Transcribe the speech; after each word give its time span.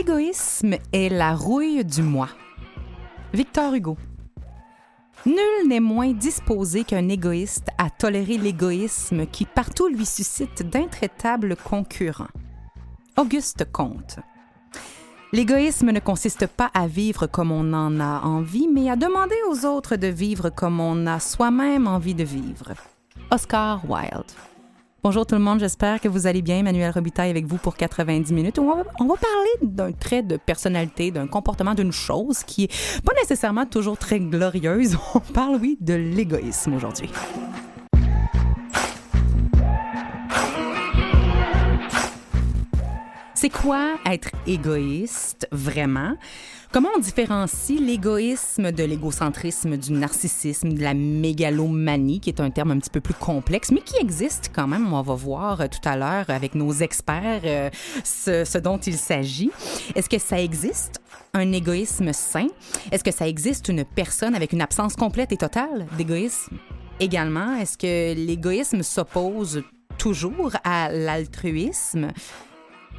L'égoïsme 0.00 0.76
est 0.94 1.10
la 1.10 1.34
rouille 1.34 1.84
du 1.84 2.00
moi. 2.00 2.30
Victor 3.34 3.74
Hugo. 3.74 3.98
Nul 5.26 5.68
n'est 5.68 5.78
moins 5.78 6.14
disposé 6.14 6.84
qu'un 6.84 7.10
égoïste 7.10 7.68
à 7.76 7.90
tolérer 7.90 8.38
l'égoïsme 8.38 9.26
qui 9.26 9.44
partout 9.44 9.88
lui 9.88 10.06
suscite 10.06 10.62
d'intraitables 10.62 11.54
concurrents. 11.54 12.32
Auguste 13.18 13.70
Comte. 13.70 14.20
L'égoïsme 15.34 15.90
ne 15.90 16.00
consiste 16.00 16.46
pas 16.46 16.70
à 16.72 16.86
vivre 16.86 17.26
comme 17.26 17.52
on 17.52 17.74
en 17.74 18.00
a 18.00 18.22
envie, 18.22 18.68
mais 18.68 18.88
à 18.88 18.96
demander 18.96 19.36
aux 19.50 19.66
autres 19.66 19.96
de 19.96 20.06
vivre 20.06 20.48
comme 20.48 20.80
on 20.80 21.06
a 21.06 21.20
soi-même 21.20 21.86
envie 21.86 22.14
de 22.14 22.24
vivre. 22.24 22.72
Oscar 23.30 23.82
Wilde. 23.86 24.32
Bonjour 25.02 25.24
tout 25.24 25.34
le 25.34 25.40
monde, 25.40 25.60
j'espère 25.60 25.98
que 25.98 26.08
vous 26.08 26.26
allez 26.26 26.42
bien. 26.42 26.58
Emmanuel 26.58 26.90
Robitaille 26.90 27.30
avec 27.30 27.46
vous 27.46 27.56
pour 27.56 27.74
90 27.74 28.34
minutes. 28.34 28.58
On 28.58 28.66
va, 28.66 28.82
on 29.00 29.06
va 29.06 29.14
parler 29.14 29.48
d'un 29.62 29.92
trait 29.92 30.22
de 30.22 30.36
personnalité, 30.36 31.10
d'un 31.10 31.26
comportement, 31.26 31.72
d'une 31.72 31.90
chose 31.90 32.44
qui 32.44 32.64
est 32.64 33.00
pas 33.02 33.14
nécessairement 33.14 33.64
toujours 33.64 33.96
très 33.96 34.20
glorieuse. 34.20 34.98
On 35.14 35.20
parle, 35.20 35.56
oui, 35.58 35.78
de 35.80 35.94
l'égoïsme 35.94 36.74
aujourd'hui. 36.74 37.08
C'est 43.40 43.48
quoi 43.48 43.96
être 44.04 44.28
égoïste 44.46 45.48
vraiment? 45.50 46.12
Comment 46.72 46.90
on 46.94 47.00
différencie 47.00 47.80
l'égoïsme 47.80 48.70
de 48.70 48.84
l'égocentrisme, 48.84 49.78
du 49.78 49.92
narcissisme, 49.92 50.74
de 50.74 50.82
la 50.82 50.92
mégalomanie, 50.92 52.20
qui 52.20 52.28
est 52.28 52.38
un 52.38 52.50
terme 52.50 52.72
un 52.72 52.78
petit 52.78 52.90
peu 52.90 53.00
plus 53.00 53.14
complexe, 53.14 53.70
mais 53.70 53.80
qui 53.80 53.96
existe 53.96 54.50
quand 54.54 54.66
même? 54.66 54.92
On 54.92 55.00
va 55.00 55.14
voir 55.14 55.62
euh, 55.62 55.68
tout 55.68 55.88
à 55.88 55.96
l'heure 55.96 56.26
avec 56.28 56.54
nos 56.54 56.70
experts 56.70 57.40
euh, 57.46 57.70
ce, 58.04 58.44
ce 58.44 58.58
dont 58.58 58.76
il 58.76 58.98
s'agit. 58.98 59.50
Est-ce 59.94 60.10
que 60.10 60.18
ça 60.18 60.38
existe? 60.38 61.00
Un 61.32 61.50
égoïsme 61.52 62.12
sain? 62.12 62.48
Est-ce 62.92 63.02
que 63.02 63.10
ça 63.10 63.26
existe 63.26 63.70
une 63.70 63.86
personne 63.86 64.34
avec 64.34 64.52
une 64.52 64.60
absence 64.60 64.96
complète 64.96 65.32
et 65.32 65.38
totale 65.38 65.86
d'égoïsme? 65.96 66.58
Également, 67.00 67.56
est-ce 67.56 67.78
que 67.78 68.12
l'égoïsme 68.14 68.82
s'oppose 68.82 69.62
toujours 69.96 70.52
à 70.62 70.92
l'altruisme? 70.92 72.08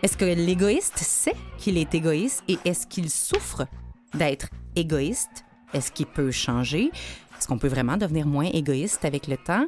Est-ce 0.03 0.17
que 0.17 0.25
l'égoïste 0.25 0.97
sait 0.97 1.35
qu'il 1.59 1.77
est 1.77 1.94
égoïste 1.94 2.41
et 2.47 2.57
est-ce 2.66 2.88
qu'il 2.88 3.07
souffre 3.07 3.67
d'être 4.16 4.47
égoïste? 4.75 5.45
Est-ce 5.75 5.91
qu'il 5.91 6.08
peut 6.08 6.31
changer? 6.31 6.89
Est-ce 7.38 7.47
qu'on 7.47 7.59
peut 7.59 7.67
vraiment 7.67 7.97
devenir 7.97 8.25
moins 8.25 8.49
égoïste 8.52 9.05
avec 9.05 9.27
le 9.27 9.38
temps? 9.38 9.67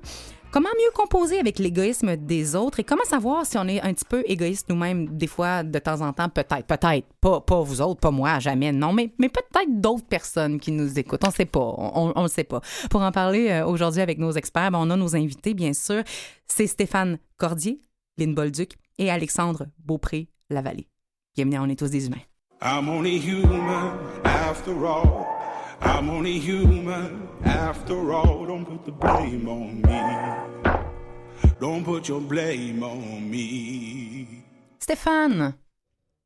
Comment 0.52 0.70
mieux 0.76 0.92
composer 0.96 1.38
avec 1.38 1.60
l'égoïsme 1.60 2.16
des 2.16 2.56
autres 2.56 2.80
et 2.80 2.84
comment 2.84 3.04
savoir 3.04 3.46
si 3.46 3.60
on 3.60 3.68
est 3.68 3.80
un 3.82 3.94
petit 3.94 4.06
peu 4.06 4.24
égoïste 4.26 4.70
nous-mêmes, 4.70 5.08
des 5.16 5.28
fois, 5.28 5.62
de 5.62 5.78
temps 5.78 6.02
en 6.02 6.14
temps, 6.14 6.30
peut-être, 6.30 6.66
peut-être, 6.66 7.08
pas, 7.22 7.40
pas 7.42 7.62
vous 7.62 7.82
autres, 7.82 8.00
pas 8.00 8.12
moi, 8.12 8.40
jamais, 8.40 8.72
non, 8.72 8.92
mais, 8.92 9.14
mais 9.20 9.30
peut-être 9.30 9.82
d'autres 9.82 10.06
personnes 10.06 10.60
qui 10.60 10.72
nous 10.72 10.98
écoutent. 10.98 11.24
On 11.24 11.28
ne 11.28 11.34
sait 11.34 11.46
pas, 11.46 11.60
on 11.60 12.24
ne 12.24 12.28
sait 12.28 12.44
pas. 12.44 12.62
Pour 12.90 13.02
en 13.02 13.12
parler 13.12 13.50
euh, 13.50 13.68
aujourd'hui 13.68 14.02
avec 14.02 14.18
nos 14.18 14.32
experts, 14.32 14.72
ben, 14.72 14.80
on 14.80 14.90
a 14.90 14.96
nos 14.96 15.16
invités, 15.16 15.54
bien 15.54 15.74
sûr. 15.74 16.04
C'est 16.48 16.68
Stéphane 16.68 17.20
Cordier, 17.38 17.82
Lynn 18.18 18.34
Bolduc 18.34 18.78
et 18.98 19.10
Alexandre 19.10 19.68
Beaupré-Lavallée. 19.86 20.88
Bienvenue 21.36 21.58
à 21.58 21.64
On 21.64 21.70
est 21.70 21.78
tous 21.80 21.90
des 21.90 22.08
humains. 22.08 22.22
I'm 22.62 22.88
only 22.88 23.18
human 23.20 23.92
after 24.24 24.72
all. 24.86 25.26
I'm 25.82 26.10
only 26.10 26.40
human 26.40 27.28
after 27.44 27.96
all. 28.14 28.46
Don't 28.48 28.66
put 28.66 28.86
the 28.86 28.92
blame 28.92 29.48
on 29.50 29.82
me. 29.82 30.64
Don't 31.60 31.84
put 31.84 32.08
your 32.08 32.22
blame 32.22 32.84
on 32.84 33.20
me. 33.30 34.28
Stéphane, 34.80 35.54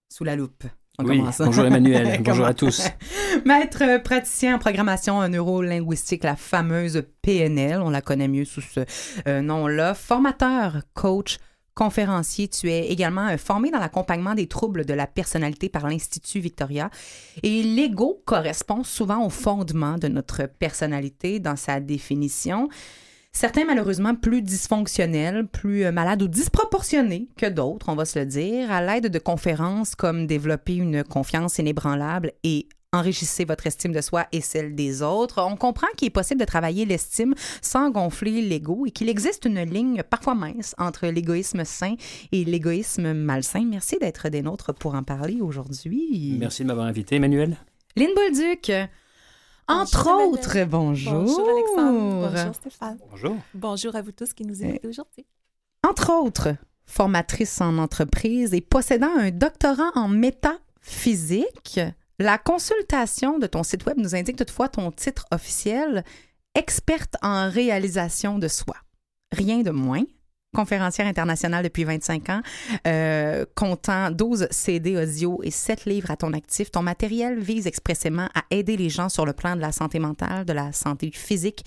sous 0.09 0.23
la 0.23 0.35
loupe. 0.35 0.63
On 0.99 1.05
Oui, 1.05 1.17
commence. 1.17 1.37
bonjour 1.39 1.65
Emmanuel, 1.65 2.21
bonjour 2.23 2.45
à 2.45 2.53
tous. 2.55 2.87
Maître 3.45 4.01
praticien 4.03 4.55
en 4.55 4.59
programmation 4.59 5.27
neurolinguistique, 5.27 6.23
la 6.23 6.35
fameuse 6.35 7.03
PNL, 7.21 7.81
on 7.81 7.91
la 7.91 8.01
connaît 8.01 8.27
mieux 8.27 8.45
sous 8.45 8.61
ce 8.61 8.79
euh, 9.27 9.41
nom-là. 9.41 9.93
Formateur, 9.93 10.81
coach, 10.95 11.37
conférencier, 11.77 12.47
tu 12.47 12.69
es 12.71 12.87
également 12.87 13.27
euh, 13.27 13.37
formé 13.37 13.69
dans 13.69 13.79
l'accompagnement 13.79 14.33
des 14.33 14.47
troubles 14.47 14.83
de 14.83 14.93
la 14.93 15.05
personnalité 15.05 15.69
par 15.69 15.87
l'Institut 15.87 16.39
Victoria. 16.39 16.89
Et 17.43 17.61
l'ego 17.61 18.21
correspond 18.25 18.83
souvent 18.83 19.23
au 19.25 19.29
fondement 19.29 19.97
de 19.97 20.07
notre 20.07 20.47
personnalité 20.47 21.39
dans 21.39 21.55
sa 21.55 21.79
définition. 21.79 22.67
Certains, 23.31 23.65
malheureusement, 23.65 24.15
plus 24.15 24.41
dysfonctionnels, 24.41 25.45
plus 25.45 25.85
euh, 25.85 25.91
malades 25.91 26.23
ou 26.23 26.27
disproportionnés 26.27 27.29
que 27.37 27.45
d'autres, 27.45 27.89
on 27.89 27.95
va 27.95 28.05
se 28.05 28.17
le 28.17 28.25
dire, 28.25 28.71
à 28.71 28.81
l'aide 28.81 29.07
de 29.07 29.19
conférences 29.19 29.93
comme 29.93 30.25
développer 30.25 30.75
une 30.75 31.03
confiance 31.03 31.59
inébranlable 31.59 32.31
et 32.43 32.67
enrichissez 32.93 33.45
votre 33.45 33.67
estime 33.67 33.91
de 33.91 34.01
soi 34.01 34.27
et 34.31 34.41
celle 34.41 34.75
des 34.75 35.01
autres. 35.01 35.41
On 35.43 35.55
comprend 35.57 35.87
qu'il 35.95 36.07
est 36.07 36.11
possible 36.11 36.39
de 36.39 36.45
travailler 36.45 36.85
l'estime 36.85 37.33
sans 37.61 37.89
gonfler 37.89 38.41
l'ego 38.41 38.85
et 38.85 38.91
qu'il 38.91 39.09
existe 39.09 39.45
une 39.45 39.61
ligne 39.61 40.03
parfois 40.03 40.35
mince 40.35 40.73
entre 40.77 41.07
l'égoïsme 41.07 41.63
sain 41.65 41.95
et 42.31 42.45
l'égoïsme 42.45 43.13
malsain. 43.13 43.65
Merci 43.65 43.97
d'être 43.99 44.29
des 44.29 44.41
nôtres 44.41 44.73
pour 44.73 44.95
en 44.95 45.03
parler 45.03 45.41
aujourd'hui. 45.41 46.35
Merci 46.39 46.63
de 46.63 46.67
m'avoir 46.67 46.87
invité, 46.87 47.15
Emmanuel? 47.15 47.57
Lynn 47.95 48.11
Bolduc, 48.15 48.71
entre 49.67 50.03
Bonjour, 50.05 50.21
Emmanuel. 50.21 50.33
autres, 50.33 50.65
bonjour. 50.69 51.13
Bonjour 51.13 51.49
Alexandre. 51.49 52.29
Bonjour 52.31 52.55
Stéphane. 52.55 52.97
Bonjour. 53.09 53.35
Bonjour 53.53 53.95
à 53.95 54.01
vous 54.01 54.11
tous 54.11 54.33
qui 54.33 54.45
nous 54.45 54.63
écoutez 54.63 54.87
aujourd'hui. 54.87 55.25
Entre 55.87 56.11
autres, 56.11 56.55
formatrice 56.85 57.59
en 57.59 57.77
entreprise 57.79 58.53
et 58.53 58.61
possédant 58.61 59.13
un 59.17 59.31
doctorat 59.31 59.91
en 59.95 60.07
métaphysique, 60.07 61.79
la 62.19 62.37
consultation 62.37 63.37
de 63.37 63.47
ton 63.47 63.63
site 63.63 63.85
web 63.85 63.97
nous 63.97 64.15
indique 64.15 64.37
toutefois 64.37 64.69
ton 64.69 64.91
titre 64.91 65.25
officiel, 65.31 66.03
experte 66.55 67.15
en 67.21 67.49
réalisation 67.49 68.39
de 68.39 68.47
soi. 68.47 68.75
Rien 69.31 69.61
de 69.61 69.71
moins. 69.71 70.03
Conférencière 70.55 71.05
internationale 71.05 71.63
depuis 71.63 71.83
25 71.83 72.29
ans, 72.29 72.41
euh, 72.87 73.45
comptant 73.53 74.09
12 74.09 74.47
CD 74.49 74.97
audio 74.97 75.39
et 75.43 75.51
7 75.51 75.85
livres 75.85 76.09
à 76.09 76.15
ton 76.15 76.33
actif, 76.33 76.71
ton 76.71 76.81
matériel 76.81 77.39
vise 77.39 77.67
expressément 77.67 78.29
à 78.33 78.43
aider 78.49 78.77
les 78.77 78.89
gens 78.89 79.09
sur 79.09 79.25
le 79.25 79.33
plan 79.33 79.55
de 79.55 79.61
la 79.61 79.73
santé 79.73 79.99
mentale, 79.99 80.45
de 80.45 80.53
la 80.53 80.71
santé 80.71 81.11
physique, 81.11 81.65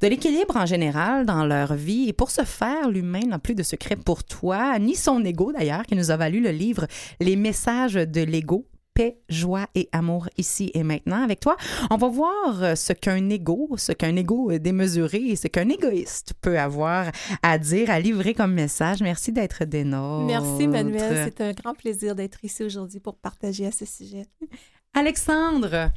de 0.00 0.08
l'équilibre 0.08 0.56
en 0.56 0.66
général 0.66 1.26
dans 1.26 1.44
leur 1.44 1.74
vie. 1.74 2.08
Et 2.08 2.12
pour 2.14 2.30
ce 2.30 2.42
faire, 2.42 2.88
l'humain 2.88 3.26
n'a 3.28 3.38
plus 3.38 3.54
de 3.54 3.62
secret 3.62 3.96
pour 3.96 4.24
toi, 4.24 4.78
ni 4.78 4.96
son 4.96 5.22
ego 5.24 5.52
d'ailleurs, 5.52 5.84
qui 5.84 5.94
nous 5.94 6.10
a 6.10 6.16
valu 6.16 6.40
le 6.40 6.50
livre 6.50 6.86
Les 7.20 7.36
messages 7.36 7.94
de 7.94 8.22
l'ego. 8.22 8.66
Paix, 8.94 9.18
joie 9.28 9.66
et 9.74 9.88
amour 9.92 10.28
ici 10.36 10.70
et 10.74 10.82
maintenant. 10.82 11.22
Avec 11.22 11.40
toi, 11.40 11.56
on 11.90 11.96
va 11.96 12.08
voir 12.08 12.62
euh, 12.62 12.74
ce 12.74 12.92
qu'un 12.92 13.30
ego, 13.30 13.70
ce 13.76 13.92
qu'un 13.92 14.14
ego 14.16 14.50
euh, 14.50 14.58
démesuré 14.58 15.18
et 15.18 15.36
ce 15.36 15.48
qu'un 15.48 15.68
égoïste 15.68 16.34
peut 16.40 16.58
avoir 16.58 17.10
à 17.42 17.58
dire, 17.58 17.90
à 17.90 18.00
livrer 18.00 18.34
comme 18.34 18.52
message. 18.52 19.00
Merci 19.00 19.32
d'être 19.32 19.64
des 19.64 19.84
nôtres. 19.84 20.26
Merci 20.26 20.68
Manuel, 20.68 21.24
c'est 21.24 21.40
un 21.40 21.52
grand 21.52 21.74
plaisir 21.74 22.14
d'être 22.14 22.44
ici 22.44 22.64
aujourd'hui 22.64 23.00
pour 23.00 23.16
partager 23.16 23.66
à 23.66 23.72
ce 23.72 23.86
sujet. 23.86 24.26
Alexandre 24.94 25.90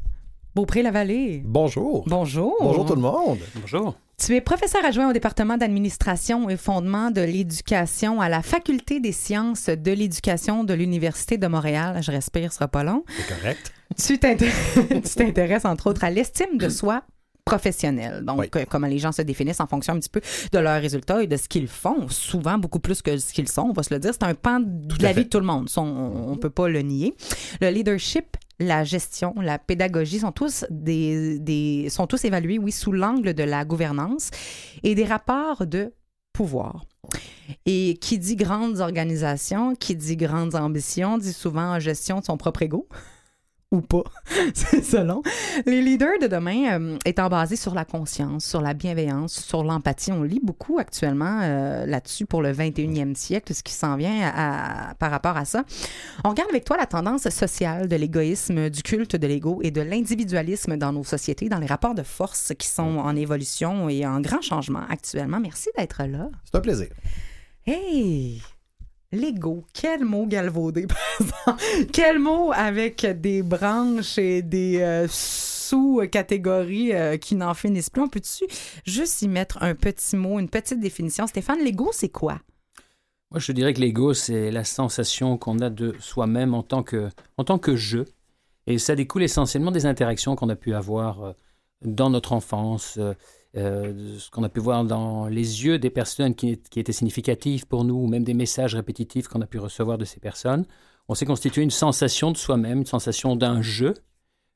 Beaupré-Lavallée. 0.56 1.42
Bonjour. 1.44 2.06
Bonjour. 2.08 2.56
Bonjour 2.62 2.86
tout 2.86 2.96
le 2.96 3.02
monde. 3.02 3.40
Bonjour. 3.56 3.96
Tu 4.18 4.34
es 4.34 4.40
professeur 4.42 4.84
adjoint 4.86 5.10
au 5.10 5.14
département 5.14 5.58
d'administration 5.58 6.50
et 6.50 6.56
fondement 6.56 7.12
de 7.12 7.20
l'éducation 7.22 8.22
à 8.22 8.30
la 8.30 8.42
Faculté 8.42 9.02
des 9.02 9.12
sciences 9.12 9.66
de 9.68 9.92
l'éducation 9.92 10.64
de 10.64 10.74
l'Université 10.74 11.38
de 11.38 11.48
Montréal. 11.48 12.02
Je 12.02 12.12
respire, 12.12 12.52
ce 12.52 12.56
sera 12.60 12.70
pas 12.70 12.84
long. 12.84 13.04
C'est 13.10 13.36
correct. 13.36 13.74
Tu 13.98 14.18
t'inté- 14.18 14.52
tu 14.90 15.16
t'intéresses 15.16 15.66
entre 15.66 15.88
autres 15.88 16.06
à 16.06 16.10
l'estime 16.12 16.58
de 16.58 16.70
soi 16.70 17.04
professionnelle. 17.44 18.24
Donc, 18.26 18.40
Oui. 18.40 18.50
euh, 18.56 18.64
comment 18.68 18.88
les 18.88 18.98
gens 19.00 19.12
se 19.12 19.22
définissent 19.22 19.60
en 19.60 19.68
fonction 19.68 19.94
un 19.94 20.00
petit 20.00 20.10
peu 20.10 20.22
de 20.52 20.60
leurs 20.60 20.82
résultats 20.82 21.22
et 21.22 21.28
de 21.28 21.36
ce 21.38 21.48
qu'ils 21.48 21.68
font, 21.68 22.08
souvent 22.10 22.58
beaucoup 22.58 22.80
plus 22.80 23.02
que 23.04 23.18
ce 23.18 23.34
qu'ils 23.34 23.50
sont, 23.50 23.64
on 23.70 23.74
va 23.74 23.84
se 23.84 23.94
le 23.94 24.00
dire. 24.00 24.12
C'est 24.14 24.24
un 24.24 24.34
pan 24.34 24.60
de 24.62 25.04
la 25.04 25.12
vie 25.14 25.26
de 25.26 25.30
tout 25.30 25.40
le 25.40 25.46
monde. 25.46 25.70
On 25.78 26.32
ne 26.32 26.38
peut 26.40 26.50
pas 26.50 26.70
le 26.70 26.82
nier. 26.82 27.14
Le 27.62 27.70
leadership, 27.70 28.38
la 28.60 28.84
gestion, 28.84 29.34
la 29.42 29.60
pédagogie 29.60 30.20
sont 30.20 30.32
tous 30.32 30.66
des, 30.70 31.40
des 31.40 31.88
sont 31.90 32.08
tous 32.08 32.24
évalués, 32.26 32.58
oui, 32.58 32.72
sous 32.72 32.92
l'angle 32.92 33.34
de 33.34 33.44
la 33.44 33.66
gouvernance 33.66 34.32
et 34.84 34.96
des 34.96 35.06
rapports 35.06 35.66
de 35.66 35.94
pouvoir. 36.34 36.86
Et 37.66 37.98
qui 38.02 38.18
dit 38.18 38.36
grandes 38.36 38.80
organisations, 38.80 39.76
qui 39.76 39.96
dit 39.96 40.18
grandes 40.18 40.56
ambitions, 40.56 41.18
dit 41.18 41.34
souvent 41.34 41.80
gestion 41.80 42.20
de 42.20 42.26
son 42.26 42.38
propre 42.38 42.64
ego 42.64 42.88
ou 43.76 43.82
pas, 43.82 44.04
c'est 44.54 44.84
selon. 44.84 45.22
Les 45.66 45.82
leaders 45.82 46.20
de 46.22 46.28
demain 46.28 46.80
euh, 46.80 46.98
étant 47.06 47.30
basés 47.30 47.56
sur 47.56 47.74
la 47.74 47.86
conscience, 47.86 48.46
sur 48.46 48.62
la 48.62 48.74
bienveillance, 48.74 49.34
sur 49.34 49.64
l'empathie. 49.64 50.12
On 50.12 50.24
lit 50.24 50.40
beaucoup 50.42 50.80
actuellement 50.80 51.42
euh, 51.44 51.86
là-dessus 51.86 52.26
pour 52.26 52.42
le 52.42 52.52
21e 52.52 53.16
siècle, 53.16 53.54
ce 53.54 53.64
qui 53.64 53.74
s'en 53.74 53.96
vient 53.96 54.32
par 55.00 55.12
rapport 55.12 55.38
à 55.38 55.46
ça. 55.46 55.64
On 56.24 56.30
regarde 56.30 56.50
avec 56.50 56.66
toi 56.66 56.78
la 56.78 56.86
tendance 56.86 57.30
sociale 57.30 57.88
de 57.88 57.96
l'égoïsme, 57.96 58.70
du 58.70 58.82
culte 58.82 59.16
de 59.16 59.28
l'ego 59.28 59.60
et 59.62 59.72
de 59.72 59.82
l'individualisme 59.82 60.78
dans 60.78 60.94
nos 60.94 61.04
sociétés, 61.04 61.50
dans 61.50 61.60
les 61.60 61.68
rapports 61.68 61.96
de 61.96 62.04
force 62.04 62.54
qui 62.58 62.68
sont 62.68 62.98
en 62.98 63.16
évolution 63.16 63.90
et 63.90 64.06
en 64.06 64.22
grand 64.22 64.42
changement 64.42 64.84
actuellement. 64.90 65.40
Merci 65.40 65.70
d'être 65.78 66.04
là. 66.04 66.30
C'est 66.46 66.58
un 66.58 66.62
plaisir. 66.62 66.88
Hey! 67.68 68.42
L'ego, 69.16 69.64
quel 69.74 70.04
mot 70.04 70.26
galvaudé, 70.26 70.88
Quel 71.94 72.20
mot 72.20 72.52
avec 72.54 73.06
des 73.22 73.44
branches 73.44 74.18
et 74.18 74.42
des 74.42 74.82
euh, 74.82 75.08
sous-catégories 75.10 76.94
euh, 76.94 77.16
qui 77.16 77.36
n'en 77.36 77.54
finissent 77.54 77.90
plus. 77.90 78.02
On 78.02 78.10
peut-tu 78.10 78.46
juste 78.86 79.22
y 79.22 79.30
mettre 79.30 79.64
un 79.64 79.74
petit 79.74 80.18
mot, 80.18 80.38
une 80.38 80.50
petite 80.50 80.82
définition? 80.82 81.28
Stéphane, 81.28 81.64
l'ego, 81.64 81.92
c'est 81.94 82.10
quoi? 82.10 82.42
Moi, 83.32 83.40
je 83.40 83.54
dirais 83.54 83.74
que 83.74 83.80
l'ego, 83.80 84.14
c'est 84.14 84.52
la 84.52 84.66
sensation 84.66 85.38
qu'on 85.38 85.60
a 85.60 85.70
de 85.70 85.96
soi-même 86.00 86.54
en 86.54 86.62
tant 86.62 86.84
que, 86.84 87.10
en 87.38 87.46
tant 87.46 87.58
que 87.58 87.78
je. 87.78 88.00
Et 88.68 88.78
ça 88.78 88.96
découle 88.96 89.24
essentiellement 89.24 89.72
des 89.72 89.86
interactions 89.86 90.36
qu'on 90.36 90.50
a 90.50 90.56
pu 90.58 90.74
avoir 90.74 91.24
euh, 91.24 91.32
dans 91.84 92.10
notre 92.10 92.34
enfance, 92.34 93.00
euh, 93.58 94.18
ce 94.20 94.30
qu'on 94.30 94.44
a 94.44 94.50
pu 94.50 94.60
voir 94.60 94.84
dans 94.84 95.28
les 95.28 95.66
yeux 95.66 95.80
des 95.80 95.90
personnes 95.90 96.36
qui, 96.36 96.60
étaient 96.76 96.92
significatives 96.92 97.66
pour 97.66 97.86
nous, 97.86 97.96
ou 97.96 98.08
même 98.08 98.24
des 98.24 98.34
messages 98.34 98.76
répétitifs 98.76 99.28
qu'on 99.28 99.42
a 99.42 99.48
pu 99.48 99.60
recevoir 99.60 99.98
de 99.98 100.06
ces 100.06 100.20
personnes, 100.20 100.66
on 101.08 101.16
s'est 101.16 101.26
constitué 101.26 101.62
une 101.62 101.72
sensation 101.72 102.32
de 102.32 102.38
soi-même, 102.38 102.80
une 102.80 102.86
sensation 102.86 103.36
d'un 103.36 103.62
jeu 103.62 103.94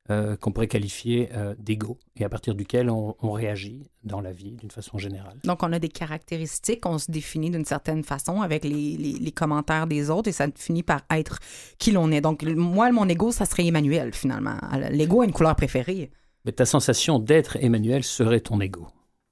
euh, 0.09 0.35
qu'on 0.35 0.51
pourrait 0.51 0.67
qualifier 0.67 1.29
euh, 1.35 1.53
d'ego, 1.59 1.99
et 2.17 2.25
à 2.25 2.29
partir 2.29 2.55
duquel 2.55 2.89
on, 2.89 3.31
réagit 3.31 3.91
dans 4.03 4.21
la 4.21 4.31
vie 4.31 4.53
d'une 4.53 4.71
façon 4.71 4.97
générale. 4.97 5.37
Donc, 5.43 5.61
on 5.61 5.71
a 5.71 5.77
des 5.77 5.87
caractéristiques, 5.87 6.85
on 6.85 6.97
se 6.97 7.11
définit 7.11 7.51
d'une 7.51 7.63
certaine 7.63 8.03
façon 8.03 8.41
avec 8.41 8.63
les, 8.63 8.97
les, 8.97 9.31
commentaires 9.31 9.85
des 9.85 10.09
autres, 10.09 10.27
et 10.27 10.31
ça 10.31 10.47
finit 10.55 10.81
par 10.81 11.01
être 11.11 11.39
qui 11.77 11.91
l'on 11.91 12.11
est. 12.11 12.21
Donc, 12.21 12.43
moi, 12.43 12.91
mon 12.91 13.07
ego, 13.07 13.31
ça 13.31 13.45
serait 13.45 13.67
Emmanuel, 13.67 14.11
finalement. 14.13 14.57
L'ego 14.89 15.21
a 15.21 15.25
une 15.25 15.31
couleur 15.31 15.55
préférée. 15.55 16.09
Mais 16.45 16.51
ta 16.51 16.65
sensation 16.65 17.19
d'être 17.19 17.57
Emmanuel 17.59 18.03
serait 18.03 18.39
ton 18.39 18.59
ego. 18.62 18.88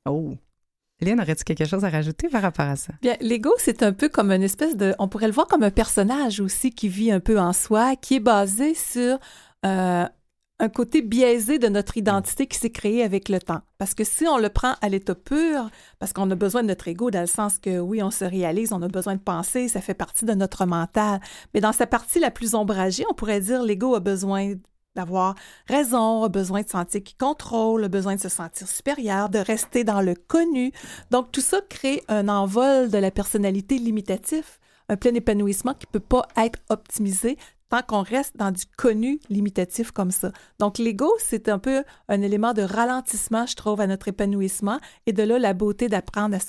Oh. 0.06 0.33
Lynn, 1.00 1.19
aurais-tu 1.19 1.44
quelque 1.44 1.65
chose 1.65 1.86
à 1.86 1.89
rajouter 1.89 2.27
par 2.27 2.42
rapport 2.42 2.65
à 2.65 2.75
ça? 2.75 2.94
Bien, 3.01 3.15
l'ego, 3.21 3.51
c'est 3.59 3.83
un 3.83 3.94
peu 3.94 4.09
comme 4.09 4.31
une 4.31 4.42
espèce 4.42 4.75
de. 4.75 4.95
On 4.98 5.07
pourrait 5.07 5.27
le 5.27 5.33
voir 5.33 5.48
comme 5.48 5.63
un 5.63 5.71
personnage 5.71 6.39
aussi 6.39 6.71
qui 6.71 6.89
vit 6.89 7.12
un 7.12 7.19
peu 7.19 7.39
en 7.39 7.54
soi, 7.54 7.95
qui 7.95 8.15
est 8.15 8.19
basé 8.19 8.74
sur 8.74 9.19
euh, 9.65 10.06
un 10.59 10.69
côté 10.69 11.04
biaisé 11.04 11.59
de 11.59 11.68
notre 11.68 11.98
identité 11.98 12.48
qui 12.48 12.57
s'est 12.57 12.71
créé 12.71 13.04
avec 13.04 13.30
le 13.30 13.39
temps. 13.39 13.62
Parce 13.77 13.94
que 13.94 14.03
si 14.03 14.25
on 14.27 14.38
le 14.38 14.50
prend 14.50 14.74
à 14.81 14.89
l'état 14.89 15.13
pur, 15.13 15.69
parce 16.00 16.13
qu'on 16.13 16.31
a 16.31 16.36
besoin 16.36 16.63
de 16.63 16.68
notre 16.68 16.88
ego 16.88 17.12
dans 17.12 17.21
le 17.21 17.27
sens 17.27 17.60
que 17.60 17.77
oui, 17.80 18.01
on 18.01 18.10
se 18.10 18.25
réalise, 18.25 18.74
on 18.74 18.81
a 18.81 18.88
besoin 18.88 19.15
de 19.15 19.21
penser, 19.21 19.68
ça 19.68 19.81
fait 19.81 19.94
partie 19.94 20.25
de 20.25 20.33
notre 20.33 20.65
mental. 20.65 21.19
Mais 21.53 21.62
dans 21.62 21.74
sa 21.74 21.86
partie 21.86 22.19
la 22.19 22.31
plus 22.31 22.56
ombragée, 22.56 23.06
on 23.10 23.13
pourrait 23.13 23.42
dire 23.42 23.62
l'ego 23.62 23.94
a 23.94 24.00
besoin 24.00 24.53
d'avoir 24.97 25.35
raison, 25.67 26.23
a 26.23 26.29
besoin 26.29 26.63
de 26.63 26.69
sentir 26.69 27.01
qu'il 27.03 27.17
contrôle, 27.17 27.83
a 27.83 27.88
besoin 27.88 28.15
de 28.15 28.21
se 28.21 28.29
sentir 28.29 28.67
supérieur, 28.67 29.29
de 29.29 29.39
rester 29.39 29.83
dans 29.83 30.01
le 30.01 30.15
connu. 30.15 30.73
Donc, 31.11 31.31
tout 31.31 31.41
ça 31.41 31.59
crée 31.69 32.03
un 32.07 32.27
envol 32.27 32.89
de 32.89 32.97
la 32.97 33.11
personnalité 33.11 33.77
limitatif, 33.77 34.59
un 34.89 34.97
plein 34.97 35.13
épanouissement 35.13 35.73
qui 35.73 35.85
ne 35.88 35.99
peut 35.99 36.05
pas 36.05 36.27
être 36.35 36.59
optimisé 36.69 37.38
tant 37.69 37.81
qu'on 37.81 38.01
reste 38.01 38.37
dans 38.37 38.51
du 38.51 38.63
connu 38.77 39.19
limitatif 39.29 39.91
comme 39.91 40.11
ça. 40.11 40.31
Donc, 40.59 40.77
l'ego, 40.77 41.11
c'est 41.19 41.49
un 41.49 41.59
peu 41.59 41.83
un 42.07 42.21
élément 42.21 42.53
de 42.53 42.61
ralentissement, 42.61 43.45
je 43.45 43.55
trouve, 43.55 43.81
à 43.81 43.87
notre 43.87 44.07
épanouissement. 44.07 44.79
Et 45.05 45.13
de 45.13 45.23
là, 45.23 45.39
la 45.39 45.53
beauté 45.53 45.89
d'apprendre 45.89 46.35
à 46.35 46.39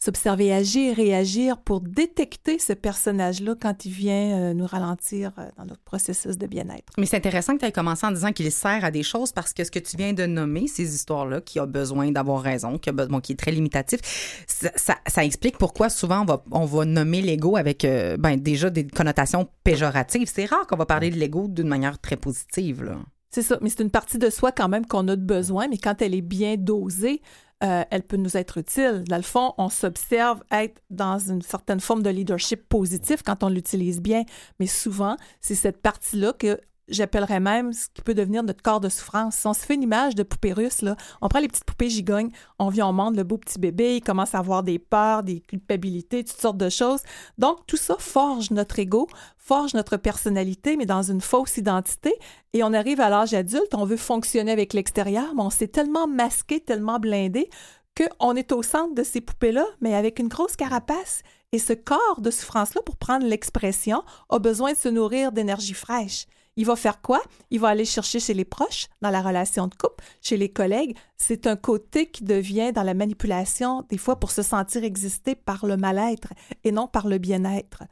s'observer, 0.00 0.52
agir, 0.52 0.96
réagir 0.96 1.58
pour 1.58 1.80
détecter 1.80 2.58
ce 2.58 2.72
personnage-là 2.72 3.54
quand 3.60 3.84
il 3.84 3.92
vient 3.92 4.38
euh, 4.38 4.54
nous 4.54 4.66
ralentir 4.66 5.32
euh, 5.38 5.48
dans 5.56 5.64
notre 5.66 5.82
processus 5.82 6.38
de 6.38 6.46
bien-être. 6.46 6.92
Mais 6.98 7.06
c'est 7.06 7.16
intéressant 7.16 7.54
que 7.54 7.60
tu 7.60 7.66
aies 7.66 7.72
commencé 7.72 8.06
en 8.06 8.10
disant 8.10 8.32
qu'il 8.32 8.50
sert 8.50 8.84
à 8.84 8.90
des 8.90 9.02
choses 9.02 9.32
parce 9.32 9.52
que 9.52 9.64
ce 9.64 9.70
que 9.70 9.78
tu 9.78 9.96
viens 9.96 10.12
de 10.12 10.26
nommer, 10.26 10.66
ces 10.66 10.94
histoires-là, 10.94 11.40
qui 11.40 11.58
a 11.58 11.66
besoin 11.66 12.10
d'avoir 12.10 12.42
raison, 12.42 12.78
qui, 12.78 12.90
est 12.90 13.38
très 13.38 13.50
limitatif, 13.50 14.00
ça, 14.46 15.24
explique 15.24 15.58
pourquoi 15.58 15.88
souvent 15.88 16.22
on 16.22 16.24
va, 16.24 16.44
on 16.50 16.64
va 16.64 16.84
nommer 16.84 17.22
l'ego 17.22 17.56
avec 17.56 17.84
euh, 17.84 18.16
ben, 18.16 18.36
déjà 18.36 18.70
des 18.70 18.86
connotations 18.86 19.48
péjoratives. 19.64 20.30
C'est 20.32 20.46
qu'on 20.68 20.76
va 20.76 20.86
parler 20.86 21.10
de 21.10 21.16
l'ego 21.16 21.48
d'une 21.48 21.68
manière 21.68 21.98
très 21.98 22.16
positive. 22.16 22.96
C'est 23.30 23.42
ça, 23.42 23.58
mais 23.60 23.68
c'est 23.68 23.82
une 23.82 23.90
partie 23.90 24.18
de 24.18 24.30
soi 24.30 24.52
quand 24.52 24.68
même 24.68 24.86
qu'on 24.86 25.08
a 25.08 25.16
de 25.16 25.24
besoin, 25.24 25.66
mais 25.68 25.78
quand 25.78 26.00
elle 26.02 26.14
est 26.14 26.22
bien 26.22 26.56
dosée, 26.56 27.20
euh, 27.64 27.82
elle 27.90 28.02
peut 28.02 28.16
nous 28.16 28.36
être 28.36 28.58
utile. 28.58 29.04
Dans 29.08 29.16
le 29.16 29.22
fond, 29.22 29.54
on 29.58 29.68
s'observe 29.68 30.42
être 30.52 30.80
dans 30.90 31.18
une 31.18 31.42
certaine 31.42 31.80
forme 31.80 32.02
de 32.02 32.10
leadership 32.10 32.68
positif 32.68 33.22
quand 33.24 33.42
on 33.42 33.48
l'utilise 33.48 34.00
bien, 34.00 34.22
mais 34.60 34.66
souvent, 34.66 35.16
c'est 35.40 35.54
cette 35.54 35.82
partie-là 35.82 36.32
que 36.32 36.60
j'appellerais 36.88 37.40
même 37.40 37.72
ce 37.72 37.88
qui 37.92 38.02
peut 38.02 38.14
devenir 38.14 38.42
notre 38.42 38.62
corps 38.62 38.80
de 38.80 38.88
souffrance. 38.88 39.36
Si 39.36 39.46
on 39.46 39.54
se 39.54 39.60
fait 39.60 39.74
une 39.74 39.82
image 39.82 40.14
de 40.14 40.22
poupée 40.22 40.52
russe, 40.52 40.82
là, 40.82 40.96
on 41.20 41.28
prend 41.28 41.40
les 41.40 41.48
petites 41.48 41.64
poupées 41.64 41.88
gigognes, 41.88 42.30
on 42.58 42.68
vient, 42.68 42.88
on 42.88 42.92
montre 42.92 43.16
le 43.16 43.24
beau 43.24 43.38
petit 43.38 43.58
bébé, 43.58 43.96
il 43.96 44.00
commence 44.00 44.34
à 44.34 44.38
avoir 44.38 44.62
des 44.62 44.78
peurs, 44.78 45.22
des 45.22 45.40
culpabilités, 45.40 46.24
toutes 46.24 46.40
sortes 46.40 46.56
de 46.56 46.68
choses. 46.68 47.00
Donc, 47.38 47.66
tout 47.66 47.76
ça 47.76 47.96
forge 47.98 48.50
notre 48.50 48.78
ego, 48.78 49.08
forge 49.36 49.74
notre 49.74 49.96
personnalité, 49.96 50.76
mais 50.76 50.86
dans 50.86 51.02
une 51.02 51.20
fausse 51.20 51.56
identité. 51.56 52.14
Et 52.52 52.62
on 52.62 52.72
arrive 52.72 53.00
à 53.00 53.08
l'âge 53.10 53.34
adulte, 53.34 53.74
on 53.74 53.84
veut 53.84 53.96
fonctionner 53.96 54.52
avec 54.52 54.72
l'extérieur, 54.72 55.34
mais 55.34 55.42
on 55.42 55.50
s'est 55.50 55.68
tellement 55.68 56.06
masqué, 56.06 56.60
tellement 56.60 56.98
blindé 56.98 57.48
qu'on 57.96 58.34
est 58.34 58.52
au 58.52 58.62
centre 58.62 58.94
de 58.94 59.02
ces 59.02 59.20
poupées-là, 59.20 59.66
mais 59.80 59.94
avec 59.94 60.18
une 60.18 60.28
grosse 60.28 60.56
carapace. 60.56 61.22
Et 61.52 61.58
ce 61.58 61.72
corps 61.72 62.20
de 62.20 62.30
souffrance-là, 62.30 62.82
pour 62.82 62.96
prendre 62.96 63.26
l'expression, 63.26 64.02
a 64.28 64.40
besoin 64.40 64.72
de 64.72 64.76
se 64.76 64.88
nourrir 64.88 65.30
d'énergie 65.30 65.74
fraîche. 65.74 66.26
Il 66.56 66.66
va 66.66 66.76
faire 66.76 67.00
quoi? 67.00 67.20
Il 67.50 67.60
va 67.60 67.68
aller 67.68 67.84
chercher 67.84 68.20
chez 68.20 68.34
les 68.34 68.44
proches, 68.44 68.86
dans 69.00 69.10
la 69.10 69.22
relation 69.22 69.66
de 69.66 69.74
couple, 69.74 70.04
chez 70.20 70.36
les 70.36 70.48
collègues. 70.48 70.96
C'est 71.16 71.46
un 71.46 71.56
côté 71.56 72.06
qui 72.06 72.24
devient 72.24 72.72
dans 72.72 72.82
la 72.82 72.94
manipulation, 72.94 73.84
des 73.88 73.98
fois 73.98 74.20
pour 74.20 74.30
se 74.30 74.42
sentir 74.42 74.84
exister 74.84 75.34
par 75.34 75.66
le 75.66 75.76
mal-être 75.76 76.32
et 76.62 76.72
non 76.72 76.86
par 76.86 77.08
le 77.08 77.18
bien-être. 77.18 77.84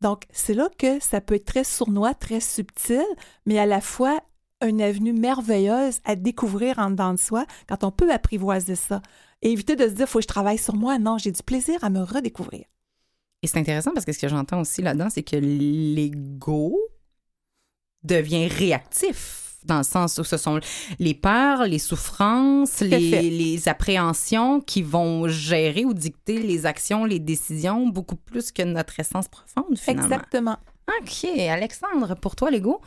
Donc, 0.00 0.24
c'est 0.30 0.54
là 0.54 0.68
que 0.78 1.00
ça 1.00 1.20
peut 1.20 1.34
être 1.34 1.44
très 1.44 1.64
sournois, 1.64 2.14
très 2.14 2.40
subtil, 2.40 3.04
mais 3.46 3.58
à 3.58 3.66
la 3.66 3.80
fois 3.80 4.20
une 4.62 4.82
avenue 4.82 5.12
merveilleuse 5.12 6.00
à 6.04 6.16
découvrir 6.16 6.78
en 6.78 6.90
dedans 6.90 7.14
de 7.14 7.18
soi 7.18 7.46
quand 7.68 7.84
on 7.84 7.90
peut 7.90 8.12
apprivoiser 8.12 8.74
ça. 8.74 9.00
Et 9.42 9.52
éviter 9.52 9.74
de 9.74 9.88
se 9.88 9.94
dire, 9.94 10.06
faut 10.06 10.18
que 10.18 10.24
je 10.24 10.28
travaille 10.28 10.58
sur 10.58 10.74
moi. 10.74 10.98
Non, 10.98 11.16
j'ai 11.16 11.32
du 11.32 11.42
plaisir 11.42 11.82
à 11.82 11.88
me 11.88 12.02
redécouvrir. 12.02 12.64
Et 13.42 13.46
c'est 13.46 13.58
intéressant 13.58 13.92
parce 13.92 14.04
que 14.04 14.12
ce 14.12 14.18
que 14.18 14.28
j'entends 14.28 14.60
aussi 14.60 14.82
là-dedans, 14.82 15.08
c'est 15.08 15.22
que 15.22 15.36
l'ego 15.36 16.78
devient 18.02 18.48
réactif 18.48 19.40
dans 19.64 19.78
le 19.78 19.84
sens 19.84 20.18
où 20.18 20.24
ce 20.24 20.36
sont 20.36 20.60
les 20.98 21.14
peurs, 21.14 21.64
les 21.64 21.78
souffrances, 21.78 22.80
les, 22.80 23.68
appréhensions 23.68 24.60
qui 24.60 24.82
vont 24.82 25.28
gérer 25.28 25.84
ou 25.84 25.92
dicter 25.92 26.38
les 26.38 26.66
actions, 26.66 27.04
les 27.04 27.18
décisions 27.18 27.86
beaucoup 27.86 28.16
plus 28.16 28.52
que 28.52 28.62
notre 28.62 28.98
essence 28.98 29.28
profonde, 29.28 29.78
finalement. 29.78 30.04
Exactement. 30.04 30.56
OK. 30.88 31.28
Alexandre, 31.38 32.14
pour 32.16 32.36
toi, 32.36 32.50
l'ego, 32.50 32.80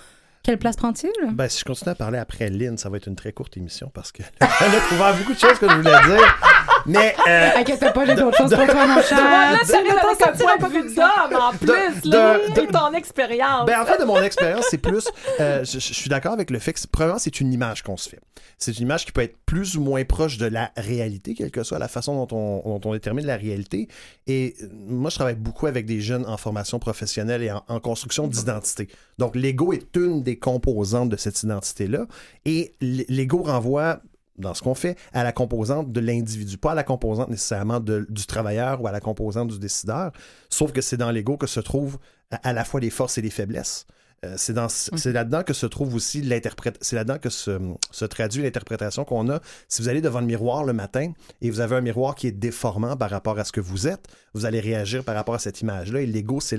quelle 0.43 0.57
place 0.57 0.75
prend-il? 0.75 1.11
Ben, 1.31 1.47
si 1.47 1.59
je 1.59 1.63
continue 1.63 1.91
à 1.91 1.95
parler 1.95 2.17
après 2.17 2.49
Lynn, 2.49 2.77
ça 2.77 2.89
va 2.89 2.97
être 2.97 3.07
une 3.07 3.15
très 3.15 3.31
courte 3.31 3.55
émission 3.55 3.89
parce 3.93 4.11
qu'elle 4.11 4.25
a 4.41 4.47
trouvé 4.47 5.19
beaucoup 5.19 5.33
de 5.33 5.39
choses 5.39 5.57
que 5.59 5.69
je 5.69 5.75
voulais 5.75 5.91
dire. 5.91 6.37
Mais. 6.85 7.15
Euh, 7.25 7.49
Inquiète 7.55 7.79
pas, 7.93 8.05
j'ai 8.05 8.15
d'autres 8.15 8.37
choses 8.37 8.53
pour 8.53 8.65
toi, 8.65 8.87
mon 8.87 9.01
cher. 9.01 9.17
Là, 9.17 9.59
tu 9.65 9.73
arrives 9.73 9.91
avec 9.91 10.21
un 10.21 10.57
point 10.57 10.69
de 10.69 10.73
vue 10.73 10.93
d'homme 10.93 11.41
en 11.41 11.53
plus, 11.53 12.09
là, 12.09 12.37
de, 12.37 12.71
ton 12.71 12.93
expérience. 12.93 13.65
Ben, 13.65 13.81
en 13.81 13.85
fait, 13.85 13.97
de 13.97 14.03
mon 14.03 14.21
expérience, 14.21 14.65
c'est 14.69 14.77
plus. 14.77 15.07
Euh, 15.39 15.63
je, 15.63 15.79
suis 15.79 16.09
d'accord 16.09 16.33
avec 16.33 16.49
le 16.49 16.59
fait 16.59 16.73
que, 16.73 16.79
premièrement, 16.91 17.19
c'est 17.19 17.39
une 17.39 17.53
image 17.53 17.81
qu'on 17.81 17.95
se 17.95 18.09
fait. 18.09 18.19
C'est 18.57 18.77
une 18.77 18.83
image 18.83 19.05
qui 19.05 19.13
peut 19.13 19.21
être 19.21 19.37
plus 19.45 19.77
ou 19.77 19.81
moins 19.81 20.03
proche 20.03 20.37
de 20.37 20.47
la 20.47 20.71
réalité, 20.75 21.33
quelle 21.33 21.51
que 21.51 21.63
soit 21.63 21.79
la 21.79 21.87
façon 21.87 22.25
dont 22.25 22.35
on, 22.35 22.77
dont 22.79 22.89
on 22.89 22.93
détermine 22.93 23.25
la 23.25 23.37
réalité. 23.37 23.87
Et 24.27 24.55
euh, 24.61 24.67
moi, 24.87 25.09
je 25.09 25.15
travaille 25.15 25.35
beaucoup 25.35 25.67
avec 25.67 25.85
des 25.85 26.01
jeunes 26.01 26.25
en 26.25 26.37
formation 26.37 26.79
professionnelle 26.79 27.41
et 27.41 27.51
en, 27.51 27.63
en 27.67 27.79
construction 27.79 28.27
d'identité. 28.27 28.89
Donc, 29.17 29.35
l'ego 29.35 29.71
est 29.71 29.95
une 29.95 30.23
des 30.23 30.37
composantes 30.37 31.09
de 31.09 31.17
cette 31.17 31.41
identité-là. 31.41 32.05
Et 32.45 32.73
l'ego 32.81 33.43
renvoie 33.43 34.01
dans 34.37 34.53
ce 34.53 34.61
qu'on 34.61 34.75
fait, 34.75 34.97
à 35.13 35.23
la 35.23 35.31
composante 35.31 35.91
de 35.91 35.99
l'individu, 35.99 36.57
pas 36.57 36.71
à 36.71 36.75
la 36.75 36.83
composante 36.83 37.29
nécessairement 37.29 37.79
du 37.79 38.25
travailleur 38.25 38.81
ou 38.81 38.87
à 38.87 38.91
la 38.91 38.99
composante 38.99 39.49
du 39.49 39.59
décideur, 39.59 40.11
sauf 40.49 40.71
que 40.71 40.81
c'est 40.81 40.97
dans 40.97 41.11
l'ego 41.11 41.37
que 41.37 41.47
se 41.47 41.59
trouvent 41.59 41.99
à, 42.31 42.53
la 42.53 42.63
fois 42.63 42.79
les 42.79 42.89
forces 42.89 43.17
et 43.17 43.21
les 43.21 43.29
faiblesses. 43.29 43.85
Euh, 44.25 44.35
c'est 44.37 44.53
dans 44.53 44.69
c'est 44.69 45.11
là-dedans 45.11 45.43
que 45.43 45.53
se 45.53 45.65
trouve 45.65 45.93
aussi 45.95 46.21
l'interprète 46.21 46.77
c'est 46.79 46.95
là-dedans 46.95 47.17
que 47.17 47.29
se, 47.29 47.59
se 47.91 48.05
traduit 48.05 48.41
l'interprétation 48.41 49.03
qu'on 49.03 49.29
a 49.29 49.41
si 49.67 49.81
vous 49.81 49.89
allez 49.89 49.99
devant 49.99 50.21
le 50.21 50.25
miroir 50.25 50.63
le 50.63 50.71
matin 50.71 51.11
et 51.41 51.49
vous 51.49 51.59
avez 51.59 51.75
un 51.75 51.81
miroir 51.81 52.15
qui 52.15 52.27
est 52.27 52.31
déformant 52.31 52.95
par 52.95 53.09
rapport 53.09 53.37
à 53.37 53.43
ce 53.43 53.51
que 53.51 53.59
vous 53.59 53.85
êtes 53.85 54.07
vous 54.33 54.45
allez 54.45 54.61
réagir 54.61 55.03
par 55.03 55.15
rapport 55.15 55.35
à 55.35 55.39
cette 55.39 55.59
image 55.59 55.91
là 55.91 55.99
et 55.99 56.05
l'ego 56.05 56.39
c'est 56.39 56.57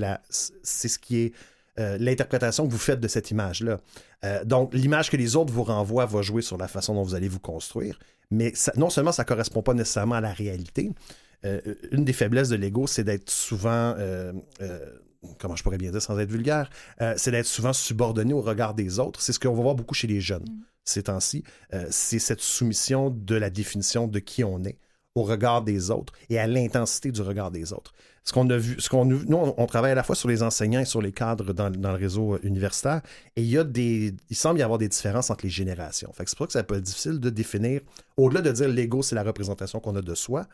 ce 0.61 0.99
qui 0.99 1.21
est 1.21 1.33
euh, 1.77 1.97
l'interprétation 1.99 2.65
que 2.65 2.71
vous 2.71 2.77
faites 2.77 3.01
de 3.01 3.07
cette 3.09 3.31
image-là. 3.31 3.81
Euh, 4.23 4.43
donc, 4.43 4.73
l'image 4.73 5.09
que 5.09 5.17
les 5.17 5.35
autres 5.35 5.53
vous 5.53 5.63
renvoient 5.63 6.05
va 6.05 6.21
jouer 6.21 6.41
sur 6.41 6.57
la 6.57 6.67
façon 6.67 6.93
dont 6.93 7.03
vous 7.03 7.15
allez 7.15 7.27
vous 7.27 7.39
construire, 7.39 7.99
mais 8.31 8.53
ça, 8.55 8.71
non 8.75 8.89
seulement 8.89 9.11
ça 9.11 9.23
ne 9.23 9.27
correspond 9.27 9.61
pas 9.61 9.73
nécessairement 9.73 10.15
à 10.15 10.21
la 10.21 10.31
réalité, 10.31 10.91
euh, 11.45 11.59
une 11.91 12.05
des 12.05 12.13
faiblesses 12.13 12.49
de 12.49 12.55
l'ego, 12.55 12.87
c'est 12.87 13.03
d'être 13.03 13.29
souvent, 13.29 13.95
comment 15.37 15.55
je 15.55 15.63
pourrais 15.63 15.77
bien 15.77 15.91
dire 15.91 16.01
sans 16.01 16.17
être 16.19 16.31
vulgaire, 16.31 16.69
c'est 17.17 17.31
d'être 17.31 17.45
souvent 17.45 17.73
subordonné 17.73 18.33
au 18.33 18.41
regard 18.41 18.73
des 18.73 18.99
autres. 18.99 19.21
C'est 19.21 19.33
ce 19.33 19.39
qu'on 19.39 19.53
va 19.53 19.61
voir 19.61 19.75
beaucoup 19.75 19.93
chez 19.93 20.07
les 20.07 20.21
jeunes 20.21 20.43
mm. 20.43 20.63
ces 20.85 21.03
temps-ci. 21.03 21.43
c'est 21.89 22.19
cette 22.19 22.41
soumission 22.41 23.09
de 23.09 23.35
la 23.35 23.49
définition 23.49 24.07
de 24.07 24.19
qui 24.19 24.43
on 24.43 24.63
est 24.63 24.77
au 25.15 25.23
regard 25.23 25.61
des 25.61 25.89
autres 25.89 26.13
et 26.29 26.37
à 26.37 26.45
l'intensité 26.45 27.11
du 27.11 27.21
regard 27.21 27.51
des 27.51 27.73
autres 27.73 27.93
nous, 28.33 29.53
on, 29.57 29.65
travaille 29.67 29.91
à 29.91 29.95
la 29.95 30.03
fois 30.03 30.15
sur 30.15 30.27
les 30.27 30.41
enseignants 30.41 30.79
et 30.79 30.85
sur 30.85 31.01
les 31.01 31.11
cadres 31.11 31.53
dans, 31.53 31.69
le 31.69 31.95
réseau 31.95 32.35
euh, 32.35 32.39
universitaire, 32.43 33.01
et 33.35 33.43
il 33.43 34.35
semble 34.35 34.59
y 34.59 34.63
avoir 34.63 34.79
des 34.79 34.87
différences 34.87 35.29
entre 35.29 35.45
les 35.45 35.51
générations. 35.51 36.11
C'est 36.17 36.35
pour 36.35 36.45
ça 36.45 36.45
que 36.47 36.53
ça 36.53 36.63
peut 36.63 36.75
être 36.75 36.83
difficile 36.83 37.19
de 37.19 37.29
définir, 37.29 37.81
au-delà 38.17 38.41
de 38.41 38.51
dire 38.51 38.67
l'ego, 38.67 39.03
c'est 39.03 39.15
la 39.15 39.23
représentation 39.23 39.79
qu'on 39.79 39.95
a 39.95 40.01
de 40.01 40.15
soi, 40.15 40.47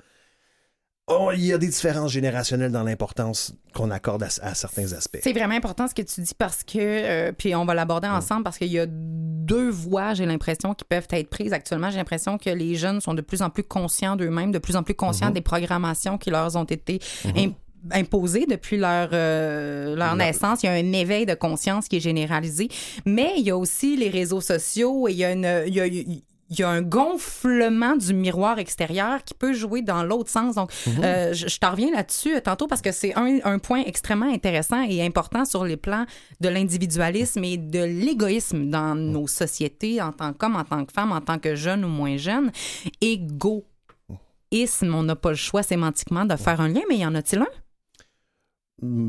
Oh, 1.11 1.31
il 1.33 1.45
y 1.45 1.53
a 1.53 1.57
des 1.57 1.67
différences 1.67 2.11
générationnelles 2.11 2.71
dans 2.71 2.83
l'importance 2.83 3.53
qu'on 3.73 3.91
accorde 3.91 4.23
à, 4.23 4.55
certains 4.55 4.93
aspects. 4.93 5.19
C'est 5.23 5.33
vraiment 5.33 5.55
important 5.55 5.87
ce 5.87 5.93
que 5.93 6.01
tu 6.01 6.21
dis 6.21 6.33
parce 6.37 6.63
que, 6.63 6.77
euh, 6.77 7.31
puis 7.31 7.55
on 7.55 7.65
va 7.65 7.73
l'aborder 7.73 8.07
ensemble 8.07 8.43
parce 8.43 8.57
qu'il 8.57 8.71
y 8.71 8.79
a 8.79 8.85
deux 8.87 9.69
voies, 9.69 10.13
j'ai 10.13 10.25
l'impression, 10.25 10.73
qui 10.73 10.85
peuvent 10.85 11.07
être 11.11 11.29
prises 11.29 11.53
actuellement. 11.53 11.89
J'ai 11.89 11.97
l'impression 11.97 12.37
que 12.37 12.49
les 12.49 12.75
jeunes 12.75 13.01
sont 13.01 13.13
de 13.13 13.21
plus 13.21 13.41
en 13.41 13.49
plus 13.49 13.63
conscients 13.63 14.15
d'eux-mêmes, 14.15 14.51
de 14.51 14.59
plus 14.59 14.75
en 14.75 14.83
plus 14.83 14.95
conscients 14.95 15.27
mhm. 15.27 15.33
des 15.33 15.41
programmations 15.41 16.17
qui 16.17 16.29
leur 16.29 16.55
ont 16.55 16.63
été 16.63 16.99
mhm. 17.25 17.53
imposées 17.91 18.45
depuis 18.45 18.77
leur, 18.77 19.09
euh, 19.13 19.95
leur 19.95 20.15
naissance. 20.15 20.63
Il 20.63 20.67
y 20.67 20.69
a 20.69 20.73
un 20.73 20.93
éveil 20.93 21.25
de 21.25 21.33
conscience 21.33 21.87
qui 21.87 21.97
est 21.97 22.01
généralisé. 22.01 22.69
Mais 23.05 23.33
il 23.37 23.43
y 23.43 23.51
a 23.51 23.57
aussi 23.57 23.97
les 23.97 24.09
réseaux 24.09 24.41
sociaux 24.41 25.07
et 25.07 25.11
il 25.11 25.17
y 25.17 25.25
a 25.25 25.31
une, 25.31 25.63
il 25.67 25.73
y 25.73 25.81
a, 25.81 25.87
il 25.87 26.23
y 26.59 26.63
a 26.63 26.69
un 26.69 26.81
gonflement 26.81 27.95
du 27.95 28.13
miroir 28.13 28.59
extérieur 28.59 29.23
qui 29.23 29.33
peut 29.33 29.53
jouer 29.53 29.81
dans 29.81 30.03
l'autre 30.03 30.29
sens. 30.29 30.55
Donc, 30.55 30.71
mhm. 30.85 31.03
euh, 31.03 31.33
je, 31.33 31.57
t'en 31.57 31.71
reviens 31.71 31.91
là-dessus 31.91 32.35
euh, 32.35 32.41
tantôt 32.41 32.67
parce 32.67 32.81
que 32.81 32.91
c'est 32.91 33.15
un, 33.17 33.39
un, 33.43 33.59
point 33.59 33.83
extrêmement 33.85 34.31
intéressant 34.31 34.83
et 34.83 35.05
important 35.05 35.45
sur 35.45 35.63
les 35.63 35.77
plans 35.77 36.05
de 36.39 36.49
l'individualisme 36.49 37.43
et 37.43 37.57
de 37.57 37.83
l'égoïsme 37.83 38.69
dans 38.69 38.95
nos 38.95 39.27
sociétés 39.27 40.01
en 40.01 40.11
tant 40.11 40.33
qu'homme, 40.33 40.55
en 40.55 40.63
tant 40.63 40.83
que 40.85 40.91
femme, 40.91 41.11
en 41.11 41.21
tant 41.21 41.39
que 41.39 41.55
jeune 41.55 41.85
ou 41.85 41.89
moins 41.89 42.17
jeune. 42.17 42.51
Égoïsme, 42.99 44.93
on 44.93 45.03
n'a 45.03 45.15
pas 45.15 45.29
le 45.29 45.35
choix 45.35 45.63
sémantiquement 45.63 46.25
de 46.25 46.35
faire 46.35 46.59
un 46.59 46.67
lien, 46.67 46.81
mais 46.89 46.97
y 46.97 47.05
en 47.05 47.15
a-t-il 47.15 47.41
un? 47.41 47.47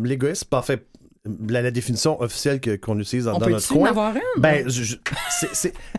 L'égoïsme, 0.04 0.48
fait 0.62 0.86
la, 1.24 1.70
définition 1.70 2.20
officielle 2.20 2.60
qu'on 2.80 2.98
utilise 2.98 3.26
dans, 3.26 3.36
On 3.36 3.38
dans 3.38 3.48
notre 3.48 3.68
coin. 3.68 3.90
Avoir? 3.90 4.14
Ben, 4.38 4.66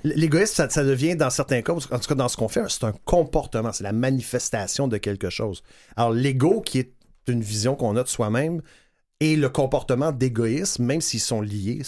l'égoïsme, 0.04 0.54
ça, 0.54 0.70
ça, 0.70 0.84
devient 0.84 1.16
dans 1.16 1.30
certains 1.30 1.62
cas, 1.62 1.74
en 1.74 1.80
tout 1.80 2.08
cas 2.08 2.16
dans 2.16 2.28
ce 2.28 2.38
qu'on 2.38 2.50
fait, 2.50 2.64
c'est 2.70 2.84
un 2.84 2.94
comportement, 3.06 3.72
c'est 3.72 3.84
la 3.84 3.94
manifestation 3.94 4.88
de 4.88 4.98
quelque 4.98 5.30
chose. 5.30 5.64
Alors 5.96 6.12
l'ego, 6.12 6.62
qui 6.62 6.80
est 6.80 6.94
une 7.28 7.42
vision 7.42 7.76
qu'on 7.76 7.96
a 7.96 8.04
de 8.04 8.08
soi-même, 8.10 8.62
et 9.20 9.38
le 9.38 9.48
comportement 9.48 10.12
d'égoïsme, 10.12 10.84
même 10.84 11.00
s'ils 11.00 11.22
sont 11.22 11.40
liés 11.40 11.82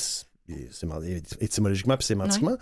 étymologiquement 1.42 1.98
puis 1.98 2.06
sémantiquement, 2.06 2.56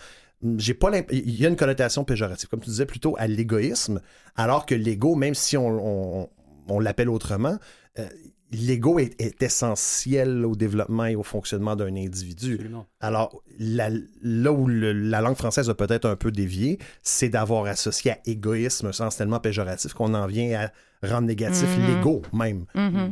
j'ai 0.57 0.73
pas 0.73 0.89
il 1.11 1.39
y 1.39 1.45
a 1.45 1.49
une 1.49 1.55
connotation 1.55 2.03
péjorative, 2.03 2.49
comme 2.49 2.59
tu 2.59 2.69
disais 2.69 2.85
plutôt 2.85 3.15
à 3.17 3.27
l'égoïsme, 3.27 4.01
alors 4.35 4.65
que 4.65 4.73
l'ego, 4.75 5.15
même 5.15 5.35
si 5.35 5.55
on, 5.55 6.29
on, 6.67 6.79
l'appelle 6.79 7.09
autrement, 7.09 7.57
euh, 7.99 8.07
l'ego 8.53 8.99
est, 8.99 9.41
essentiel 9.41 10.45
au 10.45 10.55
développement 10.55 11.05
et 11.05 11.15
au 11.15 11.23
fonctionnement 11.23 11.75
d'un 11.75 11.95
individu. 11.95 12.59
Alors, 12.99 13.41
là 13.59 14.51
où 14.51 14.67
la 14.67 15.21
langue 15.21 15.35
française 15.35 15.69
a 15.69 15.75
peut-être 15.75 16.05
un 16.05 16.15
peu 16.15 16.31
dévié, 16.31 16.79
c'est 17.01 17.29
d'avoir 17.29 17.65
associé 17.65 18.11
à 18.11 18.19
égoïsme 18.25 18.87
un 18.87 18.91
sens 18.91 19.17
tellement 19.17 19.39
péjoratif 19.39 19.93
qu'on 19.93 20.13
en 20.13 20.27
vient 20.27 20.59
à 20.59 21.07
rendre 21.07 21.27
négatif 21.27 21.67
mm-hmm. 21.67 21.87
l'ego 21.87 22.21
même. 22.31 22.65
Mm-hmm. 22.75 23.11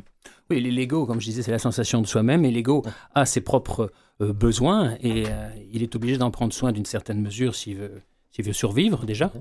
Oui, 0.50 0.62
l'ego, 0.62 1.06
comme 1.06 1.20
je 1.20 1.26
disais, 1.26 1.42
c'est 1.42 1.52
la 1.52 1.60
sensation 1.60 2.02
de 2.02 2.08
soi-même 2.08 2.46
et 2.46 2.52
l'ego 2.52 2.84
a 3.16 3.26
ses 3.26 3.42
propres 3.42 3.92
euh, 4.22 4.34
besoins 4.34 4.96
et 5.02 5.26
euh, 5.28 5.50
il 5.74 5.82
est 5.84 5.96
obligé 5.96 6.18
d'en 6.18 6.32
prendre 6.32 6.54
soin 6.54 6.72
d'une 6.72 6.86
certaine 6.86 7.22
mesure 7.22 7.56
s'il 7.56 7.78
veut, 7.78 8.02
veut 8.40 8.54
survivre 8.54 9.06
déjà. 9.06 9.32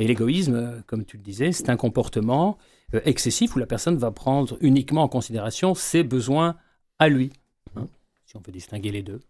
Et 0.00 0.06
l'égoïsme, 0.06 0.54
euh, 0.54 0.80
comme 0.86 1.04
tu 1.04 1.18
le 1.18 1.22
disais, 1.22 1.52
c'est 1.52 1.68
un 1.68 1.76
comportement 1.76 2.56
euh, 2.58 2.79
excessif 3.04 3.54
où 3.56 3.58
la 3.58 3.66
personne 3.66 3.96
va 3.96 4.10
prendre 4.10 4.56
uniquement 4.60 5.02
en 5.02 5.08
considération 5.08 5.74
ses 5.74 6.02
besoins 6.02 6.56
à 6.98 7.08
lui. 7.08 7.32
Hein, 7.76 7.88
si 8.26 8.36
on 8.36 8.40
peut 8.40 8.52
distinguer 8.52 8.90
les 8.90 9.02
deux. 9.02 9.20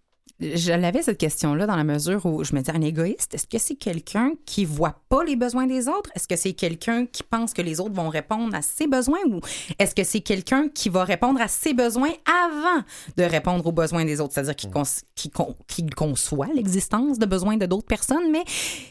Je 0.41 0.73
l'avais 0.73 1.03
cette 1.03 1.19
question-là 1.19 1.67
dans 1.67 1.77
la 1.77 1.85
mesure 1.85 2.25
où 2.25 2.43
je 2.45 2.55
me 2.55 2.63
dis 2.63 2.71
un 2.71 2.81
égoïste, 2.81 3.35
est-ce 3.35 3.47
que 3.47 3.59
c'est 3.59 3.75
quelqu'un 3.75 4.33
qui 4.47 4.65
voit 4.65 5.03
pas 5.11 5.23
les 5.23 5.37
besoins 5.37 5.67
des 5.67 5.87
autres? 5.87 6.11
Est-ce 6.15 6.27
que 6.27 6.37
c'est 6.37 6.55
quelqu'un 6.55 7.05
qui 7.05 7.23
pense 7.23 7.53
que 7.53 7.61
les 7.61 7.79
autres 7.79 7.95
vont 7.95 8.09
répondre 8.09 8.55
à 8.55 8.63
ses 8.63 8.87
besoins? 8.87 9.19
Ou 9.27 9.41
est-ce 9.79 9.95
que 9.95 10.03
c'est 10.03 10.23
quelqu'un 10.23 10.69
qui 10.69 10.89
va 10.89 11.05
répondre 11.05 11.43
à 11.43 11.49
ses 11.49 11.75
besoins 11.75 12.13
avant 12.27 12.83
de 13.19 13.23
répondre 13.23 13.67
aux 13.67 13.73
besoins 13.73 14.07
des 14.07 14.19
autres? 14.19 14.33
C'est-à-dire 14.33 14.57
qui, 14.57 15.31
qui, 15.69 15.87
conçoit 15.91 16.49
l'existence 16.55 17.19
de 17.19 17.27
besoins 17.27 17.59
de 17.59 17.67
d'autres 17.67 17.87
personnes, 17.87 18.31
mais 18.33 18.45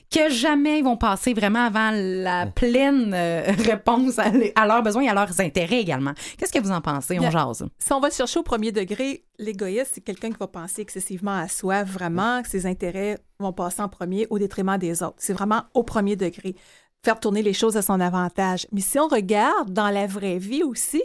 que 0.10 0.30
jamais 0.30 0.80
ils 0.80 0.84
vont 0.84 0.98
passer 0.98 1.34
vraiment 1.34 1.66
avant 1.66 1.92
la 1.94 2.48
pleine 2.48 3.14
euh, 3.14 3.44
réponse 3.58 4.18
à, 4.20 4.66
leurs 4.66 4.84
besoins 4.84 5.04
et 5.04 5.10
à 5.10 5.14
leurs 5.14 5.40
intérêts 5.40 5.80
également. 5.80 6.14
Qu'est-ce 6.38 6.52
que 6.52 6.60
vous 6.60 6.72
en 6.72 6.82
pensez? 6.82 7.20
On 7.20 7.30
jase. 7.30 7.68
Si 7.78 7.94
on 7.94 8.00
va 8.00 8.10
chercher 8.10 8.40
au 8.40 8.44
premier 8.44 8.72
degré, 8.72 9.24
l'égoïste, 9.38 9.92
c'est 9.94 10.02
quelqu'un 10.02 10.32
qui 10.32 10.38
va 10.40 10.48
penser 10.48 10.82
excessivement 10.82 11.38
à 11.38 11.48
soi, 11.48 11.84
vraiment, 11.84 12.42
que 12.42 12.50
ses 12.50 12.66
intérêts 12.66 13.20
vont 13.40 13.54
passer 13.54 13.82
en 13.82 13.90
premier 13.90 14.28
au 14.30 14.40
détriment 14.40 14.78
des 14.78 15.04
autres. 15.04 15.18
C'est 15.18 15.34
vraiment 15.34 15.64
au 15.74 15.84
premier 15.84 16.16
degré. 16.16 16.56
Faire 17.04 17.20
tourner 17.20 17.42
les 17.42 17.54
choses 17.54 17.78
à 17.78 17.82
son 17.82 18.00
avantage. 18.00 18.68
Mais 18.72 18.82
si 18.82 19.00
on 19.00 19.08
regarde 19.08 19.72
dans 19.72 19.90
la 19.90 20.08
vraie 20.08 20.38
vie 20.38 20.64
aussi, 20.64 21.02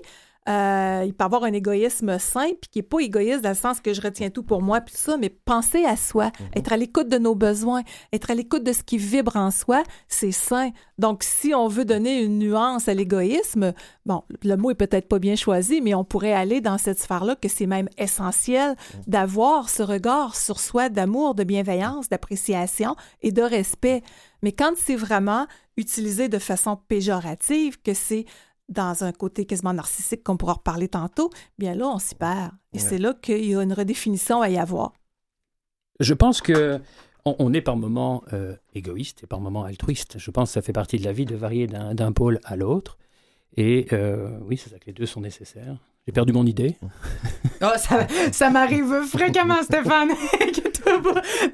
euh, 0.46 1.04
il 1.06 1.14
peut 1.14 1.24
avoir 1.24 1.44
un 1.44 1.52
égoïsme 1.52 2.18
sain, 2.18 2.48
puis 2.60 2.68
qui 2.70 2.78
n'est 2.78 2.82
pas 2.82 3.00
égoïste 3.00 3.40
dans 3.40 3.50
le 3.50 3.54
sens 3.54 3.80
que 3.80 3.94
je 3.94 4.02
retiens 4.02 4.28
tout 4.28 4.42
pour 4.42 4.60
moi, 4.60 4.82
puis 4.82 4.94
ça, 4.94 5.16
mais 5.16 5.30
penser 5.30 5.84
à 5.86 5.96
soi, 5.96 6.26
mhm. 6.26 6.46
être 6.56 6.72
à 6.72 6.76
l'écoute 6.76 7.08
de 7.08 7.16
nos 7.16 7.34
besoins, 7.34 7.82
être 8.12 8.30
à 8.30 8.34
l'écoute 8.34 8.62
de 8.62 8.72
ce 8.72 8.82
qui 8.82 8.98
vibre 8.98 9.36
en 9.36 9.50
soi, 9.50 9.82
c'est 10.06 10.32
sain. 10.32 10.70
Donc, 10.98 11.22
si 11.22 11.54
on 11.54 11.66
veut 11.66 11.86
donner 11.86 12.22
une 12.22 12.38
nuance 12.38 12.88
à 12.88 12.94
l'égoïsme, 12.94 13.72
bon, 14.04 14.22
le 14.42 14.56
mot 14.56 14.70
est 14.70 14.74
peut-être 14.74 15.08
pas 15.08 15.18
bien 15.18 15.34
choisi, 15.34 15.80
mais 15.80 15.94
on 15.94 16.04
pourrait 16.04 16.34
aller 16.34 16.60
dans 16.60 16.76
cette 16.76 17.00
sphère-là 17.00 17.36
que 17.36 17.48
c'est 17.48 17.66
même 17.66 17.88
essentiel 17.96 18.70
mhm. 18.70 19.00
d'avoir 19.06 19.70
ce 19.70 19.82
regard 19.82 20.36
sur 20.36 20.60
soi 20.60 20.90
d'amour, 20.90 21.34
de 21.34 21.44
bienveillance, 21.44 22.10
d'appréciation 22.10 22.96
et 23.22 23.32
de 23.32 23.42
respect. 23.42 24.02
Mais 24.42 24.52
quand 24.52 24.74
c'est 24.76 24.96
vraiment 24.96 25.46
utilisé 25.78 26.28
de 26.28 26.38
façon 26.38 26.76
péjorative, 26.76 27.80
que 27.80 27.94
c'est 27.94 28.26
dans 28.68 29.04
un 29.04 29.12
côté 29.12 29.44
quasiment 29.44 29.72
narcissique 29.72 30.22
qu'on 30.22 30.36
pourra 30.36 30.54
reparler 30.54 30.88
tantôt, 30.88 31.30
bien 31.58 31.74
là, 31.74 31.88
on 31.88 31.98
s'y 31.98 32.14
perd. 32.14 32.52
Et 32.72 32.78
c'est 32.78 32.98
là 32.98 33.14
qu'il 33.14 33.44
y 33.44 33.54
a 33.54 33.62
une 33.62 33.72
redéfinition 33.72 34.40
à 34.40 34.48
y 34.48 34.58
avoir. 34.58 34.92
Je 36.00 36.14
pense 36.14 36.40
que 36.40 36.80
on, 37.24 37.54
est 37.54 37.62
par 37.62 37.76
moments 37.76 38.22
euh, 38.32 38.54
égoïste 38.74 39.22
et 39.22 39.26
par 39.26 39.40
moments 39.40 39.64
altruiste. 39.64 40.18
Je 40.18 40.30
pense 40.30 40.50
que 40.50 40.54
ça 40.54 40.62
fait 40.62 40.72
partie 40.72 40.98
de 40.98 41.04
la 41.04 41.12
vie 41.12 41.24
de 41.24 41.36
varier 41.36 41.66
d'un 41.66 42.12
pôle 42.12 42.40
à 42.44 42.56
l'autre. 42.56 42.98
Et 43.56 43.86
euh, 43.92 44.38
oui, 44.42 44.56
c'est 44.56 44.70
ça 44.70 44.78
que 44.78 44.86
les 44.86 44.92
deux 44.92 45.06
sont 45.06 45.20
nécessaires. 45.20 45.76
J'ai 46.06 46.12
perdu 46.12 46.32
mon 46.32 46.44
idée. 46.44 46.76
Oh, 47.62 47.68
ça, 47.76 48.06
ça 48.30 48.50
m'arrive 48.50 49.04
fréquemment, 49.06 49.62
Stéphane, 49.62 50.10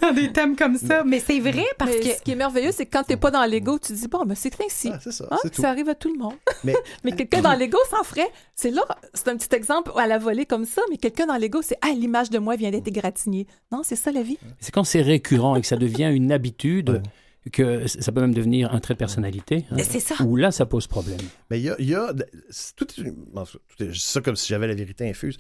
dans 0.01 0.13
des 0.13 0.33
thèmes 0.33 0.57
comme 0.57 0.77
ça. 0.77 1.05
Mais 1.05 1.21
c'est 1.21 1.41
vrai 1.41 1.67
parce 1.79 1.97
que. 1.97 2.11
Ce 2.11 2.23
qui 2.23 2.33
est 2.33 2.37
merveilleux, 2.37 2.73
c'est 2.73 2.87
que 2.87 2.91
quand 2.91 3.05
tu 3.05 3.13
n'es 3.13 3.17
pas 3.17 3.31
dans 3.31 3.45
l'ego, 3.45 3.79
tu 3.79 3.93
dis 3.93 4.09
bon, 4.09 4.25
ben, 4.25 4.35
c'est 4.35 4.53
ainsi. 4.61 4.91
Ah, 4.93 4.99
c'est 5.03 5.13
ça. 5.13 5.27
Hein? 5.31 5.39
Ça 5.53 5.71
arrive 5.71 5.89
à 5.89 5.95
tout 5.95 6.13
le 6.13 6.19
monde. 6.19 6.35
Mais, 6.65 6.75
mais 7.05 7.13
quelqu'un 7.13 7.43
dans 7.43 7.55
l'ego 7.55 7.79
s'en 7.91 8.03
ferait. 8.05 8.31
C'est 8.55 8.71
là, 8.71 8.83
c'est 9.15 9.29
un 9.29 9.37
petit 9.37 9.55
exemple 9.55 9.93
à 9.97 10.07
la 10.07 10.19
volée 10.19 10.47
comme 10.47 10.65
ça, 10.65 10.83
mais 10.91 10.97
quelqu'un 10.97 11.27
dans 11.27 11.37
l'ego, 11.37 11.63
c'est 11.63 11.79
ah, 11.83 11.93
l'image 11.95 12.31
de 12.31 12.39
moi 12.39 12.57
vient 12.57 12.71
d'être 12.71 12.89
égratignée. 12.89 13.47
Non, 13.73 13.83
c'est 13.83 13.97
ça 13.97 14.13
la 14.13 14.23
vie. 14.23 14.39
C'est 14.61 14.73
quand 14.73 14.85
c'est 14.85 15.03
récurrent 15.03 15.57
et 15.57 15.61
que 15.61 15.67
ça 15.67 15.77
devient 15.77 16.11
une 16.13 16.33
habitude 16.33 17.03
que 17.51 17.87
ça 17.87 18.13
peut 18.13 18.21
même 18.21 18.35
devenir 18.35 18.75
un 18.75 18.81
trait 18.81 18.95
de 18.95 18.99
personnalité. 18.99 19.65
Hein, 19.71 19.79
c'est 19.83 20.01
ça. 20.01 20.23
Où 20.25 20.37
là, 20.37 20.51
ça 20.51 20.67
pose 20.67 20.87
problème. 20.87 21.21
Mais 21.51 21.59
il 21.59 21.65
y 21.65 21.71
a, 21.71 21.81
y 21.81 21.95
a 21.95 22.13
tout, 22.77 22.87
ça 23.95 24.21
comme 24.21 24.37
si 24.37 24.49
j'avais 24.49 24.67
la 24.67 24.75
vérité 24.75 25.09
infuse. 25.09 25.39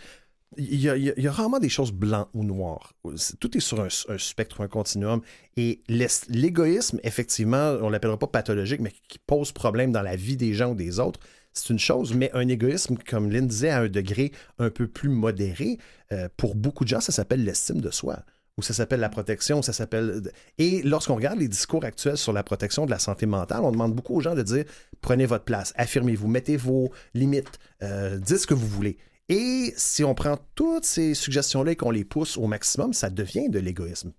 Il 0.56 0.80
y, 0.80 0.88
a, 1.28 1.32
rarement 1.32 1.60
des 1.60 1.68
choses 1.68 1.92
blancs 1.92 2.28
ou 2.34 2.42
noirs. 2.42 2.94
Tout 3.38 3.56
est 3.56 3.60
sur 3.60 3.80
un, 3.80 3.88
un 4.08 4.18
spectre, 4.18 4.60
un 4.60 4.68
continuum. 4.68 5.20
Et 5.56 5.80
l'égoïsme, 6.28 6.98
effectivement, 7.04 7.78
on 7.80 7.88
l'appellera 7.88 8.18
pas 8.18 8.26
pathologique, 8.26 8.80
mais 8.80 8.92
qui 9.08 9.18
pose 9.20 9.52
problème 9.52 9.92
dans 9.92 10.02
la 10.02 10.16
vie 10.16 10.36
des 10.36 10.52
gens 10.52 10.72
ou 10.72 10.74
des 10.74 10.98
autres, 10.98 11.20
c'est 11.52 11.70
une 11.70 11.78
chose. 11.78 12.14
Mais 12.14 12.30
un 12.34 12.48
égoïsme, 12.48 12.96
comme 12.96 13.30
Lynn 13.30 13.46
disait, 13.46 13.70
à 13.70 13.80
un 13.80 13.88
degré 13.88 14.32
un 14.58 14.70
peu 14.70 14.88
plus 14.88 15.08
modéré, 15.08 15.78
euh, 16.12 16.28
pour 16.36 16.56
beaucoup 16.56 16.84
de 16.84 16.88
gens, 16.88 17.00
ça 17.00 17.12
s'appelle 17.12 17.44
l'estime 17.44 17.80
de 17.80 17.90
soi. 17.90 18.24
Ou 18.58 18.62
ça 18.62 18.74
s'appelle 18.74 19.00
la 19.00 19.08
protection, 19.08 19.62
ça 19.62 19.72
s'appelle. 19.72 20.20
Et 20.58 20.82
lorsqu'on 20.82 21.14
regarde 21.14 21.38
les 21.38 21.48
discours 21.48 21.84
actuels 21.84 22.18
sur 22.18 22.32
la 22.32 22.42
protection 22.42 22.84
de 22.84 22.90
la 22.90 22.98
santé 22.98 23.24
mentale, 23.26 23.60
on 23.62 23.70
demande 23.70 23.94
beaucoup 23.94 24.16
aux 24.16 24.20
gens 24.20 24.34
de 24.34 24.42
dire 24.42 24.64
prenez 25.00 25.26
votre 25.26 25.44
place, 25.44 25.72
affirmez-vous, 25.76 26.28
mettez 26.28 26.56
vos 26.56 26.90
limites, 27.14 27.58
euh, 27.82 28.18
dites 28.18 28.38
ce 28.38 28.46
que 28.46 28.54
vous 28.54 28.66
voulez. 28.66 28.98
Et 29.30 29.72
si 29.76 30.02
on 30.02 30.12
prend 30.12 30.36
toutes 30.56 30.84
ces 30.84 31.14
suggestions-là 31.14 31.70
et 31.72 31.76
qu'on 31.76 31.92
les 31.92 32.04
pousse 32.04 32.36
au 32.36 32.48
maximum, 32.48 32.92
ça 32.92 33.10
devient 33.10 33.48
de 33.48 33.60
l'égoïsme 33.60 34.12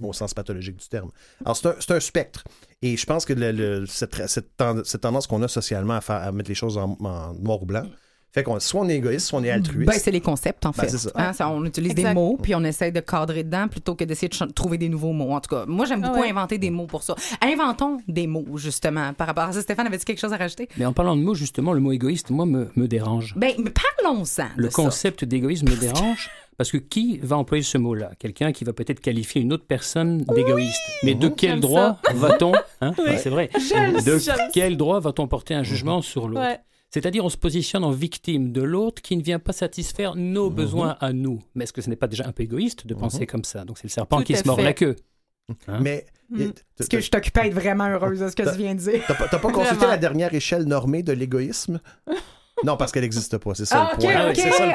au 0.00 0.12
sens 0.12 0.34
pathologique 0.34 0.76
du 0.76 0.88
terme. 0.88 1.10
Alors, 1.44 1.56
c'est 1.56 1.90
un, 1.90 1.96
un 1.96 2.00
spectre. 2.00 2.44
Et 2.80 2.96
je 2.96 3.04
pense 3.04 3.24
que 3.24 3.84
cette, 3.86 4.28
cette 4.28 4.56
tendance 5.00 5.26
qu'on 5.26 5.42
a 5.42 5.48
socialement 5.48 5.94
à, 5.94 6.00
faire, 6.00 6.16
à 6.16 6.30
mettre 6.30 6.48
les 6.48 6.54
choses 6.54 6.78
en, 6.78 6.96
en 7.00 7.34
noir 7.34 7.60
ou 7.60 7.66
blanc, 7.66 7.86
fait 8.34 8.42
qu'on 8.42 8.58
soit 8.60 8.80
on 8.80 8.88
est 8.88 8.96
égoïste, 8.96 9.26
soit 9.28 9.38
on 9.40 9.44
est 9.44 9.50
altruiste. 9.50 9.86
Ben, 9.90 9.98
c'est 9.98 10.10
les 10.10 10.20
concepts, 10.22 10.64
en 10.64 10.70
Ben, 10.70 10.82
fait. 10.84 10.88
c'est 10.88 10.98
ça. 10.98 11.10
Hein, 11.14 11.32
ça, 11.32 11.48
on 11.50 11.64
utilise 11.64 11.92
Exact. 11.92 12.08
des 12.08 12.14
mots, 12.14 12.38
puis 12.42 12.54
on 12.54 12.64
essaie 12.64 12.90
de 12.90 13.00
cadrer 13.00 13.44
dedans 13.44 13.68
plutôt 13.68 13.94
que 13.94 14.04
d'essayer 14.04 14.28
de 14.28 14.34
ch- 14.34 14.50
trouver 14.54 14.78
des 14.78 14.88
nouveaux 14.88 15.12
mots. 15.12 15.32
En 15.32 15.40
tout 15.40 15.54
cas, 15.54 15.64
moi, 15.66 15.84
j'aime 15.84 16.00
Ah 16.04 16.08
beaucoup 16.08 16.20
ouais. 16.22 16.30
inventer 16.30 16.56
des 16.58 16.70
mots 16.70 16.86
pour 16.86 17.02
ça. 17.02 17.14
Inventons 17.42 17.98
des 18.08 18.26
mots, 18.26 18.46
justement, 18.56 19.12
par 19.12 19.26
rapport 19.26 19.44
à 19.44 19.52
ça. 19.52 19.60
Stéphane, 19.60 19.86
avait-tu 19.86 20.04
quelque 20.06 20.20
chose 20.20 20.32
à 20.32 20.36
rajouter? 20.38 20.68
Mais 20.78 20.86
en 20.86 20.92
parlant 20.92 21.14
de 21.16 21.20
mots, 21.22 21.34
justement, 21.34 21.72
le 21.72 21.80
mot 21.80 21.92
égoïste, 21.92 22.30
moi, 22.30 22.46
me, 22.46 22.68
me 22.74 22.88
dérange. 22.88 23.34
Ben, 23.36 23.52
mais 23.58 23.70
parlons-en. 23.70 24.46
Le 24.56 24.64
de 24.64 24.70
ça. 24.70 24.74
concept 24.82 25.24
d'égoïsme 25.24 25.68
me 25.68 25.76
dérange 25.76 26.30
parce 26.56 26.70
que 26.70 26.78
qui 26.78 27.18
va 27.22 27.36
employer 27.36 27.62
ce 27.62 27.76
mot-là? 27.76 28.12
Quelqu'un 28.18 28.52
qui 28.52 28.64
va 28.64 28.72
peut-être 28.72 29.00
qualifier 29.00 29.42
une 29.42 29.52
autre 29.52 29.64
personne 29.66 30.22
d'égoïste. 30.34 30.80
Mais 31.02 31.14
de 31.14 31.28
quel 31.28 31.50
J'aime 31.50 31.60
droit 31.60 31.98
va-t-on 32.14 32.52
hein? 32.80 32.92
Oui. 32.98 33.12
C'est 33.18 33.30
vrai. 33.30 33.50
J'aime- 33.68 34.00
De 34.02 34.18
j'aime 34.18 34.36
quel 34.54 34.76
droit 34.76 35.00
va-t-on 35.00 35.26
porter 35.28 35.54
un 35.54 35.62
jugement 35.64 36.00
sur 36.02 36.28
l'autre? 36.28 36.40
Ouais. 36.40 36.58
C'est-à-dire, 36.92 37.24
on 37.24 37.28
se 37.30 37.36
positionne 37.38 37.84
en 37.84 37.90
victime 37.90 38.52
de 38.52 38.60
l'autre 38.62 39.00
qui 39.00 39.16
ne 39.16 39.22
vient 39.22 39.38
pas 39.38 39.52
satisfaire 39.52 40.14
nos 40.14 40.50
Mhm. 40.50 40.56
besoins 40.56 40.96
à 41.00 41.12
nous. 41.12 41.42
Mais 41.54 41.64
est-ce 41.64 41.72
que 41.72 41.80
ce 41.80 41.88
n'est 41.88 41.96
pas 41.96 42.06
déjà 42.06 42.26
un 42.26 42.32
peu 42.32 42.42
égoïste 42.42 42.86
de 42.86 42.94
penser 42.94 43.26
comme 43.26 43.44
ça? 43.44 43.64
Donc, 43.64 43.78
c'est 43.78 43.84
le 43.84 43.88
serpent 43.90 44.18
Tout 44.18 44.24
qui 44.24 44.36
se 44.36 44.46
mord 44.46 44.56
fait. 44.56 44.62
la 44.62 44.72
queue. 44.74 44.96
Hein? 45.68 45.80
Mais 45.80 46.06
Mm. 46.30 46.50
Est-ce 46.80 46.88
que 46.88 46.98
je 47.00 47.10
t'occupe 47.10 47.36
à 47.36 47.46
être 47.46 47.52
vraiment 47.52 47.86
heureuse 47.88 48.20
de 48.20 48.28
ce 48.28 48.34
que 48.34 48.42
tu 48.50 48.56
viens 48.56 48.74
de 48.74 48.80
dire? 48.80 49.02
t'as 49.06 49.14
pas, 49.38 49.38
consulté 49.52 49.86
la 49.86 49.98
dernière 49.98 50.32
échelle 50.32 50.64
normée 50.64 51.02
de 51.02 51.12
l'égoïsme? 51.12 51.78
Non, 52.64 52.76
parce 52.76 52.92
qu'elle 52.92 53.02
n'existe 53.02 53.38
pas, 53.38 53.54
c'est 53.54 53.64
ça 53.64 53.90
Ah, 53.92 53.96
le 53.96 53.96
OK, 53.96 54.00
point. 54.02 54.14
Ah 54.16 54.24
oui, 54.26 54.30
OK, 54.30 54.36
c'est 54.36 54.50
ça 54.52 54.66
le 54.66 54.74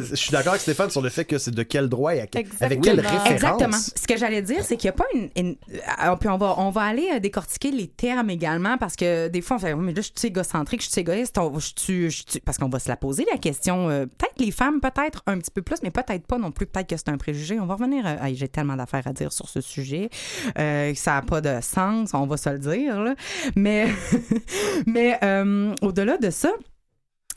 Je 0.10 0.14
suis 0.14 0.30
d'accord 0.30 0.50
avec 0.52 0.62
Stéphane 0.62 0.90
sur 0.90 1.02
le 1.02 1.08
fait 1.08 1.24
que 1.24 1.38
c'est 1.38 1.50
de 1.54 1.62
quel 1.62 1.88
droit 1.88 2.14
et 2.14 2.20
à 2.20 2.26
quel- 2.26 2.46
avec 2.60 2.78
Exactement. 2.78 2.82
quelle 2.82 3.00
référence. 3.00 3.30
Exactement. 3.30 3.76
Ce 3.76 4.06
que 4.06 4.16
j'allais 4.16 4.42
dire, 4.42 4.64
c'est 4.64 4.76
qu'il 4.76 4.88
n'y 4.88 4.94
a 4.94 4.96
pas 4.96 5.04
une. 5.14 5.28
une- 5.36 5.56
euh, 5.72 6.16
puis 6.16 6.28
on 6.28 6.36
va, 6.36 6.54
on 6.58 6.70
va 6.70 6.82
aller 6.82 7.08
euh, 7.14 7.18
décortiquer 7.20 7.70
les 7.70 7.88
termes 7.88 8.30
également 8.30 8.78
parce 8.78 8.96
que 8.96 9.28
des 9.28 9.40
fois, 9.42 9.56
on 9.56 9.60
fait 9.60 9.74
mais 9.74 9.92
là, 9.92 10.00
je 10.02 10.10
suis 10.18 10.28
égocentrique, 10.28 10.82
je 10.82 10.90
suis 10.90 11.00
égoïste. 11.00 11.36
on- 11.38 11.58
je 11.58 11.72
suis- 11.76 12.10
je 12.10 12.22
suis- 12.28 12.40
parce 12.40 12.58
qu'on 12.58 12.68
va 12.68 12.78
se 12.78 12.88
la 12.88 12.96
poser, 12.96 13.26
la 13.30 13.38
question. 13.38 13.88
euh, 13.90 14.06
peut-être 14.06 14.38
les 14.38 14.50
femmes, 14.50 14.80
peut-être 14.80 15.22
un 15.26 15.38
petit 15.38 15.50
peu 15.50 15.62
plus, 15.62 15.76
mais 15.82 15.90
peut-être 15.90 16.26
pas 16.26 16.38
non 16.38 16.50
plus. 16.50 16.66
Peut-être 16.66 16.88
que 16.88 16.96
c'est 16.96 17.08
un 17.08 17.16
préjugé. 17.18 17.58
On 17.60 17.66
va 17.66 17.74
revenir. 17.74 18.04
euh, 18.06 18.14
J'ai 18.34 18.48
tellement 18.48 18.76
d'affaires 18.76 19.06
à 19.06 19.12
dire 19.12 19.32
sur 19.32 19.48
ce 19.48 19.60
sujet. 19.60 20.10
euh, 20.58 20.92
ça 20.94 21.12
n'a 21.14 21.22
pas 21.22 21.40
de 21.40 21.58
sens, 21.60 22.10
on 22.14 22.26
va 22.26 22.36
se 22.36 22.48
le 22.50 22.58
dire. 22.58 23.00
là. 23.00 23.14
Mais, 23.56 23.86
mais 24.86 25.18
euh, 25.22 25.74
au-delà 25.82 26.13
de 26.18 26.30
ça, 26.30 26.50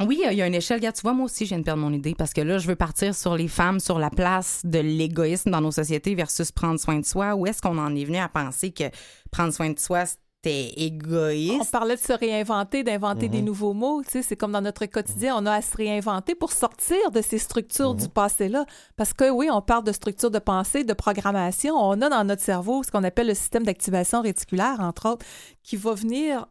oui, 0.06 0.22
il 0.24 0.34
y 0.38 0.42
a 0.44 0.46
une 0.48 0.54
échelle. 0.54 0.78
Regarde, 0.78 0.96
tu 0.96 1.02
vois, 1.02 1.14
moi 1.14 1.26
aussi, 1.26 1.46
je 1.46 1.50
viens 1.50 1.58
de 1.60 1.64
perdre 1.64 1.82
mon 1.82 1.92
idée 1.92 2.14
parce 2.16 2.32
que 2.32 2.42
là, 2.42 2.60
je 2.60 2.68
veux 2.68 2.76
partir 2.76 3.16
sur 3.16 3.36
les 3.36 3.48
femmes, 3.48 3.80
sur 3.80 3.98
la 3.98 4.12
place 4.12 4.62
de 4.64 4.78
l'égoïsme 4.78 5.50
dans 5.50 5.62
nos 5.62 5.72
sociétés 5.72 6.14
versus 6.14 6.52
prendre 6.52 6.80
soin 6.80 7.00
de 7.00 7.06
soi. 7.06 7.34
Où 7.34 7.48
est-ce 7.48 7.62
qu'on 7.64 7.80
en 7.80 7.96
est 7.96 8.06
venu 8.06 8.18
à 8.18 8.30
penser 8.30 8.72
que 8.72 8.84
prendre 9.32 9.52
soin 9.52 9.72
de 9.72 9.80
soi, 9.80 10.06
c'était 10.06 10.72
On 10.78 10.82
égoïste? 10.84 11.72
parlait 11.72 11.96
de 11.96 12.00
se 12.00 12.14
réinventer, 12.14 12.84
d'inventer 12.84 13.28
des 13.28 13.42
nouveaux 13.42 13.74
mots. 13.74 14.04
Tu 14.04 14.12
sais, 14.12 14.22
c'est 14.22 14.36
comme 14.36 14.52
dans 14.52 14.62
notre 14.62 14.86
quotidien, 14.86 15.36
on 15.36 15.48
a 15.48 15.54
à 15.54 15.62
se 15.64 15.76
réinventer 15.76 16.36
pour 16.36 16.52
sortir 16.52 17.10
de 17.12 17.24
ces 17.24 17.40
structures 17.40 17.96
du 17.96 18.08
passé-là. 18.08 18.68
Parce 18.98 19.14
que 19.14 19.32
oui, 19.32 19.50
on 19.52 19.64
parle 19.64 19.84
de 19.84 19.92
structures 19.92 20.30
de 20.30 20.38
pensée, 20.38 20.84
de 20.84 20.94
programmation. 20.94 21.74
On 21.76 22.00
a 22.04 22.10
dans 22.10 22.24
notre 22.24 22.44
cerveau 22.44 22.84
ce 22.84 22.92
qu'on 22.92 23.04
appelle 23.04 23.28
le 23.28 23.34
système 23.34 23.64
d'activation 23.64 24.22
réticulaire, 24.22 24.78
entre 24.80 25.10
autres, 25.10 25.26
qui 25.64 25.76
va 25.76 25.96
venir 25.96 26.46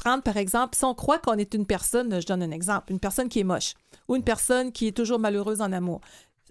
prendre, 0.00 0.22
par 0.22 0.38
exemple, 0.38 0.76
si 0.76 0.84
on 0.84 0.94
croit 0.94 1.18
qu'on 1.18 1.36
est 1.36 1.52
une 1.52 1.66
personne, 1.66 2.20
je 2.20 2.26
donne 2.26 2.42
un 2.42 2.50
exemple, 2.50 2.90
une 2.90 2.98
personne 2.98 3.28
qui 3.28 3.40
est 3.40 3.44
moche 3.44 3.74
ou 4.08 4.16
une 4.16 4.24
personne 4.24 4.72
qui 4.72 4.88
est 4.88 4.96
toujours 4.96 5.18
malheureuse 5.18 5.60
en 5.60 5.72
amour. 5.72 6.00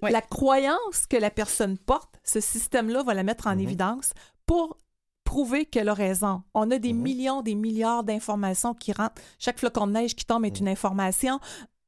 Oui. 0.04 0.12
La 0.12 0.22
croyance 0.22 1.08
que 1.10 1.18
la 1.18 1.32
personne 1.32 1.78
porte, 1.78 2.20
ce 2.24 2.40
système-là 2.40 3.04
va 3.04 3.14
la 3.16 3.24
mettre 3.24 3.48
en 3.48 3.58
évidence 3.58 4.12
pour 4.46 4.78
prouver 5.24 5.66
qu'elle 5.66 5.90
a 5.90 5.94
raison. 5.94 6.44
On 6.54 6.70
a 6.72 6.78
des 6.78 6.94
millions, 6.94 7.42
des 7.42 7.56
milliards 7.56 8.04
d'informations 8.04 8.74
qui 8.74 8.94
rentrent. 8.94 9.22
Chaque 9.40 9.60
flocon 9.60 9.88
de 9.88 9.94
neige 9.94 10.16
qui 10.16 10.26
tombe 10.26 10.46
est 10.46 10.60
une 10.60 10.70
information. 10.70 11.40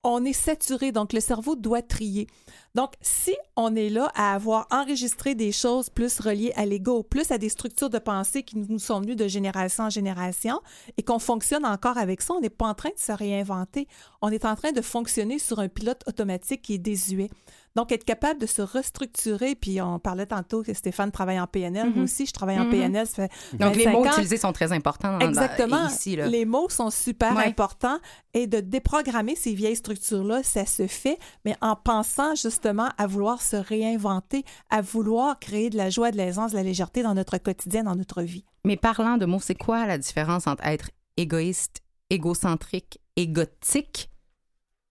On 0.04 0.26
est 0.26 0.34
saturé, 0.34 0.92
donc 0.92 1.14
le 1.14 1.20
cerveau 1.20 1.56
doit 1.56 1.84
trier. 1.84 2.26
Donc, 2.74 2.94
si 3.02 3.36
on 3.56 3.76
est 3.76 3.90
là 3.90 4.12
à 4.16 4.34
avoir 4.34 4.66
enregistré 4.72 5.36
des 5.36 5.52
choses 5.52 5.92
plus 5.92 6.20
reliées 6.20 6.54
à 6.56 6.66
l'ego, 6.66 7.04
plus 7.04 7.30
à 7.32 7.38
des 7.38 7.50
structures 7.50 7.92
de 7.92 8.00
pensée 8.00 8.42
qui 8.42 8.58
nous 8.58 8.80
sont 8.80 9.00
venues 9.02 9.16
de 9.16 9.28
génération 9.28 9.84
en 9.84 9.90
génération 9.92 10.60
et 10.98 11.04
qu'on 11.04 11.20
fonctionne 11.20 11.68
encore 11.68 12.00
avec 12.00 12.22
ça, 12.22 12.34
on 12.34 12.40
n'est 12.40 12.50
pas 12.50 12.66
en 12.66 12.74
train 12.74 12.90
de 12.90 12.98
se 12.98 13.12
réinventer. 13.12 13.88
On 14.24 14.30
est 14.30 14.46
en 14.46 14.56
train 14.56 14.72
de 14.72 14.82
fonctionner 14.82 15.38
sur 15.38 15.60
un 15.60 15.68
pilote 15.68 16.02
automatique 16.08 16.64
qui 16.64 16.74
est 16.74 16.80
désuet. 16.80 17.30
Donc, 17.76 17.92
être 17.92 18.04
capable 18.04 18.40
de 18.40 18.46
se 18.46 18.62
restructurer, 18.62 19.56
puis 19.56 19.82
on 19.82 19.98
parlait 20.00 20.26
tantôt 20.26 20.62
que 20.62 20.74
Stéphane 20.74 21.12
travaille 21.12 21.40
en 21.40 21.48
PNL, 21.48 21.86
moi 21.88 21.98
Mhm. 22.00 22.04
aussi, 22.04 22.26
je 22.26 22.34
travaille 22.34 22.60
en 22.60 22.66
Mhm. 22.66 22.72
PNL, 22.72 23.08
ça 23.08 23.28
fait 23.28 23.58
Donc, 23.58 23.76
les 23.76 23.86
25 23.86 23.92
mots 23.94 24.06
ans. 24.06 24.12
utilisés 24.12 24.38
sont 24.38 24.52
très 24.52 24.72
importants 24.74 25.14
dans- 25.14 25.20
dans- 25.20 25.28
Exactement. 25.30 25.88
ici. 25.88 26.16
Là. 26.16 26.28
Les 26.28 26.46
mots 26.46 26.68
sont 26.70 26.90
super 26.90 27.36
Ouais. 27.36 27.46
importants 27.46 27.98
et 28.34 28.46
de 28.48 28.60
déprogrammer 28.60 29.36
ces 29.36 29.54
vieilles 29.54 29.76
structures-là, 29.78 30.44
ça 30.44 30.66
se 30.66 30.86
fait, 30.88 31.18
mais 31.46 31.56
en 31.62 31.76
pensant 31.78 32.36
justement 32.36 32.90
à 32.98 33.08
vouloir 33.08 33.42
se 33.42 33.56
réinventer, 33.56 34.44
à 34.70 34.82
vouloir 34.82 35.40
créer 35.40 35.70
de 35.70 35.78
la 35.78 35.90
joie, 35.90 36.12
de 36.12 36.18
l'aisance, 36.18 36.52
de 36.52 36.58
la 36.58 36.64
légèreté 36.64 37.04
dans 37.04 37.14
notre 37.14 37.38
quotidien, 37.38 37.84
dans 37.84 37.96
notre 37.96 38.22
vie. 38.22 38.44
Mais 38.66 38.76
parlant 38.78 39.18
de 39.18 39.26
mots, 39.26 39.40
c'est 39.42 39.56
quoi 39.56 39.86
la 39.88 39.98
différence 39.98 40.46
entre 40.46 40.66
être 40.66 40.90
égoïste, 41.18 41.82
égocentrique, 42.10 43.00
égotique 43.16 44.10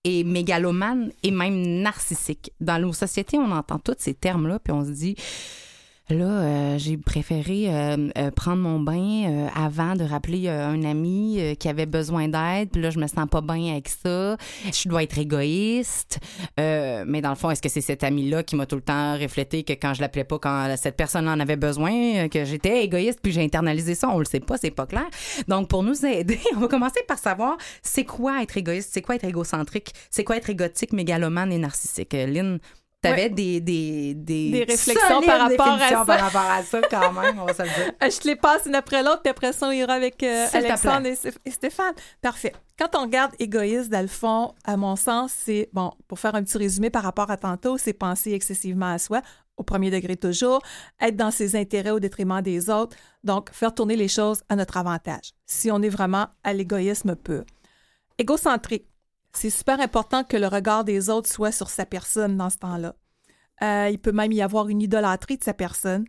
et 0.04 0.24
mégalomane 0.24 1.12
et 1.22 1.30
même 1.30 1.82
narcissique? 1.82 2.52
Dans 2.60 2.80
nos 2.80 2.92
sociétés, 2.92 3.38
on 3.38 3.50
entend 3.50 3.78
tous 3.78 3.96
ces 3.98 4.14
termes-là, 4.14 4.58
puis 4.58 4.72
on 4.72 4.84
se 4.84 4.90
dit. 4.90 5.16
Là, 6.10 6.24
euh, 6.24 6.78
j'ai 6.78 6.96
préféré 6.96 7.66
euh, 7.68 8.08
euh, 8.18 8.30
prendre 8.32 8.62
mon 8.62 8.80
bain 8.80 9.48
avant 9.54 9.94
de 9.94 10.04
rappeler 10.04 10.48
un 10.48 10.82
ami 10.82 11.56
qui 11.58 11.68
avait 11.68 11.86
besoin 11.86 12.28
d'aide. 12.28 12.70
Puis 12.70 12.82
là, 12.82 12.90
je 12.90 12.98
me 12.98 13.06
sens 13.06 13.28
pas 13.30 13.40
bien 13.40 13.72
avec 13.72 13.88
ça. 13.88 14.36
Je 14.64 14.88
dois 14.88 15.04
être 15.04 15.18
égoïste. 15.18 16.18
Mais 16.58 17.20
dans 17.20 17.30
le 17.30 17.36
fond, 17.36 17.50
est-ce 17.50 17.62
que 17.62 17.68
c'est 17.68 17.80
cet 17.80 18.02
ami-là 18.04 18.42
qui 18.42 18.56
m'a 18.56 18.66
tout 18.66 18.76
le 18.76 18.82
temps 18.82 19.16
reflété 19.18 19.62
que 19.62 19.72
quand 19.72 19.94
je 19.94 20.00
l'appelais 20.00 20.24
pas, 20.24 20.38
quand 20.38 20.74
cette 20.76 20.96
personne 20.96 21.28
en 21.28 21.38
avait 21.38 21.56
besoin, 21.56 22.28
que 22.28 22.44
j'étais 22.44 22.84
égoïste, 22.84 23.20
puis 23.22 23.32
j'ai 23.32 23.44
internalisé 23.44 23.94
ça? 23.94 24.08
On 24.08 24.18
le 24.18 24.24
sait 24.24 24.40
pas, 24.40 24.56
c'est 24.56 24.70
pas 24.70 24.86
clair. 24.86 25.08
Donc, 25.48 25.68
pour 25.68 25.82
nous 25.82 26.04
aider, 26.04 26.40
on 26.56 26.60
va 26.60 26.68
commencer 26.68 27.00
par 27.06 27.18
savoir 27.18 27.56
c'est 27.82 28.04
quoi 28.04 28.42
être 28.42 28.56
égoïste, 28.56 28.90
c'est 28.92 29.02
quoi 29.02 29.14
être 29.14 29.24
égocentrique, 29.24 29.92
c'est 30.10 30.24
quoi 30.24 30.36
être 30.36 30.50
égotique, 30.50 30.92
mégalomane 30.92 31.52
et 31.52 31.58
narcissique? 31.58 32.14
Euh, 32.14 32.58
T'avais 33.02 33.22
Ouais. 33.22 33.28
des, 33.30 33.60
des, 33.60 34.14
des, 34.14 34.50
Des 34.50 34.64
réflexions 34.64 35.22
par 35.22 35.40
rapport 35.48 35.68
à 35.68 35.88
ça. 35.88 36.04
par 36.04 36.20
rapport 36.20 36.50
à 36.50 36.62
ça, 36.62 36.80
quand 36.90 37.12
même, 37.12 37.38
on 37.38 37.46
va 37.46 37.54
se 37.54 37.62
le 37.62 37.68
dire. 37.68 37.92
Je 38.02 38.18
te 38.18 38.28
les 38.28 38.36
passe 38.36 38.66
une 38.66 38.74
après 38.74 39.02
l'autre, 39.02 39.22
puis 39.22 39.30
après 39.30 39.52
ça, 39.54 39.68
on 39.68 39.72
ira 39.72 39.94
avec 39.94 40.22
euh, 40.22 40.46
Alexandre 40.52 41.06
et 41.06 41.50
Stéphane. 41.50 41.94
Parfait. 42.20 42.52
Quand 42.78 42.88
on 42.96 43.02
regarde 43.02 43.32
égoïste, 43.38 43.88
dans 43.90 44.02
le 44.02 44.06
fond, 44.06 44.52
à 44.64 44.76
mon 44.76 44.96
sens, 44.96 45.32
c'est, 45.34 45.70
bon, 45.72 45.92
pour 46.08 46.18
faire 46.18 46.34
un 46.34 46.42
petit 46.42 46.58
résumé 46.58 46.90
par 46.90 47.02
rapport 47.02 47.30
à 47.30 47.38
tantôt, 47.38 47.78
c'est 47.78 47.94
penser 47.94 48.32
excessivement 48.32 48.92
à 48.92 48.98
soi, 48.98 49.22
au 49.56 49.62
premier 49.62 49.90
degré 49.90 50.16
toujours, 50.16 50.60
être 51.00 51.16
dans 51.16 51.30
ses 51.30 51.56
intérêts 51.56 51.90
au 51.90 52.00
détriment 52.00 52.42
des 52.42 52.68
autres, 52.68 52.96
donc 53.24 53.50
faire 53.52 53.74
tourner 53.74 53.96
les 53.96 54.08
choses 54.08 54.42
à 54.50 54.56
notre 54.56 54.76
avantage, 54.76 55.32
si 55.46 55.70
on 55.70 55.80
est 55.82 55.88
vraiment 55.90 56.26
à 56.44 56.52
l'égoïsme 56.52 57.14
pur. 57.16 57.44
Égocentrique, 58.18 58.86
c'est 59.32 59.50
super 59.50 59.80
important 59.80 60.24
que 60.24 60.36
le 60.36 60.46
regard 60.46 60.84
des 60.84 61.10
autres 61.10 61.28
soit 61.28 61.52
sur 61.52 61.70
sa 61.70 61.86
personne 61.86 62.36
dans 62.36 62.50
ce 62.50 62.58
temps-là. 62.58 62.94
Euh, 63.62 63.88
il 63.90 63.98
peut 63.98 64.12
même 64.12 64.32
y 64.32 64.42
avoir 64.42 64.68
une 64.68 64.82
idolâtrie 64.82 65.36
de 65.36 65.44
sa 65.44 65.54
personne. 65.54 66.04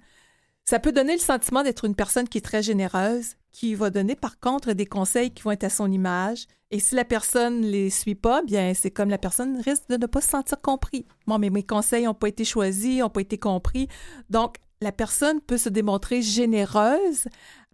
Ça 0.65 0.79
peut 0.79 0.91
donner 0.91 1.13
le 1.13 1.19
sentiment 1.19 1.63
d'être 1.63 1.85
une 1.85 1.95
personne 1.95 2.29
qui 2.29 2.37
est 2.37 2.45
très 2.45 2.63
généreuse, 2.63 3.35
qui 3.51 3.75
va 3.75 3.89
donner 3.89 4.15
par 4.15 4.39
contre 4.39 4.73
des 4.73 4.85
conseils 4.85 5.31
qui 5.31 5.43
vont 5.43 5.51
être 5.51 5.65
à 5.65 5.69
son 5.69 5.91
image. 5.91 6.45
Et 6.69 6.79
si 6.79 6.95
la 6.95 7.03
personne 7.03 7.61
ne 7.61 7.67
les 7.67 7.89
suit 7.89 8.15
pas, 8.15 8.41
bien 8.43 8.73
c'est 8.73 8.91
comme 8.91 9.09
la 9.09 9.17
personne 9.17 9.59
risque 9.59 9.89
de 9.89 9.97
ne 9.97 10.05
pas 10.05 10.21
se 10.21 10.29
sentir 10.29 10.61
compris. 10.61 11.05
Bon, 11.27 11.37
mais 11.37 11.49
mes 11.49 11.63
conseils 11.63 12.05
n'ont 12.05 12.13
pas 12.13 12.29
été 12.29 12.45
choisis, 12.45 12.99
n'ont 12.99 13.09
pas 13.09 13.21
été 13.21 13.37
compris. 13.37 13.87
Donc, 14.29 14.57
la 14.79 14.91
personne 14.91 15.41
peut 15.41 15.57
se 15.57 15.69
démontrer 15.69 16.21
généreuse 16.21 17.27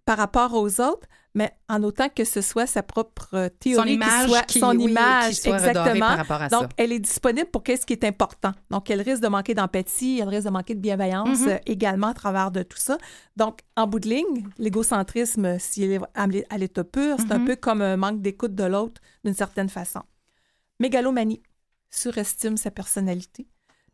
par 0.04 0.18
rapport 0.18 0.54
aux 0.54 0.80
autres, 0.80 1.06
mais 1.34 1.52
en 1.68 1.82
autant 1.82 2.08
que 2.08 2.24
ce 2.24 2.40
soit 2.40 2.66
sa 2.66 2.82
propre 2.82 3.48
théorie, 3.60 3.88
Son 3.90 3.94
image 3.94 4.24
qui 4.24 4.28
soit, 4.30 4.42
qui- 4.42 4.60
son 4.60 4.76
oui, 4.76 4.90
image, 4.90 5.34
soit 5.34 5.56
exactement. 5.58 6.00
par 6.00 6.16
rapport 6.16 6.42
à 6.42 6.48
ça. 6.48 6.58
Donc, 6.60 6.70
elle 6.76 6.90
est 6.92 6.98
disponible 6.98 7.48
pour 7.50 7.62
qu'est-ce 7.62 7.86
qui 7.86 7.92
est 7.92 8.04
important. 8.04 8.52
Donc, 8.70 8.90
elle 8.90 9.00
risque 9.02 9.22
de 9.22 9.28
manquer 9.28 9.54
d'empathie, 9.54 10.18
elle 10.20 10.28
risque 10.28 10.46
de 10.46 10.50
manquer 10.52 10.74
de 10.74 10.80
bienveillance 10.80 11.40
Mhm. 11.40 11.48
euh, 11.48 11.58
également 11.66 12.08
à 12.08 12.14
travers 12.14 12.50
de 12.50 12.62
tout 12.62 12.78
ça. 12.78 12.98
Donc, 13.36 13.60
en 13.76 13.86
bout 13.86 14.00
de 14.00 14.08
ligne, 14.08 14.48
l'égocentrisme, 14.58 15.58
s'il 15.58 15.92
est 15.92 16.00
à 16.14 16.58
l'état 16.58 16.84
pur, 16.84 17.16
c'est 17.18 17.32
un 17.32 17.38
Mhm. 17.38 17.44
peu 17.46 17.56
comme 17.56 17.82
un 17.82 17.96
manque 17.96 18.20
d'écoute 18.22 18.54
de 18.54 18.64
l'autre 18.64 19.00
d'une 19.24 19.34
certaine 19.34 19.68
façon. 19.68 20.00
Mégalomanie, 20.80 21.42
surestime 21.90 22.56
sa 22.56 22.70
personnalité. 22.70 23.46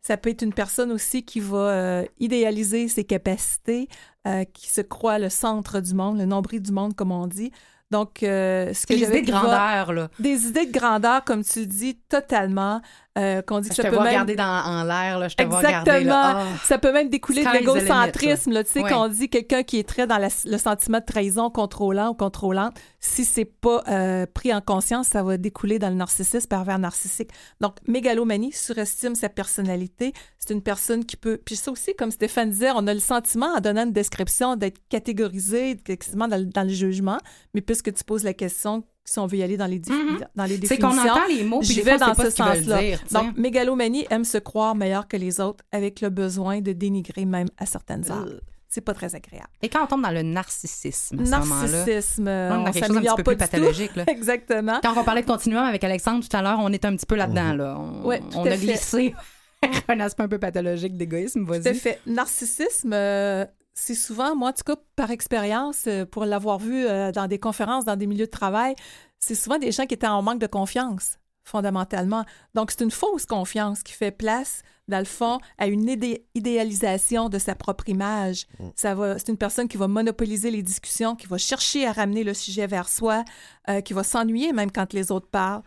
Ça 0.05 0.17
peut 0.17 0.29
être 0.29 0.43
une 0.43 0.53
personne 0.53 0.91
aussi 0.91 1.23
qui 1.23 1.39
va 1.39 1.57
euh, 1.57 2.05
idéaliser 2.19 2.87
ses 2.89 3.03
capacités, 3.03 3.87
euh, 4.27 4.43
qui 4.43 4.69
se 4.69 4.81
croit 4.81 5.17
le 5.17 5.29
centre 5.29 5.79
du 5.79 5.95
monde, 5.95 6.19
le 6.19 6.25
nombril 6.25 6.61
du 6.61 6.71
monde, 6.71 6.95
comme 6.95 7.11
on 7.11 7.25
dit. 7.25 7.51
Donc, 7.89 8.21
euh, 8.21 8.71
ce 8.73 8.85
que 8.85 8.95
j'avais 8.97 9.19
idées 9.19 9.27
de 9.27 9.31
va- 9.31 9.39
grandeur, 9.41 9.93
là. 9.93 10.09
des 10.19 10.45
idées 10.47 10.67
de 10.67 10.71
grandeur, 10.71 11.23
comme 11.23 11.43
tu 11.43 11.61
le 11.61 11.65
dis, 11.65 11.95
totalement, 12.09 12.81
euh, 13.17 13.41
qu'on 13.41 13.59
dit 13.61 13.69
que 13.69 13.75
Je 13.75 13.81
ça 13.81 13.83
te 13.83 13.89
peut 13.89 13.95
vois 13.95 14.03
même... 14.03 14.13
regarder 14.13 14.35
dans, 14.35 14.43
en 14.65 14.83
l'air, 14.83 15.19
là. 15.19 15.27
Je 15.29 15.35
te 15.35 15.43
vois 15.43 15.59
Exactement. 15.61 15.97
regarder. 15.99 16.09
Ah. 16.11 16.57
Ça 16.63 16.77
peut 16.77 16.91
même 16.91 17.09
découler 17.09 17.43
de 17.45 17.49
l'égocentrisme. 17.49 18.51
là. 18.51 18.63
Tu 18.63 18.71
sais, 18.71 18.83
Ouais. 18.83 18.91
qu'on 18.91 19.07
dit 19.07 19.29
quelqu'un 19.29 19.63
qui 19.63 19.79
est 19.79 19.87
très 19.87 20.05
dans 20.07 20.17
la- 20.17 20.27
le 20.45 20.57
sentiment 20.57 20.99
de 20.99 21.05
trahison, 21.05 21.49
contrôlant 21.49 22.09
ou 22.09 22.13
contrôlante, 22.13 22.75
si 22.99 23.23
c'est 23.25 23.45
pas 23.45 23.83
euh, 23.87 24.25
pris 24.33 24.53
en 24.53 24.61
conscience, 24.61 25.07
ça 25.07 25.23
va 25.23 25.37
découler 25.37 25.79
dans 25.79 25.89
le 25.89 25.95
narcissisme, 25.95 26.47
pervers 26.47 26.79
narcissique. 26.79 27.29
Donc, 27.61 27.75
mégalomanie 27.87 28.51
surestime 28.51 29.15
sa 29.15 29.29
personnalité. 29.29 30.13
C'est 30.37 30.53
une 30.53 30.61
personne 30.61 31.05
qui 31.05 31.17
peut... 31.17 31.39
Puis 31.43 31.55
ça 31.55 31.71
aussi, 31.71 31.95
comme 31.95 32.11
Stéphane 32.11 32.49
disait, 32.49 32.71
on 32.75 32.85
a 32.87 32.93
le 32.93 32.99
sentiment, 32.99 33.47
en 33.55 33.59
donnant 33.61 33.83
une 33.85 33.93
description, 33.93 34.55
d'être 34.55 34.79
catégorisé, 34.89 35.77
quasiment 35.77 36.27
dans, 36.27 36.43
dans 36.49 36.63
le 36.63 36.69
jugement. 36.69 37.17
Mais 37.53 37.61
puisque 37.61 37.93
tu 37.93 38.03
poses 38.03 38.23
la 38.23 38.33
question, 38.33 38.83
si 39.05 39.19
on 39.19 39.27
veut 39.27 39.37
y 39.37 39.43
aller 39.43 39.55
dans 39.57 39.67
les, 39.67 39.77
Mhm. 39.87 40.19
dans 40.35 40.43
les 40.45 40.55
C'est 40.55 40.61
définitions... 40.61 40.89
qu'on 40.89 40.97
entend 40.99 41.27
les 41.29 41.43
mots, 41.43 41.59
puis 41.59 41.67
J'y 41.69 41.75
des 41.75 41.81
vais 41.83 41.97
dans 41.97 42.13
ce 42.15 42.29
sens-là. 42.31 42.81
Donc, 43.11 43.37
mégalomanie 43.37 44.05
aime 44.09 44.25
se 44.25 44.37
croire 44.39 44.75
meilleur 44.75 45.07
que 45.07 45.15
les 45.15 45.39
autres 45.39 45.63
avec 45.71 46.01
le 46.01 46.09
besoin 46.09 46.59
de 46.61 46.71
dénigrer 46.73 47.25
même 47.25 47.47
à 47.57 47.65
certaines 47.65 48.11
heures. 48.11 48.25
Euh. 48.27 48.39
C'est 48.67 48.81
pas 48.81 48.93
très 48.95 49.15
agréable. 49.15 49.47
Et 49.61 49.69
quand 49.69 49.83
on 49.83 49.87
tombe 49.87 50.01
dans 50.01 50.11
le 50.11 50.21
narcissisme, 50.23 51.19
à 51.21 51.25
ce 51.25 51.31
moment-là, 51.31 51.67
Narcissisme, 51.71 52.27
on 52.27 52.29
est 52.29 52.51
on 52.51 52.57
dans 52.57 52.63
quelque 52.65 52.73
chose 52.73 52.83
un 52.83 52.87
s'améliore 52.93 53.15
petit 53.15 53.23
peu 53.23 53.35
pas 53.37 53.47
pathologique, 53.47 53.95
là. 53.95 54.03
Exactement. 54.07 54.79
Quand 54.83 54.93
on 54.97 55.03
parlait 55.05 55.21
de 55.21 55.27
continuum 55.27 55.63
avec 55.63 55.83
Alexandre 55.85 56.27
tout 56.27 56.35
à 56.35 56.41
l'heure, 56.41 56.57
on 56.59 56.73
est 56.73 56.83
un 56.83 56.93
petit 56.95 57.05
peu 57.05 57.15
là-dedans. 57.15 57.53
Là. 57.53 57.77
On, 57.79 58.05
Ouais, 58.05 58.19
tout 58.19 58.37
on 58.37 58.45
à 58.45 58.49
a 58.49 58.51
fait. 58.57 58.65
glissé 58.65 59.15
un 59.87 59.99
aspect 60.01 60.23
un 60.23 60.27
peu 60.27 60.39
pathologique 60.39 60.97
d'égoïsme. 60.97 61.45
Tout 61.45 61.53
à 61.53 61.73
fait. 61.73 62.01
Narcissisme, 62.05 62.91
euh, 62.93 63.45
c'est 63.75 63.93
souvent, 63.93 64.35
moi, 64.35 64.49
en 64.49 64.53
tout 64.53 64.63
cas, 64.63 64.81
par 64.95 65.11
expérience, 65.11 65.83
euh, 65.87 66.05
pour 66.05 66.25
l'avoir 66.25 66.59
vu 66.59 66.85
euh, 66.85 67.11
dans 67.11 67.27
des 67.27 67.39
conférences, 67.39 67.85
dans 67.85 67.97
des 67.97 68.07
milieux 68.07 68.25
de 68.25 68.31
travail, 68.31 68.73
c'est 69.19 69.35
souvent 69.35 69.57
des 69.57 69.71
gens 69.71 69.85
qui 69.85 69.93
étaient 69.93 70.07
en 70.07 70.21
manque 70.21 70.39
de 70.39 70.47
confiance, 70.47 71.19
fondamentalement. 71.43 72.23
Donc, 72.53 72.71
c'est 72.71 72.83
une 72.83 72.91
fausse 72.91 73.25
confiance 73.25 73.83
qui 73.83 73.93
fait 73.93 74.11
place, 74.11 74.63
dans 74.87 74.99
le 74.99 75.05
fond, 75.05 75.39
à 75.57 75.67
une 75.67 75.89
idé- 75.89 76.25
idéalisation 76.35 77.27
de 77.27 77.37
sa 77.37 77.53
propre 77.53 77.89
image. 77.89 78.47
Ça 78.75 78.95
va, 78.95 79.19
c'est 79.19 79.29
une 79.29 79.37
personne 79.37 79.67
qui 79.67 79.77
va 79.77 79.87
monopoliser 79.87 80.51
les 80.51 80.63
discussions, 80.63 81.15
qui 81.15 81.27
va 81.27 81.37
chercher 81.37 81.85
à 81.85 81.91
ramener 81.91 82.23
le 82.23 82.33
sujet 82.33 82.67
vers 82.67 82.87
soi, 82.87 83.25
euh, 83.69 83.81
qui 83.81 83.93
va 83.93 84.03
s'ennuyer 84.03 84.53
même 84.53 84.71
quand 84.71 84.93
les 84.93 85.11
autres 85.11 85.27
parlent. 85.27 85.63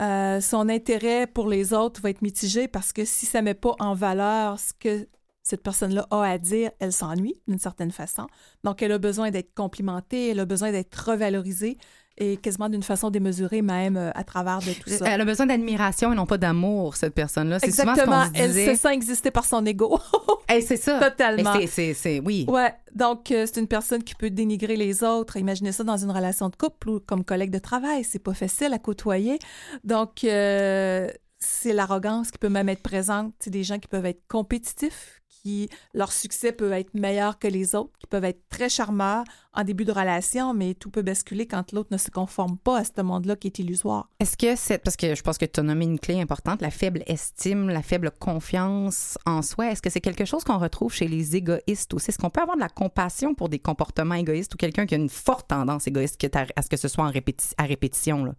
Euh, 0.00 0.40
son 0.40 0.68
intérêt 0.68 1.26
pour 1.26 1.48
les 1.48 1.72
autres 1.72 2.00
va 2.00 2.10
être 2.10 2.22
mitigé 2.22 2.68
parce 2.68 2.92
que 2.92 3.04
si 3.04 3.26
ça 3.26 3.42
met 3.42 3.54
pas 3.54 3.74
en 3.80 3.94
valeur 3.94 4.60
ce 4.60 4.72
que 4.72 5.08
cette 5.42 5.62
personne-là 5.62 6.06
a 6.10 6.22
à 6.22 6.38
dire, 6.38 6.70
elle 6.78 6.92
s'ennuie 6.92 7.40
d'une 7.48 7.58
certaine 7.58 7.90
façon. 7.90 8.26
Donc, 8.64 8.82
elle 8.82 8.92
a 8.92 8.98
besoin 8.98 9.30
d'être 9.30 9.54
complimentée, 9.54 10.28
elle 10.30 10.40
a 10.40 10.44
besoin 10.44 10.72
d'être 10.72 10.94
revalorisée 10.96 11.78
et 12.20 12.36
quasiment 12.36 12.68
d'une 12.68 12.82
façon 12.82 13.10
démesurée 13.10 13.62
même 13.62 13.96
euh, 13.96 14.10
à 14.16 14.24
travers 14.24 14.58
de 14.58 14.72
tout 14.72 14.90
ça. 14.90 15.06
Elle 15.08 15.20
a 15.20 15.24
besoin 15.24 15.46
d'admiration 15.46 16.12
et 16.12 16.16
non 16.16 16.26
pas 16.26 16.36
d'amour, 16.36 16.96
cette 16.96 17.14
personne-là. 17.14 17.60
C'est 17.60 17.70
souvent 17.70 17.94
ce 17.94 18.00
Exactement, 18.00 18.24
elle 18.34 18.52
se 18.52 18.82
sent 18.82 18.92
exister 18.92 19.30
par 19.30 19.44
son 19.44 19.64
ego. 19.64 20.00
Hey, 20.48 20.60
c'est 20.62 20.76
ça. 20.76 20.98
Totalement. 21.10 21.52
Mais 21.54 21.60
c'est- 21.60 21.66
c'est- 21.68 21.94
c'est- 21.94 22.20
oui. 22.20 22.44
Ouais, 22.48 22.74
donc 22.92 23.30
euh, 23.30 23.46
c'est 23.46 23.60
une 23.60 23.68
personne 23.68 24.02
qui 24.02 24.16
peut 24.16 24.30
dénigrer 24.30 24.74
les 24.76 25.04
autres. 25.04 25.36
Imaginez 25.36 25.70
ça 25.70 25.84
dans 25.84 25.96
une 25.96 26.10
relation 26.10 26.48
de 26.48 26.56
couple 26.56 26.88
ou 26.90 26.98
comme 27.00 27.24
collègue 27.24 27.50
de 27.52 27.58
travail, 27.60 28.02
c'est 28.02 28.18
pas 28.18 28.34
facile 28.34 28.72
à 28.74 28.78
côtoyer. 28.80 29.38
Donc 29.84 30.24
euh, 30.24 31.08
c'est 31.38 31.72
l'arrogance 31.72 32.32
qui 32.32 32.38
peut 32.38 32.48
même 32.48 32.68
être 32.68 32.82
présente. 32.82 33.32
C'est 33.38 33.50
des 33.50 33.62
gens 33.62 33.78
qui 33.78 33.86
peuvent 33.86 34.06
être 34.06 34.22
compétitifs, 34.26 35.20
qui 35.42 35.68
leur 35.94 36.12
succès 36.12 36.52
peut 36.52 36.72
être 36.72 36.94
meilleur 36.94 37.38
que 37.38 37.48
les 37.48 37.74
autres, 37.74 37.92
qui 37.98 38.06
peuvent 38.06 38.24
être 38.24 38.40
très 38.48 38.68
charmeurs 38.68 39.24
en 39.52 39.64
début 39.64 39.84
de 39.84 39.92
relation, 39.92 40.54
mais 40.54 40.74
tout 40.74 40.90
peut 40.90 41.02
basculer 41.02 41.46
quand 41.46 41.72
l'autre 41.72 41.88
ne 41.90 41.98
se 41.98 42.10
conforme 42.10 42.58
pas 42.58 42.78
à 42.78 42.84
ce 42.84 43.00
monde-là 43.02 43.36
qui 43.36 43.48
est 43.48 43.58
illusoire. 43.58 44.08
Est-ce 44.20 44.36
que 44.36 44.56
c'est 44.56 44.78
parce 44.78 44.96
que 44.96 45.14
je 45.14 45.22
pense 45.22 45.38
que 45.38 45.44
tu 45.44 45.60
as 45.60 45.62
nommé 45.62 45.84
une 45.84 45.98
clé 45.98 46.20
importante, 46.20 46.62
la 46.62 46.70
faible 46.70 47.02
estime, 47.06 47.68
la 47.68 47.82
faible 47.82 48.10
confiance 48.10 49.18
en 49.26 49.42
soi. 49.42 49.72
Est-ce 49.72 49.82
que 49.82 49.90
c'est 49.90 50.00
quelque 50.00 50.24
chose 50.24 50.44
qu'on 50.44 50.58
retrouve 50.58 50.92
chez 50.92 51.08
les 51.08 51.36
égoïstes 51.36 51.94
aussi? 51.94 52.10
Est-ce 52.10 52.18
qu'on 52.18 52.30
peut 52.30 52.42
avoir 52.42 52.56
de 52.56 52.62
la 52.62 52.68
compassion 52.68 53.34
pour 53.34 53.48
des 53.48 53.58
comportements 53.58 54.14
égoïstes 54.14 54.54
ou 54.54 54.56
quelqu'un 54.56 54.86
qui 54.86 54.94
a 54.94 54.98
une 54.98 55.08
forte 55.08 55.48
tendance 55.48 55.86
égoïste 55.86 56.18
à 56.56 56.62
ce 56.62 56.68
que 56.68 56.76
ce 56.76 56.88
soit 56.88 57.06
à 57.06 57.64
répétition? 57.64 58.34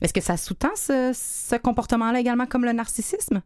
Est-ce 0.00 0.12
que 0.12 0.20
ça 0.20 0.36
sous-tend 0.36 0.74
ce, 0.74 1.12
ce 1.14 1.56
comportement-là 1.56 2.18
également 2.20 2.46
comme 2.46 2.64
le 2.64 2.72
narcissisme? 2.72 3.42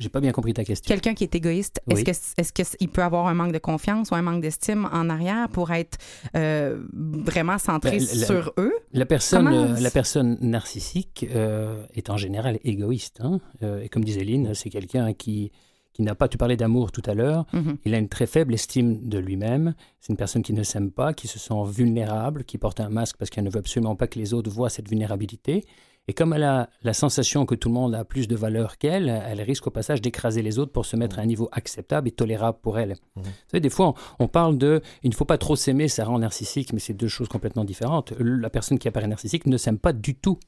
J'ai 0.00 0.08
pas 0.08 0.20
bien 0.20 0.32
compris 0.32 0.52
ta 0.54 0.64
question. 0.64 0.88
Quelqu'un 0.92 1.14
qui 1.14 1.22
est 1.22 1.34
égoïste, 1.36 1.80
Oui. 1.86 1.94
est-ce 1.94 2.04
que 2.04 2.40
est-ce 2.40 2.52
que 2.52 2.62
il 2.80 2.88
peut 2.88 3.02
avoir 3.04 3.28
un 3.28 3.34
manque 3.34 3.52
de 3.52 3.58
confiance 3.58 4.10
ou 4.10 4.16
un 4.16 4.22
manque 4.22 4.42
d'estime 4.42 4.88
en 4.92 5.08
arrière 5.08 5.48
pour 5.48 5.70
être 5.70 5.98
euh, 6.36 6.82
vraiment 6.92 7.58
centré 7.58 7.98
Ben, 7.98 8.00
la- 8.00 8.26
sur 8.26 8.52
eux? 8.58 8.72
La 8.92 9.06
personne, 9.06 9.44
Comment- 9.44 9.56
euh, 9.76 9.80
la 9.80 9.90
personne 9.92 10.36
narcissique 10.40 11.26
euh, 11.32 11.84
est 11.94 12.10
en 12.10 12.16
général 12.16 12.58
égoïste. 12.64 13.20
hein. 13.20 13.40
Euh, 13.62 13.82
et 13.82 13.88
comme 13.88 14.02
disait 14.04 14.24
Lynn, 14.24 14.52
c'est 14.54 14.68
quelqu'un 14.68 15.12
qui, 15.12 15.52
qui 15.92 16.02
n'a 16.02 16.16
pas, 16.16 16.26
tu 16.26 16.38
parlais 16.38 16.56
d'amour 16.56 16.90
tout 16.90 17.02
à 17.06 17.14
l'heure, 17.14 17.46
Mhm. 17.52 17.76
il 17.84 17.94
a 17.94 17.98
une 17.98 18.08
très 18.08 18.26
faible 18.26 18.52
estime 18.54 19.08
de 19.08 19.18
lui-même. 19.18 19.74
C'est 20.00 20.12
une 20.12 20.16
personne 20.16 20.42
qui 20.42 20.54
ne 20.54 20.64
s'aime 20.64 20.90
pas, 20.90 21.12
qui 21.14 21.28
se 21.28 21.38
sent 21.38 21.54
vulnérable, 21.68 22.42
qui 22.42 22.58
porte 22.58 22.80
un 22.80 22.88
masque 22.88 23.16
parce 23.16 23.30
qu'elle 23.30 23.44
ne 23.44 23.50
veut 23.50 23.58
absolument 23.60 23.94
pas 23.94 24.08
que 24.08 24.18
les 24.18 24.34
autres 24.34 24.50
voient 24.50 24.70
cette 24.70 24.88
vulnérabilité. 24.88 25.64
Et 26.06 26.12
comme 26.12 26.34
elle 26.34 26.42
a 26.42 26.68
la 26.82 26.92
sensation 26.92 27.46
que 27.46 27.54
tout 27.54 27.68
le 27.68 27.74
monde 27.74 27.94
a 27.94 28.04
plus 28.04 28.28
de 28.28 28.36
valeur 28.36 28.76
qu'elle, 28.76 29.08
elle 29.08 29.40
risque 29.40 29.66
au 29.66 29.70
passage 29.70 30.02
d'écraser 30.02 30.42
les 30.42 30.58
autres 30.58 30.72
pour 30.72 30.84
se 30.84 30.96
mettre 30.96 31.18
à 31.18 31.22
un 31.22 31.26
niveau 31.26 31.48
acceptable 31.50 32.08
et 32.08 32.12
tolérable 32.12 32.58
pour 32.60 32.78
elle. 32.78 32.96
Vous 33.16 33.22
savez, 33.50 33.60
des 33.60 33.70
fois, 33.70 33.94
on, 34.18 34.24
on 34.24 34.28
parle 34.28 34.58
de 34.58 34.82
il 35.02 35.08
ne 35.08 35.14
faut 35.14 35.24
pas 35.24 35.38
trop 35.38 35.56
s'aimer, 35.56 35.88
ça 35.88 36.04
rend 36.04 36.18
narcissique, 36.18 36.74
mais 36.74 36.78
c'est 36.78 36.92
deux 36.92 37.08
choses 37.08 37.28
complètement 37.28 37.64
différentes. 37.64 38.12
La 38.18 38.50
personne 38.50 38.78
qui 38.78 38.86
apparaît 38.86 39.06
narcissique 39.06 39.46
ne 39.46 39.56
s'aime 39.56 39.78
pas 39.78 39.94
du 39.94 40.14
tout. 40.14 40.38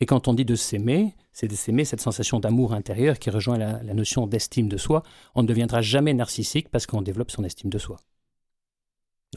Et 0.00 0.06
quand 0.06 0.28
on 0.28 0.32
dit 0.32 0.46
de 0.46 0.54
s'aimer, 0.54 1.14
c'est 1.30 1.46
de 1.46 1.54
s'aimer 1.54 1.84
cette 1.84 2.00
sensation 2.00 2.40
d'amour 2.40 2.72
intérieur 2.72 3.18
qui 3.18 3.28
rejoint 3.28 3.58
la, 3.58 3.82
la 3.82 3.92
notion 3.92 4.26
d'estime 4.26 4.70
de 4.70 4.78
soi. 4.78 5.02
On 5.34 5.42
ne 5.42 5.46
deviendra 5.46 5.82
jamais 5.82 6.14
narcissique 6.14 6.70
parce 6.70 6.86
qu'on 6.86 7.02
développe 7.02 7.30
son 7.30 7.44
estime 7.44 7.68
de 7.68 7.78
soi. 7.78 7.98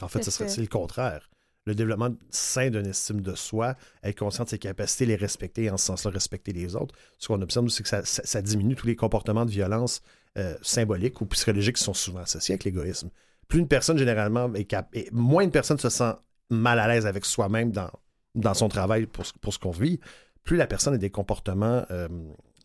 En 0.00 0.08
fait, 0.08 0.22
ce 0.22 0.30
serait 0.30 0.48
le 0.56 0.66
contraire. 0.68 1.30
Le 1.66 1.74
développement 1.74 2.10
sain 2.30 2.68
d'une 2.68 2.86
estime 2.86 3.22
de 3.22 3.34
soi, 3.34 3.74
être 4.02 4.18
conscient 4.18 4.44
de 4.44 4.50
ses 4.50 4.58
capacités, 4.58 5.06
les 5.06 5.16
respecter 5.16 5.64
et 5.64 5.70
en 5.70 5.78
ce 5.78 5.86
sens-là 5.86 6.10
respecter 6.10 6.52
les 6.52 6.76
autres. 6.76 6.94
Ce 7.18 7.28
qu'on 7.28 7.40
observe, 7.40 7.68
c'est 7.68 7.82
que 7.82 7.88
ça, 7.88 8.04
ça- 8.04 8.22
ça 8.24 8.42
diminue 8.42 8.74
tous 8.76 8.86
les 8.86 8.96
comportements 8.96 9.46
de 9.46 9.50
violence 9.50 10.02
euh, 10.36 10.56
symboliques 10.62 11.20
ou 11.20 11.26
psychologiques 11.26 11.76
qui 11.76 11.84
sont 11.84 11.94
souvent 11.94 12.20
associés 12.20 12.54
avec 12.54 12.64
l'égoïsme. 12.64 13.08
Plus 13.48 13.60
une 13.60 13.68
personne, 13.68 13.96
généralement, 13.96 14.52
est 14.54 14.64
cap- 14.64 14.88
et 14.92 15.08
moins 15.12 15.42
une 15.44 15.52
personne 15.52 15.78
se 15.78 15.88
sent 15.88 16.12
mal 16.50 16.78
à 16.80 16.88
l'aise 16.88 17.06
avec 17.06 17.24
soi-même 17.24 17.70
dans, 17.70 17.88
dans 18.34 18.52
son 18.52 18.68
travail 18.68 19.06
pour, 19.06 19.24
ce- 19.24 19.32
pour 19.40 19.54
ce 19.54 19.58
qu'on 19.60 19.70
vit, 19.70 20.00
plus 20.42 20.56
la 20.58 20.66
personne 20.66 20.92
a 20.92 20.98
des 20.98 21.08
comportements 21.10 21.86
euh, 21.90 22.08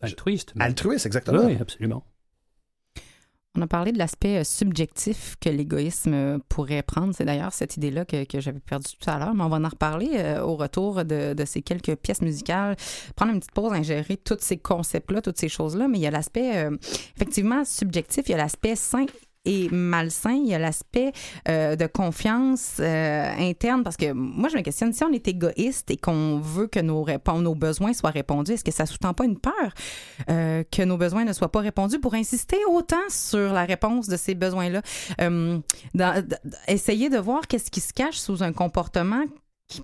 Altruiste. 0.02 0.52
mais- 0.56 0.64
altruistes, 0.64 1.06
exactement. 1.06 1.44
Oui, 1.46 1.56
absolument. 1.60 2.04
On 3.60 3.64
a 3.64 3.66
parlé 3.66 3.92
de 3.92 3.98
l'aspect 3.98 4.38
euh, 4.38 4.44
subjectif 4.44 5.36
que 5.38 5.50
l'égoïsme 5.50 6.14
euh, 6.14 6.38
pourrait 6.48 6.82
prendre. 6.82 7.14
C'est 7.14 7.26
d'ailleurs 7.26 7.52
cette 7.52 7.76
idée-là 7.76 8.06
que, 8.06 8.24
que 8.24 8.40
j'avais 8.40 8.58
perdue 8.58 8.88
tout 8.98 9.10
à 9.10 9.18
l'heure, 9.18 9.34
mais 9.34 9.42
on 9.44 9.50
va 9.50 9.58
en 9.58 9.68
reparler 9.68 10.12
euh, 10.14 10.40
au 10.40 10.56
retour 10.56 11.04
de, 11.04 11.34
de 11.34 11.44
ces 11.44 11.60
quelques 11.60 11.94
pièces 11.96 12.22
musicales. 12.22 12.74
Prendre 13.16 13.34
une 13.34 13.40
petite 13.40 13.52
pause, 13.52 13.74
ingérer 13.74 14.16
tous 14.16 14.38
ces 14.40 14.56
concepts-là, 14.56 15.20
toutes 15.20 15.36
ces 15.36 15.50
choses-là, 15.50 15.88
mais 15.88 15.98
il 15.98 16.00
y 16.00 16.06
a 16.06 16.10
l'aspect, 16.10 16.70
effectivement, 17.16 17.64
subjectif, 17.66 18.28
il 18.28 18.32
y 18.32 18.34
a 18.34 18.38
l'aspect 18.38 18.76
sain 18.76 19.04
et 19.46 19.68
malsain, 19.70 20.32
il 20.32 20.48
y 20.48 20.54
a 20.54 20.58
l'aspect 20.58 21.12
euh, 21.48 21.74
de 21.74 21.86
confiance 21.86 22.76
euh, 22.78 23.30
interne 23.38 23.82
parce 23.82 23.96
que 23.96 24.12
moi 24.12 24.48
je 24.50 24.56
me 24.56 24.62
questionne 24.62 24.92
si 24.92 25.02
on 25.02 25.12
est 25.12 25.26
égoïste 25.28 25.90
et 25.90 25.96
qu'on 25.96 26.38
veut 26.38 26.66
que 26.66 26.80
nos 26.80 27.06
nos 27.40 27.54
besoins 27.54 27.92
soient 27.94 28.10
répondus, 28.10 28.52
est-ce 28.52 28.64
que 28.64 28.70
ça 28.70 28.84
sous-tend 28.84 29.14
pas 29.14 29.24
une 29.24 29.38
peur 29.38 29.72
euh, 30.28 30.62
que 30.70 30.82
nos 30.82 30.98
besoins 30.98 31.24
ne 31.24 31.32
soient 31.32 31.50
pas 31.50 31.60
répondus 31.60 31.98
pour 32.00 32.14
insister 32.14 32.58
autant 32.68 32.96
sur 33.08 33.52
la 33.52 33.64
réponse 33.64 34.08
de 34.08 34.16
ces 34.16 34.34
besoins-là? 34.34 34.82
Essayer 36.68 37.08
de 37.08 37.18
voir 37.18 37.46
qu'est-ce 37.48 37.70
qui 37.70 37.80
se 37.80 37.92
cache 37.92 38.16
sous 38.18 38.42
un 38.42 38.52
comportement 38.52 39.22
qui- 39.68 39.82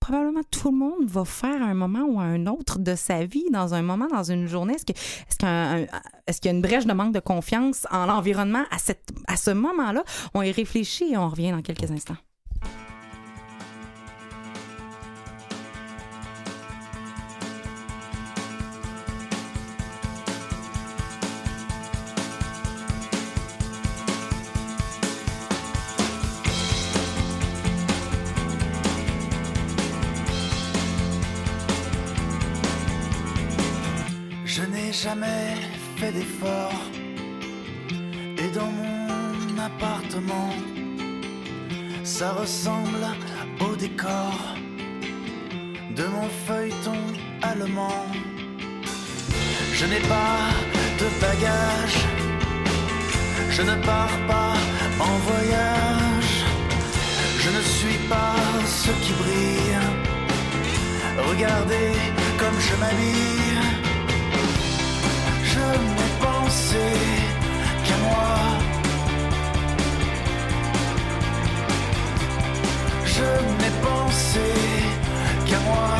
probablement 0.00 0.40
tout 0.50 0.70
le 0.70 0.76
monde 0.78 1.06
va 1.08 1.24
faire 1.24 1.62
un 1.62 1.74
moment 1.74 2.04
ou 2.08 2.20
un 2.20 2.46
autre 2.46 2.78
de 2.78 2.94
sa 2.94 3.24
vie, 3.24 3.44
dans 3.52 3.74
un 3.74 3.82
moment, 3.82 4.06
dans 4.06 4.22
une 4.22 4.46
journée. 4.46 4.74
Est-ce 4.74 4.84
que- 4.86 4.92
qu'il 6.40 6.44
y 6.44 6.48
a 6.48 6.56
une 6.56 6.62
brèche 6.62 6.86
de 6.86 6.92
manque 6.92 7.12
de 7.14 7.20
confiance 7.20 7.86
en 7.90 8.06
l'environnement 8.06 8.64
à, 8.70 8.78
cette, 8.78 9.08
à 9.26 9.36
ce 9.36 9.50
moment-là? 9.50 10.04
On 10.34 10.42
y 10.42 10.50
réfléchit 10.52 11.12
et 11.12 11.16
on 11.16 11.28
revient 11.28 11.50
dans 11.52 11.62
quelques 11.62 11.90
instants. 11.90 12.16
Jamais 35.02 35.54
fait 35.96 36.12
d'effort. 36.12 36.80
Et 38.42 38.48
dans 38.58 38.72
mon 38.82 39.58
appartement, 39.68 40.52
ça 42.02 42.32
ressemble 42.32 43.06
au 43.60 43.76
décor 43.76 44.34
de 45.94 46.04
mon 46.04 46.28
feuilleton 46.46 47.02
allemand. 47.42 48.06
Je 49.72 49.86
n'ai 49.86 50.02
pas 50.16 50.40
de 51.00 51.06
bagages, 51.20 52.04
je 53.50 53.62
ne 53.62 53.76
pars 53.90 54.18
pas 54.26 54.54
en 55.08 55.14
voyage, 55.30 56.32
je 57.44 57.50
ne 57.56 57.62
suis 57.76 58.00
pas 58.08 58.36
ce 58.66 58.90
qui 59.02 59.12
brille. 59.22 59.78
Regardez 61.30 61.90
comme 62.40 62.58
je 62.68 62.74
m'habille, 62.80 63.87
pensé 66.48 66.78
qu'à 67.84 67.96
moi. 68.06 68.34
Je 73.14 73.28
n'ai 73.58 73.72
pensé 73.88 74.48
qu'à 75.46 75.60
moi. 75.68 75.90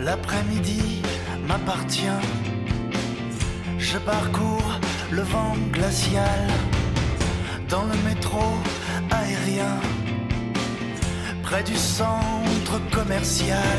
L'après-midi 0.00 1.02
m'appartient. 1.46 2.20
Je 3.78 3.98
parcours 3.98 4.80
le 5.12 5.22
vent 5.22 5.54
glacial 5.70 6.40
dans 7.68 7.84
le 7.84 7.96
métro 8.08 8.42
aérien 9.10 9.76
près 11.42 11.62
du 11.62 11.76
centre 11.76 12.78
commercial. 12.92 13.78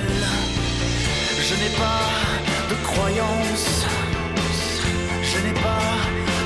Je 1.48 1.54
n'ai 1.56 1.74
pas 1.78 2.04
de 2.70 2.76
croyance, 2.90 3.86
je 5.24 5.38
n'ai 5.46 5.54
pas 5.54 5.90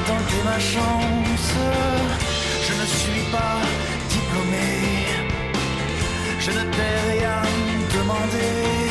tenté 0.08 0.38
ma 0.44 0.60
chance, 0.60 1.54
je 2.68 2.74
ne 2.82 2.86
suis 2.86 3.24
pas 3.32 3.58
diplômé, 4.10 4.70
je 6.40 6.52
ne 6.52 6.64
t'ai 6.76 6.94
rien 7.14 7.42
demandé. 7.98 8.91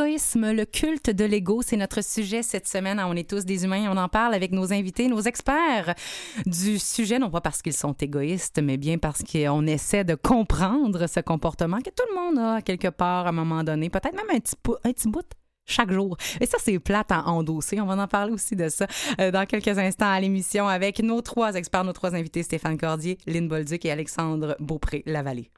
L'égoïsme, 0.00 0.52
le 0.52 0.64
culte 0.64 1.10
de 1.10 1.26
l'ego, 1.26 1.60
c'est 1.60 1.76
notre 1.76 2.02
sujet 2.02 2.42
cette 2.42 2.66
semaine. 2.66 2.98
On 3.04 3.14
est 3.14 3.28
tous 3.28 3.44
des 3.44 3.64
humains. 3.64 3.86
On 3.90 3.98
en 3.98 4.08
parle 4.08 4.32
avec 4.32 4.50
nos 4.50 4.72
invités, 4.72 5.08
nos 5.08 5.20
experts 5.20 5.94
du 6.46 6.78
sujet, 6.78 7.18
non 7.18 7.28
pas 7.28 7.42
parce 7.42 7.60
qu'ils 7.60 7.74
sont 7.76 7.92
égoïstes, 7.92 8.62
mais 8.62 8.78
bien 8.78 8.96
parce 8.96 9.22
qu'on 9.22 9.66
essaie 9.66 10.04
de 10.04 10.14
comprendre 10.14 11.06
ce 11.06 11.20
comportement 11.20 11.80
que 11.80 11.90
tout 11.90 12.04
le 12.08 12.14
monde 12.14 12.38
a 12.38 12.62
quelque 12.62 12.88
part 12.88 13.26
à 13.26 13.28
un 13.28 13.32
moment 13.32 13.62
donné, 13.62 13.90
peut-être 13.90 14.16
même 14.16 14.34
un 14.34 14.40
petit, 14.40 14.54
pou- 14.62 14.76
un 14.84 14.92
petit 14.92 15.06
bout 15.08 15.26
chaque 15.66 15.92
jour. 15.92 16.16
Et 16.40 16.46
ça, 16.46 16.56
c'est 16.58 16.78
plate 16.78 17.12
à 17.12 17.26
endosser. 17.28 17.78
On 17.78 17.84
va 17.86 18.02
en 18.02 18.08
parler 18.08 18.32
aussi 18.32 18.56
de 18.56 18.70
ça 18.70 18.86
euh, 19.20 19.30
dans 19.30 19.44
quelques 19.44 19.76
instants 19.76 20.10
à 20.10 20.18
l'émission 20.18 20.66
avec 20.66 21.00
nos 21.00 21.20
trois 21.20 21.56
experts, 21.56 21.84
nos 21.84 21.92
trois 21.92 22.14
invités, 22.14 22.42
Stéphane 22.42 22.78
Cordier, 22.78 23.18
Lynn 23.26 23.48
Bolduc 23.48 23.84
et 23.84 23.90
Alexandre 23.90 24.56
Beaupré-Lavallée. 24.60 25.50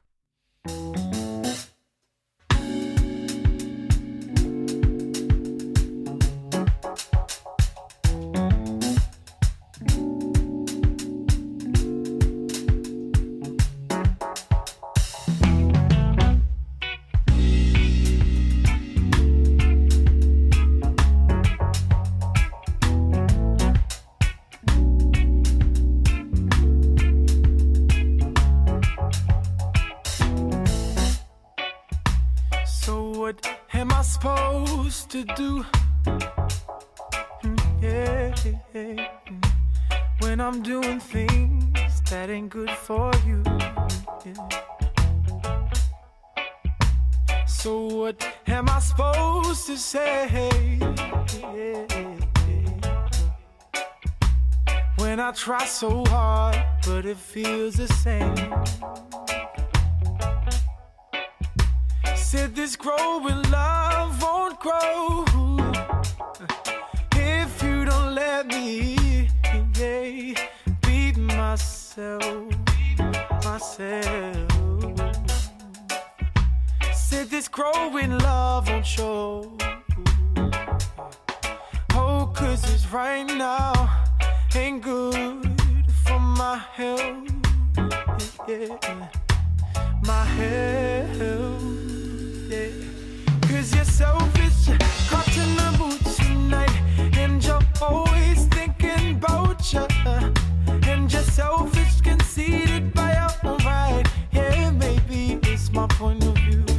To 35.12 35.24
do? 35.36 35.62
Mm, 36.06 37.58
Yeah, 37.82 38.34
yeah, 38.72 39.08
mm. 39.28 39.44
when 40.20 40.40
I'm 40.40 40.62
doing 40.62 41.00
things 41.00 42.00
that 42.08 42.30
ain't 42.30 42.48
good 42.48 42.70
for 42.70 43.10
you. 43.26 43.42
yeah. 44.24 44.48
So 47.46 47.84
what 47.98 48.26
am 48.46 48.70
I 48.70 48.78
supposed 48.78 49.66
to 49.66 49.76
say? 49.76 50.78
When 54.96 55.20
I 55.20 55.32
try 55.32 55.66
so 55.66 56.06
hard, 56.06 56.56
but 56.86 57.04
it 57.04 57.18
feels 57.18 57.74
the 57.74 57.88
same. 57.88 58.34
Said 62.16 62.56
this 62.56 62.76
growing 62.76 63.42
love 63.50 63.91
grow 64.62 65.24
if 67.16 67.62
you 67.64 67.84
don't 67.84 68.14
let 68.14 68.46
me 68.46 69.28
yeah, 69.76 70.34
be 70.86 71.12
myself, 71.12 72.22
myself. 73.44 74.52
Said 76.94 77.28
this 77.28 77.48
growing 77.48 78.16
love 78.18 78.68
won't 78.68 78.86
show. 78.86 79.52
Oh, 81.94 82.32
cause 82.32 82.62
it's 82.72 82.86
right 82.92 83.26
now 83.26 83.72
ain't 84.54 84.82
good 84.82 85.50
for 86.04 86.20
my 86.20 86.56
health. 86.72 87.28
Yeah, 88.46 89.08
my 90.06 90.24
health. 90.24 91.62
Yeah, 92.48 92.68
cause 93.48 93.74
you're 93.74 93.84
selfish, 93.84 94.41
my 105.82 105.88
point 105.96 106.24
of 106.24 106.36
view. 106.38 106.71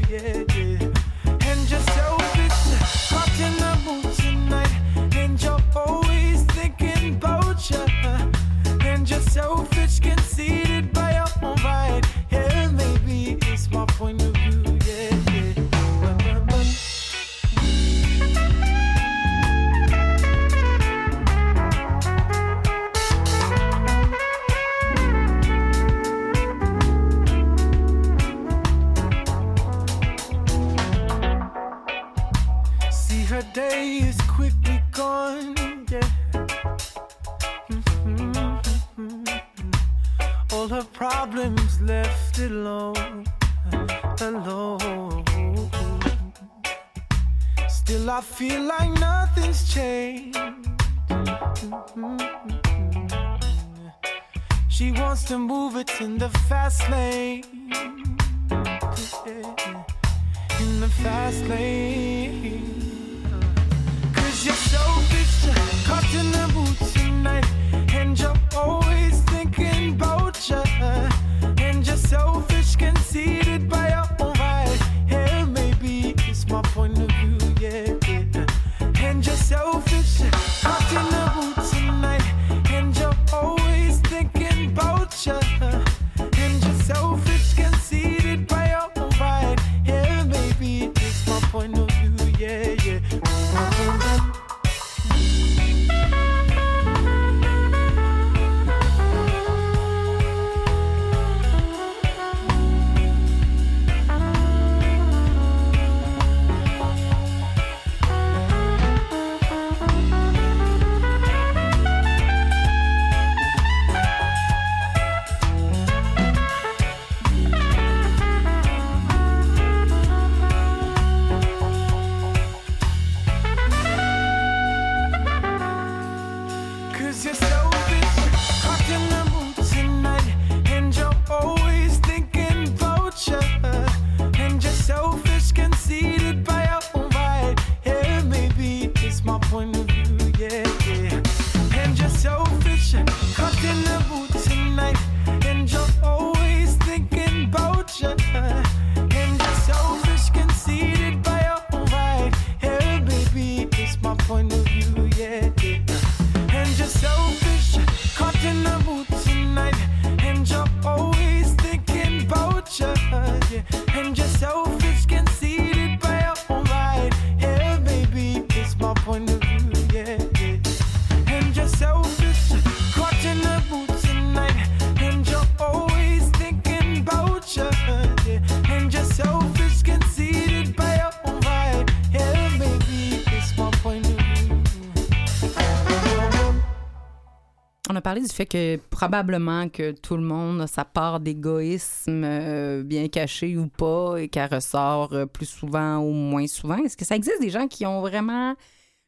Parlé 188.13 188.27
du 188.27 188.33
fait 188.33 188.45
que 188.45 188.75
probablement 188.91 189.69
que 189.69 189.91
tout 189.91 190.15
le 190.15 190.21
monde 190.21 190.61
a 190.61 190.67
sa 190.67 190.85
part 190.85 191.19
d'égoïsme 191.19 192.23
euh, 192.23 192.83
bien 192.83 193.07
cachée 193.07 193.57
ou 193.57 193.67
pas 193.67 194.17
et 194.17 194.27
qu'elle 194.27 194.53
ressort 194.53 195.13
euh, 195.13 195.25
plus 195.25 195.47
souvent 195.47 195.97
ou 195.97 196.11
moins 196.11 196.45
souvent. 196.45 196.77
Est-ce 196.77 196.95
que 196.95 197.05
ça 197.05 197.15
existe 197.15 197.41
des 197.41 197.49
gens 197.49 197.67
qui 197.67 197.87
ont 197.87 198.01
vraiment 198.01 198.55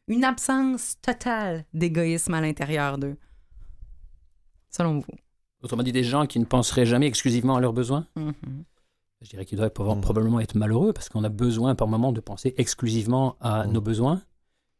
une 0.08 0.24
absence 0.24 0.96
totale 1.02 1.64
d'égoïsme 1.72 2.34
à 2.34 2.40
l'intérieur 2.40 2.98
d'eux? 2.98 3.16
Selon 4.70 4.98
vous. 4.98 5.14
Autrement 5.62 5.84
dit, 5.84 5.92
des 5.92 6.02
gens 6.04 6.26
qui 6.26 6.40
ne 6.40 6.44
penseraient 6.44 6.84
jamais 6.86 7.06
exclusivement 7.06 7.54
à 7.56 7.60
leurs 7.60 7.72
besoins? 7.72 8.06
Mhm. 8.16 8.34
Je 9.22 9.28
dirais 9.30 9.44
qu'ils 9.44 9.56
doivent 9.58 9.70
pouvoir 9.70 9.94
Mhm. 9.94 10.02
probablement 10.02 10.40
être 10.40 10.56
malheureux 10.56 10.92
parce 10.92 11.08
qu'on 11.08 11.22
a 11.22 11.28
besoin 11.28 11.76
par 11.76 11.86
moment 11.86 12.10
de 12.12 12.20
penser 12.20 12.54
exclusivement 12.58 13.36
à 13.40 13.66
Mhm. 13.66 13.72
nos 13.72 13.80
besoins. 13.80 14.20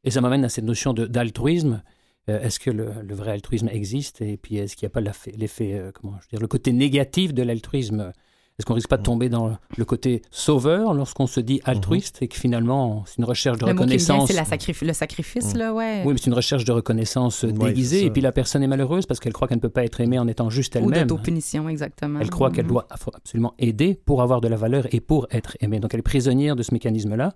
Et 0.02 0.10
ça 0.10 0.20
m'amène 0.20 0.44
à 0.44 0.48
cette 0.48 0.64
notion 0.64 0.92
d'altruisme. 0.92 1.82
Euh, 2.28 2.40
est-ce 2.40 2.58
que 2.58 2.70
le, 2.70 2.88
le 3.06 3.14
vrai 3.14 3.30
altruisme 3.32 3.68
existe 3.68 4.20
Et 4.20 4.36
puis 4.36 4.56
est-ce 4.56 4.74
qu'il 4.76 4.86
n'y 4.86 4.90
a 4.90 5.00
pas 5.00 5.12
l'effet, 5.36 5.74
euh, 5.74 5.92
comment 5.94 6.14
je 6.20 6.24
veux 6.24 6.30
dire, 6.30 6.40
le 6.40 6.48
côté 6.48 6.72
négatif 6.72 7.32
de 7.32 7.42
l'altruisme? 7.42 8.12
Est-ce 8.58 8.64
qu'on 8.64 8.72
risque 8.72 8.88
pas 8.88 8.96
de 8.96 9.02
Mhm. 9.02 9.04
tomber 9.04 9.28
dans 9.28 9.58
le 9.76 9.84
côté 9.84 10.22
sauveur 10.30 10.94
lorsqu'on 10.94 11.26
se 11.26 11.40
dit 11.40 11.60
altruiste 11.64 12.22
et 12.22 12.28
que 12.28 12.36
finalement 12.36 13.04
c'est 13.06 13.18
une 13.18 13.24
recherche 13.26 13.58
de 13.58 13.66
Le 13.66 13.72
reconnaissance 13.72 14.28
c'est 14.28 14.34
la 14.34 14.44
sacrifi- 14.44 14.86
le 14.86 14.94
sacrifice, 14.94 15.52
Mhm. 15.52 15.58
là, 15.58 15.74
ouais. 15.74 16.02
Oui, 16.06 16.14
mais 16.14 16.18
c'est 16.18 16.28
une 16.28 16.34
recherche 16.34 16.64
de 16.64 16.72
reconnaissance 16.72 17.42
Ouais, 17.42 17.52
déguisée 17.52 18.06
et 18.06 18.10
puis 18.10 18.22
la 18.22 18.32
personne 18.32 18.62
est 18.62 18.66
malheureuse 18.66 19.04
parce 19.04 19.20
qu'elle 19.20 19.34
croit 19.34 19.46
qu'elle 19.46 19.58
ne 19.58 19.60
peut 19.62 19.68
pas 19.68 19.84
être 19.84 20.00
aimée 20.00 20.18
en 20.18 20.26
étant 20.26 20.48
juste 20.48 20.74
Ou 20.74 20.78
elle-même. 20.78 21.06
d'autopunition, 21.06 21.68
exactement. 21.68 22.18
Elle 22.18 22.30
croit 22.30 22.50
qu'elle 22.50 22.64
Mhm. 22.64 22.70
doit 22.70 22.88
absolument 23.14 23.52
aider 23.58 24.00
pour 24.06 24.22
avoir 24.22 24.40
de 24.40 24.48
la 24.48 24.56
valeur 24.56 24.86
et 24.90 25.00
pour 25.00 25.26
être 25.30 25.56
aimée. 25.60 25.78
Donc 25.78 25.92
elle 25.92 26.00
est 26.00 26.02
prisonnière 26.02 26.56
de 26.56 26.62
ce 26.62 26.72
mécanisme-là, 26.72 27.34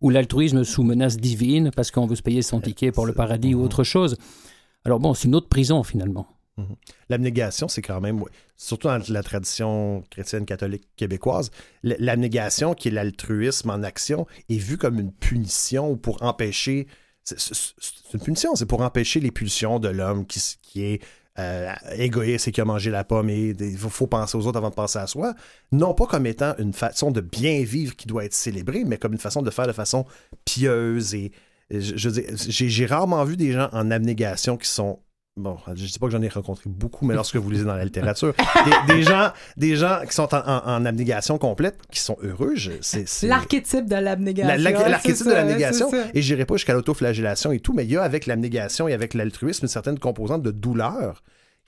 ou 0.00 0.10
l'altruisme 0.10 0.64
sous 0.64 0.82
menace 0.82 1.16
divine 1.16 1.70
parce 1.74 1.90
qu'on 1.90 2.06
veut 2.06 2.16
se 2.16 2.22
payer 2.22 2.42
son 2.42 2.60
ticket 2.60 2.92
pour 2.92 3.06
le 3.06 3.12
paradis 3.12 3.54
ou 3.54 3.58
Mhm. 3.58 3.64
autre 3.64 3.84
chose. 3.84 4.16
Alors 4.84 4.98
bon, 5.00 5.12
c'est 5.14 5.28
une 5.28 5.34
autre 5.34 5.48
prison 5.48 5.82
finalement. 5.82 6.26
L'abnégation, 7.08 7.68
c'est 7.68 7.80
quand 7.80 8.02
même, 8.02 8.22
surtout 8.56 8.88
dans 8.88 9.00
la 9.08 9.22
tradition 9.22 10.02
chrétienne 10.10 10.44
catholique 10.44 10.88
québécoise, 10.96 11.50
l'abnégation, 11.82 12.74
qui 12.74 12.88
est 12.88 12.90
l'altruisme 12.90 13.70
en 13.70 13.82
action, 13.82 14.26
est 14.50 14.58
vue 14.58 14.76
comme 14.76 14.98
une 14.98 15.10
punition 15.12 15.90
ou 15.90 15.96
pour 15.96 16.22
empêcher. 16.22 16.86
C'est 17.24 17.38
une 18.12 18.20
punition, 18.20 18.54
c'est 18.56 18.66
pour 18.66 18.82
empêcher 18.82 19.20
les 19.20 19.30
pulsions 19.30 19.78
de 19.78 19.88
l'homme 19.88 20.26
qui, 20.26 20.40
qui 20.62 20.82
est 20.84 21.02
euh, 21.38 21.72
égoïste 21.96 22.48
et 22.48 22.52
qui 22.52 22.60
a 22.60 22.64
mangé 22.64 22.90
la 22.90 23.04
pomme 23.04 23.30
et 23.30 23.54
il 23.58 23.78
faut, 23.78 24.06
penser 24.06 24.36
aux 24.36 24.46
autres 24.46 24.58
avant 24.58 24.70
de 24.70 24.74
penser 24.74 24.98
à 24.98 25.06
soi. 25.06 25.34
Non 25.72 25.94
pas 25.94 26.06
comme 26.06 26.26
étant 26.26 26.54
une 26.58 26.72
façon 26.72 27.10
de 27.10 27.20
bien 27.20 27.62
vivre 27.62 27.94
qui 27.94 28.06
doit 28.06 28.24
être 28.24 28.34
célébrée, 28.34 28.84
mais 28.84 28.98
comme 28.98 29.12
une 29.12 29.18
façon 29.18 29.42
de 29.42 29.50
faire 29.50 29.66
de 29.66 29.72
façon 29.72 30.06
pieuse 30.44 31.14
et. 31.14 31.32
J'ai 31.72 32.86
rarement 32.86 33.22
vu 33.22 33.36
des 33.36 33.52
gens 33.52 33.68
en 33.70 33.92
abnégation 33.92 34.56
qui 34.56 34.66
sont 34.66 34.98
bon, 35.40 35.56
je 35.74 35.86
dis 35.86 35.98
pas 35.98 36.06
que 36.06 36.12
j'en 36.12 36.22
ai 36.22 36.28
rencontré 36.28 36.70
beaucoup, 36.70 37.04
mais 37.06 37.14
lorsque 37.14 37.36
vous 37.36 37.50
lisez 37.50 37.64
dans 37.64 37.74
la 37.74 37.84
littérature, 37.84 38.34
des, 38.86 38.94
des 38.94 39.02
gens, 39.02 39.30
des 39.56 39.76
gens 39.76 40.00
qui 40.08 40.14
sont 40.14 40.32
en, 40.34 40.38
en- 40.38 40.62
en 40.66 40.84
abnégation 40.84 41.38
complète, 41.38 41.78
qui 41.90 42.00
sont 42.00 42.16
heureux, 42.22 42.54
c'est 42.80 43.06
L'archétype 43.26 43.86
de 43.86 43.96
l'abnégation. 43.96 44.48
la- 44.48 44.56
la- 44.58 44.88
l'archétype 44.88 45.26
de 45.26 45.32
l'abnégation. 45.32 45.90
Et 46.14 46.22
j'irai 46.22 46.44
pas 46.46 46.54
jusqu'à 46.56 46.74
l'autoflagellation 46.74 47.52
et 47.52 47.60
tout, 47.60 47.72
mais 47.72 47.84
il 47.84 47.90
y 47.92 47.96
a 47.96 48.02
avec 48.02 48.26
l'abnégation 48.26 48.86
et 48.88 48.92
avec 48.92 49.14
l'altruisme 49.14 49.64
une 49.64 49.68
certaine 49.68 49.98
composante 49.98 50.42
de 50.42 50.50
douleur 50.50 51.22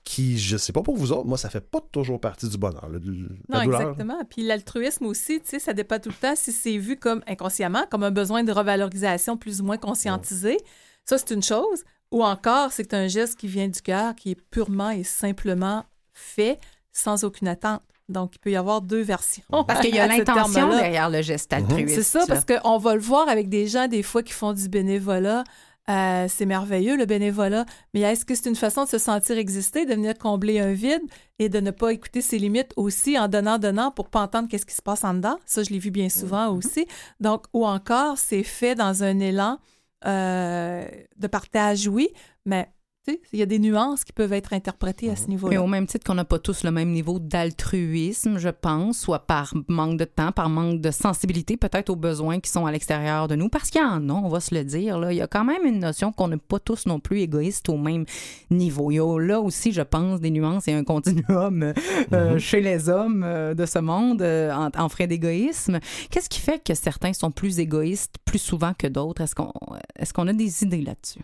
qui, 0.05 0.37
je 0.37 0.57
sais 0.57 0.73
pas 0.73 0.81
pour 0.81 0.97
vous 0.97 1.13
autres, 1.13 1.25
moi, 1.25 1.37
ça 1.37 1.49
fait 1.49 1.61
pas 1.61 1.79
toujours 1.93 2.19
partie 2.19 2.49
du 2.49 2.57
bonheur. 2.57 2.89
le- 2.89 2.99
le- 2.99 3.29
la 3.47 3.59
Non, 3.59 3.63
douleur. 3.63 3.81
exactement. 3.81 4.21
Puis 4.29 4.43
l'altruisme 4.43 5.05
aussi, 5.05 5.39
tu 5.39 5.47
sais, 5.51 5.59
ça 5.59 5.71
dépend 5.73 5.97
tout 5.97 6.09
le 6.09 6.15
temps 6.15 6.35
si 6.35 6.51
c'est 6.51 6.77
vu 6.77 6.97
comme 6.97 7.21
inconsciemment, 7.25 7.85
comme 7.89 8.03
un 8.03 8.11
besoin 8.11 8.43
de 8.43 8.51
revalorisation 8.51 9.37
plus 9.37 9.61
ou 9.61 9.63
moins 9.65 9.77
conscientisé. 9.77 10.57
Ça, 11.05 11.17
c'est 11.17 11.31
une 11.33 11.41
chose. 11.43 11.83
Ou 12.13 12.23
encore, 12.23 12.71
c'est 12.71 12.93
un 12.93 13.07
geste 13.07 13.39
qui 13.39 13.47
vient 13.47 13.67
du 13.67 13.81
cœur, 13.81 14.13
qui 14.15 14.31
est 14.31 14.41
purement 14.51 14.91
et 14.91 15.03
simplement 15.03 15.83
fait 16.13 16.59
sans 16.91 17.23
aucune 17.23 17.47
attente. 17.47 17.81
Donc, 18.07 18.35
il 18.35 18.39
peut 18.39 18.51
y 18.51 18.55
avoir 18.55 18.81
deux 18.81 19.01
versions. 19.01 19.43
Parce 19.67 19.81
qu'il 19.81 19.95
y 19.95 19.99
a 19.99 20.05
l'intention 20.17 20.69
derrière 20.69 21.09
le 21.09 21.23
geste 21.23 21.51
altruiste. 21.51 21.95
C'est 21.95 22.03
ça, 22.03 22.25
parce 22.27 22.45
qu'on 22.45 22.77
va 22.77 22.93
le 22.93 23.01
voir 23.01 23.27
avec 23.27 23.49
des 23.49 23.65
gens, 23.65 23.87
des 23.87 24.03
fois, 24.03 24.21
qui 24.21 24.31
font 24.31 24.53
du 24.53 24.69
bénévolat. 24.69 25.43
Euh, 25.89 26.27
c'est 26.29 26.45
merveilleux, 26.45 26.95
le 26.97 27.05
bénévolat. 27.05 27.65
Mais 27.95 28.01
est-ce 28.01 28.25
que 28.25 28.35
c'est 28.35 28.47
une 28.47 28.55
façon 28.55 28.83
de 28.83 28.89
se 28.89 28.99
sentir 28.99 29.35
exister, 29.39 29.87
de 29.87 29.95
venir 29.95 30.15
combler 30.15 30.59
un 30.59 30.73
vide 30.73 31.01
et 31.39 31.49
de 31.49 31.59
ne 31.59 31.71
pas 31.71 31.91
écouter 31.91 32.21
ses 32.21 32.37
limites 32.37 32.73
aussi 32.75 33.17
en 33.17 33.27
donnant, 33.27 33.57
donnant 33.57 33.89
pour 33.89 34.09
pas 34.09 34.21
entendre 34.21 34.47
qu'est-ce 34.49 34.67
qui 34.67 34.75
se 34.75 34.83
passe 34.83 35.03
en 35.03 35.15
dedans? 35.15 35.39
Ça, 35.45 35.63
je 35.63 35.71
l'ai 35.71 35.79
vu 35.79 35.89
bien 35.89 36.09
souvent 36.09 36.55
aussi. 36.55 36.85
Donc, 37.19 37.45
ou 37.53 37.65
encore, 37.65 38.19
c'est 38.19 38.43
fait 38.43 38.75
dans 38.75 39.03
un 39.03 39.19
élan 39.19 39.57
euh, 40.05 40.85
de 41.15 41.27
partage, 41.27 41.87
oui, 41.87 42.09
mais 42.45 42.69
il 43.07 43.39
y 43.39 43.41
a 43.41 43.45
des 43.45 43.59
nuances 43.59 44.03
qui 44.03 44.13
peuvent 44.13 44.31
être 44.33 44.53
interprétées 44.53 45.09
à 45.09 45.15
ce 45.15 45.23
Mais 45.23 45.29
niveau-là. 45.29 45.61
au 45.61 45.67
même 45.67 45.87
titre 45.87 46.05
qu'on 46.05 46.13
n'a 46.13 46.23
pas 46.25 46.39
tous 46.39 46.63
le 46.63 46.71
même 46.71 46.89
niveau 46.91 47.19
d'altruisme, 47.19 48.37
je 48.37 48.49
pense, 48.49 48.97
soit 48.99 49.19
par 49.19 49.53
manque 49.67 49.97
de 49.97 50.05
temps, 50.05 50.31
par 50.31 50.49
manque 50.49 50.79
de 50.81 50.91
sensibilité, 50.91 51.57
peut-être 51.57 51.89
aux 51.89 51.95
besoins 51.95 52.39
qui 52.39 52.49
sont 52.49 52.65
à 52.65 52.71
l'extérieur 52.71 53.27
de 53.27 53.35
nous, 53.35 53.49
parce 53.49 53.69
qu'il 53.69 53.81
y 53.81 53.83
en 53.83 54.09
a, 54.09 54.13
on 54.13 54.29
va 54.29 54.39
se 54.39 54.55
le 54.55 54.63
dire. 54.63 54.97
Là. 54.99 55.11
Il 55.11 55.17
y 55.17 55.21
a 55.21 55.27
quand 55.27 55.43
même 55.43 55.65
une 55.65 55.79
notion 55.79 56.11
qu'on 56.11 56.29
n'est 56.29 56.37
pas 56.37 56.59
tous 56.59 56.85
non 56.85 56.99
plus 56.99 57.19
égoïstes 57.19 57.67
au 57.69 57.77
même 57.77 58.05
niveau. 58.49 58.91
Il 58.91 58.95
y 58.95 58.99
a 58.99 59.19
là 59.19 59.39
aussi, 59.41 59.71
je 59.73 59.81
pense, 59.81 60.21
des 60.21 60.31
nuances 60.31 60.67
et 60.67 60.73
un 60.73 60.83
continuum 60.83 61.63
euh, 61.63 61.73
euh, 62.13 62.39
chez 62.39 62.61
les 62.61 62.89
hommes 62.89 63.23
euh, 63.25 63.53
de 63.53 63.65
ce 63.65 63.79
monde 63.79 64.21
euh, 64.21 64.51
en, 64.53 64.69
en 64.77 64.89
frais 64.89 65.07
d'égoïsme. 65.07 65.79
Qu'est-ce 66.09 66.29
qui 66.29 66.39
fait 66.39 66.63
que 66.63 66.73
certains 66.73 67.13
sont 67.13 67.31
plus 67.31 67.59
égoïstes 67.59 68.15
plus 68.25 68.39
souvent 68.39 68.73
que 68.77 68.87
d'autres? 68.87 69.21
Est-ce 69.21 69.35
qu'on 69.35 69.51
est 69.99 70.13
qu'on 70.13 70.27
a 70.27 70.33
des 70.33 70.63
idées 70.63 70.81
là-dessus? 70.81 71.21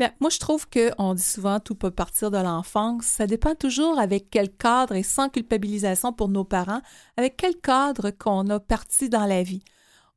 Bien, 0.00 0.12
moi, 0.18 0.30
je 0.30 0.38
trouve 0.38 0.66
qu'on 0.66 1.12
dit 1.12 1.22
souvent 1.22 1.60
tout 1.60 1.74
peut 1.74 1.90
partir 1.90 2.30
de 2.30 2.38
l'enfance. 2.38 3.04
Ça 3.04 3.26
dépend 3.26 3.54
toujours 3.54 3.98
avec 3.98 4.30
quel 4.30 4.50
cadre 4.50 4.94
et 4.94 5.02
sans 5.02 5.28
culpabilisation 5.28 6.14
pour 6.14 6.30
nos 6.30 6.42
parents, 6.42 6.80
avec 7.18 7.36
quel 7.36 7.54
cadre 7.54 8.08
qu'on 8.08 8.48
a 8.48 8.58
parti 8.58 9.10
dans 9.10 9.26
la 9.26 9.42
vie. 9.42 9.62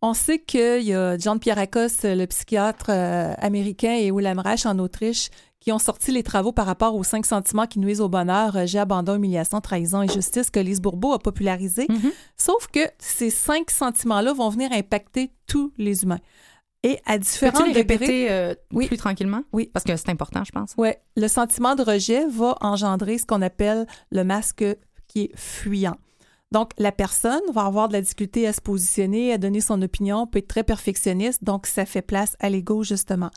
On 0.01 0.13
sait 0.13 0.39
qu'il 0.39 0.83
y 0.83 0.93
a 0.93 1.17
John 1.17 1.37
Pierrakos, 1.37 2.03
le 2.05 2.25
psychiatre 2.27 2.91
euh, 2.91 3.33
américain, 3.39 3.93
et 3.93 4.09
William 4.09 4.39
Reich 4.39 4.65
en 4.65 4.79
Autriche, 4.79 5.29
qui 5.59 5.73
ont 5.73 5.79
sorti 5.79 6.13
les 6.13 6.23
travaux 6.23 6.53
par 6.53 6.65
rapport 6.65 6.95
aux 6.95 7.03
cinq 7.03 7.25
sentiments 7.25 7.67
qui 7.67 7.79
nuisent 7.79 7.99
au 7.99 8.07
bonheur, 8.07 8.53
rejet, 8.53 8.79
abandon, 8.79 9.15
humiliation, 9.15 9.59
trahison 9.59 10.01
et 10.01 10.07
justice, 10.07 10.49
que 10.49 10.61
Lise 10.61 10.79
Bourbeau 10.79 11.11
a 11.11 11.19
popularisé. 11.19 11.87
Sauf 12.37 12.67
que 12.67 12.87
ces 12.99 13.29
cinq 13.29 13.69
sentiments-là 13.69 14.31
vont 14.31 14.47
venir 14.47 14.71
impacter 14.71 15.33
tous 15.45 15.73
les 15.77 16.03
humains. 16.03 16.19
Et 16.83 16.99
à 17.05 17.17
différents 17.17 17.57
Peux-tu 17.57 17.69
les 17.69 17.73
répéter 17.73 18.31
euh, 18.31 18.53
Oui. 18.73 18.87
plus 18.87 18.97
tranquillement? 18.97 19.43
Oui. 19.53 19.69
Parce 19.73 19.85
que 19.85 19.95
c'est 19.95 20.09
important, 20.09 20.43
je 20.43 20.51
pense. 20.51 20.73
Oui, 20.77 20.89
le 21.15 21.27
sentiment 21.29 21.75
de 21.75 21.81
rejet 21.81 22.27
va 22.27 22.57
engendrer 22.59 23.17
ce 23.17 23.25
qu'on 23.25 23.41
appelle 23.41 23.87
le 24.11 24.23
masque 24.23 24.65
qui 25.07 25.23
est 25.23 25.31
fuyant. 25.35 25.95
Donc, 26.51 26.71
la 26.77 26.91
personne 26.91 27.41
va 27.51 27.61
avoir 27.65 27.87
de 27.87 27.93
la 27.93 28.01
difficulté 28.01 28.45
à 28.45 28.53
se 28.53 28.61
positionner, 28.61 29.33
à 29.33 29.37
donner 29.39 29.59
son 29.59 29.81
opinion, 29.81 30.27
peut 30.27 30.39
être 30.39 30.47
très 30.47 30.63
perfectionniste, 30.63 31.43
donc 31.43 31.65
ça 31.65 31.85
fait 31.85 32.03
place 32.03 32.35
à 32.39 32.49
l'ego, 32.49 32.83
justement. 32.83 33.31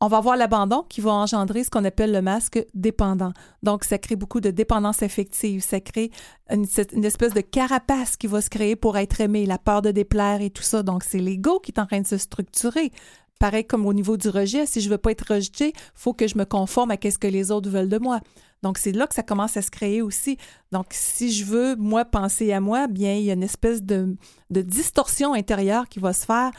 On 0.00 0.08
va 0.08 0.18
avoir 0.18 0.36
l'abandon 0.36 0.82
qui 0.88 1.00
va 1.00 1.12
engendrer 1.12 1.64
ce 1.64 1.70
qu'on 1.70 1.84
appelle 1.84 2.12
le 2.12 2.20
masque 2.20 2.64
dépendant. 2.74 3.32
Donc, 3.62 3.84
ça 3.84 3.98
crée 3.98 4.16
beaucoup 4.16 4.40
de 4.40 4.50
dépendance 4.50 5.02
affective. 5.02 5.62
Ça 5.62 5.80
crée 5.80 6.10
une, 6.50 6.66
espèce 7.04 7.32
de 7.32 7.40
carapace 7.40 8.16
qui 8.16 8.26
va 8.26 8.40
se 8.40 8.50
créer 8.50 8.76
pour 8.76 8.98
être 8.98 9.20
aimé, 9.20 9.46
la 9.46 9.58
peur 9.58 9.82
de 9.82 9.92
déplaire 9.92 10.42
et 10.42 10.50
tout 10.50 10.62
ça. 10.62 10.82
Donc, 10.82 11.04
c'est 11.04 11.18
l'ego 11.18 11.60
qui 11.60 11.70
est 11.70 11.80
en 11.80 11.86
train 11.86 12.00
de 12.00 12.06
se 12.06 12.18
structurer. 12.18 12.90
Pareil 13.38 13.64
comme 13.64 13.86
au 13.86 13.92
niveau 13.92 14.16
du 14.16 14.28
rejet, 14.28 14.66
si 14.66 14.80
je 14.80 14.90
veux 14.90 14.98
pas 14.98 15.10
être 15.10 15.32
rejeté, 15.34 15.72
faut 15.94 16.12
que 16.12 16.28
je 16.28 16.36
me 16.36 16.44
conforme 16.44 16.90
à 16.90 16.96
ce 17.02 17.18
que 17.18 17.26
les 17.26 17.50
autres 17.50 17.70
veulent 17.70 17.88
de 17.88 17.98
moi. 17.98 18.20
Donc, 18.62 18.78
c'est 18.78 18.92
là 18.92 19.06
que 19.06 19.14
ça 19.14 19.22
commence 19.22 19.56
à 19.56 19.62
se 19.62 19.70
créer 19.70 20.00
aussi. 20.00 20.38
Donc, 20.72 20.86
si 20.90 21.30
je 21.30 21.44
veux, 21.44 21.76
moi, 21.76 22.04
penser 22.04 22.52
à 22.52 22.60
moi, 22.60 22.86
bien, 22.86 23.14
il 23.14 23.24
y 23.24 23.30
a 23.30 23.34
une 23.34 23.42
espèce 23.42 23.82
de, 23.82 24.16
de 24.50 24.62
distorsion 24.62 25.34
intérieure 25.34 25.88
qui 25.88 25.98
va 25.98 26.12
se 26.14 26.24
faire 26.24 26.50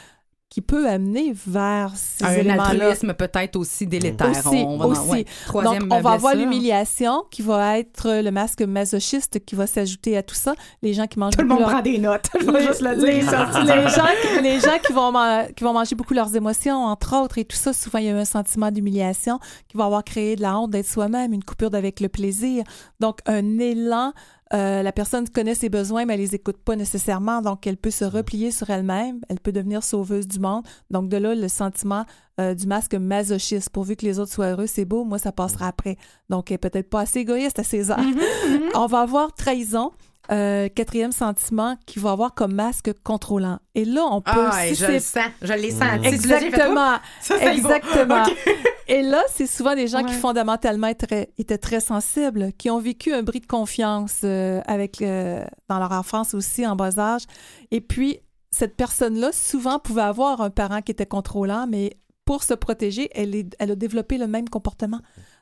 qui 0.49 0.61
peut 0.61 0.87
amener 0.87 1.33
vers 1.47 1.91
ces 1.95 2.23
Un 2.23 2.49
altruisme 2.59 3.13
peut-être 3.13 3.55
aussi 3.57 3.87
délétère. 3.87 4.29
Aussi, 4.29 4.63
on 4.65 4.77
va 4.77 4.85
aussi. 4.85 5.09
ouais. 5.09 5.25
Troisième 5.47 5.83
Donc, 5.87 5.93
on 5.93 6.01
va 6.01 6.11
avoir 6.11 6.33
blessure. 6.33 6.49
l'humiliation 6.49 7.23
qui 7.31 7.41
va 7.41 7.79
être 7.79 8.21
le 8.21 8.29
masque 8.31 8.61
masochiste 8.61 9.43
qui 9.43 9.55
va 9.55 9.67
s'ajouter 9.67 10.15
à 10.15 10.23
tout 10.23 10.35
ça. 10.35 10.53
Les 10.81 10.93
gens 10.93 11.07
qui 11.07 11.19
mangent 11.19 11.33
Tout 11.35 11.41
le 11.41 11.47
monde 11.47 11.59
leur- 11.59 11.69
prend 11.71 11.81
des 11.81 11.97
notes. 11.97 12.27
Je 12.39 12.45
les, 12.45 12.51
vais 12.51 12.67
juste 12.67 12.81
le 12.81 12.91
les 13.05 13.19
dire. 13.19 13.31
gens, 13.31 13.63
les 13.63 13.89
gens 13.89 14.05
qui- 14.21 14.41
les 14.43 14.59
gens 14.61 14.77
qui 14.85 14.93
vont, 14.93 15.11
man- 15.11 15.47
qui 15.53 15.63
vont 15.63 15.73
manger 15.73 15.95
beaucoup 15.95 16.13
leurs 16.13 16.33
émotions, 16.35 16.85
entre 16.85 17.15
autres, 17.21 17.37
et 17.39 17.43
tout 17.45 17.57
ça, 17.57 17.73
souvent, 17.73 17.99
il 17.99 18.05
y 18.05 18.09
a 18.09 18.15
un 18.15 18.23
sentiment 18.23 18.71
d'humiliation 18.71 19.39
qui 19.67 19.75
va 19.77 19.85
avoir 19.85 20.03
créé 20.03 20.35
de 20.37 20.41
la 20.41 20.57
honte 20.57 20.69
d'être 20.71 20.87
soi-même, 20.87 21.33
une 21.33 21.43
coupure 21.43 21.71
d'avec 21.71 21.99
le 21.99 22.07
plaisir. 22.07 22.63
Donc, 23.01 23.17
un 23.25 23.57
élan. 23.59 24.13
Euh, 24.53 24.83
la 24.83 24.91
personne 24.91 25.27
connaît 25.27 25.55
ses 25.55 25.69
besoins, 25.69 26.05
mais 26.05 26.13
elle 26.13 26.19
les 26.19 26.35
écoute 26.35 26.57
pas 26.57 26.75
nécessairement. 26.75 27.41
Donc, 27.41 27.65
elle 27.65 27.77
peut 27.77 27.91
se 27.91 28.05
replier 28.05 28.51
sur 28.51 28.69
elle-même. 28.69 29.21
Elle 29.27 29.39
peut 29.39 29.51
devenir 29.51 29.83
sauveuse 29.83 30.27
du 30.27 30.39
monde. 30.39 30.63
Donc, 30.91 31.09
de 31.09 31.17
là, 31.17 31.33
le 31.33 31.47
sentiment 31.47 32.05
euh, 32.39 32.53
du 32.53 32.67
masque 32.67 32.93
masochiste. 32.93 33.69
Pourvu 33.71 33.95
que 33.95 34.05
les 34.05 34.19
autres 34.19 34.31
soient 34.31 34.51
heureux, 34.51 34.67
c'est 34.67 34.85
beau. 34.85 35.03
Moi, 35.03 35.17
ça 35.17 35.31
passera 35.31 35.67
après. 35.67 35.97
Donc, 36.29 36.51
elle 36.51 36.55
est 36.55 36.59
peut-être 36.59 36.89
pas 36.89 37.01
assez 37.01 37.19
égoïste 37.19 37.59
à 37.59 37.63
ses 37.63 37.89
heures. 37.89 37.99
On 38.75 38.85
va 38.85 39.01
avoir 39.01 39.33
trahison. 39.33 39.91
Euh, 40.31 40.67
quatrième 40.69 41.11
sentiment 41.11 41.77
qui 41.85 41.99
va 41.99 42.11
avoir 42.11 42.33
comme 42.33 42.53
masque 42.53 42.91
contrôlant. 43.03 43.59
Et 43.75 43.85
là, 43.85 44.05
on 44.09 44.21
peut... 44.21 44.31
Ah, 44.33 44.51
si 44.67 44.75
je 44.75 44.85
c'est- 44.85 44.93
le 44.93 44.99
sens. 44.99 45.23
Je 45.41 45.53
l'ai 45.53 45.71
senti. 45.71 45.99
Toi? 46.01 46.07
Exactement. 46.09 46.95
Ça. 47.21 47.51
Exactement. 47.53 48.23
Et 48.87 49.01
là, 49.01 49.23
c'est 49.33 49.47
souvent 49.47 49.73
des 49.75 49.87
gens 49.87 50.03
qui 50.03 50.13
fondamentalement 50.13 50.87
étaient, 50.87 51.31
étaient 51.39 51.57
très 51.57 51.79
sensibles, 51.79 52.51
qui 52.57 52.69
ont 52.69 52.79
vécu 52.79 53.13
un 53.13 53.23
bris 53.23 53.39
de 53.39 53.47
confiance 53.47 54.21
euh, 54.23 54.61
avec 54.67 54.97
le- 54.99 55.41
dans 55.69 55.79
leur 55.79 55.91
enfance 55.91 56.33
aussi, 56.35 56.65
en 56.67 56.75
bas 56.75 56.99
âge. 56.99 57.23
Et 57.71 57.81
puis, 57.81 58.19
cette 58.51 58.75
personne-là, 58.75 59.31
souvent, 59.33 59.79
pouvait 59.79 60.03
avoir 60.03 60.41
un 60.41 60.49
parent 60.51 60.81
qui 60.81 60.91
était 60.91 61.05
contrôlant, 61.07 61.65
mais 61.67 61.97
pour 62.25 62.43
se 62.43 62.53
protéger, 62.53 63.09
elle, 63.13 63.35
est- 63.35 63.55
elle 63.59 63.71
a 63.71 63.75
développé 63.75 64.17
le 64.19 64.27
même 64.27 64.49
comportement. 64.49 64.99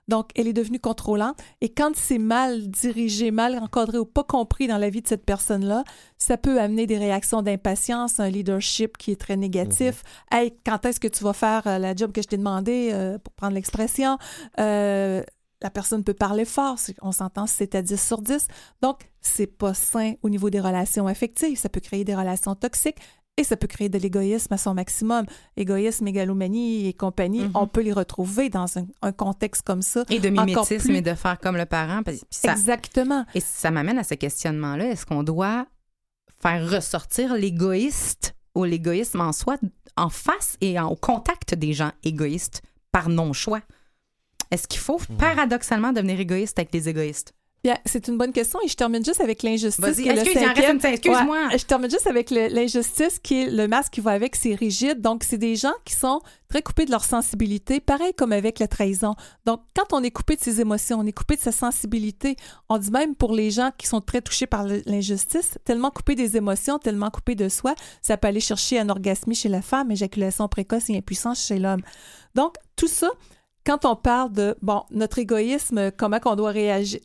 Donc, 0.07 0.29
elle 0.35 0.47
est 0.47 0.53
devenue 0.53 0.79
contrôlante. 0.79 1.37
Et 1.61 1.69
quand 1.69 1.91
c'est 1.95 2.17
mal 2.17 2.67
dirigé, 2.67 3.31
mal 3.31 3.57
encadré 3.57 3.97
ou 3.97 4.05
pas 4.05 4.23
compris 4.23 4.67
dans 4.67 4.77
la 4.77 4.89
vie 4.89 5.01
de 5.01 5.07
cette 5.07 5.25
personne-là, 5.25 5.83
ça 6.17 6.37
peut 6.37 6.59
amener 6.59 6.87
des 6.87 6.97
réactions 6.97 7.41
d'impatience, 7.41 8.19
un 8.19 8.29
leadership 8.29 8.97
qui 8.97 9.11
est 9.11 9.19
très 9.19 9.37
négatif. 9.37 10.03
Hey, 10.31 10.53
quand 10.65 10.85
est-ce 10.85 10.99
que 10.99 11.07
tu 11.07 11.23
vas 11.23 11.33
faire 11.33 11.65
euh, 11.67 11.77
la 11.77 11.95
job 11.95 12.11
que 12.11 12.21
je 12.21 12.27
t'ai 12.27 12.37
demandé, 12.37 12.91
euh, 12.93 13.17
pour 13.17 13.33
prendre 13.33 13.53
l'expression? 13.53 14.17
Euh, 14.59 15.23
la 15.61 15.69
personne 15.69 16.03
peut 16.03 16.13
parler 16.13 16.43
fort, 16.43 16.77
on 17.01 17.13
s'entend, 17.13 17.47
c'est 17.47 17.73
à 17.73 17.81
10 17.81 18.05
sur 18.05 18.21
10. 18.21 18.47
Donc, 18.81 19.09
c'est 19.21 19.47
pas 19.47 19.73
sain 19.73 20.15
au 20.21 20.29
niveau 20.29 20.49
des 20.49 20.59
relations 20.59 21.07
affectives. 21.07 21.57
Ça 21.57 21.69
peut 21.69 21.79
créer 21.79 22.03
des 22.03 22.15
relations 22.15 22.53
toxiques 22.53 22.97
et 23.37 23.43
ça 23.43 23.57
peut 23.57 23.67
créer 23.67 23.89
de 23.89 23.97
l'égoïsme 23.97 24.53
à 24.53 24.57
son 24.57 24.73
maximum. 24.73 25.25
Égoïsme, 25.57 26.05
mégalomanie 26.05 26.87
et 26.87 26.93
compagnie, 26.93 27.45
Mhm. 27.45 27.51
on 27.55 27.67
peut 27.67 27.81
les 27.81 27.91
retrouver 27.93 28.49
dans 28.49 28.77
un, 28.77 28.85
un 29.01 29.11
contexte 29.11 29.63
comme 29.63 29.81
ça. 29.81 30.03
Et 30.09 30.19
de 30.19 30.29
mimétisme 30.29 30.77
plus- 30.89 30.95
et 30.97 31.01
de 31.01 31.13
faire 31.15 31.39
comme 31.39 31.57
le 31.57 31.65
parent. 31.65 32.03
Puis 32.03 32.21
ça- 32.29 32.51
Exactement. 32.51 33.25
Et 33.33 33.39
ça 33.39 33.71
m'amène 33.71 33.97
à 33.97 34.03
ce 34.03 34.13
questionnement-là. 34.13 34.85
Est-ce 34.91 35.05
qu'on 35.05 35.23
doit 35.23 35.65
faire 36.41 36.69
ressortir 36.69 37.33
l'égoïste 37.33 38.35
ou 38.55 38.65
l'égoïsme 38.65 39.21
en 39.21 39.31
soi 39.31 39.57
en 39.97 40.09
face 40.09 40.57
et 40.61 40.79
en- 40.79 40.89
au 40.89 40.95
contact 40.95 41.55
des 41.55 41.73
gens 41.73 41.91
égoïstes 42.03 42.61
par 42.91 43.09
non-choix? 43.09 43.61
Est-ce 44.51 44.67
qu'il 44.67 44.79
faut 44.81 44.99
paradoxalement 45.17 45.91
devenir 45.91 46.19
égoïste 46.19 46.59
avec 46.59 46.71
les 46.73 46.87
égoïstes? 46.87 47.33
Bien, 47.63 47.77
c'est 47.85 48.09
une 48.09 48.17
bonne 48.17 48.33
question 48.33 48.59
et 48.61 48.67
je 48.67 48.75
termine 48.75 49.05
juste 49.05 49.21
avec 49.21 49.41
l'injustice. 49.41 49.79
Qui 50.03 50.09
est 50.09 50.13
le 50.15 50.19
excuse, 50.19 50.33
reste 50.41 50.47
cinquième. 50.55 50.75
une- 50.79 50.85
excuse-moi. 50.85 51.47
Ouais, 51.47 51.57
je 51.57 51.63
termine 51.65 51.89
juste 51.89 52.07
avec 52.07 52.29
le- 52.29 52.47
l'injustice 52.49 53.19
qui 53.19 53.43
est 53.43 53.49
le 53.49 53.69
masque 53.69 53.93
qui 53.93 54.01
va 54.01 54.11
avec, 54.11 54.35
c'est 54.35 54.53
rigide. 54.53 54.99
Donc, 54.99 55.23
c'est 55.23 55.37
des 55.37 55.55
gens 55.55 55.71
qui 55.85 55.93
sont 55.95 56.19
très 56.49 56.61
coupés 56.61 56.83
de 56.83 56.91
leur 56.91 57.05
sensibilité, 57.05 57.79
pareil 57.79 58.13
comme 58.17 58.33
avec 58.33 58.59
la 58.59 58.67
trahison. 58.67 59.15
Donc, 59.45 59.61
quand 59.77 59.93
on 59.93 60.03
est 60.03 60.11
coupé 60.11 60.35
de 60.35 60.41
ses 60.41 60.59
émotions, 60.59 60.99
on 60.99 61.05
est 61.05 61.13
coupé 61.13 61.37
de 61.37 61.41
sa 61.41 61.53
sensibilité, 61.53 62.35
on 62.67 62.77
dit 62.77 62.91
même 62.91 63.15
pour 63.15 63.33
les 63.33 63.49
gens 63.49 63.71
qui 63.77 63.87
sont 63.87 64.01
très 64.01 64.21
touchés 64.21 64.45
par 64.45 64.65
le- 64.65 64.81
l'injustice, 64.85 65.57
tellement 65.63 65.89
coupé 65.89 66.15
des 66.15 66.35
émotions, 66.35 66.79
tellement 66.79 67.11
coupé 67.11 67.33
de 67.35 67.47
soi, 67.47 67.75
ça 68.01 68.17
peut 68.17 68.27
aller 68.27 68.41
chercher 68.41 68.77
un 68.79 68.89
orgasme 68.89 69.33
chez 69.33 69.47
la 69.47 69.61
femme, 69.61 69.89
éjaculation 69.89 70.49
précoce 70.49 70.89
et 70.89 70.97
impuissance 70.97 71.45
chez 71.47 71.59
l'homme. 71.59 71.81
Donc, 72.35 72.55
tout 72.75 72.89
ça, 72.89 73.09
quand 73.65 73.85
on 73.85 73.95
parle 73.95 74.33
de, 74.33 74.57
bon, 74.61 74.83
notre 74.91 75.19
égoïsme, 75.19 75.91
comment 75.97 76.19
qu'on 76.19 76.35
doit 76.35 76.51
réagir, 76.51 76.99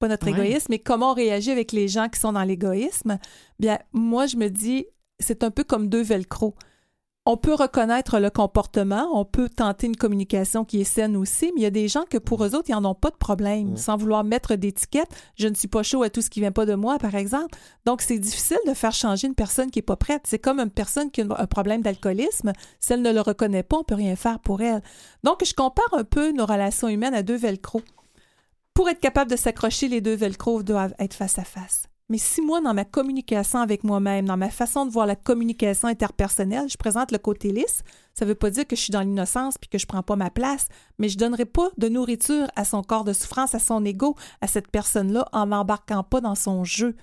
pas 0.00 0.08
notre 0.08 0.26
Ouais. 0.26 0.32
égoïsme, 0.32 0.66
mais 0.70 0.78
comment 0.80 1.12
on 1.12 1.14
réagit 1.14 1.52
avec 1.52 1.70
les 1.70 1.86
gens 1.86 2.08
qui 2.08 2.18
sont 2.18 2.32
dans 2.32 2.42
l'égoïsme, 2.42 3.18
bien, 3.60 3.78
moi, 3.92 4.26
je 4.26 4.36
me 4.36 4.48
dis, 4.48 4.86
c'est 5.20 5.44
un 5.44 5.50
peu 5.52 5.62
comme 5.62 5.88
deux 5.88 6.02
velcro. 6.02 6.54
On 7.26 7.36
peut 7.36 7.52
reconnaître 7.52 8.18
le 8.18 8.30
comportement, 8.30 9.06
on 9.12 9.26
peut 9.26 9.50
tenter 9.50 9.86
une 9.86 9.94
communication 9.94 10.64
qui 10.64 10.80
est 10.80 10.84
saine 10.84 11.16
aussi, 11.18 11.52
mais 11.54 11.60
il 11.60 11.62
y 11.62 11.66
a 11.66 11.70
des 11.70 11.86
gens 11.86 12.04
que 12.08 12.16
pour 12.16 12.42
eux 12.42 12.54
autres, 12.54 12.70
ils 12.70 12.72
n'en 12.72 12.90
ont 12.92 12.94
pas 12.94 13.10
de 13.10 13.16
problème, 13.16 13.76
sans 13.76 13.98
vouloir 13.98 14.24
mettre 14.24 14.54
d'étiquette. 14.54 15.10
Je 15.36 15.46
ne 15.46 15.54
suis 15.54 15.68
pas 15.68 15.82
chaud 15.82 16.02
à 16.02 16.08
tout 16.08 16.22
ce 16.22 16.30
qui 16.30 16.40
vient 16.40 16.50
pas 16.50 16.64
de 16.64 16.74
moi, 16.74 16.98
par 16.98 17.14
exemple. 17.14 17.56
Donc, 17.84 18.00
c'est 18.00 18.18
difficile 18.18 18.56
de 18.66 18.72
faire 18.72 18.94
changer 18.94 19.26
une 19.28 19.34
personne 19.34 19.70
qui 19.70 19.80
est 19.80 19.82
pas 19.82 19.96
prête. 19.96 20.22
C'est 20.24 20.38
comme 20.38 20.58
une 20.60 20.70
personne 20.70 21.10
qui 21.10 21.20
a 21.20 21.26
un 21.36 21.46
problème 21.46 21.82
d'alcoolisme. 21.82 22.52
Si 22.80 22.94
elle 22.94 23.02
ne 23.02 23.12
le 23.12 23.20
reconnaît 23.20 23.62
pas, 23.64 23.76
on 23.76 23.84
peut 23.84 23.96
rien 23.96 24.16
faire 24.16 24.40
pour 24.40 24.62
elle. 24.62 24.82
Donc, 25.22 25.44
je 25.44 25.52
compare 25.52 25.92
un 25.92 26.04
peu 26.04 26.32
nos 26.32 26.46
relations 26.46 26.88
humaines 26.88 27.14
à 27.14 27.22
deux 27.22 27.36
velcro. 27.36 27.82
Pour 28.74 28.88
être 28.88 29.00
capable 29.00 29.30
de 29.30 29.36
s'accrocher, 29.36 29.88
les 29.88 30.00
deux 30.00 30.14
velcro 30.14 30.62
doivent 30.62 30.94
être 30.98 31.14
face 31.14 31.38
à 31.38 31.44
face. 31.44 31.84
Mais 32.10 32.18
si 32.18 32.42
moi, 32.42 32.60
dans 32.60 32.74
ma 32.74 32.84
communication 32.84 33.60
avec 33.60 33.84
moi-même, 33.84 34.26
dans 34.26 34.36
ma 34.36 34.50
façon 34.50 34.84
de 34.84 34.90
voir 34.90 35.06
la 35.06 35.14
communication 35.14 35.86
interpersonnelle, 35.86 36.68
je 36.68 36.76
présente 36.76 37.12
le 37.12 37.18
côté 37.18 37.52
lisse, 37.52 37.84
ça 38.14 38.24
ne 38.24 38.30
veut 38.30 38.34
pas 38.34 38.50
dire 38.50 38.66
que 38.66 38.74
je 38.74 38.80
suis 38.80 38.90
dans 38.90 39.00
l'innocence 39.02 39.58
puis 39.58 39.70
que 39.70 39.78
je 39.78 39.86
prends 39.86 40.02
pas 40.02 40.16
ma 40.16 40.28
place, 40.28 40.66
mais 40.98 41.08
je 41.08 41.16
donnerai 41.16 41.44
pas 41.44 41.68
de 41.78 41.88
nourriture 41.88 42.48
à 42.56 42.64
son 42.64 42.82
corps 42.82 43.04
de 43.04 43.12
souffrance, 43.12 43.54
à 43.54 43.60
son 43.60 43.84
ego, 43.84 44.16
à 44.40 44.48
cette 44.48 44.72
personne-là, 44.72 45.28
en 45.32 45.46
m'embarquant 45.46 46.02
pas 46.02 46.20
dans 46.20 46.34
son 46.34 46.64
jeu. 46.64 46.96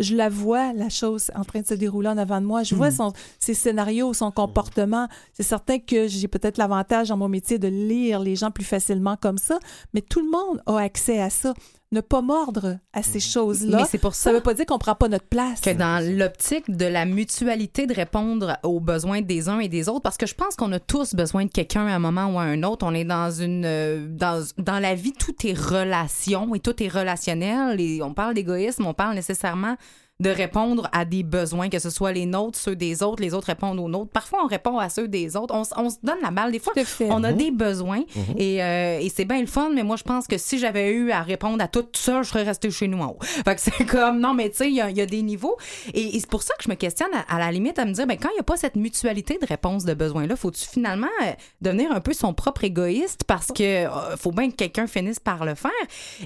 Je 0.00 0.16
la 0.16 0.28
vois, 0.28 0.72
la 0.72 0.88
chose 0.88 1.30
en 1.34 1.44
train 1.44 1.60
de 1.60 1.66
se 1.66 1.74
dérouler 1.74 2.08
en 2.08 2.18
avant 2.18 2.40
de 2.40 2.46
moi. 2.46 2.62
Je 2.62 2.74
vois 2.74 2.90
son, 2.90 3.12
ses 3.38 3.54
scénarios, 3.54 4.12
son 4.12 4.30
comportement. 4.30 5.08
C'est 5.32 5.44
certain 5.44 5.78
que 5.78 6.08
j'ai 6.08 6.26
peut-être 6.26 6.58
l'avantage 6.58 7.08
dans 7.08 7.16
mon 7.16 7.28
métier 7.28 7.58
de 7.58 7.68
lire 7.68 8.18
les 8.18 8.34
gens 8.34 8.50
plus 8.50 8.64
facilement 8.64 9.16
comme 9.16 9.38
ça, 9.38 9.58
mais 9.92 10.00
tout 10.00 10.20
le 10.20 10.30
monde 10.30 10.62
a 10.66 10.78
accès 10.78 11.20
à 11.20 11.30
ça. 11.30 11.54
Ne 11.94 12.00
pas 12.00 12.22
mordre 12.22 12.78
à 12.92 13.04
ces 13.04 13.20
choses-là. 13.20 13.78
Mais 13.78 13.84
c'est 13.88 13.98
pour 13.98 14.16
Ça 14.16 14.24
ça 14.24 14.32
veut 14.32 14.40
pas 14.42 14.52
dire 14.52 14.66
qu'on 14.66 14.78
prend 14.78 14.96
pas 14.96 15.06
notre 15.06 15.26
place. 15.28 15.60
que 15.60 15.70
dans 15.70 16.04
l'optique 16.18 16.68
de 16.68 16.86
la 16.86 17.04
mutualité 17.04 17.86
de 17.86 17.94
répondre 17.94 18.56
aux 18.64 18.80
besoins 18.80 19.20
des 19.22 19.48
uns 19.48 19.60
et 19.60 19.68
des 19.68 19.88
autres, 19.88 20.02
parce 20.02 20.16
que 20.16 20.26
je 20.26 20.34
pense 20.34 20.56
qu'on 20.56 20.72
a 20.72 20.80
tous 20.80 21.14
besoin 21.14 21.44
de 21.44 21.50
quelqu'un 21.50 21.86
à 21.86 21.94
un 21.94 22.00
moment 22.00 22.26
ou 22.26 22.38
à 22.40 22.42
un 22.42 22.64
autre. 22.64 22.84
On 22.84 22.94
est 22.94 23.04
dans 23.04 23.30
une 23.30 23.64
euh, 23.64 24.08
dans, 24.08 24.42
dans 24.58 24.80
la 24.80 24.96
vie, 24.96 25.12
tout 25.12 25.36
est 25.46 25.56
relation 25.56 26.52
et 26.56 26.58
tout 26.58 26.82
est 26.82 26.88
relationnel. 26.88 27.80
Et 27.80 28.02
on 28.02 28.12
parle 28.12 28.34
d'égoïsme, 28.34 28.84
on 28.86 28.94
parle 28.94 29.14
nécessairement 29.14 29.76
de 30.20 30.30
répondre 30.30 30.88
à 30.92 31.04
des 31.04 31.24
besoins, 31.24 31.68
que 31.68 31.80
ce 31.80 31.90
soit 31.90 32.12
les 32.12 32.24
nôtres, 32.24 32.56
ceux 32.56 32.76
des 32.76 33.02
autres, 33.02 33.20
les 33.20 33.34
autres 33.34 33.48
répondent 33.48 33.80
aux 33.80 33.88
nôtres. 33.88 34.12
Parfois, 34.12 34.44
on 34.44 34.46
répond 34.46 34.78
à 34.78 34.88
ceux 34.88 35.08
des 35.08 35.34
autres. 35.36 35.52
On, 35.54 35.64
se 35.90 35.96
donne 36.04 36.18
la 36.22 36.30
balle. 36.30 36.52
Des 36.52 36.60
fois, 36.60 36.72
on 37.10 37.24
a 37.24 37.32
des 37.32 37.50
besoins 37.50 38.02
et, 38.38 38.62
euh, 38.62 39.00
et 39.00 39.08
c'est 39.08 39.24
bien 39.24 39.40
le 39.40 39.46
fun, 39.48 39.70
mais 39.74 39.82
moi, 39.82 39.96
je 39.96 40.04
pense 40.04 40.28
que 40.28 40.38
si 40.38 40.58
j'avais 40.60 40.92
eu 40.92 41.10
à 41.10 41.22
répondre 41.22 41.62
à 41.62 41.66
tout 41.66 41.84
ça, 41.94 42.22
je 42.22 42.28
serais 42.28 42.44
restée 42.44 42.70
chez 42.70 42.86
nous 42.86 42.98
en 43.00 43.08
haut. 43.08 43.18
Fait 43.22 43.56
que 43.56 43.60
c'est 43.60 43.84
comme, 43.90 44.20
non, 44.20 44.34
mais 44.34 44.50
tu 44.50 44.56
sais, 44.58 44.68
il 44.68 44.74
y, 44.76 44.80
a- 44.80 44.88
il 44.88 44.96
y 44.96 45.00
a 45.00 45.06
des 45.06 45.20
niveaux. 45.22 45.56
Et, 45.92 46.16
et 46.16 46.20
c'est 46.20 46.30
pour 46.30 46.44
ça 46.44 46.54
que 46.56 46.62
je 46.62 46.70
me 46.70 46.76
questionne 46.76 47.10
à, 47.12 47.34
à 47.34 47.38
la 47.40 47.50
limite 47.50 47.80
à 47.80 47.84
me 47.84 47.92
dire, 47.92 48.06
ben, 48.06 48.16
quand 48.16 48.28
il 48.30 48.34
n'y 48.34 48.40
a 48.40 48.44
pas 48.44 48.56
cette 48.56 48.76
mutualité 48.76 49.38
de 49.42 49.46
réponse 49.46 49.84
de 49.84 49.94
besoins-là, 49.94 50.36
faut-tu 50.36 50.64
finalement 50.64 51.08
euh, 51.24 51.32
devenir 51.60 51.90
un 51.90 52.00
peu 52.00 52.12
son 52.12 52.34
propre 52.34 52.62
égoïste 52.62 53.24
parce 53.26 53.48
que 53.48 53.62
euh, 53.86 54.16
faut 54.16 54.30
bien 54.30 54.48
que 54.48 54.54
quelqu'un 54.54 54.86
finisse 54.86 55.18
par 55.18 55.44
le 55.44 55.56
faire? 55.56 55.70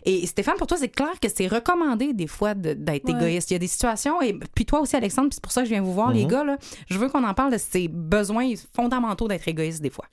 Et 0.05 0.26
Stéphane, 0.26 0.57
pour 0.59 0.66
toi, 0.66 0.76
c'est 0.78 0.89
clair 0.91 1.18
que 1.22 1.28
c'est 1.34 1.47
recommandé 1.47 2.12
des 2.12 2.26
fois 2.26 2.53
de- 2.53 2.74
d'être 2.74 3.07
Ouais. 3.09 3.12
égoïste. 3.12 3.51
Il 3.51 3.55
y 3.55 3.57
a 3.57 3.61
des 3.61 3.66
et 4.22 4.39
puis 4.55 4.64
toi 4.66 4.81
aussi, 4.81 4.97
Alexandre, 4.97 5.29
puis 5.29 5.35
c'est 5.37 5.43
pour 5.43 5.53
ça 5.53 5.62
que 5.62 5.66
je 5.68 5.72
viens 5.74 5.83
vous 5.83 5.93
voir, 5.95 6.12
les 6.12 6.26
gars, 6.26 6.45
là, 6.45 6.57
je 6.89 6.99
veux 6.99 7.09
qu'on 7.09 7.24
en 7.24 7.35
parle 7.35 7.53
de 7.53 7.59
ces 7.59 7.89
besoins 7.89 8.53
fondamentaux 8.74 9.29
d'être 9.29 9.47
égoïste 9.49 9.83
des 9.83 9.91
fois. 9.91 10.07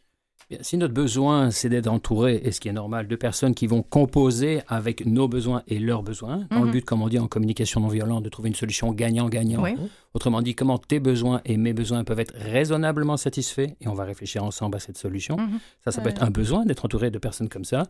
Bien, 0.48 0.60
Si 0.62 0.78
notre 0.78 0.94
besoin, 0.94 1.50
c'est 1.50 1.70
d'être 1.70 1.88
entouré, 1.88 2.40
et 2.44 2.52
ce 2.52 2.60
qui 2.60 2.68
est 2.68 2.72
normal, 2.74 3.08
de 3.08 3.16
personnes 3.16 3.56
qui 3.56 3.66
vont 3.66 3.82
composer 3.82 4.62
avec 4.68 5.04
nos 5.04 5.28
besoins 5.28 5.64
et 5.68 5.80
leurs 5.80 6.04
besoins, 6.04 6.46
dans 6.52 6.60
le 6.60 6.66
Mhm. 6.68 6.72
but, 6.72 6.86
comme 6.86 7.02
on 7.02 7.08
dit 7.08 7.18
en 7.18 7.28
communication 7.28 7.82
non 7.82 7.88
violente, 7.88 8.24
de 8.24 8.30
trouver 8.30 8.50
une 8.50 8.56
solution 8.56 8.92
gagnant-gagnant. 8.94 9.64
Oui. 9.64 9.76
Autrement 10.14 10.44
dit, 10.44 10.54
comment 10.54 10.78
tes 10.78 11.00
besoins 11.00 11.42
et 11.46 11.58
mes 11.58 11.74
besoins 11.74 12.04
peuvent 12.04 12.20
être 12.20 12.36
raisonnablement 12.38 13.18
satisfaits, 13.18 13.72
et 13.82 13.88
on 13.88 13.96
va 13.96 14.04
réfléchir 14.04 14.44
ensemble 14.44 14.76
à 14.78 14.80
cette 14.80 14.98
solution. 15.00 15.36
Mhm. 15.38 15.60
Ça, 15.84 15.92
ça 15.92 16.02
peut 16.02 16.10
être 16.10 16.22
un 16.22 16.30
besoin 16.30 16.64
d'être 16.64 16.86
entouré 16.86 17.10
de 17.10 17.18
personnes 17.18 17.50
comme 17.50 17.66
ça. 17.66 17.82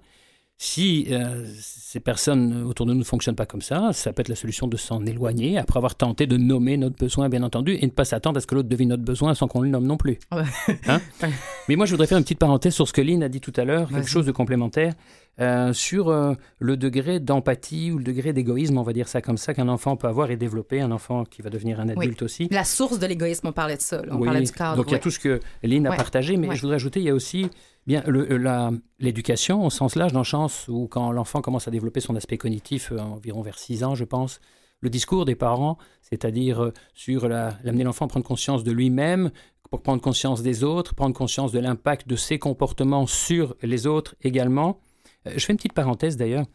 Si 0.57 1.07
euh, 1.11 1.45
ces 1.59 1.99
personnes 1.99 2.63
autour 2.63 2.85
de 2.85 2.93
nous 2.93 2.99
ne 2.99 3.03
fonctionnent 3.03 3.35
pas 3.35 3.45
comme 3.45 3.61
ça, 3.61 3.91
ça 3.91 4.13
peut 4.13 4.21
être 4.21 4.29
la 4.29 4.35
solution 4.35 4.67
de 4.67 4.77
s'en 4.77 5.05
éloigner 5.05 5.57
après 5.57 5.77
avoir 5.77 5.95
tenté 5.95 6.27
de 6.27 6.37
nommer 6.37 6.77
notre 6.77 6.95
besoin, 6.95 7.27
bien 7.27 7.43
entendu, 7.43 7.77
et 7.79 7.85
ne 7.85 7.91
pas 7.91 8.05
s'attendre 8.05 8.37
à 8.37 8.41
ce 8.41 8.47
que 8.47 8.55
l'autre 8.55 8.69
devine 8.69 8.89
notre 8.89 9.03
besoin 9.03 9.33
sans 9.33 9.49
qu'on 9.49 9.61
le 9.61 9.67
nomme 9.67 9.85
non 9.85 9.97
plus. 9.97 10.17
Hein? 10.31 11.01
Mais 11.67 11.75
moi, 11.75 11.85
je 11.85 11.91
voudrais 11.91 12.07
faire 12.07 12.17
une 12.17 12.23
petite 12.23 12.39
parenthèse 12.39 12.73
sur 12.73 12.87
ce 12.87 12.93
que 12.93 13.01
Lynn 13.01 13.21
a 13.21 13.27
dit 13.27 13.41
tout 13.41 13.53
à 13.57 13.65
l'heure, 13.65 13.89
quelque 13.89 14.09
chose 14.09 14.25
de 14.25 14.31
complémentaire, 14.31 14.93
euh, 15.41 15.73
sur 15.73 16.09
euh, 16.09 16.33
le 16.59 16.77
degré 16.77 17.19
d'empathie 17.19 17.91
ou 17.91 17.97
le 17.97 18.03
degré 18.03 18.31
d'égoïsme, 18.33 18.77
on 18.77 18.83
va 18.83 18.93
dire 18.93 19.07
ça 19.07 19.21
comme 19.21 19.37
ça, 19.37 19.53
qu'un 19.53 19.67
enfant 19.67 19.95
peut 19.97 20.07
avoir 20.07 20.31
et 20.31 20.37
développer, 20.37 20.79
un 20.81 20.91
enfant 20.91 21.25
qui 21.25 21.41
va 21.41 21.49
devenir 21.49 21.79
un 21.79 21.87
Oui. 21.89 21.93
adulte 22.05 22.21
aussi. 22.21 22.47
La 22.51 22.63
source 22.63 22.99
de 22.99 23.05
l'égoïsme, 23.07 23.47
on 23.47 23.51
parlait 23.51 23.75
de 23.77 23.81
ça. 23.81 23.97
là. 24.01 24.07
On 24.11 24.17
Oui, 24.19 24.25
parlait 24.25 24.41
du 24.43 24.51
cadre. 24.51 24.77
Donc 24.77 24.85
il 24.89 24.93
y 24.93 24.95
a 24.95 24.99
tout 24.99 25.11
ce 25.11 25.19
que 25.19 25.39
Lynn 25.63 25.85
a 25.87 25.89
Ouais. 25.91 25.97
partagé, 25.97 26.37
mais 26.37 26.47
Ouais. 26.49 26.55
je 26.55 26.61
voudrais 26.61 26.75
ajouter, 26.75 26.99
il 27.01 27.05
y 27.05 27.09
a 27.09 27.13
aussi 27.15 27.49
bien 27.85 28.01
euh, 28.07 28.71
l'éducation 28.99 29.65
au 29.65 29.69
sens 29.69 29.95
large, 29.95 30.13
dans 30.13 30.19
le 30.19 30.25
sens 30.25 30.67
où 30.69 30.87
quand 30.87 31.11
l'enfant 31.11 31.41
commence 31.41 31.67
à 31.67 31.71
développer 31.71 31.99
son 31.99 32.15
aspect 32.15 32.37
cognitif, 32.37 32.91
euh, 32.91 32.99
environ 32.99 33.41
vers 33.41 33.59
6 33.59 33.83
ans, 33.83 33.93
je 33.95 34.05
pense, 34.05 34.39
le 34.81 34.89
discours 34.89 35.25
des 35.25 35.35
parents, 35.35 35.77
c'est-à-dire 36.01 36.71
sur 36.93 37.27
la- 37.27 37.57
l'amener 37.63 37.83
l'enfant 37.83 38.05
à 38.05 38.07
prendre 38.07 38.25
conscience 38.25 38.63
de 38.63 38.71
lui-même, 38.71 39.31
pour 39.71 39.81
prendre 39.81 40.01
conscience 40.01 40.41
des 40.43 40.63
autres, 40.63 40.93
prendre 40.95 41.15
conscience 41.15 41.51
de 41.51 41.59
l'impact 41.59 42.07
de 42.07 42.15
ses 42.15 42.39
comportements 42.39 43.07
sur 43.07 43.55
les 43.63 43.87
autres 43.87 44.15
également. 44.21 44.79
Euh, 45.27 45.31
je 45.35 45.45
fais 45.45 45.53
une 45.53 45.57
petite 45.57 45.73
parenthèse 45.73 46.17
d'ailleurs. 46.17 46.45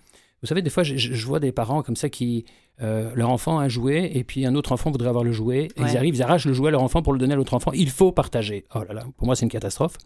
Vous 0.43 0.47
savez, 0.47 0.63
des 0.63 0.71
fois, 0.71 0.83
je, 0.85 1.27
vois 1.27 1.39
des 1.39 1.53
parents 1.53 1.83
comme 1.83 1.97
ça 1.97 2.09
qui, 2.09 2.47
euh, 2.81 3.11
leur 3.15 3.29
enfant 3.29 3.59
a 3.59 3.65
un 3.65 3.69
jouet 3.69 4.11
et 4.15 4.25
puis 4.25 4.47
un 4.47 4.55
autre 4.55 4.73
enfant 4.73 4.91
voudrait 4.91 5.11
avoir 5.11 5.23
le 5.23 5.33
jouet. 5.33 5.69
Et 5.77 5.81
Ouais. 5.83 5.91
Ils 5.93 5.97
arrivent, 5.99 6.15
ils 6.15 6.23
arrachent 6.23 6.47
le 6.47 6.55
jouet 6.55 6.69
à 6.69 6.71
leur 6.71 6.83
enfant 6.83 7.03
pour 7.03 7.13
le 7.13 7.19
donner 7.19 7.35
à 7.35 7.37
l'autre 7.37 7.53
enfant. 7.53 7.73
Il 7.73 7.91
faut 7.91 8.11
partager. 8.11 8.65
Oh 8.75 8.79
là 8.89 8.95
là, 8.95 9.05
pour 9.19 9.27
moi, 9.27 9.37
c'est 9.37 9.45
une 9.45 9.51
catastrophe. 9.51 9.99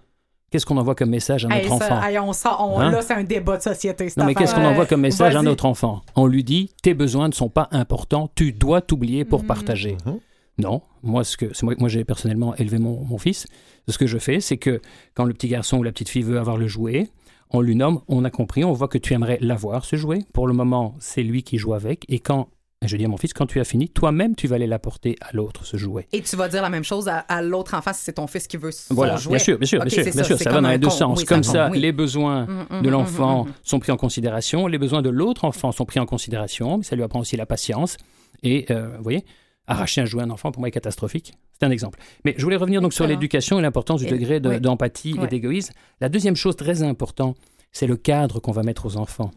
Qu'est-ce 0.51 0.67
qu'on 0.67 0.77
envoie 0.77 0.95
comme 0.97 1.11
message 1.11 1.45
à 1.45 1.49
notre 1.49 1.61
Hey, 1.63 1.69
ça, 1.69 1.75
enfant? 1.75 2.03
hey, 2.03 2.19
on 2.19 2.33
sort- 2.33 2.61
on- 2.75 2.79
Hein? 2.81 2.91
Là, 2.91 3.03
c'est 3.03 3.15
un 3.15 3.23
débat 3.25 3.57
de 3.59 3.63
société. 3.63 4.09
Non, 4.17 4.25
mais 4.25 4.35
qu'est-ce 4.35 4.55
qu'on 4.57 4.65
envoie 4.65 4.87
comme 4.87 5.01
message 5.03 5.35
à 5.37 5.43
notre 5.43 5.67
enfant? 5.67 6.03
On 6.17 6.27
lui 6.27 6.43
dit 6.43 6.71
tes 6.83 6.95
besoins 6.95 7.29
ne 7.29 7.33
sont 7.35 7.49
pas 7.49 7.69
importants, 7.71 8.29
tu 8.35 8.53
dois 8.53 8.81
t'oublier 8.81 9.25
pour 9.25 9.41
Mhm. 9.43 9.47
partager. 9.47 9.97
Mhm. 10.05 10.19
Non, 10.59 10.83
moi, 11.03 11.23
ce 11.25 11.37
que, 11.37 11.47
moi, 11.65 11.75
moi 11.79 11.89
j'ai 11.89 12.05
personnellement 12.05 12.55
élevé 12.57 12.79
mon, 12.79 13.01
mon 13.05 13.19
fils. 13.19 13.47
Ce 13.89 13.99
que 13.99 14.07
je 14.07 14.19
fais, 14.19 14.39
c'est 14.41 14.57
que 14.57 14.81
quand 15.15 15.25
le 15.25 15.33
petit 15.33 15.49
garçon 15.49 15.79
ou 15.79 15.83
la 15.83 15.91
petite 15.93 16.09
fille 16.09 16.23
veut 16.23 16.39
avoir 16.39 16.57
le 16.57 16.69
jouet, 16.69 17.09
on 17.55 17.61
lui 17.61 17.77
nomme, 17.77 18.01
on 18.09 18.25
a 18.25 18.31
compris, 18.31 18.65
on 18.65 18.73
voit 18.73 18.89
que 18.89 18.99
tu 18.99 19.15
aimerais 19.15 19.39
l'avoir, 19.41 19.85
ce 19.85 19.97
jouet. 19.97 20.19
Pour 20.33 20.47
le 20.47 20.53
moment, 20.55 20.95
c'est 20.99 21.23
lui 21.23 21.43
qui 21.43 21.57
joue 21.59 21.75
avec. 21.75 22.05
Et 22.09 22.19
quand, 22.19 22.49
je 22.85 22.97
dis 22.97 23.05
à 23.05 23.09
mon 23.09 23.17
fils, 23.17 23.33
quand 23.33 23.47
tu 23.47 23.61
as 23.61 23.65
fini, 23.65 23.89
toi-même, 23.89 24.35
tu 24.37 24.47
vas 24.47 24.57
aller 24.57 24.67
l'apporter 24.67 25.17
à 25.23 25.29
l'autre, 25.33 25.65
ce 25.65 25.77
jouet. 25.77 26.07
Et 26.13 26.21
tu 26.21 26.37
vas 26.37 26.49
dire 26.49 26.61
la 26.63 26.69
même 26.71 26.85
chose 26.85 27.09
à, 27.09 27.19
à 27.19 27.41
l'autre 27.43 27.75
enfant 27.75 27.93
si 27.95 28.03
c'est 28.05 28.15
ton 28.15 28.27
fils 28.27 28.47
qui 28.47 28.57
veut 28.57 28.71
son 28.73 28.95
Voilà, 28.95 29.17
jouet. 29.17 29.37
bien 29.37 29.39
sûr, 29.39 29.59
bien 29.59 29.67
sûr, 29.67 29.81
bien 29.81 29.89
sûr, 29.89 30.03
bien 30.03 30.13
ça, 30.13 30.37
ça 30.37 30.51
va 30.51 30.61
dans 30.61 30.69
un 30.69 30.73
les 30.73 30.79
deux 30.79 30.91
sens. 30.91 31.19
oui, 31.21 31.25
Comme 31.25 31.43
ça, 31.45 31.69
oui. 31.71 31.79
les 31.81 31.93
besoins 31.93 32.47
Mhm, 32.47 32.67
mhm, 32.71 32.83
de 32.83 32.87
mhm, 32.87 32.91
l'enfant 32.93 33.47
sont 33.63 33.79
pris 33.79 33.93
en 33.93 33.97
considération, 33.97 34.67
les 34.67 34.79
besoins 34.79 35.01
de 35.03 35.11
l'autre 35.11 35.45
enfant 35.45 35.73
sont 35.73 35.85
pris 35.87 36.01
en 36.01 36.07
considération, 36.07 36.79
mais 36.79 36.85
ça 36.85 36.97
lui 36.97 37.03
apprend 37.03 37.21
aussi 37.21 37.37
la 37.37 37.47
patience. 37.47 37.97
Et, 38.43 38.67
euh, 38.71 38.89
vous 38.99 39.03
voyez, 39.03 39.25
arracher 39.67 40.01
un 40.01 40.05
jouet 40.05 40.23
à 40.23 40.25
un 40.25 40.31
enfant, 40.31 40.53
pour 40.53 40.61
moi, 40.61 40.69
est 40.69 40.73
catastrophique. 40.73 41.35
C'est 41.59 41.67
un 41.67 41.71
exemple. 41.71 41.99
Mais 42.25 42.35
je 42.37 42.43
voulais 42.45 42.57
revenir 42.57 42.81
donc 42.83 42.93
sur 42.93 43.07
l'éducation 43.07 43.59
et 43.59 43.63
l'importance 43.63 44.01
du 44.01 44.07
Et- 44.07 44.11
degré 44.11 44.41
de- 44.41 44.49
oui. 44.51 44.61
d'empathie 44.61 45.17
et 45.23 45.27
d'égoïsme. 45.27 45.73
La 46.01 46.09
deuxième 46.09 46.37
chose 46.37 46.57
très 46.57 46.83
importante, 46.83 47.37
c'est 47.73 47.87
le 47.87 47.97
cadre 47.97 48.41
qu'on 48.41 48.53
va 48.53 48.63
mettre 48.63 48.87
aux 48.87 48.97
enfants. 48.97 49.31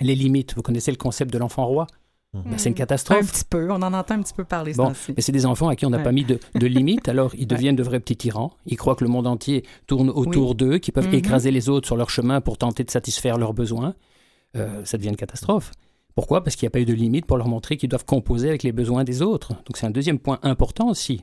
Les 0.00 0.14
limites. 0.14 0.54
Vous 0.56 0.62
connaissez 0.62 0.90
le 0.90 0.96
concept 0.96 1.32
de 1.32 1.38
l'enfant 1.38 1.66
roi? 1.66 1.86
Ben, 2.34 2.56
C'est 2.56 2.70
une 2.70 2.72
Un 2.72 2.76
catastrophe. 2.76 3.30
petit 3.30 3.44
peu. 3.44 3.70
On 3.70 3.74
en 3.82 3.92
entend 3.92 4.14
un 4.14 4.22
petit 4.22 4.32
peu 4.32 4.44
parler. 4.44 4.72
Bon, 4.72 4.92
mais 5.14 5.20
c'est 5.20 5.32
des 5.32 5.44
enfants 5.44 5.68
à 5.68 5.76
qui 5.76 5.84
on 5.84 5.90
n'a 5.90 5.98
Ouais. 5.98 6.02
pas 6.02 6.12
mis 6.12 6.24
de, 6.24 6.38
de 6.54 6.66
limites, 6.66 7.06
alors 7.10 7.34
ils 7.36 7.46
deviennent 7.68 7.76
de 7.76 7.82
vrais 7.82 8.00
petits 8.00 8.16
tyrans. 8.16 8.54
Ils 8.64 8.78
croient 8.78 8.96
que 8.96 9.04
le 9.04 9.10
monde 9.10 9.26
entier 9.26 9.64
tourne 9.86 10.08
autour 10.08 10.54
d'eux, 10.54 10.78
qu'ils 10.78 10.94
peuvent 10.94 11.08
Mhm. 11.08 11.14
écraser 11.14 11.50
les 11.50 11.68
autres 11.68 11.86
sur 11.86 11.96
leur 11.96 12.08
chemin 12.08 12.40
pour 12.40 12.56
tenter 12.56 12.84
de 12.84 12.90
satisfaire 12.90 13.36
leurs 13.36 13.52
besoins. 13.52 13.94
Euh, 14.56 14.82
ça 14.86 14.96
devient 14.96 15.10
une 15.10 15.16
catastrophe. 15.16 15.72
Pourquoi? 16.14 16.44
Parce 16.44 16.56
qu'il 16.56 16.66
n'y 16.66 16.68
a 16.68 16.70
pas 16.72 16.80
eu 16.80 16.84
de 16.84 16.92
limite 16.92 17.26
pour 17.26 17.36
leur 17.36 17.48
montrer 17.48 17.76
qu'ils 17.76 17.88
doivent 17.88 18.04
composer 18.04 18.48
avec 18.48 18.62
les 18.62 18.72
besoins 18.72 19.04
des 19.04 19.22
autres. 19.22 19.50
Donc 19.50 19.76
c'est 19.76 19.86
un 19.86 19.90
deuxième 19.90 20.18
point 20.18 20.38
important 20.42 20.88
aussi. 20.88 21.20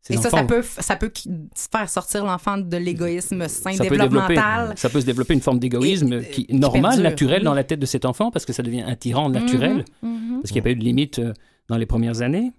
Ces 0.00 0.14
Et 0.14 0.16
ça, 0.16 0.28
enfants- 0.28 0.36
ça 0.38 0.44
peut, 0.44 0.62
ça 0.62 0.96
peut 0.96 1.12
faire 1.54 1.90
sortir 1.90 2.24
l'enfant 2.24 2.56
de 2.56 2.76
l'égoïsme 2.76 3.48
sain, 3.48 3.72
ça 3.72 3.84
peut, 3.84 3.96
développemental. 3.96 4.74
ça 4.76 4.88
peut 4.88 5.00
se 5.00 5.06
développer 5.06 5.34
une 5.34 5.40
forme 5.40 5.58
d'égoïsme 5.58 6.22
qui 6.22 6.46
qui 6.46 6.54
normal, 6.54 7.00
naturel 7.02 7.40
oui. 7.40 7.44
dans 7.44 7.54
la 7.54 7.64
tête 7.64 7.80
de 7.80 7.86
cet 7.86 8.04
enfant 8.04 8.30
parce 8.30 8.46
que 8.46 8.52
ça 8.52 8.62
devient 8.62 8.82
un 8.82 8.94
tyran 8.94 9.28
naturel. 9.28 9.84
Mhm, 10.02 10.10
mhm. 10.10 10.40
parce 10.40 10.52
qu'il 10.52 10.54
n'y 10.56 10.60
a 10.60 10.62
pas 10.64 10.70
eu 10.70 10.76
de 10.76 10.84
limite 10.84 11.18
euh, 11.18 11.32
dans 11.68 11.76
les 11.76 11.86
premières 11.86 12.22
années. 12.22 12.52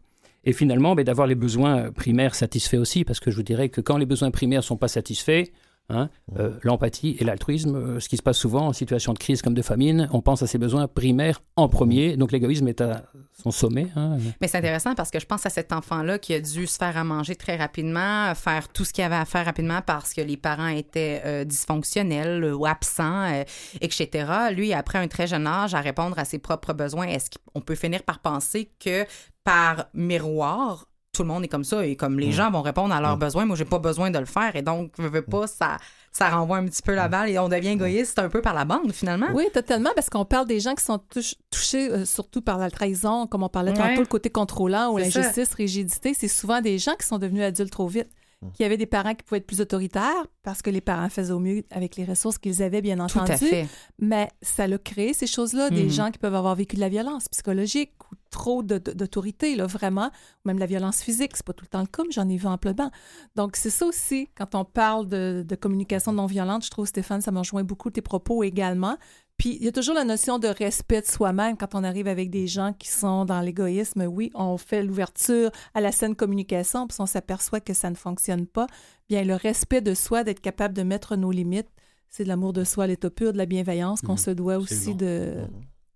Et 0.46 0.54
finalement, 0.54 0.96
ben, 0.96 1.04
d'avoir 1.04 1.28
les 1.28 1.36
besoins 1.36 1.92
primaires 1.92 2.36
satisfaits 2.36 2.78
aussi, 2.78 3.04
parce 3.04 3.20
que 3.20 3.30
je 3.32 3.36
vous 3.36 3.44
dirais 3.44 3.70
que 3.70 3.82
quand 3.82 3.98
les 3.98 4.06
besoins 4.06 4.32
primaires 4.32 4.60
ne 4.60 4.66
sont 4.66 4.78
pas 4.78 4.88
satisfaits, 4.88 5.44
Hein 5.90 6.10
euh, 6.38 6.52
L'empathie 6.64 7.18
et 7.20 7.24
l'altruisme, 7.24 7.76
euh, 7.76 8.00
ce 8.00 8.10
qui 8.10 8.18
se 8.18 8.22
passe 8.22 8.38
souvent 8.38 8.68
en 8.68 8.74
situation 8.74 9.14
de 9.14 9.20
crise 9.20 9.42
comme 9.42 9.54
de 9.54 9.62
famine, 9.62 10.08
on 10.12 10.22
pense 10.22 10.44
à 10.44 10.48
ses 10.48 10.58
besoins 10.58 10.88
primaires 10.88 11.42
en 11.56 11.68
premier, 11.68 12.16
donc 12.16 12.32
l'égoïsme 12.32 12.68
est 12.68 12.82
à 12.82 13.04
son 13.42 13.52
sommet. 13.52 13.88
hein. 13.96 14.18
Mais 14.42 14.48
c'est 14.48 14.58
intéressant 14.58 14.96
parce 14.96 15.12
que 15.12 15.20
je 15.20 15.26
pense 15.26 15.46
à 15.46 15.50
cet 15.50 15.72
enfant-là 15.72 16.20
qui 16.20 16.34
a 16.34 16.40
dû 16.40 16.68
se 16.68 16.78
faire 16.78 16.98
à 16.98 17.04
manger 17.04 17.36
très 17.36 17.56
rapidement, 17.56 18.34
faire 18.36 18.68
tout 18.70 18.86
ce 18.86 18.94
qu'il 18.94 19.04
avait 19.04 19.16
à 19.16 19.26
faire 19.26 19.46
rapidement 19.46 19.82
parce 19.86 20.14
que 20.14 20.22
les 20.22 20.38
parents 20.38 20.68
étaient 20.68 21.22
euh, 21.26 21.44
dysfonctionnels 21.46 22.44
euh, 22.44 22.56
ou 22.56 22.66
absents, 22.66 23.24
euh, 23.32 23.44
etc. 23.82 24.32
Lui, 24.52 24.74
après 24.74 25.00
un 25.00 25.08
très 25.08 25.28
jeune 25.28 25.48
âge, 25.48 25.74
à 25.74 25.82
répondre 25.82 26.20
à 26.20 26.26
ses 26.26 26.40
propres 26.40 26.74
besoins, 26.74 27.08
est-ce 27.08 27.30
qu'on 27.54 27.62
peut 27.62 27.76
finir 27.76 28.04
par 28.04 28.20
penser 28.20 28.70
que 28.80 29.06
par 29.44 29.88
miroir, 29.94 30.86
tout 31.20 31.24
le 31.24 31.34
monde 31.34 31.44
est 31.44 31.50
comme 31.50 31.66
ça 31.66 31.86
et 31.86 31.98
comme 31.98 32.18
les 32.18 32.32
gens 32.32 32.50
vont 32.50 32.62
répondre 32.62 32.94
à 32.94 33.02
leurs 33.02 33.18
besoins, 33.18 33.46
moi 33.46 33.58
j'ai 33.58 33.66
pas 33.66 33.80
besoin 33.80 34.10
de 34.10 34.20
le 34.20 34.26
faire 34.26 34.56
et 34.56 34.62
donc 34.62 34.92
je 34.98 35.04
veux 35.08 35.22
pas 35.22 35.48
ça 35.48 35.78
ça 36.12 36.30
renvoie 36.30 36.58
un 36.58 36.66
petit 36.66 36.82
peu 36.82 36.96
la 36.96 37.08
balle 37.10 37.30
et 37.30 37.38
on 37.38 37.50
devient 37.50 37.70
égoïste 37.70 38.18
un 38.20 38.30
peu 38.30 38.42
par 38.42 38.54
la 38.54 38.64
bande 38.66 38.92
finalement. 38.94 39.28
Oui, 39.34 39.46
totalement, 39.54 39.92
parce 39.96 40.10
qu'on 40.10 40.26
parle 40.26 40.48
des 40.48 40.60
gens 40.60 40.74
qui 40.74 40.84
sont 40.84 40.98
touch- 40.98 41.36
touchés 41.52 41.92
euh, 41.92 42.04
surtout 42.06 42.42
par 42.42 42.58
la 42.58 42.72
trahison, 42.72 43.28
comme 43.28 43.44
on 43.44 43.50
parlait 43.50 43.72
Ouais. 43.74 43.78
tantôt, 43.78 44.02
le 44.02 44.08
côté 44.08 44.30
contrôlant 44.32 44.92
ou 44.92 44.98
l'injustice, 44.98 45.54
rigidité. 45.54 46.16
C'est 46.16 46.28
souvent 46.28 46.62
des 46.62 46.80
gens 46.80 46.96
qui 47.00 47.06
sont 47.06 47.20
devenus 47.20 47.44
adultes 47.44 47.72
trop 47.72 47.88
vite, 47.88 48.08
qui 48.54 48.64
avaient 48.64 48.78
des 48.78 48.88
parents 48.88 49.14
qui 49.14 49.22
pouvaient 49.24 49.38
être 49.40 49.46
plus 49.46 49.62
autoritaires 49.62 50.26
parce 50.42 50.62
que 50.64 50.70
les 50.72 50.82
parents 50.82 51.10
faisaient 51.10 51.34
au 51.34 51.40
mieux 51.40 51.62
avec 51.70 51.96
les 51.98 52.06
ressources 52.06 52.38
qu'ils 52.40 52.64
avaient, 52.64 52.82
bien 52.82 52.96
Tout 53.06 53.18
entendu. 53.20 53.32
à 53.34 53.38
fait. 53.38 53.68
Mais 54.00 54.30
ça 54.42 54.66
l'a 54.66 54.78
créé, 54.80 55.14
ces 55.14 55.28
choses-là, 55.28 55.70
des 55.70 55.90
gens 55.90 56.10
qui 56.10 56.18
peuvent 56.18 56.34
avoir 56.36 56.56
vécu 56.56 56.76
de 56.76 56.82
la 56.82 56.90
violence 56.90 57.28
psychologique 57.28 57.92
ou 58.12 58.16
trop 58.30 58.64
d'autorité, 58.64 59.55
là, 59.55 59.66
vraiment, 59.66 60.07
ou 60.07 60.47
même 60.47 60.60
la 60.60 60.66
violence 60.66 61.01
physique. 61.01 61.32
C'est 61.36 61.45
pas 61.45 61.53
tout 61.53 61.66
le 61.66 61.70
temps 61.70 61.82
le 61.82 61.88
cas, 61.88 62.03
mais 62.03 62.12
j'en 62.12 62.28
ai 62.30 62.38
vu 62.38 62.47
amplement. 62.47 62.91
Donc, 63.36 63.55
c'est 63.55 63.70
ça 63.70 63.86
aussi, 63.86 64.30
quand 64.36 64.55
on 64.55 64.66
parle 64.66 65.07
de, 65.07 65.43
de 65.47 65.55
communication 65.55 66.14
non 66.14 66.26
violente, 66.26 66.64
je 66.66 66.70
trouve, 66.72 66.86
Stéphane, 66.86 67.22
ça 67.22 67.32
me 67.32 67.39
rejoint 67.39 67.64
beaucoup 67.64 67.89
tes 67.89 68.01
propos 68.01 68.43
également. 68.43 68.97
Puis, 69.38 69.55
il 69.55 69.64
y 69.64 69.68
a 69.70 69.72
toujours 69.72 69.95
la 69.95 70.03
notion 70.03 70.38
de 70.38 70.47
respect 70.49 71.01
de 71.01 71.05
soi-même 71.05 71.55
quand 71.55 71.74
on 71.74 71.84
arrive 71.86 72.07
avec 72.07 72.30
des 72.30 72.45
gens 72.47 72.74
qui 72.74 72.89
sont 72.89 73.24
dans 73.24 73.39
l'égoïsme. 73.39 74.01
Oui, 74.03 74.32
on 74.36 74.57
fait 74.57 74.84
l'ouverture 74.84 75.49
à 75.74 75.80
la 75.82 75.91
saine 75.93 76.16
communication, 76.16 76.88
puis 76.88 76.97
on 76.99 77.05
s'aperçoit 77.05 77.62
que 77.62 77.74
ça 77.74 77.89
ne 77.89 77.95
fonctionne 77.95 78.45
pas. 78.47 78.68
Bien, 79.07 79.24
le 79.24 79.36
respect 79.36 79.80
de 79.82 79.93
soi, 79.93 80.24
d'être 80.26 80.41
capable 80.41 80.74
de 80.74 80.84
mettre 80.84 81.16
nos 81.16 81.32
limites, 81.32 81.70
c'est 82.10 82.24
de 82.24 82.28
l'amour 82.28 82.51
de 82.53 82.64
soi, 82.66 82.88
l'état 82.88 83.10
pur, 83.10 83.32
de 83.32 83.38
la 83.38 83.45
bienveillance 83.45 84.01
qu'on 84.01 84.14
Mhm, 84.14 84.18
se 84.18 84.32
doit 84.32 84.57
aussi 84.57 84.95
de, 84.95 85.36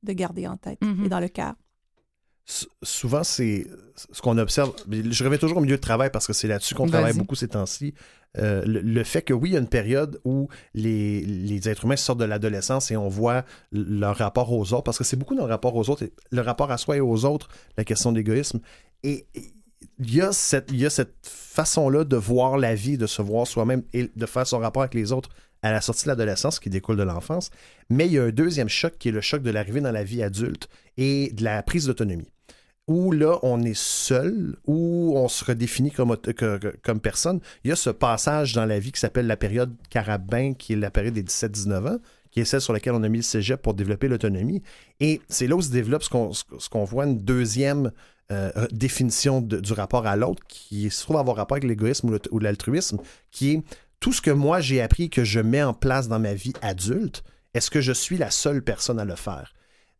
de 0.03 0.13
garder 0.13 0.47
en 0.47 0.55
tête 0.57 0.79
Mhm. 0.81 1.05
et 1.05 1.09
dans 1.09 1.19
le 1.19 1.27
cœur. 1.27 1.55
Souvent, 2.45 3.23
c'est 3.23 3.65
ce 4.11 4.21
qu'on 4.21 4.37
observe. 4.37 4.73
Je 4.89 5.23
reviens 5.23 5.37
toujours 5.37 5.57
au 5.57 5.61
milieu 5.61 5.77
de 5.77 5.81
travail 5.81 6.09
parce 6.11 6.27
que 6.27 6.33
c'est 6.33 6.47
là-dessus 6.47 6.75
qu'on 6.75 6.87
travaille 6.87 7.13
beaucoup 7.13 7.35
ces 7.35 7.47
temps-ci. 7.47 7.93
Euh, 8.37 8.63
le, 8.65 8.81
le 8.81 9.03
fait 9.03 9.21
que 9.21 9.33
oui, 9.33 9.51
il 9.51 9.53
y 9.53 9.55
a 9.55 9.59
une 9.59 9.67
période 9.67 10.19
où 10.25 10.49
les, 10.73 11.21
les 11.21 11.69
êtres 11.69 11.85
humains 11.85 11.95
sortent 11.95 12.19
de 12.19 12.25
l'adolescence 12.25 12.89
et 12.89 12.97
on 12.97 13.07
voit 13.07 13.45
leur 13.71 14.17
rapport 14.17 14.51
aux 14.51 14.73
autres, 14.73 14.83
parce 14.83 14.97
que 14.97 15.03
c'est 15.03 15.15
beaucoup 15.15 15.35
dans 15.35 15.45
le 15.45 15.51
rapport 15.51 15.75
aux 15.75 15.89
autres, 15.89 16.05
le 16.31 16.41
rapport 16.41 16.71
à 16.71 16.77
soi 16.77 16.97
et 16.97 16.99
aux 16.99 17.25
autres, 17.25 17.47
la 17.77 17.83
question 17.83 18.11
de 18.11 18.17
l'égoïsme. 18.17 18.59
Et 19.03 19.27
et 19.35 19.53
il 19.99 20.15
y 20.15 20.21
a 20.21 20.31
cette, 20.31 20.71
il 20.71 20.79
y 20.79 20.85
a 20.85 20.89
cette 20.89 21.15
façon-là 21.23 22.03
de 22.03 22.15
voir 22.15 22.57
la 22.57 22.73
vie, 22.73 22.97
de 22.97 23.05
se 23.05 23.21
voir 23.21 23.45
soi-même 23.45 23.83
et 23.93 24.09
de 24.15 24.25
faire 24.25 24.47
son 24.47 24.59
rapport 24.59 24.81
avec 24.81 24.95
les 24.95 25.11
autres 25.11 25.29
à 25.61 25.71
la 25.71 25.81
sortie 25.81 26.05
de 26.05 26.09
l'adolescence 26.09 26.59
qui 26.59 26.69
découle 26.69 26.97
de 26.97 27.03
l'enfance. 27.03 27.49
Mais 27.89 28.07
il 28.07 28.13
y 28.13 28.19
a 28.19 28.23
un 28.23 28.31
deuxième 28.31 28.69
choc 28.69 28.95
qui 28.97 29.09
est 29.09 29.11
le 29.11 29.21
choc 29.21 29.43
de 29.43 29.51
l'arrivée 29.51 29.81
dans 29.81 29.91
la 29.91 30.03
vie 30.03 30.23
adulte 30.23 30.67
et 30.97 31.31
de 31.33 31.43
la 31.43 31.61
prise 31.63 31.85
d'autonomie 31.85 32.32
où 32.87 33.11
là, 33.11 33.39
on 33.43 33.61
est 33.61 33.77
seul, 33.77 34.57
où 34.65 35.13
on 35.15 35.27
se 35.27 35.45
redéfinit 35.45 35.91
comme, 35.91 36.17
personne. 37.01 37.39
Il 37.63 37.69
y 37.69 37.71
a 37.71 37.75
ce 37.75 37.89
passage 37.89 38.53
dans 38.53 38.65
la 38.65 38.79
vie 38.79 38.91
qui 38.91 38.99
s'appelle 38.99 39.27
la 39.27 39.37
période 39.37 39.73
carabin, 39.89 40.53
qui 40.53 40.73
est 40.73 40.77
la 40.77 40.91
période 40.91 41.13
des 41.13 41.23
17-19 41.23 41.95
ans, 41.95 41.99
qui 42.31 42.41
est 42.41 42.45
celle 42.45 42.61
sur 42.61 42.73
laquelle 42.73 42.93
on 42.93 43.03
a 43.03 43.09
mis 43.09 43.19
le 43.19 43.23
cégep 43.23 43.61
pour 43.61 43.73
développer 43.73 44.07
l'autonomie. 44.07 44.61
Et 44.99 45.21
c'est 45.29 45.47
là 45.47 45.55
où 45.55 45.61
se 45.61 45.69
développe 45.69 46.03
ce 46.03 46.69
qu'on 46.69 46.83
voit, 46.83 47.05
une 47.05 47.19
deuxième 47.19 47.91
euh, 48.31 48.51
définition 48.71 49.41
du 49.41 49.73
rapport 49.73 50.07
à 50.07 50.15
l'autre, 50.15 50.43
qui 50.47 50.89
se 50.89 51.03
trouve 51.03 51.17
avoir 51.17 51.37
rapport 51.37 51.55
avec 51.55 51.69
l'égoïsme 51.69 52.17
ou 52.31 52.39
l'altruisme, 52.39 52.97
qui 53.31 53.51
est 53.51 53.63
tout 53.99 54.11
ce 54.11 54.21
que 54.21 54.31
moi 54.31 54.59
j'ai 54.59 54.81
appris 54.81 55.09
que 55.09 55.23
je 55.23 55.39
mets 55.39 55.63
en 55.63 55.73
place 55.73 56.09
dans 56.09 56.19
ma 56.19 56.33
vie 56.33 56.53
adulte, 56.61 57.23
est-ce 57.53 57.69
que 57.69 57.81
je 57.81 57.93
suis 57.93 58.17
la 58.17 58.31
seule 58.31 58.61
personne 58.61 58.99
à 58.99 59.05
le 59.05 59.15
faire? 59.15 59.53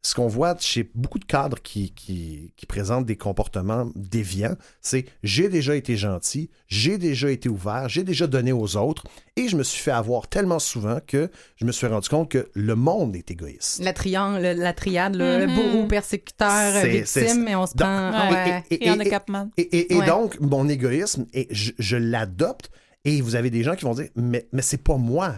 Ce 0.05 0.15
qu'on 0.15 0.27
voit 0.27 0.55
chez 0.59 0.89
beaucoup 0.95 1.17
de 1.17 1.23
cadres 1.23 1.59
qui, 1.61 1.91
qui, 1.93 2.51
qui 2.57 2.65
présentent 2.65 3.05
des 3.05 3.15
comportements 3.15 3.89
déviants, 3.95 4.55
c'est 4.81 5.05
j'ai 5.23 5.47
déjà 5.47 5.77
été 5.77 5.95
gentil, 5.95 6.49
j'ai 6.67 6.97
déjà 6.97 7.31
été 7.31 7.47
ouvert, 7.47 7.87
j'ai 7.87 8.03
déjà 8.03 8.27
donné 8.27 8.51
aux 8.51 8.75
autres, 8.75 9.05
et 9.37 9.47
je 9.47 9.55
me 9.55 9.63
suis 9.63 9.81
fait 9.81 9.91
avoir 9.91 10.27
tellement 10.27 10.59
souvent 10.59 10.99
que 11.07 11.31
je 11.55 11.63
me 11.65 11.71
suis 11.71 11.87
rendu 11.87 12.09
compte 12.09 12.29
que 12.29 12.49
le 12.53 12.75
monde 12.75 13.15
est 13.15 13.31
égoïste. 13.31 13.81
La 13.81 13.93
triangle, 13.93 14.41
la 14.41 14.73
triade, 14.73 15.15
le, 15.15 15.39
le 15.39 15.47
Mhm. 15.47 15.55
bourreau, 15.55 15.87
persécuteur, 15.87 16.83
victime, 16.85 17.47
et 17.47 17.55
on 17.55 17.65
se 17.65 17.71
Donc, 17.73 17.87
prend. 17.87 18.29
et- 18.29 18.33
ouais. 18.33 18.63
et- 18.71 18.85
Et 18.87 18.91
en 18.91 18.99
et- 18.99 19.09
Capman. 19.09 19.49
Et, 19.57 19.61
et- 19.61 19.93
et 19.93 19.97
Ouais. 19.99 20.05
donc, 20.05 20.37
mon 20.41 20.67
égoïsme, 20.67 21.25
et 21.33 21.47
je, 21.49 21.71
je 21.79 21.95
l'adopte, 21.95 22.69
et 23.05 23.21
vous 23.21 23.35
avez 23.35 23.49
des 23.49 23.63
gens 23.63 23.75
qui 23.75 23.85
vont 23.85 23.93
dire, 23.93 24.09
mais, 24.17 24.47
mais 24.51 24.61
c'est 24.61 24.83
pas 24.83 24.97
moi. 24.97 25.35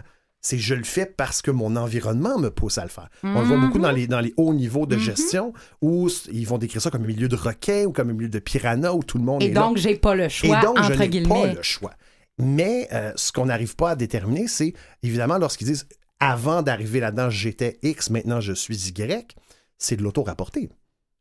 C'est 0.48 0.58
je 0.58 0.74
le 0.74 0.84
fais 0.84 1.06
parce 1.06 1.42
que 1.42 1.50
mon 1.50 1.74
environnement 1.74 2.38
me 2.38 2.50
pousse 2.50 2.78
à 2.78 2.84
le 2.84 2.88
faire. 2.88 3.08
On 3.24 3.40
le 3.40 3.46
voit 3.46 3.56
beaucoup 3.56 3.80
dans 3.80 3.90
les, 3.90 4.06
dans 4.06 4.20
les 4.20 4.32
hauts 4.36 4.54
niveaux 4.54 4.86
de 4.86 4.96
gestion 4.96 5.52
où 5.82 6.08
ils 6.30 6.46
vont 6.46 6.56
décrire 6.56 6.80
ça 6.80 6.90
comme 6.92 7.02
un 7.02 7.06
milieu 7.08 7.26
de 7.26 7.34
requins 7.34 7.84
ou 7.86 7.90
comme 7.92 8.10
un 8.10 8.12
milieu 8.12 8.28
de 8.28 8.38
piranha 8.38 8.94
où 8.94 9.02
tout 9.02 9.18
le 9.18 9.24
monde 9.24 9.42
Et 9.42 9.46
est 9.46 9.54
là. 9.54 9.62
donc, 9.62 9.76
j'ai 9.76 9.96
pas 9.96 10.14
le 10.14 10.28
choix, 10.28 10.56
Et 10.56 10.62
donc, 10.64 10.76
je 10.78 10.82
entre 10.92 10.98
n'ai 11.00 11.08
guillemets. 11.08 11.28
pas 11.48 11.52
le 11.54 11.62
choix. 11.62 11.94
Mais 12.38 12.86
euh, 12.92 13.12
ce 13.16 13.32
qu'on 13.32 13.46
n'arrive 13.46 13.74
pas 13.74 13.90
à 13.90 13.96
déterminer, 13.96 14.46
c'est 14.46 14.72
évidemment 15.02 15.38
lorsqu'ils 15.38 15.66
disent 15.66 15.88
avant 16.20 16.62
d'arriver 16.62 17.00
là-dedans, 17.00 17.28
j'étais 17.28 17.78
X, 17.82 18.10
maintenant 18.10 18.40
je 18.40 18.52
suis 18.52 18.76
Y, 18.76 19.34
c'est 19.78 19.96
de 19.96 20.02
l'auto-rapporté. 20.02 20.68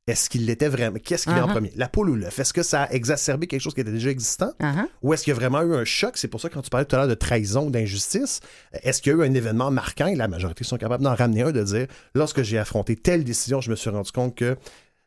Est-ce 0.07 0.29
qu'il 0.29 0.45
l'était 0.45 0.69
vraiment? 0.69 0.99
Qu'est-ce 1.03 1.23
qui 1.25 1.33
vient 1.33 1.45
en 1.45 1.47
Uh-huh. 1.47 1.51
premier? 1.53 1.71
La 1.75 1.87
poule 1.89 2.11
ou 2.11 2.15
l'œuf? 2.15 2.37
Est-ce 2.37 2.53
que 2.53 2.61
ça 2.61 2.83
a 2.83 2.91
exacerbé 2.91 3.47
quelque 3.47 3.61
chose 3.61 3.73
qui 3.73 3.81
était 3.81 3.91
déjà 3.91 4.11
existant? 4.11 4.51
Uh-huh. 4.59 4.85
Ou 5.01 5.13
est-ce 5.13 5.23
qu'il 5.23 5.31
y 5.31 5.35
a 5.35 5.39
vraiment 5.39 5.61
eu 5.63 5.73
un 5.73 5.83
choc? 5.83 6.17
C'est 6.17 6.27
pour 6.27 6.39
ça 6.39 6.47
que 6.49 6.53
quand 6.53 6.61
tu 6.61 6.69
parlais 6.69 6.85
tout 6.85 6.95
à 6.95 6.99
l'heure 6.99 7.07
de 7.07 7.15
trahison, 7.15 7.71
d'injustice, 7.71 8.39
est-ce 8.83 9.01
qu'il 9.01 9.13
y 9.13 9.15
a 9.15 9.17
eu 9.17 9.23
un 9.27 9.33
événement 9.33 9.71
marquant, 9.71 10.05
et 10.05 10.15
la 10.15 10.27
majorité 10.27 10.63
sont 10.63 10.77
capables 10.77 11.03
d'en 11.03 11.15
ramener 11.15 11.41
un, 11.41 11.51
de 11.51 11.63
dire, 11.63 11.87
lorsque 12.13 12.43
j'ai 12.43 12.59
affronté 12.59 12.95
telle 12.95 13.23
décision, 13.23 13.61
je 13.61 13.71
me 13.71 13.75
suis 13.75 13.89
rendu 13.89 14.11
compte 14.11 14.35
que 14.35 14.55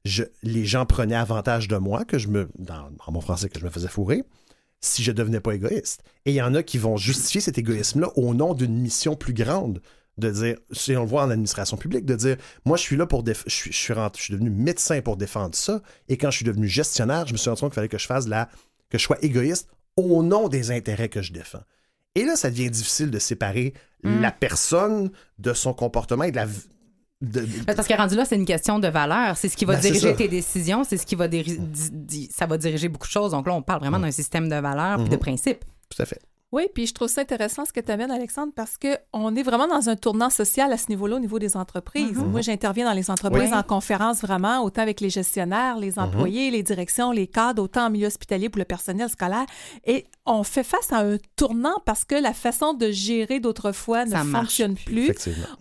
je- 0.05 0.25
les 0.43 0.65
gens 0.65 0.85
prenaient 0.85 1.15
avantage 1.15 1.69
de 1.69 1.77
moi, 1.77 2.05
que 2.05 2.19
je 2.19 2.27
me, 2.27 2.49
dans, 2.59 2.91
en 3.07 3.13
mon 3.13 3.21
français, 3.21 3.49
que 3.49 3.59
je 3.61 3.65
me 3.65 3.71
faisais 3.71 3.89
fourrer, 3.89 4.25
si 4.81 5.05
je 5.05 5.13
devenais 5.13 5.41
pas 5.41 5.53
égoïste. 5.55 6.03
Et 6.27 6.33
il 6.33 6.35
y 6.35 6.43
en 6.43 6.55
a 6.57 6.65
qui 6.65 6.79
vont 6.79 6.97
justifier 6.97 7.41
cet 7.41 7.57
égoïsme-là 7.57 8.09
au 8.17 8.35
nom 8.35 8.53
d'une 8.53 8.77
mission 8.77 9.15
plus 9.15 9.33
grande. 9.33 9.81
De 10.19 10.31
dire, 10.31 10.57
si 10.73 10.97
on 10.97 11.03
le 11.03 11.09
voit 11.09 11.23
en 11.23 11.31
administration 11.31 11.77
publique, 11.77 12.05
de 12.05 12.17
dire, 12.17 12.37
moi, 12.65 12.77
je 12.77 12.83
suis 12.83 12.97
là 12.97 13.07
pour. 13.07 13.23
déf- 13.23 13.45
Je 13.47 13.55
suis, 13.55 13.73
je, 13.73 13.77
suis 13.79 13.93
rentré- 13.95 14.19
je 14.19 14.25
suis 14.25 14.35
devenu 14.35 14.51
médecin 14.51 15.01
pour 15.01 15.17
défendre 15.17 15.55
ça. 15.55 15.81
Et 16.09 16.17
quand 16.17 16.31
je 16.33 16.37
suis 16.37 16.45
devenu 16.45 16.67
gestionnaire, 16.67 17.27
je 17.27 17.33
me 17.33 17.39
suis 17.39 17.49
rendu 17.49 17.61
compte 17.61 17.71
qu'il 17.71 17.77
fallait 17.77 17.89
que 17.89 17.99
je 17.99 18.07
fasse 18.07 18.27
la. 18.27 18.49
que 18.91 18.99
je 18.99 19.03
sois 19.05 19.19
égoïste 19.23 19.69
au 19.97 20.23
nom 20.23 20.49
des 20.49 20.71
intérêts 20.71 21.09
que 21.09 21.23
je 21.23 21.33
défends. 21.33 21.63
Et 22.15 22.25
là, 22.25 22.35
ça 22.37 22.51
devient 22.51 22.71
difficile 22.71 23.11
de 23.11 23.19
séparer 23.19 23.75
Mm. 24.03 24.21
la 24.21 24.31
personne 24.33 25.11
de 25.39 25.53
son 25.53 25.73
comportement 25.75 26.25
et 26.25 26.31
de 26.31 26.37
la. 26.37 26.47
v- 26.47 26.55
de- 27.21 27.41
de- 27.41 27.47
Ben, 27.67 27.75
Parce 27.75 27.87
que 27.89 27.95
rendu 27.95 28.15
là, 28.17 28.25
c'est 28.25 28.37
une 28.37 28.45
question 28.45 28.79
de 28.79 28.87
valeur. 28.89 29.37
C'est 29.37 29.49
ce 29.49 29.57
qui 29.57 29.65
va 29.65 29.75
Ben, 29.75 29.81
diriger 29.83 30.15
tes 30.17 30.29
décisions, 30.29 30.85
c'est 30.85 30.97
ce 30.97 31.05
qui 31.07 31.15
va 31.17 31.27
diri- 31.29 31.59
di- 31.59 31.91
di- 31.91 32.31
ça 32.33 32.47
va 32.47 32.57
diriger 32.59 32.89
beaucoup 32.89 33.07
de 33.09 33.13
choses. 33.13 33.33
Donc 33.33 33.47
là, 33.47 33.55
on 33.55 33.63
parle 33.63 33.81
vraiment 33.81 33.99
d'un 34.01 34.11
système 34.13 34.49
de 34.49 34.55
valeurs 34.57 34.99
puis 34.99 35.09
de 35.09 35.15
Mhm. 35.15 35.21
principes. 35.21 35.65
Tout 35.91 36.01
à 36.03 36.07
fait. 36.07 36.21
Oui, 36.51 36.67
puis 36.75 36.87
je 36.87 36.95
trouve 36.95 37.09
ça 37.09 37.21
intéressant 37.21 37.67
ce 37.67 37.75
que 37.75 37.81
tu 37.81 37.93
amènes, 37.93 38.11
Alexandre, 38.11 38.55
parce 38.57 38.79
qu'on 38.79 39.37
est 39.37 39.43
vraiment 39.43 39.67
dans 39.67 39.91
un 39.91 39.97
tournant 39.97 40.31
social 40.31 40.73
à 40.73 40.79
ce 40.79 40.87
niveau-là, 40.89 41.17
au 41.17 41.19
niveau 41.19 41.39
des 41.39 41.59
entreprises. 41.59 42.17
Moi, 42.17 42.41
j'interviens 42.41 42.87
dans 42.87 42.95
les 42.95 43.11
entreprises 43.11 43.51
Oui. 43.53 43.59
en 43.59 43.63
conférence 43.63 44.23
vraiment, 44.23 44.63
autant 44.63 44.81
avec 44.81 45.03
les 45.03 45.11
gestionnaires, 45.11 45.77
les 45.77 45.99
employés, 45.99 46.51
les 46.51 46.63
directions, 46.63 47.13
les 47.13 47.27
cadres, 47.27 47.63
autant 47.63 47.87
en 47.87 47.91
milieu 47.91 48.07
hospitalier 48.07 48.49
pour 48.49 48.61
le 48.61 48.65
personnel 48.65 49.11
scolaire. 49.11 49.45
Et 49.85 50.07
on 50.29 50.43
fait 50.45 50.63
face 50.63 50.93
à 50.93 50.99
un 50.99 51.17
tournant 51.37 51.77
parce 51.87 52.05
que 52.05 52.15
la 52.15 52.33
façon 52.35 52.75
de 52.75 52.91
gérer 52.91 53.41
d'autrefois 53.41 54.05
ne 54.05 54.11
Ça 54.11 54.25
marche 54.25 54.45
fonctionne 54.47 54.75
plus. 54.77 55.13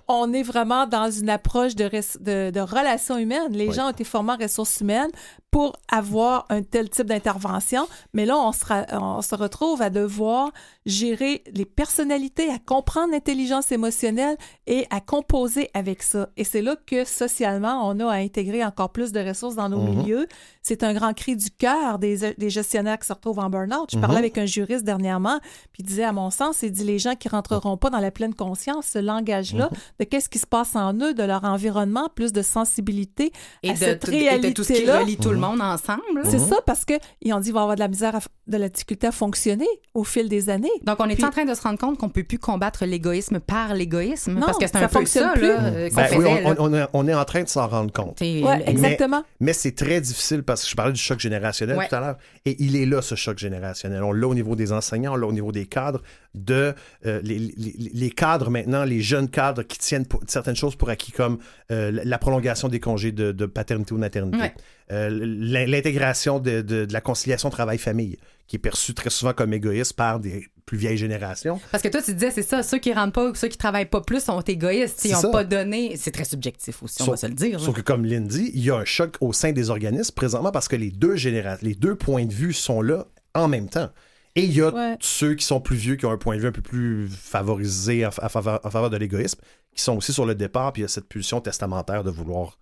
On 0.07 0.33
est 0.33 0.43
vraiment 0.43 0.85
dans 0.87 1.09
une 1.09 1.29
approche 1.29 1.75
de, 1.75 1.85
res- 1.85 2.21
de, 2.21 2.51
de 2.51 2.59
relations 2.59 3.17
humaines. 3.17 3.51
Les 3.53 3.67
Oui. 3.69 3.73
gens 3.73 3.87
ont 3.87 3.91
été 3.91 4.03
formés 4.03 4.33
en 4.33 4.37
ressources 4.37 4.81
humaines 4.81 5.11
pour 5.51 5.73
avoir 5.89 6.45
un 6.49 6.61
tel 6.61 6.89
type 6.89 7.07
d'intervention, 7.07 7.87
mais 8.13 8.25
là, 8.25 8.37
on 8.37 8.51
se, 8.51 8.65
ra- 8.65 8.85
on 8.91 9.21
se 9.21 9.33
retrouve 9.33 9.81
à 9.81 9.89
devoir 9.89 10.51
gérer 10.85 11.43
les 11.53 11.65
personnalités, 11.65 12.49
à 12.51 12.59
comprendre 12.59 13.11
l'intelligence 13.13 13.71
émotionnelle 13.71 14.37
et 14.67 14.85
à 14.89 14.99
composer 14.99 15.69
avec 15.73 16.03
ça. 16.03 16.29
Et 16.37 16.43
c'est 16.43 16.61
là 16.61 16.75
que 16.85 17.05
socialement, 17.05 17.87
on 17.87 17.99
a 18.01 18.07
à 18.11 18.15
intégrer 18.17 18.63
encore 18.63 18.91
plus 18.91 19.11
de 19.11 19.19
ressources 19.21 19.55
dans 19.55 19.69
nos 19.69 19.79
Mhm. 19.81 19.95
milieux. 19.95 20.27
C'est 20.61 20.83
un 20.83 20.93
grand 20.93 21.13
cri 21.13 21.35
du 21.37 21.49
cœur 21.49 21.97
des, 21.97 22.33
des 22.37 22.49
gestionnaires 22.49 22.99
qui 22.99 23.07
se 23.07 23.13
retrouvent 23.13 23.39
en 23.39 23.49
burn-out. 23.49 23.89
Je 23.91 23.97
parlais 23.97 24.15
Mhm. 24.15 24.19
avec 24.19 24.37
un 24.37 24.45
juriste 24.57 24.83
dernièrement, 24.85 25.39
puis 25.71 25.83
il 25.83 25.85
disait, 25.85 26.03
à 26.03 26.11
mon 26.11 26.29
sens, 26.29 26.61
il 26.63 26.71
dit 26.71 26.83
les 26.83 26.99
gens 26.99 27.15
qui 27.15 27.29
rentreront 27.29 27.77
pas 27.77 27.89
dans 27.89 27.99
la 27.99 28.11
pleine 28.11 28.33
conscience, 28.33 28.87
ce 28.93 28.99
langage-là, 28.99 29.69
Mhm. 29.71 29.77
de 29.99 30.05
qu'est-ce 30.05 30.29
qui 30.29 30.39
se 30.39 30.47
passe 30.47 30.75
en 30.75 30.93
eux, 30.95 31.13
de 31.13 31.23
leur 31.23 31.43
environnement, 31.43 32.09
plus 32.13 32.31
de 32.33 32.41
sensibilité 32.41 33.31
Et 33.63 33.69
à 33.69 33.73
de, 33.73 33.77
cette 33.77 34.07
et 34.09 34.39
de 34.39 34.49
tout 34.49 34.63
ce 34.63 34.73
qui 34.73 34.79
réalité-là. 34.85 34.99
relie 34.99 35.17
tout 35.17 35.29
le 35.29 35.35
le 35.35 35.41
monde 35.41 35.61
ensemble. 35.61 36.01
C'est 36.23 36.39
Mhm. 36.39 36.47
ça, 36.49 36.55
parce 36.65 36.83
qu'ils 36.83 37.33
ont 37.33 37.39
dit 37.39 37.45
qu'il 37.45 37.53
va 37.53 37.61
avoir 37.61 37.75
de 37.75 37.79
la 37.81 37.87
misère, 37.87 38.15
à 38.15 38.19
de 38.47 38.57
la 38.57 38.69
difficulté 38.69 39.05
à 39.07 39.11
fonctionner 39.11 39.67
au 39.93 40.03
fil 40.05 40.29
des 40.29 40.49
années. 40.49 40.71
Donc, 40.83 40.97
on 40.99 41.05
est 41.09 41.15
Puis- 41.15 41.25
en 41.25 41.29
train 41.31 41.43
de 41.45 41.53
se 41.53 41.61
rendre 41.61 41.77
compte 41.77 41.97
qu'on 41.99 42.09
peut 42.09 42.23
plus 42.23 42.39
combattre 42.39 42.85
l'égoïsme 42.85 43.39
par 43.39 43.73
l'égoïsme. 43.75 44.33
Non, 44.35 44.45
Parce 44.45 44.57
que 44.57 44.65
c'est 44.67 44.73
ça 44.73 44.79
un 44.79 44.87
peu 44.87 44.99
fonctionne 44.99 45.25
ça, 45.25 45.33
plus. 45.33 45.47
là, 45.47 45.63
euh, 45.65 45.89
Ben 45.93 46.07
oui, 46.11 46.25
on, 46.25 46.33
là. 46.71 46.87
on- 46.93 47.01
on 47.01 47.07
est, 47.07 47.13
en 47.13 47.25
train 47.25 47.43
de 47.43 47.49
s'en 47.49 47.67
rendre 47.67 47.91
compte. 47.91 48.19
Ouais, 48.21 48.41
le- 48.41 48.69
exactement. 48.69 49.23
Mais 49.41 49.53
c'est 49.53 49.73
très 49.75 49.99
difficile 50.01 50.43
parce 50.43 50.63
que 50.63 50.69
je 50.69 50.75
parlais 50.75 50.93
du 50.93 50.99
choc 50.99 51.19
générationnel 51.19 51.77
Ouais. 51.77 51.87
tout 51.89 51.95
à 51.95 51.99
l'heure. 51.99 52.17
Et 52.45 52.55
il 52.63 52.75
est 52.77 52.85
là, 52.85 53.01
ce 53.01 53.15
choc 53.15 53.37
générationnel. 53.37 54.01
On 54.01 54.11
l'a 54.13 54.27
au 54.27 54.33
niveau 54.33 54.46
des 54.55 54.71
enseignants, 54.71 55.13
on 55.13 55.15
l'a 55.17 55.27
au 55.27 55.33
niveau 55.33 55.51
des 55.51 55.65
cadres, 55.65 56.01
de 56.35 56.73
euh, 57.05 57.19
les, 57.23 57.37
les- 57.39 57.91
les 57.93 58.09
cadres 58.11 58.49
maintenant, 58.49 58.83
les 58.83 59.01
jeunes 59.01 59.29
cadres 59.29 59.63
qui 59.63 59.77
tiennent 59.79 60.05
pour- 60.05 60.21
certaines 60.27 60.55
choses 60.55 60.75
pour 60.75 60.89
acquis, 60.89 61.11
comme 61.11 61.39
euh, 61.71 61.91
la 62.03 62.17
prolongation 62.17 62.67
des 62.67 62.79
congés 62.79 63.11
de, 63.11 63.31
de 63.31 63.45
paternité 63.45 63.93
ou 63.93 63.97
maternité. 63.97 64.37
Ouais. 64.37 64.53
Euh, 64.91 65.09
l'in- 65.11 65.65
L'intégration 65.65 66.39
de, 66.39 66.61
de- 66.61 66.85
de 66.85 66.93
la 66.93 67.01
conciliation 67.01 67.49
travail-famille, 67.49 68.17
qui 68.47 68.55
est 68.55 68.59
perçue 68.59 68.93
très 68.93 69.09
souvent 69.09 69.33
comme 69.33 69.51
égoïste 69.53 69.93
par 69.93 70.19
des 70.19 70.47
plus 70.65 70.77
vieilles 70.77 70.97
générations. 70.97 71.59
Parce 71.71 71.81
que 71.81 71.87
toi, 71.87 72.01
tu 72.01 72.13
disais, 72.13 72.29
c'est 72.31 72.43
ça, 72.43 72.61
ceux 72.61 72.77
qui 72.77 72.93
rentrent 72.93 73.13
pas 73.13 73.29
ou 73.29 73.35
ceux 73.35 73.47
qui 73.47 73.57
travaillent 73.57 73.85
pas 73.89 74.01
plus 74.01 74.21
sont 74.23 74.39
égoïstes. 74.41 75.03
Ils 75.05 75.11
n'ont 75.13 75.31
pas 75.31 75.43
donné. 75.45 75.95
C'est 75.97 76.11
très 76.11 76.25
subjectif 76.25 76.83
aussi, 76.83 77.01
on 77.01 77.05
Sauf- 77.05 77.13
va 77.13 77.17
se 77.17 77.27
le 77.27 77.33
dire. 77.33 77.59
Sauf 77.59 77.75
que, 77.75 77.81
comme 77.81 78.05
Lynn 78.05 78.27
dit, 78.27 78.51
il 78.53 78.63
y 78.63 78.69
a 78.69 78.75
un 78.75 78.85
choc 78.85 79.15
au 79.21 79.31
sein 79.33 79.51
des 79.53 79.69
organismes 79.69 80.13
présentement 80.13 80.51
parce 80.51 80.67
que 80.67 80.75
les 80.75 80.91
deux, 80.91 81.15
généra- 81.15 81.57
les 81.61 81.73
deux 81.73 81.95
points 81.95 82.25
de 82.25 82.33
vue 82.33 82.53
sont 82.53 82.81
là 82.81 83.07
en 83.33 83.47
même 83.47 83.69
temps. 83.69 83.89
Et 84.37 84.43
il 84.43 84.55
y 84.55 84.61
a 84.61 84.69
Ouais. 84.73 84.95
ceux 85.01 85.33
qui 85.35 85.43
sont 85.45 85.59
plus 85.59 85.75
vieux, 85.75 85.95
qui 85.97 86.05
ont 86.05 86.11
un 86.11 86.17
point 86.17 86.35
de 86.37 86.41
vue 86.41 86.47
un 86.47 86.51
peu 86.53 86.61
plus 86.61 87.09
favorisé 87.09 88.05
en, 88.05 88.11
faveur, 88.11 88.59
en 88.63 88.69
faveur 88.69 88.89
de 88.89 88.97
l'égoïsme, 88.97 89.39
qui 89.75 89.81
sont 89.83 89.97
aussi 89.97 90.13
sur 90.13 90.25
le 90.25 90.35
départ, 90.35 90.71
puis 90.73 90.81
il 90.81 90.83
y 90.83 90.85
a 90.85 90.89
cette 90.89 91.09
pulsion 91.09 91.41
testamentaire 91.41 92.03
de 92.03 92.11
vouloir 92.11 92.57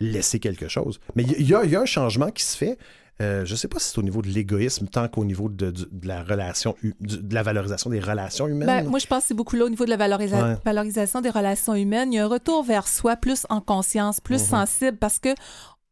laisser 0.00 0.38
quelque 0.38 0.68
chose. 0.68 1.00
Mais 1.16 1.24
il 1.24 1.46
y, 1.48 1.54
a- 1.54 1.64
il 1.64 1.70
y 1.70 1.76
a 1.76 1.80
un 1.80 1.86
changement 1.86 2.30
qui 2.30 2.44
se 2.44 2.56
fait. 2.56 2.78
Euh, 3.20 3.44
je 3.44 3.50
ne 3.50 3.56
sais 3.56 3.66
pas 3.66 3.80
si 3.80 3.90
c'est 3.90 3.98
au 3.98 4.02
niveau 4.02 4.22
de 4.22 4.28
l'égoïsme 4.28 4.86
tant 4.86 5.08
qu'au 5.08 5.24
niveau 5.24 5.48
de, 5.48 5.72
la 6.04 6.22
relation, 6.22 6.76
de 7.00 7.34
la 7.34 7.42
valorisation 7.42 7.90
des 7.90 7.98
relations 7.98 8.46
humaines. 8.46 8.68
Ben, 8.68 8.88
moi, 8.88 9.00
je 9.00 9.08
pense 9.08 9.22
que 9.22 9.28
c'est 9.28 9.34
beaucoup 9.34 9.56
là 9.56 9.64
au 9.64 9.68
niveau 9.70 9.84
de 9.86 9.90
la 9.90 9.96
valorisa- 9.96 10.52
Ouais. 10.52 10.56
valorisation 10.64 11.20
des 11.20 11.30
relations 11.30 11.74
humaines. 11.74 12.12
Il 12.12 12.16
y 12.16 12.18
a 12.20 12.24
un 12.26 12.28
retour 12.28 12.62
vers 12.62 12.86
soi 12.86 13.16
plus 13.16 13.44
en 13.48 13.60
conscience, 13.60 14.20
plus 14.20 14.40
Mhm. 14.42 14.48
sensible, 14.48 14.98
parce 14.98 15.18
que 15.18 15.30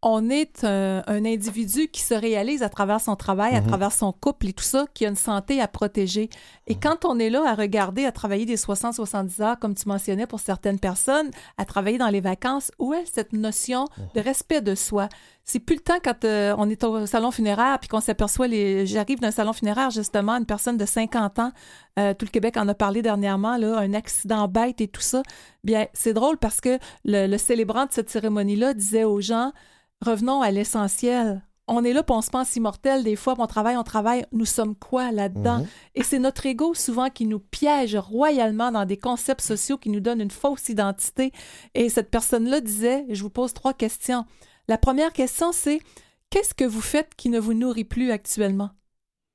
on 0.08 0.30
est 0.30 0.62
un, 0.62 1.02
un 1.08 1.24
individu 1.24 1.88
qui 1.88 2.00
se 2.00 2.14
réalise 2.14 2.62
à 2.62 2.68
travers 2.68 3.00
son 3.00 3.16
travail, 3.16 3.56
à 3.56 3.60
Mhm. 3.60 3.66
travers 3.66 3.90
son 3.90 4.12
couple 4.12 4.46
et 4.46 4.52
tout 4.52 4.62
ça, 4.62 4.86
qui 4.94 5.04
a 5.04 5.08
une 5.08 5.16
santé 5.16 5.60
à 5.60 5.66
protéger. 5.66 6.30
Et 6.68 6.74
Mhm. 6.74 6.80
quand 6.80 7.04
on 7.04 7.18
est 7.18 7.28
là 7.28 7.42
à 7.44 7.54
regarder, 7.56 8.04
à 8.04 8.12
travailler 8.12 8.46
des 8.46 8.56
60-70 8.56 9.40
heures, 9.40 9.58
comme 9.58 9.74
tu 9.74 9.88
mentionnais 9.88 10.28
pour 10.28 10.38
certaines 10.38 10.78
personnes, 10.78 11.30
à 11.58 11.64
travailler 11.64 11.98
dans 11.98 12.08
les 12.08 12.20
vacances, 12.20 12.70
où 12.78 12.94
est 12.94 13.04
cette 13.12 13.32
notion 13.32 13.86
Mhm. 13.98 14.04
de 14.14 14.20
respect 14.20 14.60
de 14.60 14.76
soi? 14.76 15.08
C'est 15.42 15.58
plus 15.60 15.74
le 15.76 15.82
temps 15.82 15.98
quand 16.02 16.24
euh, 16.24 16.54
on 16.58 16.70
est 16.70 16.82
au 16.84 17.06
salon 17.06 17.30
funéraire 17.32 17.78
puis 17.80 17.88
qu'on 17.88 18.00
s'aperçoit 18.00 18.46
les. 18.48 18.84
J'arrive 18.86 19.18
d'un 19.20 19.30
salon 19.32 19.52
funéraire 19.52 19.90
justement, 19.90 20.32
une 20.34 20.46
personne 20.46 20.76
de 20.76 20.86
50 20.86 21.38
ans, 21.40 21.52
euh, 21.98 22.14
tout 22.14 22.26
le 22.26 22.30
Québec 22.30 22.56
en 22.56 22.66
a 22.68 22.74
parlé 22.74 23.02
dernièrement, 23.02 23.56
là, 23.56 23.78
un 23.78 23.92
accident 23.94 24.46
bête 24.48 24.80
et 24.80 24.88
tout 24.88 25.00
ça. 25.00 25.22
Bien, 25.64 25.86
c'est 25.94 26.12
drôle 26.14 26.36
parce 26.36 26.60
que 26.60 26.78
le, 27.04 27.26
le 27.26 27.38
célébrant 27.38 27.86
de 27.86 27.92
cette 27.92 28.10
cérémonie-là 28.10 28.72
disait 28.74 29.04
aux 29.04 29.20
gens 29.20 29.52
revenons 30.04 30.42
à 30.42 30.50
l'essentiel. 30.50 31.42
On 31.68 31.82
est 31.82 31.92
là, 31.92 32.04
puis 32.04 32.14
on 32.14 32.22
se 32.22 32.30
pense 32.30 32.54
immortel 32.54 33.02
des 33.02 33.16
fois, 33.16 33.34
puis 33.34 33.42
on 33.42 33.48
travaille, 33.48 33.76
on 33.76 33.82
travaille. 33.82 34.24
Nous 34.30 34.44
sommes 34.44 34.76
quoi 34.76 35.10
là-dedans? 35.10 35.58
Mhm. 35.58 35.66
Et 35.96 36.02
c'est 36.04 36.20
notre 36.20 36.46
ego 36.46 36.74
souvent 36.74 37.10
qui 37.10 37.26
nous 37.26 37.40
piège 37.40 37.96
royalement 37.96 38.70
dans 38.70 38.84
des 38.84 38.96
concepts 38.96 39.40
sociaux 39.40 39.76
qui 39.76 39.90
nous 39.90 40.00
donnent 40.00 40.20
une 40.20 40.30
fausse 40.30 40.68
identité. 40.68 41.32
Et 41.74 41.88
cette 41.88 42.10
personne-là 42.10 42.60
disait, 42.60 43.04
je 43.10 43.20
vous 43.22 43.30
pose 43.30 43.52
trois 43.52 43.74
questions. 43.74 44.24
La 44.68 44.78
première 44.78 45.12
question, 45.12 45.50
c'est 45.50 45.80
qu'est-ce 46.30 46.54
que 46.54 46.64
vous 46.64 46.80
faites 46.80 47.14
qui 47.16 47.30
ne 47.30 47.40
vous 47.40 47.54
nourrit 47.54 47.84
plus 47.84 48.12
actuellement? 48.12 48.70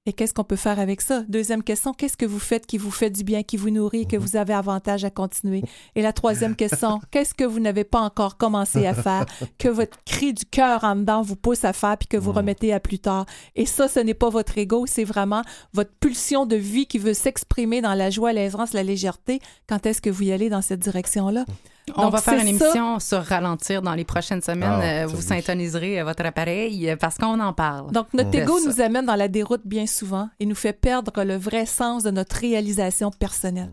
Et 0.08 0.14
qu'est-ce 0.14 0.34
qu'on 0.34 0.44
peut 0.44 0.56
faire 0.56 0.80
avec 0.80 1.00
ça? 1.00 1.22
Deuxième 1.28 1.62
question, 1.62 1.94
qu'est-ce 1.94 2.18
que 2.18 2.26
vous 2.26 2.40
faites 2.40 2.66
qui 2.66 2.80
vous 2.80 2.90
fait 2.90 3.12
du 3.12 3.24
bien, 3.24 3.44
qui 3.44 3.56
vous 3.56 3.70
nourrit, 3.70 4.08
que 4.08 4.18
vous 4.18 4.36
avez 4.36 4.56
avantage 4.56 5.06
à 5.06 5.12
continuer? 5.12 5.62
Et 5.94 6.02
la 6.02 6.12
troisième 6.12 6.56
question, 6.56 7.00
qu'est-ce 7.12 7.36
que 7.36 7.44
vous 7.44 7.60
n'avez 7.60 7.84
pas 7.84 8.00
encore 8.00 8.38
commencé 8.38 8.88
à 8.88 8.96
faire, 8.96 9.28
que 9.60 9.68
votre 9.68 10.04
cri 10.04 10.34
du 10.34 10.44
cœur 10.46 10.84
en 10.84 10.96
dedans 10.96 11.22
vous 11.22 11.36
pousse 11.36 11.66
à 11.66 11.74
faire 11.74 12.00
puis 12.00 12.08
que 12.08 12.18
vous 12.18 12.32
remettez 12.32 12.74
à 12.74 12.80
plus 12.80 12.98
tard? 12.98 13.28
Et 13.56 13.68
ça, 13.68 13.88
ce 13.88 14.00
n'est 14.00 14.16
pas 14.16 14.30
votre 14.30 14.58
ego, 14.58 14.88
c'est 14.88 15.04
vraiment 15.04 15.44
votre 15.72 15.94
pulsion 16.00 16.48
de 16.48 16.56
vie 16.56 16.88
qui 16.88 16.98
veut 16.98 17.14
s'exprimer 17.14 17.82
dans 17.82 17.94
la 17.94 18.10
joie, 18.10 18.34
l'aisance, 18.34 18.74
la 18.74 18.82
légèreté. 18.82 19.40
Quand 19.70 19.86
est-ce 19.86 20.02
que 20.02 20.10
vous 20.10 20.24
y 20.24 20.32
allez 20.32 20.50
dans 20.50 20.64
cette 20.64 20.80
direction-là? 20.80 21.46
On 21.98 22.04
Donc, 22.04 22.12
va 22.14 22.22
faire 22.22 22.34
une 22.36 22.58
ça. 22.58 22.66
émission 22.66 23.00
sur 23.00 23.24
ralentir 23.24 23.82
dans 23.82 23.94
les 23.94 24.04
prochaines 24.06 24.42
semaines. 24.42 24.80
Ah, 24.82 25.04
Euh, 25.04 25.06
vous 25.08 25.18
oui. 25.18 25.24
syntoniserez 25.24 26.00
euh, 26.00 26.04
votre 26.04 26.26
appareil 26.26 26.90
euh, 26.90 26.96
parce 26.96 27.18
qu'on 27.18 27.40
en 27.40 27.54
parle. 27.54 27.92
Donc, 27.92 28.08
notre 28.14 28.30
Mm. 28.30 28.42
ego 28.42 28.60
ça. 28.60 28.70
nous 28.70 28.82
amène 28.82 29.06
dans 29.06 29.16
la 29.16 29.28
déroute 29.28 29.62
bien 29.66 29.86
souvent 29.88 30.30
et 30.40 30.46
nous 30.46 30.56
fait 30.56 30.74
perdre 30.74 31.24
le 31.24 31.36
vrai 31.38 31.66
sens 31.66 32.04
de 32.04 32.12
notre 32.12 32.36
réalisation 32.38 33.12
personnelle. 33.12 33.72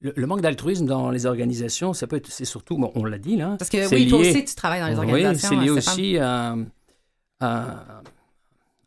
Le, 0.00 0.12
le 0.16 0.26
manque 0.26 0.42
d'altruisme 0.42 0.86
dans 0.86 1.10
les 1.10 1.26
organisations, 1.26 1.92
ça 1.92 2.06
peut 2.06 2.16
être, 2.16 2.30
c'est 2.30 2.44
surtout, 2.44 2.76
bon, 2.78 2.92
on 2.94 3.04
l'a 3.04 3.18
dit 3.18 3.36
là. 3.36 3.56
Parce 3.58 3.68
que 3.68 3.92
oui, 3.92 4.08
toi 4.08 4.20
aussi, 4.20 4.44
tu 4.44 4.54
travailles 4.54 4.80
dans 4.80 5.02
les 5.02 5.12
Oui, 5.12 5.24
organisations. 5.24 5.48
c'est 5.48 5.56
lié 5.56 5.68
hein, 5.70 5.80
Stéphane. 5.80 5.94
aussi 5.94 6.18
à, 6.18 6.56
à 7.40 8.02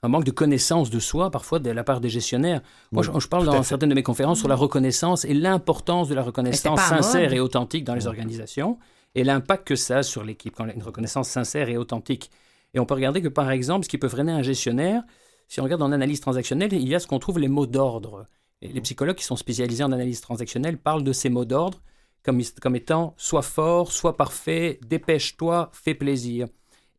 un 0.03 0.09
manque 0.09 0.23
de 0.23 0.31
connaissance 0.31 0.89
de 0.89 0.99
soi, 0.99 1.29
parfois 1.29 1.59
de 1.59 1.69
la 1.69 1.83
part 1.83 2.01
des 2.01 2.09
gestionnaires. 2.09 2.61
Moi, 2.91 3.03
Oui, 3.05 3.11
je, 3.13 3.19
je 3.19 3.27
parle 3.27 3.45
dans 3.45 3.61
certaines 3.63 3.89
de 3.89 3.95
mes 3.95 4.03
conférences 4.03 4.39
sur 4.39 4.47
la 4.47 4.55
reconnaissance 4.55 5.25
et 5.25 5.33
l'importance 5.33 6.09
de 6.09 6.15
la 6.15 6.23
reconnaissance 6.23 6.81
sincère 6.81 7.33
et 7.33 7.39
authentique 7.39 7.83
dans 7.83 7.95
les 7.95 8.07
organisations 8.07 8.79
et 9.13 9.23
l'impact 9.23 9.67
que 9.67 9.75
ça 9.75 9.97
a 9.97 10.03
sur 10.03 10.23
l'équipe, 10.23 10.55
quand 10.55 10.65
une 10.65 10.81
reconnaissance 10.81 11.29
sincère 11.29 11.69
et 11.69 11.77
authentique. 11.77 12.31
Et 12.73 12.79
on 12.79 12.85
peut 12.85 12.93
regarder 12.93 13.21
que, 13.21 13.27
par 13.27 13.51
exemple, 13.51 13.85
ce 13.85 13.89
qui 13.89 13.97
peut 13.97 14.07
freiner 14.07 14.31
un 14.31 14.41
gestionnaire, 14.41 15.03
si 15.47 15.59
on 15.59 15.63
regarde 15.63 15.81
en 15.81 15.91
analyse 15.91 16.21
transactionnelle, 16.21 16.73
il 16.73 16.87
y 16.87 16.95
a 16.95 16.99
ce 16.99 17.07
qu'on 17.07 17.19
trouve 17.19 17.37
les 17.37 17.49
mots 17.49 17.67
d'ordre. 17.67 18.25
Et 18.61 18.69
les 18.69 18.81
psychologues 18.81 19.17
qui 19.17 19.25
sont 19.25 19.35
spécialisés 19.35 19.83
en 19.83 19.91
analyse 19.91 20.21
transactionnelle 20.21 20.77
parlent 20.77 21.03
de 21.03 21.13
ces 21.13 21.29
mots 21.29 21.45
d'ordre 21.45 21.79
comme, 22.23 22.41
comme 22.61 22.75
étant 22.75 23.13
sois 23.17 23.41
fort, 23.41 23.91
sois 23.91 24.15
parfait, 24.15 24.79
dépêche-toi, 24.87 25.69
fais 25.73 25.95
plaisir. 25.95 26.47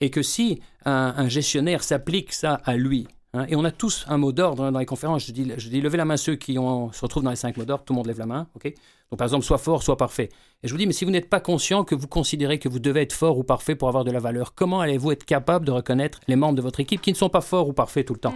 Et 0.02 0.10
que 0.10 0.20
si 0.20 0.60
un, 0.84 1.28
gestionnaire 1.28 1.84
s'applique 1.84 2.32
ça 2.32 2.60
à 2.64 2.76
lui, 2.76 3.06
hein, 3.34 3.46
et 3.48 3.54
on 3.54 3.64
a 3.64 3.70
tous 3.70 4.04
un 4.08 4.18
mot 4.18 4.32
d'ordre 4.32 4.64
hein, 4.64 4.72
dans 4.72 4.80
les 4.80 4.84
conférences, 4.84 5.24
je 5.24 5.30
dis, 5.30 5.48
je 5.56 5.68
dis 5.68 5.80
levez 5.80 5.96
la 5.96 6.04
main 6.04 6.16
ceux 6.16 6.34
qui 6.34 6.54
se 6.54 7.00
retrouvent 7.00 7.22
dans 7.22 7.30
les 7.30 7.36
cinq 7.36 7.56
mots 7.56 7.64
d'ordre, 7.64 7.84
tout 7.84 7.92
le 7.92 7.98
monde 7.98 8.08
lève 8.08 8.18
la 8.18 8.26
main, 8.26 8.48
ok? 8.56 8.74
Donc 9.10 9.18
par 9.18 9.26
exemple, 9.26 9.44
sois 9.44 9.58
fort, 9.58 9.84
sois 9.84 9.96
parfait. 9.96 10.30
Et 10.64 10.66
je 10.66 10.72
vous 10.72 10.78
dis, 10.78 10.88
mais 10.88 10.92
si 10.92 11.04
vous 11.04 11.12
n'êtes 11.12 11.30
pas 11.30 11.38
conscient 11.38 11.84
que 11.84 11.94
vous 11.94 12.08
considérez 12.08 12.58
que 12.58 12.68
vous 12.68 12.80
devez 12.80 13.02
être 13.02 13.12
fort 13.12 13.38
ou 13.38 13.44
parfait 13.44 13.76
pour 13.76 13.86
avoir 13.86 14.02
de 14.02 14.10
la 14.10 14.18
valeur, 14.18 14.54
comment 14.54 14.80
allez-vous 14.80 15.12
être 15.12 15.24
capable 15.24 15.66
de 15.66 15.70
reconnaître 15.70 16.18
les 16.26 16.34
membres 16.34 16.56
de 16.56 16.62
votre 16.62 16.80
équipe 16.80 17.00
qui 17.00 17.12
ne 17.12 17.16
sont 17.16 17.28
pas 17.28 17.40
forts 17.40 17.68
ou 17.68 17.72
parfaits 17.72 18.04
tout 18.04 18.14
le 18.14 18.20
temps? 18.20 18.34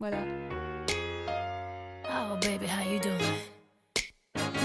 Oh, 0.00 0.06
baby, 2.40 2.66
how 2.66 2.90
you 2.90 3.00
doing? 3.00 3.20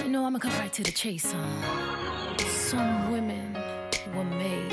You 0.05 0.11
know, 0.11 0.25
I'm 0.25 0.39
come 0.39 0.53
right 0.59 0.71
to 0.71 0.83
the 0.83 0.93
chase, 0.93 1.33
huh? 1.33 2.37
Some 2.47 3.11
women 3.11 3.57
were 4.15 4.23
made, 4.23 4.71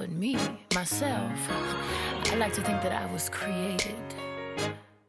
but 0.00 0.10
me, 0.12 0.34
myself, 0.74 1.38
I 1.50 2.34
like 2.36 2.54
to 2.54 2.62
think 2.62 2.80
that 2.80 2.90
I 2.90 3.04
was 3.12 3.28
created 3.28 4.02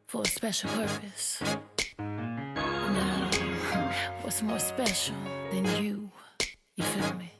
for 0.06 0.20
a 0.20 0.26
special 0.26 0.68
purpose. 0.68 1.42
Now, 1.98 3.30
what's 4.20 4.42
more 4.42 4.58
special 4.58 5.14
than 5.50 5.64
you? 5.82 6.10
You 6.76 6.84
feel 6.84 7.14
me? 7.14 7.32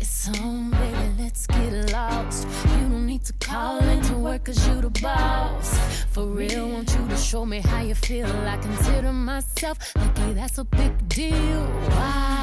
It's 0.00 0.28
on, 0.40 0.72
baby, 0.72 1.22
let's 1.22 1.46
get 1.46 1.92
lost. 1.92 2.48
You 2.64 2.88
don't 2.88 3.06
need 3.06 3.24
to 3.26 3.32
call 3.34 3.78
into 3.78 4.14
work 4.14 4.46
cause 4.46 4.66
you 4.66 4.80
the 4.80 4.90
boss. 5.00 5.78
For 6.10 6.24
real, 6.26 6.70
want 6.70 6.92
you 6.92 7.06
to 7.06 7.16
show 7.16 7.46
me 7.46 7.60
how 7.60 7.82
you 7.82 7.94
feel. 7.94 8.26
I 8.26 8.56
consider 8.56 9.12
myself 9.12 9.78
lucky, 9.94 10.32
that's 10.32 10.58
a 10.58 10.64
big 10.64 11.08
deal. 11.08 11.62
Why? 11.94 12.37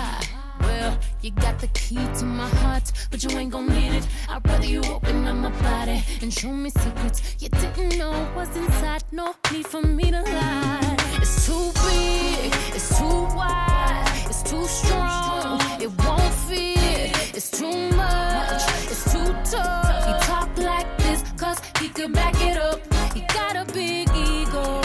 Well, 0.85 0.99
you 1.23 1.31
got 1.31 1.57
the 1.57 1.65
key 1.69 1.95
to 2.19 2.25
my 2.25 2.47
heart, 2.47 2.91
but 3.09 3.23
you 3.23 3.31
ain't 3.39 3.51
gon' 3.51 3.65
need 3.69 3.93
it. 3.93 4.07
I'd 4.29 4.47
rather 4.47 4.67
you 4.67 4.83
open 4.83 5.25
up 5.25 5.35
my 5.35 5.49
body 5.63 6.03
and 6.21 6.31
show 6.31 6.51
me 6.51 6.69
secrets 6.69 7.37
you 7.39 7.49
didn't 7.49 7.97
know 7.97 8.13
was 8.35 8.55
inside. 8.55 9.03
No 9.11 9.33
need 9.51 9.65
for 9.65 9.81
me 9.81 10.11
to 10.11 10.21
lie. 10.21 10.95
It's 11.23 11.47
too 11.47 11.71
big, 11.87 12.53
it's 12.75 12.99
too 12.99 13.23
wide, 13.35 14.25
it's 14.29 14.43
too 14.43 14.63
strong. 14.67 15.59
It 15.81 15.89
won't 16.03 16.33
fit, 16.47 17.35
it's 17.35 17.49
too 17.49 17.89
much, 18.01 18.61
it's 18.91 19.11
too 19.11 19.33
tough. 19.57 20.05
He 20.05 20.13
talk 20.27 20.55
like 20.59 20.97
this 20.99 21.23
cause 21.35 21.59
he 21.79 21.89
could 21.89 22.13
back 22.13 22.35
it 22.41 22.57
up. 22.57 22.79
He 23.15 23.21
got 23.21 23.55
a 23.55 23.65
big 23.73 24.07
ego, 24.15 24.81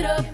it 0.00 0.06
up. 0.06 0.24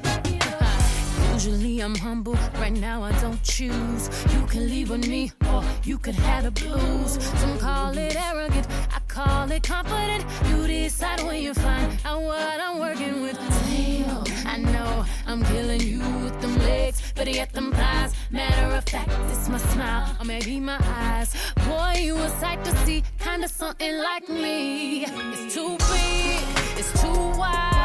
Usually 1.34 1.80
I'm 1.80 1.94
humble, 1.94 2.36
right 2.54 2.72
now 2.72 3.02
I 3.02 3.12
don't 3.20 3.42
choose. 3.42 4.02
You 4.32 4.40
can 4.46 4.68
leave 4.68 4.90
with 4.90 5.06
me, 5.06 5.32
or 5.52 5.62
you 5.84 5.98
could 5.98 6.14
have 6.14 6.44
the 6.44 6.50
blues. 6.50 7.12
Some 7.40 7.58
call 7.58 7.96
it 7.98 8.16
arrogant, 8.16 8.66
I 8.96 9.00
call 9.06 9.50
it 9.50 9.62
confident. 9.62 10.24
You 10.48 10.66
decide 10.66 11.22
when 11.22 11.42
you 11.42 11.52
find 11.52 11.98
out 12.04 12.22
what 12.22 12.58
I'm 12.66 12.78
working 12.78 13.22
with. 13.22 13.38
Damn, 13.66 14.24
I 14.46 14.56
know 14.72 15.04
I'm 15.26 15.42
killing 15.44 15.80
you 15.80 16.00
with 16.24 16.40
them 16.40 16.56
legs, 16.58 16.98
but 17.14 17.26
yet 17.32 17.52
them 17.52 17.70
thighs. 17.72 18.12
Matter 18.30 18.68
of 18.74 18.84
fact, 18.84 19.10
it's 19.30 19.48
my 19.48 19.58
smile, 19.58 20.16
or 20.18 20.24
maybe 20.24 20.58
my 20.58 20.78
eyes. 20.80 21.30
Boy, 21.68 22.00
you 22.06 22.16
a 22.16 22.28
sight 22.40 22.64
to 22.64 22.72
see, 22.84 23.02
kinda 23.18 23.48
something 23.48 23.94
like 24.08 24.26
me. 24.28 25.04
It's 25.32 25.54
too 25.54 25.76
big, 25.92 26.42
it's 26.80 26.92
too 27.02 27.20
wide, 27.40 27.76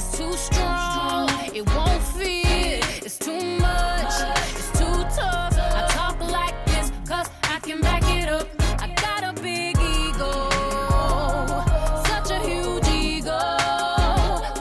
it's 0.00 0.16
too 0.16 0.32
strong. 0.32 1.28
It 1.54 1.68
won't 1.74 2.02
fit, 2.02 3.04
it's 3.04 3.18
too 3.18 3.38
much, 3.60 4.14
it's 4.56 4.70
too 4.78 4.98
tough. 5.16 5.54
I 5.58 5.86
talk 5.90 6.18
like 6.30 6.56
this, 6.66 6.90
cause 7.06 7.28
I 7.42 7.58
can 7.60 7.82
back 7.82 8.02
it 8.04 8.28
up. 8.28 8.48
I 8.78 8.88
got 9.04 9.22
a 9.30 9.32
big 9.42 9.76
ego, 9.76 10.32
such 12.08 12.30
a 12.30 12.38
huge 12.48 12.88
ego. 12.88 13.40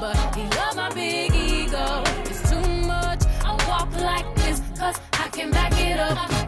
But 0.01 0.17
he 0.35 0.43
love 0.59 0.75
my 0.75 0.89
big 0.93 1.33
ego. 1.33 2.03
It's 2.29 2.43
too 2.49 2.67
much. 2.93 3.23
I 3.45 3.51
walk 3.69 3.89
like 4.01 4.27
this, 4.35 4.61
cause 4.77 4.99
I 5.13 5.29
can 5.29 5.51
back 5.51 5.71
it 5.79 5.99
up. 5.99 6.38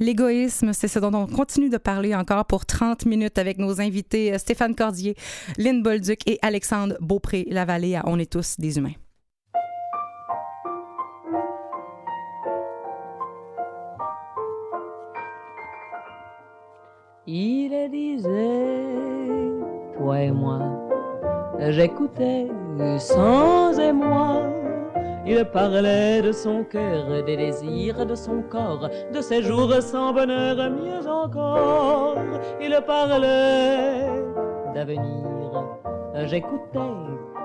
L'égoïsme, 0.00 0.72
c'est 0.72 0.88
ce 0.88 0.98
dont 0.98 1.12
on 1.12 1.26
continue 1.26 1.68
de 1.68 1.76
parler 1.76 2.14
encore 2.14 2.46
pour 2.46 2.64
30 2.64 3.04
minutes 3.04 3.36
avec 3.36 3.58
nos 3.58 3.82
invités 3.82 4.32
euh, 4.32 4.38
Stéphane 4.38 4.74
Cordier, 4.74 5.14
Lynn 5.58 5.82
Bolduc 5.82 6.26
et 6.26 6.38
Alexandre 6.40 6.96
Beaupré-Lavallée 7.00 7.96
à 7.96 8.02
On 8.06 8.18
est 8.18 8.32
tous 8.32 8.58
des 8.58 8.78
humains. 8.78 8.94
Il 17.26 17.90
disait, 17.90 18.86
toi 19.98 20.18
et 20.18 20.30
moi, 20.30 20.60
j'écoutais 21.68 22.48
sans 22.98 23.78
émoi. 23.78 24.59
Il 25.32 25.44
parlait 25.44 26.22
de 26.22 26.32
son 26.32 26.64
cœur, 26.64 27.22
des 27.24 27.36
désirs 27.36 28.04
de 28.04 28.16
son 28.16 28.42
corps, 28.42 28.90
de 29.14 29.20
ses 29.20 29.42
jours 29.42 29.72
sans 29.80 30.12
bonheur, 30.12 30.56
mieux 30.70 31.06
encore. 31.08 32.16
Il 32.60 32.76
parlait 32.84 34.08
d'avenir, 34.74 35.64
j'écoutais 36.26 36.80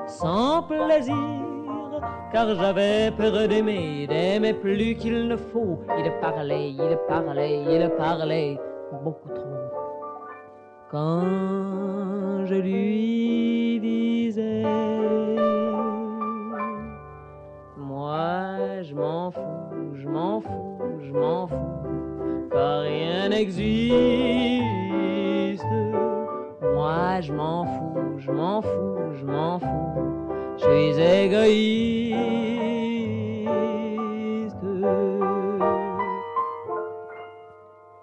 sans 0.07 0.63
plaisir, 0.63 2.01
car 2.31 2.55
j'avais 2.55 3.11
peur 3.11 3.47
d'aimer, 3.47 4.07
d'aimer 4.07 4.53
plus 4.53 4.95
qu'il 4.95 5.27
ne 5.27 5.35
faut. 5.35 5.77
Il 5.99 6.11
parlait, 6.19 6.71
il 6.71 6.97
parlait, 7.07 7.65
il 7.69 7.87
parlait 7.95 8.59
beaucoup 9.03 9.29
trop. 9.29 9.45
Quand 10.89 12.45
je 12.45 12.55
lui 12.55 13.79
disais, 13.79 14.63
je 18.95 19.01
m'en 19.01 19.29
fous, 19.29 19.41
je 19.95 20.07
m'en 20.07 20.39
fous, 20.39 20.79
je 21.01 21.11
m'en 21.11 21.47
fous, 21.47 22.47
car 22.49 22.81
rien 22.81 23.27
n'existe. 23.29 23.83
Moi 26.61 27.19
je 27.19 27.33
m'en 27.33 27.65
fous, 27.65 28.19
je 28.19 28.31
m'en 28.31 28.61
fous, 28.61 28.95
je 29.13 29.25
m'en 29.25 29.59
fous, 29.59 29.67
je 30.57 30.63
suis 30.63 30.97
égoïste. 31.01 32.15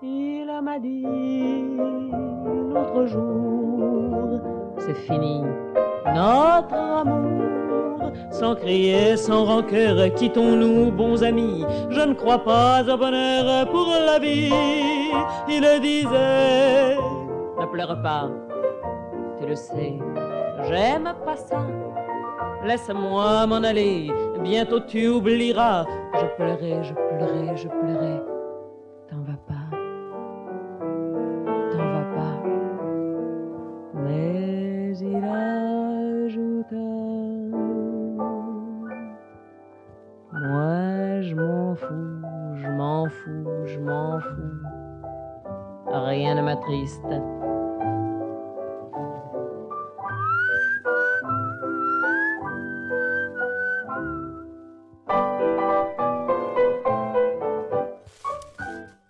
Il 0.02 0.60
m'a 0.62 0.78
dit 0.78 1.06
l'autre 2.74 3.06
jour, 3.06 4.40
c'est 4.78 4.94
fini 4.94 5.42
notre 6.14 6.74
amour. 6.74 7.51
Sans 8.30 8.54
crier, 8.54 9.16
sans 9.16 9.44
rancœur, 9.44 10.12
quittons-nous, 10.14 10.90
bons 10.90 11.22
amis. 11.22 11.64
Je 11.90 12.00
ne 12.00 12.14
crois 12.14 12.42
pas 12.42 12.82
au 12.82 12.96
bonheur 12.96 13.68
pour 13.70 13.88
la 13.88 14.18
vie. 14.18 14.50
Il 15.48 15.80
disait, 15.80 16.96
ne 16.96 17.66
pleure 17.66 18.00
pas, 18.02 18.30
tu 19.38 19.46
le 19.46 19.54
sais, 19.54 19.98
j'aime 20.68 21.12
pas 21.24 21.36
ça. 21.36 21.66
Laisse-moi 22.64 23.46
m'en 23.46 23.62
aller, 23.62 24.10
bientôt 24.42 24.80
tu 24.80 25.08
oublieras. 25.08 25.84
Je 26.14 26.26
pleurais, 26.36 26.82
je 26.82 26.94
pleurais, 26.94 27.56
je 27.56 27.68
pleurais. 27.68 28.22
T'en 29.10 29.20
vas 29.22 29.38
pas, 29.48 29.51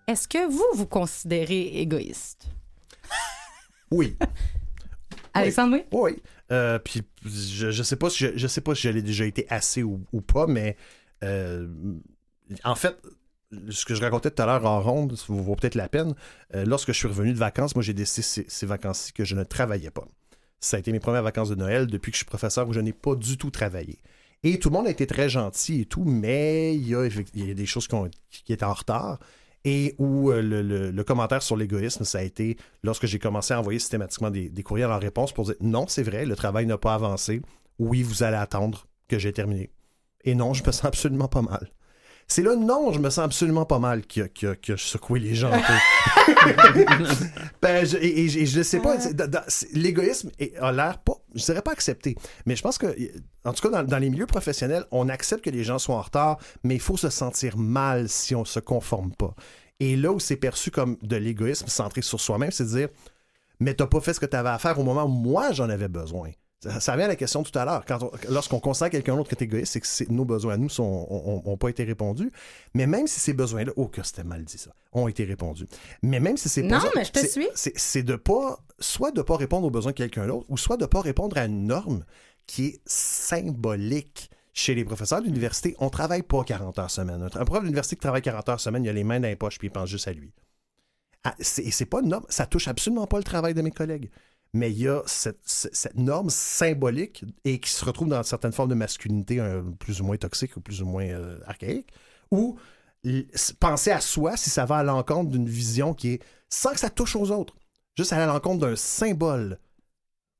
Est-ce 0.09 0.29
que 0.29 0.51
vous, 0.51 0.65
vous 0.75 0.87
considérez 0.87 1.81
égoïste? 1.81 2.47
Oui. 3.91 4.17
Alexandre, 5.35 5.77
oui? 5.77 5.85
Oui. 5.93 6.23
Euh, 6.51 6.79
puis 6.79 7.03
je, 7.25 7.71
je 7.71 7.83
sais 7.83 7.97
pas 7.97 8.09
si 8.11 8.25
je, 8.25 8.37
je 8.37 8.47
sais 8.47 8.63
pas 8.63 8.75
si 8.75 8.83
je 8.83 8.89
l'ai 8.89 9.03
déjà 9.03 9.27
été 9.27 9.47
assez 9.51 9.83
ou, 9.83 10.01
ou 10.13 10.21
pas, 10.23 10.47
mais 10.47 10.77
euh, 11.23 11.69
en 12.65 12.75
fait, 12.75 12.97
ce 13.71 13.85
que 13.85 13.95
je 13.95 14.01
racontais 14.01 14.31
tout 14.31 14.43
à 14.43 14.47
l'heure 14.47 14.65
en 14.65 14.81
ronde, 14.81 15.17
ça 15.17 15.25
vaut 15.29 15.55
peut-être 15.57 15.75
la 15.75 15.89
peine. 15.89 16.15
Euh, 16.55 16.65
lorsque 16.65 16.89
je 16.89 16.97
suis 16.99 17.09
revenu 17.09 17.33
de 17.33 17.39
vacances, 17.39 17.75
moi 17.75 17.83
j'ai 17.83 17.95
décidé 17.95 18.23
ces, 18.23 18.45
ces 18.49 18.67
vacances-ci 18.67 19.13
que 19.13 19.25
je 19.25 19.35
ne 19.35 19.45
travaillais 19.45 19.91
pas. 19.91 20.05
Ça 20.61 20.77
a 20.77 20.81
été 20.81 20.93
mes 20.93 21.01
premières 21.01 21.23
vacances 21.23 21.49
de 21.51 21.55
Noël 21.55 21.87
depuis 21.87 22.11
que 22.13 22.17
je 22.17 22.21
suis 22.21 22.27
professeur 22.27 22.69
où 22.69 22.73
je 22.73 22.81
n'ai 22.81 22.93
pas 22.93 23.15
du 23.15 23.37
tout 23.37 23.51
travaillé. 23.51 23.99
Et 24.45 24.59
tout 24.59 24.71
le 24.71 24.75
monde 24.75 24.87
a 24.87 24.91
été 24.91 25.07
très 25.07 25.29
gentil 25.29 25.83
et 25.83 25.85
tout, 25.87 26.05
mais 26.05 26.75
il 26.75 26.89
y 26.89 26.95
a, 26.95 27.55
des 27.55 27.67
choses 27.67 27.87
qui, 27.87 27.95
ont- 27.95 28.11
étaient 28.49 28.65
en 28.65 28.73
retard. 28.73 29.19
Et 29.65 29.95
où 29.99 30.33
euh, 30.33 30.91
le 30.91 31.05
commentaire 31.05 31.43
sur 31.43 31.57
l'égoïsme, 31.57 32.05
ça 32.05 32.19
a 32.19 32.23
été 32.23 32.57
lorsque 32.83 33.07
j'ai 33.07 33.21
commencé 33.21 33.55
à 33.55 33.61
envoyer 33.61 33.79
systématiquement 33.79 34.31
des, 34.31 34.49
des 34.49 34.63
courriels 34.65 34.91
en 34.91 34.99
réponse 34.99 35.33
pour 35.33 35.45
dire 35.45 35.55
non, 35.61 35.87
c'est 35.87 36.03
vrai, 36.03 36.27
le 36.27 36.35
travail 36.35 36.67
n'a 36.67 36.79
pas 36.79 36.95
avancé. 36.95 37.43
Oui, 37.79 38.03
vous 38.03 38.25
allez 38.25 38.37
attendre 38.37 38.87
que 39.07 39.19
j'ai 39.21 39.33
terminé. 39.33 39.71
Et 40.25 40.35
non, 40.35 40.53
je 40.55 40.65
me 40.65 40.73
sens 40.73 40.85
absolument 40.85 41.29
pas 41.29 41.43
mal. 41.43 41.71
C'est 42.29 42.43
le 42.43 42.55
non, 42.57 42.93
je 42.93 42.99
me 42.99 43.11
sens 43.11 43.25
absolument 43.25 43.67
pas 43.67 43.79
mal 43.79 44.01
a- 44.01 44.29
qui 44.29 44.73
a 44.73 44.77
secoué 44.77 45.21
les 45.21 45.35
gens. 45.35 45.53
un 45.53 45.59
peu. 45.61 46.85
Ben, 47.63 47.85
je- 47.87 47.97
et, 47.99 48.29
je 48.29 48.59
ne 48.59 48.63
sais 48.63 48.81
pas, 48.81 48.97
l'égoïsme 49.73 50.31
a 50.61 50.73
l'air 50.73 50.99
pas, 50.99 51.15
je 51.35 51.45
dirais 51.45 51.63
pas 51.63 51.73
accepté, 51.73 52.17
mais 52.47 52.57
je 52.57 52.63
pense 52.63 52.79
que, 52.79 52.87
en 53.45 53.53
tout 53.53 53.69
cas, 53.69 53.83
dans, 53.83 53.87
dans 53.89 53.99
les 53.99 54.11
milieux 54.11 54.27
professionnels, 54.27 54.85
on 54.91 55.09
accepte 55.09 55.45
que 55.45 55.51
les 55.51 55.63
gens 55.65 55.79
soient 55.79 55.95
en 55.97 56.01
retard, 56.03 56.39
mais 56.65 56.75
il 56.75 56.81
faut 56.81 56.97
se 56.97 57.11
sentir 57.11 57.57
mal 57.57 58.09
si 58.09 58.35
on 58.35 58.45
se 58.45 58.59
conforme 58.61 59.13
pas. 59.13 59.35
Et 59.81 59.97
là 59.97 60.13
où 60.13 60.19
c'est 60.21 60.37
perçu 60.37 60.71
comme 60.71 60.97
de 61.03 61.17
l'égoïsme 61.17 61.67
centré 61.69 62.03
sur 62.03 62.21
soi-même, 62.21 62.51
c'est 62.51 62.65
de 62.65 62.69
dire, 62.71 62.89
mais 63.61 63.75
t'as 63.75 63.87
pas 63.87 64.01
fait 64.01 64.15
ce 64.15 64.21
que 64.21 64.27
tu 64.27 64.37
avais 64.37 64.49
à 64.51 64.59
faire 64.59 64.79
au 64.79 64.85
moment 64.85 65.05
où 65.05 65.09
moi 65.09 65.53
j'en 65.53 65.69
avais 65.69 65.89
besoin. 65.89 66.31
Ça, 66.63 66.79
ça 66.79 66.93
revient 66.93 67.05
à 67.05 67.09
la 67.09 67.17
question 67.17 67.43
tout 67.43 67.59
à 67.59 67.65
l'heure. 67.65 67.85
Lorsqu'on 68.31 68.61
considère 68.61 68.91
quelqu'un 68.91 69.17
d'autre 69.17 69.29
qui 69.29 69.43
est 69.43 69.45
égoïste, 69.47 69.81
c'est 69.83 70.07
que 70.07 70.13
nos 70.13 70.25
besoins 70.25 70.55
à 70.55 70.57
nous 70.57 70.69
n'ont 70.79 71.57
pas 71.57 71.69
été 71.71 71.83
répondus. 71.83 72.31
Mais 72.75 72.87
même 72.87 73.09
si 73.09 73.19
ces 73.19 73.33
besoins-là, 73.33 73.73
oh 73.77 73.89
que 73.89 74.03
c'était 74.05 74.23
mal 74.23 74.45
dit 74.45 74.59
ça, 74.59 74.71
ont 74.93 75.09
été 75.09 75.25
répondus. 75.25 75.67
Mais 76.03 76.21
même 76.21 76.37
si 76.37 76.49
c'est 76.49 76.63
Non, 76.63 76.79
ça, 76.79 76.91
mais 76.95 77.05
je 77.05 77.11
te 77.11 77.19
c'est- 77.19 77.29
suis. 77.29 77.49
C'est 77.57 77.77
c'est 77.77 78.03
de 78.05 78.15
pas, 78.15 78.61
soit 78.79 79.11
de 79.11 79.23
pas 79.23 79.37
répondre 79.37 79.67
aux 79.67 79.71
besoins 79.71 79.91
de 79.93 79.97
quelqu'un 79.97 80.27
d'autre, 80.29 80.47
ou 80.49 80.57
soit 80.57 80.77
de 80.77 80.87
pas 80.87 81.01
répondre 81.01 81.37
à 81.37 81.47
une 81.47 81.67
norme 81.67 82.05
qui 82.47 82.67
est 82.67 82.81
symbolique. 82.87 84.31
Chez 84.55 84.75
les 84.75 84.85
professeurs 84.85 85.23
d'université, 85.23 85.75
on 85.79 85.89
travaille 85.89 86.23
pas 86.23 86.45
40 86.45 86.79
heures 86.79 86.91
semaine. 86.91 87.27
Un 87.35 87.45
prof 87.47 87.63
d'université 87.63 87.97
qui 87.97 88.01
travaille 88.03 88.21
40 88.21 88.49
heures 88.51 88.61
semaine, 88.61 88.85
il 88.85 88.89
a 88.91 88.93
les 88.93 89.03
mains 89.03 89.19
dans 89.19 89.27
les 89.29 89.35
poches 89.37 89.59
puis 89.59 89.69
il 89.69 89.71
pense 89.71 89.89
juste 89.89 90.07
à 90.09 90.13
lui. 90.13 90.35
Ah, 91.25 91.35
c'est 91.41 91.87
pas 91.87 92.01
une 92.03 92.09
norme, 92.11 92.27
ça 92.29 92.45
touche 92.47 92.69
absolument 92.69 93.07
pas 93.07 93.17
le 93.17 93.25
travail 93.25 93.55
de 93.55 93.63
mes 93.63 93.71
collègues. 93.71 94.11
Mais 94.55 94.71
il 94.71 94.81
y 94.81 94.89
a 94.89 95.03
cette, 95.07 95.95
norme 95.95 96.29
symbolique 96.29 97.25
et 97.45 97.59
qui 97.59 97.71
se 97.71 97.85
retrouve 97.85 98.09
dans 98.09 98.23
certaines 98.23 98.53
formes 98.53 98.69
de 98.69 98.75
masculinité 98.75 99.41
plus 99.79 100.01
ou 100.01 100.05
moins 100.05 100.17
toxique 100.19 100.57
ou 100.57 100.61
plus 100.61 100.83
ou 100.83 100.87
moins 100.87 101.07
euh, 101.07 101.39
archaïque, 101.47 101.91
où 102.31 102.59
penser 103.59 103.91
à 103.91 104.01
soi, 104.01 104.37
si 104.37 104.51
ça 104.51 104.65
va 104.65 104.79
à 104.79 104.83
l'encontre 104.83 105.31
d'une 105.31 105.49
vision 105.49 105.95
qui 105.95 106.15
est 106.15 106.23
sans 106.49 106.73
que 106.73 106.81
ça 106.81 106.91
touche 106.91 107.17
aux 107.17 107.31
autres, 107.31 107.55
juste 107.97 108.13
à 108.13 108.27
l'encontre 108.27 108.67
d'un 108.67 108.77
symbole, 108.77 109.59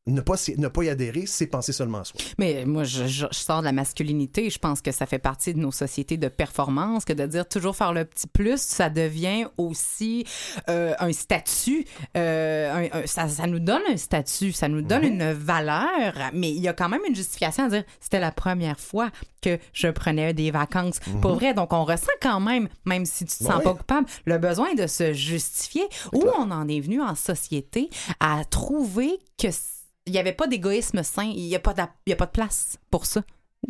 ne 0.09 0.21
pas, 0.21 0.35
ne 0.59 0.67
pas 0.67 0.83
y 0.83 0.89
adhérer, 0.89 1.27
c'est 1.27 1.47
penser 1.47 1.73
seulement 1.73 1.99
à 1.99 2.05
soi. 2.05 2.19
Mais 2.37 2.65
moi, 2.65 2.83
je, 2.83 3.07
je- 3.07 3.27
je 3.31 3.39
sors 3.39 3.61
de 3.61 3.67
la 3.67 3.73
masculinité. 3.73 4.51
Je 4.51 4.59
pense 4.59 4.81
que 4.81 4.91
ça 4.91 5.07
fait 5.07 5.21
partie 5.21 5.55
de 5.55 5.61
nos 5.61 5.71
sociétés 5.71 6.17
de 6.17 6.27
performance, 6.27 7.05
que 7.05 7.13
de 7.13 7.25
dire 7.27 7.49
toujours 7.49 7.77
faire 7.77 7.93
le 7.93 8.05
petit 8.05 8.27
plus, 8.27 8.61
ça 8.61 8.91
devient 8.91 9.47
aussi 9.59 10.25
euh, 10.69 10.95
un 10.99 11.13
statut. 11.13 11.85
Euh, 12.17 12.89
un- 12.93 12.99
un- 13.03 13.07
ça, 13.07 13.29
ça 13.29 13.47
nous 13.47 13.61
donne 13.61 13.83
un 13.89 13.97
statut, 13.97 14.51
ça 14.51 14.67
nous 14.69 14.83
donne 14.83 15.05
une 15.05 15.33
valeur, 15.33 16.31
mais 16.33 16.51
il 16.51 16.61
y 16.61 16.67
a 16.69 16.73
quand 16.73 16.89
même 16.89 17.03
une 17.09 17.15
justification 17.15 17.67
à 17.67 17.69
dire 17.69 17.85
c'était 18.01 18.19
la 18.21 18.33
première 18.33 18.81
fois 18.81 19.11
que 19.41 19.59
je 19.73 19.87
prenais 19.89 20.35
des 20.35 20.51
vacances. 20.51 20.99
Pour 21.21 21.35
vrai, 21.35 21.55
donc 21.55 21.73
on 21.73 21.85
ressent 21.85 22.07
quand 22.21 22.41
même, 22.41 22.69
même 22.85 23.07
si 23.07 23.25
tu 23.25 23.37
te 23.39 23.45
sens 23.45 23.57
Ouais. 23.59 23.63
pas 23.63 23.75
coupable, 23.75 24.07
le 24.25 24.39
besoin 24.39 24.75
de 24.75 24.87
se 24.89 25.13
justifier. 25.13 25.83
Où 26.13 26.25
on 26.39 26.51
en 26.51 26.67
est 26.69 26.81
venu 26.81 27.01
en 27.01 27.15
société 27.15 27.89
à 28.21 28.45
trouver 28.45 29.19
que 29.39 29.49
il 30.07 30.13
n'y 30.13 30.19
avait 30.19 30.33
pas 30.33 30.47
d'égoïsme 30.47 31.03
sain, 31.03 31.25
il 31.25 31.47
n'y 31.47 31.55
a, 31.57 31.61
pas 31.61 31.75
d'a- 31.75 31.95
il 32.07 32.11
y 32.11 32.13
a 32.13 32.17
pas 32.17 32.27
de 32.27 32.31
place 32.33 32.79
pour 32.91 33.07
ça. 33.07 33.23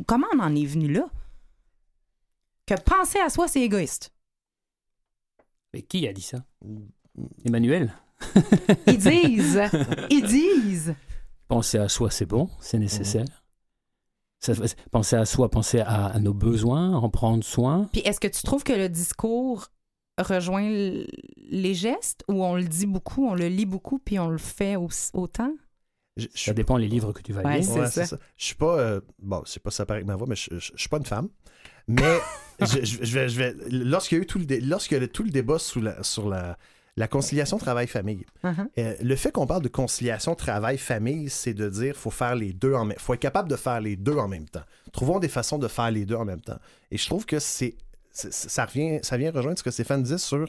Comment 0.06 0.26
on 0.34 0.40
en 0.40 0.54
est 0.54 0.64
venu 0.66 0.90
là? 0.92 1.08
Que 2.66 2.74
penser 2.80 3.18
à 3.18 3.28
soi, 3.28 3.48
c'est 3.48 3.60
égoïste. 3.60 4.12
Mais 5.74 5.82
qui 5.82 6.06
a 6.08 6.12
dit 6.12 6.22
ça? 6.22 6.44
Emmanuel? 7.44 7.92
Ils 8.86 8.98
disent, 8.98 9.60
ils 10.10 10.24
disent. 10.26 10.94
Penser 11.48 11.78
à 11.78 11.88
soi, 11.88 12.10
c'est 12.10 12.26
bon, 12.26 12.48
c'est 12.60 12.78
nécessaire. 12.78 13.24
Ça- 14.40 14.54
penser 14.90 15.16
à 15.16 15.24
soi, 15.24 15.50
penser 15.50 15.80
à, 15.80 16.06
à 16.06 16.18
nos 16.18 16.34
besoins, 16.34 16.94
en 16.96 17.08
prendre 17.10 17.44
soin. 17.44 17.88
Puis 17.92 18.00
est-ce 18.02 18.20
que 18.20 18.28
tu 18.28 18.42
trouves 18.42 18.64
que 18.64 18.72
le 18.72 18.88
discours 18.88 19.68
rejoint 20.18 20.68
les 20.68 21.74
gestes 21.74 22.24
ou 22.28 22.44
on 22.44 22.54
le 22.56 22.64
dit 22.64 22.86
beaucoup, 22.86 23.26
on 23.26 23.34
le 23.34 23.48
lit 23.48 23.66
beaucoup, 23.66 23.98
puis 23.98 24.18
on 24.18 24.28
le 24.28 24.38
fait 24.38 24.76
au- 24.76 24.88
autant? 25.14 25.52
Je- 26.16 26.26
je 26.34 26.42
Ça 26.44 26.52
dépend 26.52 26.76
les 26.76 26.88
livres 26.88 27.12
que 27.12 27.22
tu 27.22 27.32
vas 27.32 27.42
Ouais, 27.42 27.60
lire. 27.60 27.64
c'est 27.64 27.80
Ouais, 27.80 27.86
ça. 27.86 27.90
c'est 27.90 28.06
ça. 28.06 28.18
Je 28.36 28.44
suis 28.44 28.54
pas. 28.54 28.78
euh, 28.78 29.00
bon, 29.20 29.42
c'est 29.46 29.62
pas 29.62 29.70
ça 29.70 29.86
paraît 29.86 29.98
avec 29.98 30.06
ma 30.06 30.16
voix, 30.16 30.26
mais 30.28 30.36
je, 30.36 30.50
je, 30.58 30.72
je 30.74 30.78
suis 30.80 30.88
pas 30.88 30.98
une 30.98 31.06
femme. 31.06 31.28
Mais 31.88 32.18
je, 32.60 32.84
je- 32.84 33.04
je 33.04 33.14
vais, 33.18 33.28
je 33.28 33.38
vais. 33.38 33.54
Lorsqu'il 33.70 34.18
y 34.18 34.20
a 34.20 34.24
eu 34.24 34.26
tout 34.26 34.38
le, 34.38 34.44
dé- 34.44 34.60
lorsqu'il 34.60 34.98
y 34.98 35.00
a 35.00 35.04
eu 35.04 35.08
tout 35.08 35.22
le 35.24 35.30
débat 35.30 35.58
sous 35.58 35.80
la- 35.80 36.02
sur 36.02 36.28
la, 36.28 36.58
la 36.98 37.08
conciliation 37.08 37.56
travail-famille, 37.56 38.26
Uh-huh. 38.44 38.66
euh, 38.78 38.94
le 39.02 39.16
fait 39.16 39.32
qu'on 39.32 39.46
parle 39.46 39.62
de 39.62 39.68
conciliation 39.68 40.34
travail-famille, 40.34 41.30
c'est 41.30 41.54
de 41.54 41.68
dire 41.70 41.96
faut 41.96 42.10
faire 42.10 42.34
les 42.34 42.52
deux 42.52 42.74
en 42.74 42.84
même 42.84 42.98
faut 42.98 43.14
être 43.14 43.20
capable 43.20 43.48
de 43.48 43.56
faire 43.56 43.80
les 43.80 43.96
deux 43.96 44.16
en 44.16 44.28
même 44.28 44.48
temps. 44.48 44.64
Trouvons 44.92 45.18
des 45.18 45.28
façons 45.28 45.58
de 45.58 45.66
faire 45.68 45.90
les 45.90 46.04
deux 46.04 46.16
en 46.16 46.26
même 46.26 46.42
temps. 46.42 46.58
Et 46.90 46.98
je 46.98 47.06
trouve 47.06 47.24
que 47.24 47.38
c'est, 47.38 47.76
c'est- 48.12 48.32
ça 48.32 48.66
revient 48.66 48.98
ça 49.02 49.16
vient 49.16 49.30
rejoindre 49.32 49.58
ce 49.58 49.62
que 49.64 49.70
Stéphane 49.70 50.02
disait 50.02 50.18
sur 50.18 50.46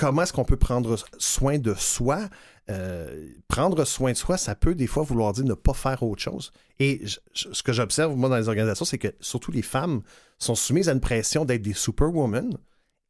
comment 0.00 0.22
est-ce 0.22 0.32
qu'on 0.32 0.46
peut 0.46 0.56
prendre 0.56 0.96
soin 1.18 1.58
de 1.58 1.74
soi? 1.74 2.28
Euh, 2.70 3.28
prendre 3.48 3.84
soin 3.84 4.12
de 4.12 4.16
soi, 4.16 4.38
ça 4.38 4.54
peut 4.54 4.74
des 4.74 4.86
fois 4.86 5.02
vouloir 5.02 5.34
dire 5.34 5.44
ne 5.44 5.52
pas 5.52 5.74
faire 5.74 6.02
autre 6.02 6.22
chose. 6.22 6.52
Et 6.78 7.02
ce 7.34 7.62
que 7.62 7.72
j'observe, 7.74 8.16
moi, 8.16 8.30
dans 8.30 8.36
les 8.36 8.48
organisations, 8.48 8.86
c'est 8.86 8.96
que 8.96 9.14
surtout 9.20 9.52
les 9.52 9.60
femmes 9.60 10.00
sont 10.38 10.54
soumises 10.54 10.88
à 10.88 10.92
une 10.92 11.00
pression 11.00 11.44
d'être 11.44 11.60
des 11.60 11.74
superwomen 11.74 12.56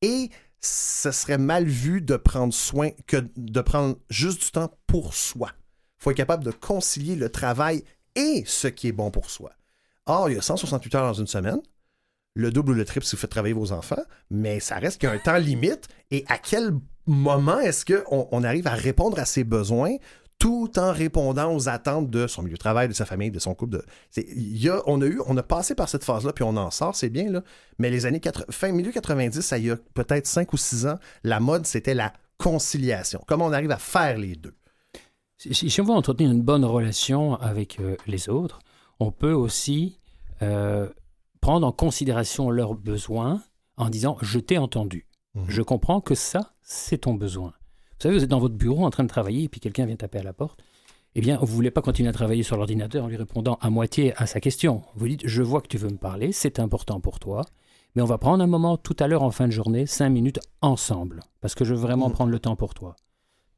et 0.03 0.31
ce 0.61 1.13
serait 1.13 1.39
mal 1.39 1.65
vu 1.65 2.01
de 2.03 2.17
prendre 2.17 2.53
soin 2.53 2.91
que 3.07 3.25
de 3.37 3.61
prendre 3.61 3.97
juste 4.09 4.43
du 4.43 4.51
temps 4.51 4.77
pour 4.89 5.15
soi. 5.15 5.51
Il 6.01 6.03
faut 6.03 6.11
être 6.11 6.17
capable 6.17 6.45
de 6.45 6.51
concilier 6.51 7.15
le 7.15 7.31
travail 7.31 7.85
et 8.17 8.43
ce 8.47 8.67
qui 8.67 8.89
est 8.89 8.93
bon 8.93 9.13
pour 9.13 9.31
soi. 9.31 9.53
Or, 10.07 10.29
il 10.29 10.35
y 10.35 10.39
a 10.39 10.43
168 10.43 10.95
heures 10.97 11.07
dans 11.07 11.21
une 11.21 11.29
semaine, 11.29 11.61
le 12.41 12.51
double 12.51 12.73
ou 12.73 12.75
le 12.75 12.85
triple 12.85 13.07
si 13.07 13.17
vous 13.17 13.21
faites 13.21 13.31
travailler 13.31 13.55
vos 13.55 13.73
enfants, 13.73 14.03
mais 14.31 14.61
ça 14.61 14.77
reste 14.77 15.01
qu'il 15.01 15.09
y 15.09 15.13
a 15.13 15.15
un 15.15 15.19
temps 15.19 15.37
limite. 15.37 15.89
Et 16.11 16.25
à 16.29 16.39
quel 16.39 16.73
moment 17.07 17.61
est-ce 17.61 17.85
qu'on 17.85 18.29
on 18.31 18.45
arrive 18.45 18.67
à 18.67 18.75
répondre 18.75 19.19
à 19.19 19.25
ses 19.25 19.45
besoins 19.45 19.97
tout 20.41 20.71
en 20.79 20.91
répondant 20.91 21.55
aux 21.55 21.69
attentes 21.69 22.09
de 22.09 22.27
son 22.27 22.43
milieu 22.43 22.55
de 22.55 22.59
travail, 22.59 22.89
de 22.89 22.95
sa 22.95 23.05
famille, 23.05 23.31
de 23.31 23.39
son 23.39 23.55
couple. 23.55 23.77
De... 23.77 23.85
y 24.17 24.71
a, 24.71 24.81
on 24.87 25.03
a 25.03 25.05
eu, 25.05 25.21
on 25.27 25.37
a 25.37 25.43
passé 25.43 25.75
par 25.75 25.89
cette 25.89 26.03
phase-là, 26.03 26.33
puis 26.33 26.45
on 26.45 26.57
en 26.57 26.71
sort, 26.71 26.97
c'est 26.97 27.11
bien. 27.11 27.43
Mais 27.79 27.91
les 27.91 28.07
années 28.07 28.21
80, 28.21 28.47
fin 28.51 28.73
milieu 28.73 28.91
90, 28.91 29.43
ça 29.43 29.59
y 29.59 29.71
a 29.71 29.77
peut-être 29.93 30.27
5 30.27 30.51
ou 30.55 30.57
6 30.57 30.87
ans, 30.87 30.99
la 31.25 31.41
mode, 31.41 31.67
c'était 31.67 31.93
la 31.93 32.15
conciliation. 32.39 33.23
Comment 33.27 33.47
on 33.47 33.53
arrive 33.53 33.71
à 33.71 33.77
faire 33.77 34.17
les 34.17 34.35
deux? 34.35 34.55
Si 35.37 35.81
on 35.81 35.85
veut 35.85 35.93
entretenir 35.93 36.31
une 36.31 36.43
bonne 36.43 36.65
relation 36.65 37.35
avec 37.35 37.79
euh, 37.79 37.97
les 38.07 38.31
autres, 38.31 38.61
on 38.99 39.11
peut 39.11 39.33
aussi 39.33 39.99
euh, 40.41 40.89
prendre 41.41 41.67
en 41.67 41.73
considération 41.73 42.51
leurs 42.51 42.75
besoins 42.75 43.43
en 43.77 43.89
disant 43.89 44.17
je 44.23 44.39
t'ai 44.39 44.59
entendu. 44.59 45.07
Mhm. 45.35 45.45
Je 45.49 45.63
comprends 45.63 46.01
que 46.01 46.15
ça, 46.15 46.55
c'est 46.63 46.99
ton 46.99 47.15
besoin. 47.15 47.53
Vous 47.93 48.03
savez, 48.05 48.17
vous 48.17 48.25
êtes 48.25 48.31
dans 48.31 48.39
votre 48.41 48.55
bureau 48.57 48.85
en 48.85 48.91
train 48.91 49.05
de 49.05 49.09
travailler 49.09 49.45
et 49.45 49.49
puis 49.49 49.61
quelqu'un 49.61 49.87
vient 49.87 49.97
taper 49.97 50.19
à 50.19 50.23
la 50.23 50.33
porte. 50.33 50.61
Eh 51.15 51.21
bien, 51.21 51.37
vous 51.39 51.47
ne 51.47 51.51
voulez 51.53 51.71
pas 51.71 51.83
continuer 51.83 52.09
à 52.09 52.13
travailler 52.13 52.43
sur 52.43 52.57
l'ordinateur 52.57 53.05
en 53.05 53.09
lui 53.09 53.17
répondant 53.17 53.59
à 53.61 53.69
moitié 53.71 54.15
à 54.17 54.27
sa 54.27 54.41
question. 54.41 54.83
Vous 54.95 55.09
dites 55.09 55.27
je 55.27 55.43
vois 55.43 55.61
que 55.61 55.67
tu 55.69 55.77
veux 55.77 55.89
me 55.91 55.97
parler, 55.97 56.33
c'est 56.33 56.59
important 56.61 57.01
pour 57.01 57.19
toi, 57.19 57.45
mais 57.95 58.03
on 58.03 58.07
va 58.07 58.17
prendre 58.19 58.43
un 58.45 58.47
moment 58.47 58.77
tout 58.77 58.97
à 59.01 59.09
l'heure 59.09 59.23
en 59.25 59.31
fin 59.33 59.47
de 59.47 59.53
journée, 59.53 59.87
cinq 59.87 60.11
minutes 60.11 60.39
ensemble, 60.63 61.21
parce 61.41 61.55
que 61.55 61.65
je 61.65 61.75
veux 61.75 61.81
vraiment 61.81 62.09
Mhm. 62.09 62.15
prendre 62.15 62.31
le 62.31 62.39
temps 62.39 62.55
pour 62.57 62.75
toi. 62.75 62.95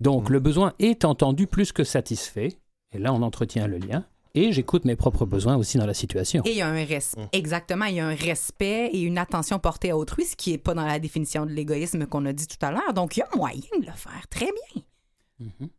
Donc, 0.00 0.30
le 0.30 0.40
besoin 0.40 0.72
est 0.78 1.04
entendu 1.04 1.46
plus 1.46 1.72
que 1.72 1.84
satisfait. 1.84 2.58
Et 2.92 2.98
là, 2.98 3.12
on 3.12 3.22
entretient 3.22 3.66
le 3.66 3.78
lien. 3.78 4.04
Et 4.34 4.52
j'écoute 4.52 4.84
mes 4.84 4.96
propres 4.96 5.26
besoin 5.26 5.56
aussi 5.56 5.76
dans 5.76 5.86
la 5.86 5.94
situation. 5.94 6.42
Et 6.46 6.52
il 6.52 6.56
y 6.56 6.62
a 6.62 6.68
un 6.68 6.84
respect. 6.84 7.28
Exactement, 7.32 7.84
il 7.84 7.96
y 7.96 8.00
a 8.00 8.06
un 8.06 8.14
respect 8.14 8.88
et 8.92 9.00
une 9.00 9.18
attention 9.18 9.58
portée 9.58 9.90
à 9.90 9.96
autrui, 9.96 10.24
ce 10.24 10.36
qui 10.36 10.52
n'est 10.52 10.58
pas 10.58 10.74
dans 10.74 10.86
la 10.86 10.98
définition 10.98 11.44
de 11.44 11.50
l'égoïsme 11.50 12.06
qu'on 12.06 12.24
a 12.24 12.32
dit 12.32 12.46
tout 12.46 12.64
à 12.64 12.70
l'heure. 12.70 12.94
Donc, 12.94 13.16
il 13.16 13.20
y 13.20 13.22
a 13.22 13.28
moyen 13.36 13.60
de 13.78 13.86
le 13.86 13.92
faire. 13.92 14.26
Très 14.30 14.46
bien. 14.46 14.82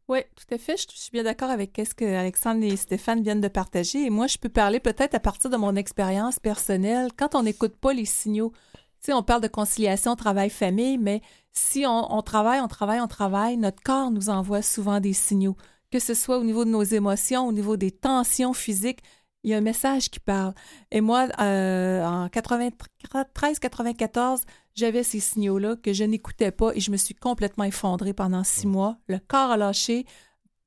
Oui, 0.09 0.19
tout 0.35 0.53
à 0.53 0.57
fait. 0.57 0.77
Je, 0.77 0.85
je 0.93 0.99
suis 0.99 1.11
bien 1.11 1.23
d'accord 1.23 1.49
avec 1.49 1.81
ce 1.83 1.95
que 1.95 2.05
Alexandre 2.05 2.63
et 2.63 2.75
Stéphane 2.75 3.23
viennent 3.23 3.41
de 3.41 3.47
partager. 3.47 4.05
Et 4.05 4.09
moi, 4.09 4.27
je 4.27 4.37
peux 4.37 4.49
parler 4.49 4.79
peut-être 4.79 5.15
à 5.15 5.19
partir 5.19 5.49
de 5.49 5.57
mon 5.57 5.75
expérience 5.75 6.37
personnelle. 6.37 7.09
Quand 7.17 7.33
on 7.35 7.43
n'écoute 7.43 7.75
pas 7.77 7.93
les 7.93 8.05
signaux, 8.05 8.51
tu 8.75 9.07
sais, 9.07 9.13
on 9.13 9.23
parle 9.23 9.41
de 9.41 9.47
conciliation 9.47 10.15
travail-famille, 10.15 10.97
mais 10.97 11.21
si 11.51 11.85
on, 11.85 12.13
on 12.13 12.21
travaille, 12.21 12.59
on 12.59 12.67
travaille, 12.67 13.01
on 13.01 13.07
travaille, 13.07 13.57
notre 13.57 13.81
corps 13.81 14.11
nous 14.11 14.29
envoie 14.29 14.61
souvent 14.61 14.99
des 14.99 15.13
signaux, 15.13 15.55
que 15.93 15.99
ce 15.99 16.15
soit 16.15 16.39
au 16.39 16.43
niveau 16.43 16.65
de 16.65 16.71
nos 16.71 16.81
émotions, 16.81 17.47
au 17.47 17.51
niveau 17.51 17.77
des 17.77 17.91
tensions 17.91 18.53
physiques. 18.53 19.01
Il 19.43 19.51
y 19.51 19.53
a 19.53 19.57
un 19.57 19.61
message 19.61 20.09
qui 20.09 20.19
parle. 20.19 20.55
Et 20.89 21.01
moi, 21.01 21.27
euh, 21.39 22.03
en 22.03 22.25
93-94, 22.29 24.41
j'avais 24.73 25.03
ces 25.03 25.19
signaux-là 25.19 25.75
que 25.75 25.93
je 25.93 26.03
n'écoutais 26.03 26.49
pas 26.49 26.71
et 26.73 26.79
je 26.79 26.89
me 26.89 26.97
suis 26.97 27.13
complètement 27.13 27.65
effondrée 27.65 28.13
pendant 28.13 28.43
six 28.43 28.65
mois. 28.65 28.97
Le 29.07 29.19
corps 29.19 29.51
a 29.51 29.57
lâché. 29.57 30.07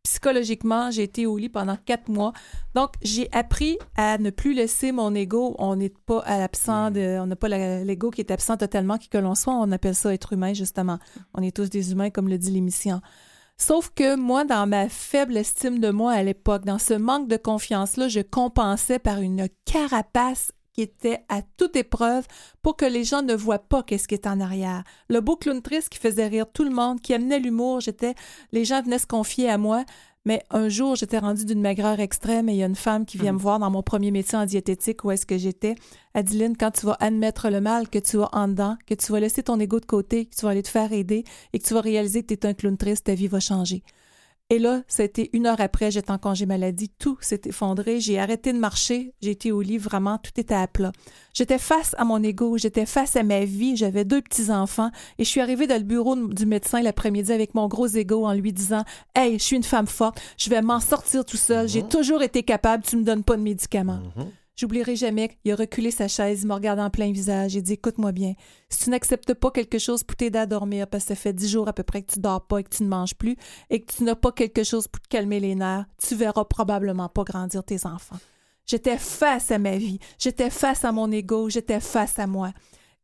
Psychologiquement, 0.05 0.93
j'ai 0.93 1.03
été 1.03 1.27
au 1.27 1.37
lit 1.37 1.49
pendant 1.49 1.77
quatre 1.77 2.09
mois. 2.09 2.33
Donc, 2.77 2.93
j'ai 3.03 3.29
appris 3.33 3.79
à 3.97 4.19
ne 4.19 4.31
plus 4.31 4.55
laisser 4.55 4.93
mon 4.93 5.13
ego. 5.13 5.57
On 5.59 5.75
n'est 5.75 5.89
pas 5.89 6.21
à 6.21 6.39
l'absent 6.39 6.93
de, 6.93 7.19
on 7.21 7.27
n'a 7.27 7.35
pas 7.35 7.49
l'ego 7.49 8.13
qui 8.13 8.21
est 8.21 8.31
absent 8.31 8.59
totalement, 8.59 8.97
qui 8.97 9.09
que 9.09 9.19
l'on 9.19 9.35
soit. 9.35 9.55
On 9.55 9.73
appelle 9.73 9.97
ça 9.97 10.15
être 10.15 10.35
humain, 10.35 10.53
justement. 10.53 11.01
On 11.35 11.43
est 11.43 11.57
tous 11.57 11.69
des 11.69 11.91
humains, 11.91 12.11
comme 12.11 12.29
le 12.29 12.39
dit 12.39 12.53
l'émission. 12.53 13.01
Sauf 13.59 13.91
que 13.95 14.17
moi, 14.17 14.45
dans 14.45 14.67
ma 14.67 14.89
faible 14.89 15.37
estime 15.37 15.79
de 15.79 15.91
moi 15.91 16.13
à 16.13 16.23
l'époque, 16.23 16.65
dans 16.67 16.79
ce 16.79 16.93
manque 16.93 17.27
de 17.27 17.39
confiance-là, 17.39 18.09
je 18.09 18.21
compensais 18.21 18.99
par 18.99 19.21
une 19.21 19.49
carapace 19.65 20.53
qui 20.75 20.83
était 20.83 21.25
à 21.31 21.41
toute 21.57 21.75
épreuve 21.75 22.27
pour 22.61 22.77
que 22.77 22.85
les 22.85 23.03
gens 23.03 23.23
ne 23.23 23.35
voient 23.35 23.59
pas 23.59 23.83
qu'est-ce 23.83 24.09
qui 24.09 24.15
est 24.15 24.27
en 24.27 24.41
arrière. 24.41 24.85
Le 25.09 25.21
beau 25.21 25.37
clown 25.37 25.63
triste 25.63 25.89
qui 25.89 25.99
faisait 25.99 26.27
rire 26.27 26.53
tout 26.53 26.65
le 26.65 26.71
monde, 26.71 27.01
qui 27.01 27.15
amenait 27.15 27.39
l'humour, 27.39 27.81
j'étais, 27.81 28.15
les 28.53 28.67
gens 28.67 28.83
venaient 28.83 28.99
se 28.99 29.07
confier 29.07 29.49
à 29.49 29.57
moi. 29.57 29.85
Mais 30.27 30.43
un 30.51 30.69
jour, 30.69 30.97
j'étais 30.97 31.19
rendue 31.19 31.45
d'une 31.45 31.61
maigreur 31.61 32.01
extrême 32.01 32.49
et 32.49 32.53
il 32.53 32.59
y 32.59 32.63
a 32.65 32.67
une 32.67 32.75
femme 32.75 33.07
qui 33.07 33.17
vient 33.17 33.33
me 33.33 33.39
voir 33.39 33.61
dans 33.61 33.71
mon 33.71 33.85
premier 33.85 34.11
métier 34.11 34.37
en 34.37 34.45
diététique 34.45 35.05
où 35.05 35.13
est-ce 35.13 35.25
que 35.25 35.39
j'étais. 35.39 35.77
Adeline, 36.15 36.57
quand 36.57 36.73
tu 36.73 36.85
vas 36.85 36.97
admettre 36.99 37.49
le 37.49 37.61
mal 37.61 37.89
que 37.89 38.01
tu 38.01 38.21
as 38.21 38.29
en 38.35 38.49
dedans, 38.49 38.77
que 38.87 38.95
tu 38.95 39.13
vas 39.13 39.21
laisser 39.21 39.45
ton 39.45 39.61
ego 39.61 39.79
de 39.79 39.87
côté, 39.87 40.27
que 40.27 40.35
tu 40.35 40.43
vas 40.45 40.51
aller 40.51 40.65
te 40.65 40.69
faire 40.69 40.93
aider 40.93 41.23
et 41.53 41.61
que 41.61 41.65
tu 41.65 41.75
vas 41.75 41.81
réaliser 41.81 42.25
que 42.25 42.35
tu 42.35 42.35
es 42.35 42.45
un 42.45 42.55
clown 42.55 42.77
triste, 42.77 43.05
ta 43.05 43.15
vie 43.15 43.29
va 43.29 43.39
changer. 43.39 43.85
Et 44.49 44.61
là, 44.61 44.83
c'était 44.87 45.29
une 45.33 45.47
heure 45.47 45.61
après, 45.61 45.91
j'étais 45.91 46.13
en 46.13 46.19
congé 46.19 46.47
maladie, 46.47 46.89
tout 47.01 47.19
s'est 47.21 47.41
effondré, 47.47 47.99
j'ai 47.99 48.21
arrêté 48.21 48.53
de 48.53 48.59
marcher, 48.59 49.13
j'ai 49.21 49.33
été 49.33 49.51
au 49.51 49.61
lit, 49.61 49.77
vraiment, 49.77 50.19
tout 50.19 50.31
était 50.37 50.55
à 50.55 50.69
plat. 50.69 50.93
J'étais 51.35 51.59
face 51.59 51.97
à 51.99 52.05
mon 52.05 52.23
ego, 52.23 52.57
j'étais 52.57 52.87
face 52.87 53.17
à 53.17 53.25
ma 53.25 53.45
vie, 53.45 53.77
j'avais 53.77 54.05
deux 54.05 54.23
petits-enfants, 54.23 54.93
et 55.19 55.25
je 55.25 55.29
suis 55.29 55.41
arrivée 55.41 55.67
dans 55.67 55.79
le 55.79 55.83
bureau 55.83 56.15
du 56.15 56.47
médecin 56.47 56.81
l'après-midi 56.81 57.33
avec 57.33 57.57
mon 57.57 57.67
gros 57.67 57.89
ego 57.89 58.25
en 58.25 58.35
lui 58.35 58.53
disant 58.53 58.85
«Hey, 59.17 59.37
je 59.41 59.43
suis 59.43 59.57
une 59.57 59.65
femme 59.65 59.89
forte, 59.89 60.21
je 60.39 60.49
vais 60.49 60.63
m'en 60.63 60.79
sortir 60.79 61.25
tout 61.25 61.37
seul, 61.37 61.69
j'ai 61.69 61.83
toujours 61.83 62.23
été 62.23 62.45
capable, 62.45 62.85
tu 62.85 62.97
me 62.97 63.03
donnes 63.03 63.25
pas 63.25 63.37
de 63.37 63.43
médicaments. 63.43 63.99
J'oublierai 64.57 64.97
jamais, 64.97 65.37
il 65.45 65.53
a 65.53 65.57
reculé 65.57 65.91
sa 65.91 66.09
chaise, 66.09 66.41
il 66.43 66.47
m'a 66.47 66.55
regardé 66.55 66.81
en 66.81 66.89
plein 66.89 67.13
visage 67.13 67.57
et 67.57 67.63
dit 67.63 67.75
Écoute-moi 67.75 68.13
bien, 68.13 68.33
si 68.71 68.85
tu 68.85 68.91
n'acceptes 68.91 69.35
pas 69.35 69.51
quelque 69.51 69.79
chose 69.79 70.03
pour 70.03 70.17
t'aider 70.17 70.39
à 70.39 70.47
dormir, 70.47 70.87
parce 70.87 71.05
que 71.05 71.09
ça 71.09 71.15
fait 71.15 71.35
dix 71.35 71.51
jours 71.51 71.69
à 71.69 71.75
peu 71.75 71.83
près 71.83 72.03
que 72.03 72.15
tu 72.15 72.21
dors 72.21 72.47
pas 72.47 72.61
et 72.61 72.65
que 72.65 72.75
tu 72.75 72.83
ne 72.83 72.89
manges 72.89 73.15
plus, 73.15 73.37
et 73.69 73.85
que 73.85 73.93
tu 73.93 74.03
n'as 74.05 74.15
pas 74.15 74.33
quelque 74.33 74.65
chose 74.65 74.89
pour 74.89 75.03
te 75.03 75.09
calmer 75.09 75.41
les 75.41 75.55
nerfs, 75.55 75.85
tu 75.99 76.15
verras 76.15 76.47
probablement 76.47 77.11
pas 77.11 77.25
grandir 77.25 77.65
tes 77.65 77.85
enfants. 77.85 78.17
J'étais 78.65 78.97
face 78.97 79.51
à 79.51 79.59
ma 79.59 79.77
vie, 79.77 79.99
j'étais 80.19 80.51
face 80.51 80.87
à 80.87 80.93
mon 80.93 81.13
ego, 81.13 81.51
j'étais 81.51 81.81
face 81.81 82.19
à 82.19 82.27
moi. 82.27 82.53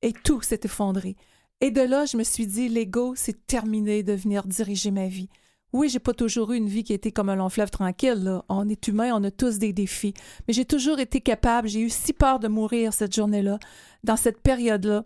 Et 0.01 0.13
tout 0.13 0.41
s'est 0.41 0.61
effondré. 0.65 1.17
Et 1.61 1.71
de 1.71 1.83
là, 1.83 2.07
je 2.07 2.17
me 2.17 2.25
suis 2.25 2.47
dit, 2.47 2.71
l'ego, 2.71 3.13
c'est 3.15 3.47
terminé 3.47 4.03
de 4.03 4.15
venir 4.15 4.45
diriger 4.47 4.91
ma 4.91 5.07
vie. 5.07 5.29
Oui, 5.73 5.89
j'ai 5.89 6.01
pas 6.01 6.13
toujours 6.13 6.53
eu 6.53 6.57
une 6.57 6.69
vie 6.69 6.85
qui 6.85 6.93
était 6.93 7.13
comme 7.13 7.31
un 7.31 7.37
long 7.37 7.49
fleuve 7.49 7.71
tranquille. 7.71 8.41
On 8.49 8.69
est 8.69 8.89
humain, 8.89 9.13
on 9.15 9.25
a 9.25 9.31
tous 9.31 9.59
des 9.59 9.73
défis. 9.73 10.13
Mais 10.47 10.53
j'ai 10.53 10.67
toujours 10.67 10.99
été 10.99 11.21
capable, 11.21 11.69
j'ai 11.69 11.81
eu 11.81 11.91
si 11.91 12.13
peur 12.13 12.39
de 12.39 12.49
mourir 12.49 12.93
cette 12.93 13.15
journée-là, 13.15 13.59
dans 14.05 14.17
cette 14.17 14.41
période-là, 14.41 15.05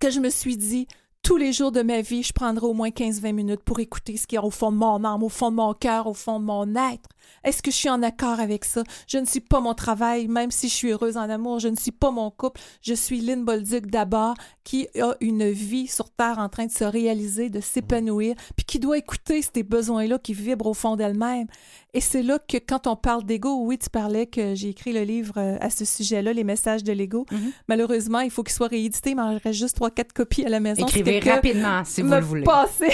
que 0.00 0.10
je 0.10 0.18
me 0.18 0.28
suis 0.28 0.56
dit, 0.56 0.88
tous 1.22 1.36
les 1.36 1.52
jours 1.52 1.72
de 1.72 1.82
ma 1.82 2.00
vie, 2.00 2.22
je 2.22 2.32
prendrai 2.32 2.66
au 2.66 2.72
moins 2.72 2.90
15-20 2.90 3.32
minutes 3.32 3.62
pour 3.62 3.78
écouter 3.78 4.16
ce 4.16 4.26
qu'il 4.26 4.36
y 4.36 4.38
a 4.38 4.44
au 4.44 4.50
fond 4.50 4.72
de 4.72 4.76
mon 4.76 5.04
âme, 5.04 5.22
au 5.22 5.28
fond 5.28 5.50
de 5.50 5.56
mon 5.56 5.72
cœur, 5.72 6.06
au 6.06 6.14
fond 6.14 6.40
de 6.40 6.44
mon 6.44 6.74
être. 6.74 7.08
Est-ce 7.44 7.62
que 7.62 7.70
je 7.70 7.76
suis 7.76 7.88
en 7.90 8.02
accord 8.02 8.40
avec 8.40 8.64
ça? 8.64 8.82
Je 9.06 9.18
ne 9.18 9.24
suis 9.24 9.40
pas 9.40 9.60
mon 9.60 9.74
travail, 9.74 10.26
même 10.28 10.50
si 10.50 10.68
je 10.68 10.74
suis 10.74 10.90
heureuse 10.90 11.16
en 11.16 11.28
amour. 11.30 11.58
Je 11.60 11.68
ne 11.68 11.76
suis 11.76 11.92
pas 11.92 12.10
mon 12.10 12.30
couple. 12.30 12.60
Je 12.82 12.94
suis 12.94 13.20
Lynn 13.20 13.44
Bolduc 13.44 13.86
d'abord, 13.86 14.34
qui 14.64 14.88
a 15.00 15.14
une 15.20 15.48
vie 15.50 15.86
sur 15.86 16.10
Terre 16.10 16.38
en 16.38 16.48
train 16.48 16.66
de 16.66 16.72
se 16.72 16.84
réaliser, 16.84 17.50
de 17.50 17.60
s'épanouir, 17.60 18.34
puis 18.56 18.64
qui 18.66 18.78
doit 18.78 18.98
écouter 18.98 19.42
ces 19.42 19.62
besoins-là 19.62 20.18
qui 20.18 20.34
vibrent 20.34 20.66
au 20.66 20.74
fond 20.74 20.96
d'elle-même. 20.96 21.46
Et 21.94 22.00
c'est 22.00 22.22
là 22.22 22.38
que 22.38 22.58
quand 22.58 22.86
on 22.86 22.96
parle 22.96 23.24
d'ego, 23.24 23.60
oui, 23.62 23.78
tu 23.78 23.88
parlais 23.88 24.26
que 24.26 24.54
j'ai 24.54 24.68
écrit 24.68 24.92
le 24.92 25.02
livre 25.02 25.34
euh, 25.38 25.56
à 25.60 25.70
ce 25.70 25.84
sujet-là, 25.84 26.32
Les 26.32 26.44
messages 26.44 26.84
de 26.84 26.92
l'ego. 26.92 27.24
Mhm. 27.30 27.52
Malheureusement, 27.68 28.20
il 28.20 28.30
faut 28.30 28.42
qu'il 28.42 28.52
soit 28.52 28.66
réédité, 28.68 29.14
mais 29.14 29.22
il 29.32 29.38
reste 29.42 29.58
juste 29.58 29.76
trois, 29.76 29.90
quatre 29.90 30.12
copies 30.12 30.44
à 30.44 30.48
la 30.48 30.60
maison. 30.60 30.84
Écrivez 30.86 31.20
rapidement 31.20 31.82
si 31.84 32.02
vous 32.02 32.08
me 32.08 32.18
le 32.18 32.24
voulez. 32.24 32.42
passer. 32.42 32.88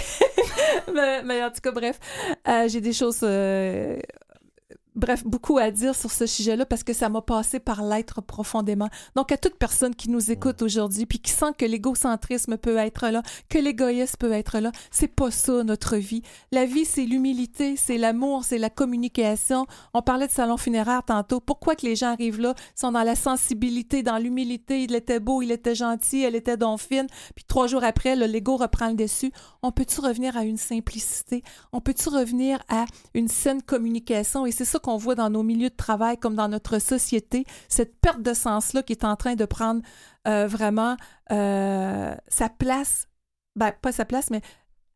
mais, 0.94 1.22
mais 1.24 1.42
en 1.42 1.50
tout 1.50 1.60
cas, 1.62 1.72
bref, 1.72 1.98
euh, 2.48 2.68
j'ai 2.68 2.80
des 2.80 2.92
choses. 2.92 3.20
euh, 3.22 3.98
Bref, 4.94 5.24
beaucoup 5.24 5.56
à 5.56 5.70
dire 5.70 5.94
sur 5.94 6.10
ce 6.10 6.26
sujet-là 6.26 6.66
parce 6.66 6.82
que 6.82 6.92
ça 6.92 7.08
m'a 7.08 7.22
passé 7.22 7.58
par 7.58 7.82
l'être 7.82 8.20
profondément. 8.20 8.90
Donc, 9.16 9.32
à 9.32 9.38
toute 9.38 9.54
personne 9.54 9.94
qui 9.94 10.10
nous 10.10 10.30
écoute 10.30 10.60
aujourd'hui 10.60 11.06
puis 11.06 11.18
qui 11.18 11.30
sent 11.30 11.54
que 11.56 11.64
l'égocentrisme 11.64 12.58
peut 12.58 12.76
être 12.76 13.08
là, 13.08 13.22
que 13.48 13.56
l'égoïsme 13.56 14.16
peut 14.18 14.32
être 14.32 14.58
là, 14.58 14.70
c'est 14.90 15.08
pas 15.08 15.30
ça 15.30 15.64
notre 15.64 15.96
vie. 15.96 16.20
La 16.50 16.66
vie, 16.66 16.84
c'est 16.84 17.06
l'humilité, 17.06 17.76
c'est 17.76 17.96
l'amour, 17.96 18.44
c'est 18.44 18.58
la 18.58 18.68
communication. 18.68 19.66
On 19.94 20.02
parlait 20.02 20.26
de 20.26 20.32
salon 20.32 20.58
funéraire 20.58 21.02
tantôt. 21.06 21.40
Pourquoi 21.40 21.74
que 21.74 21.86
les 21.86 21.96
gens 21.96 22.12
arrivent 22.12 22.40
là, 22.40 22.54
sont 22.74 22.92
dans 22.92 23.02
la 23.02 23.16
sensibilité, 23.16 24.02
dans 24.02 24.18
l'humilité, 24.18 24.82
il 24.82 24.94
était 24.94 25.20
beau, 25.20 25.40
il 25.40 25.52
était 25.52 25.74
gentil, 25.74 26.22
elle 26.22 26.34
était 26.34 26.58
donc 26.58 26.80
fine, 26.80 27.06
puis 27.34 27.46
trois 27.48 27.66
jours 27.66 27.84
après, 27.84 28.14
le 28.14 28.26
l'ego 28.26 28.56
reprend 28.56 28.88
le 28.88 28.96
dessus. 28.96 29.32
On 29.62 29.72
peut-tu 29.72 30.00
revenir 30.02 30.36
à 30.36 30.44
une 30.44 30.58
simplicité? 30.58 31.42
On 31.72 31.80
peut-tu 31.80 32.10
revenir 32.10 32.62
à 32.68 32.84
une 33.14 33.28
saine 33.28 33.62
communication? 33.62 34.44
Et 34.44 34.52
c'est 34.52 34.66
ça 34.66 34.80
qu'on 34.82 34.96
voit 34.96 35.14
dans 35.14 35.30
nos 35.30 35.42
milieux 35.42 35.70
de 35.70 35.76
travail 35.76 36.18
comme 36.18 36.34
dans 36.34 36.48
notre 36.48 36.78
société, 36.78 37.44
cette 37.68 37.98
perte 38.00 38.22
de 38.22 38.34
sens-là 38.34 38.82
qui 38.82 38.92
est 38.92 39.04
en 39.04 39.16
train 39.16 39.34
de 39.34 39.44
prendre 39.44 39.82
euh, 40.28 40.46
vraiment 40.46 40.96
euh, 41.30 42.14
sa 42.28 42.48
place, 42.48 43.08
ben, 43.56 43.72
pas 43.80 43.92
sa 43.92 44.04
place, 44.04 44.30
mais 44.30 44.42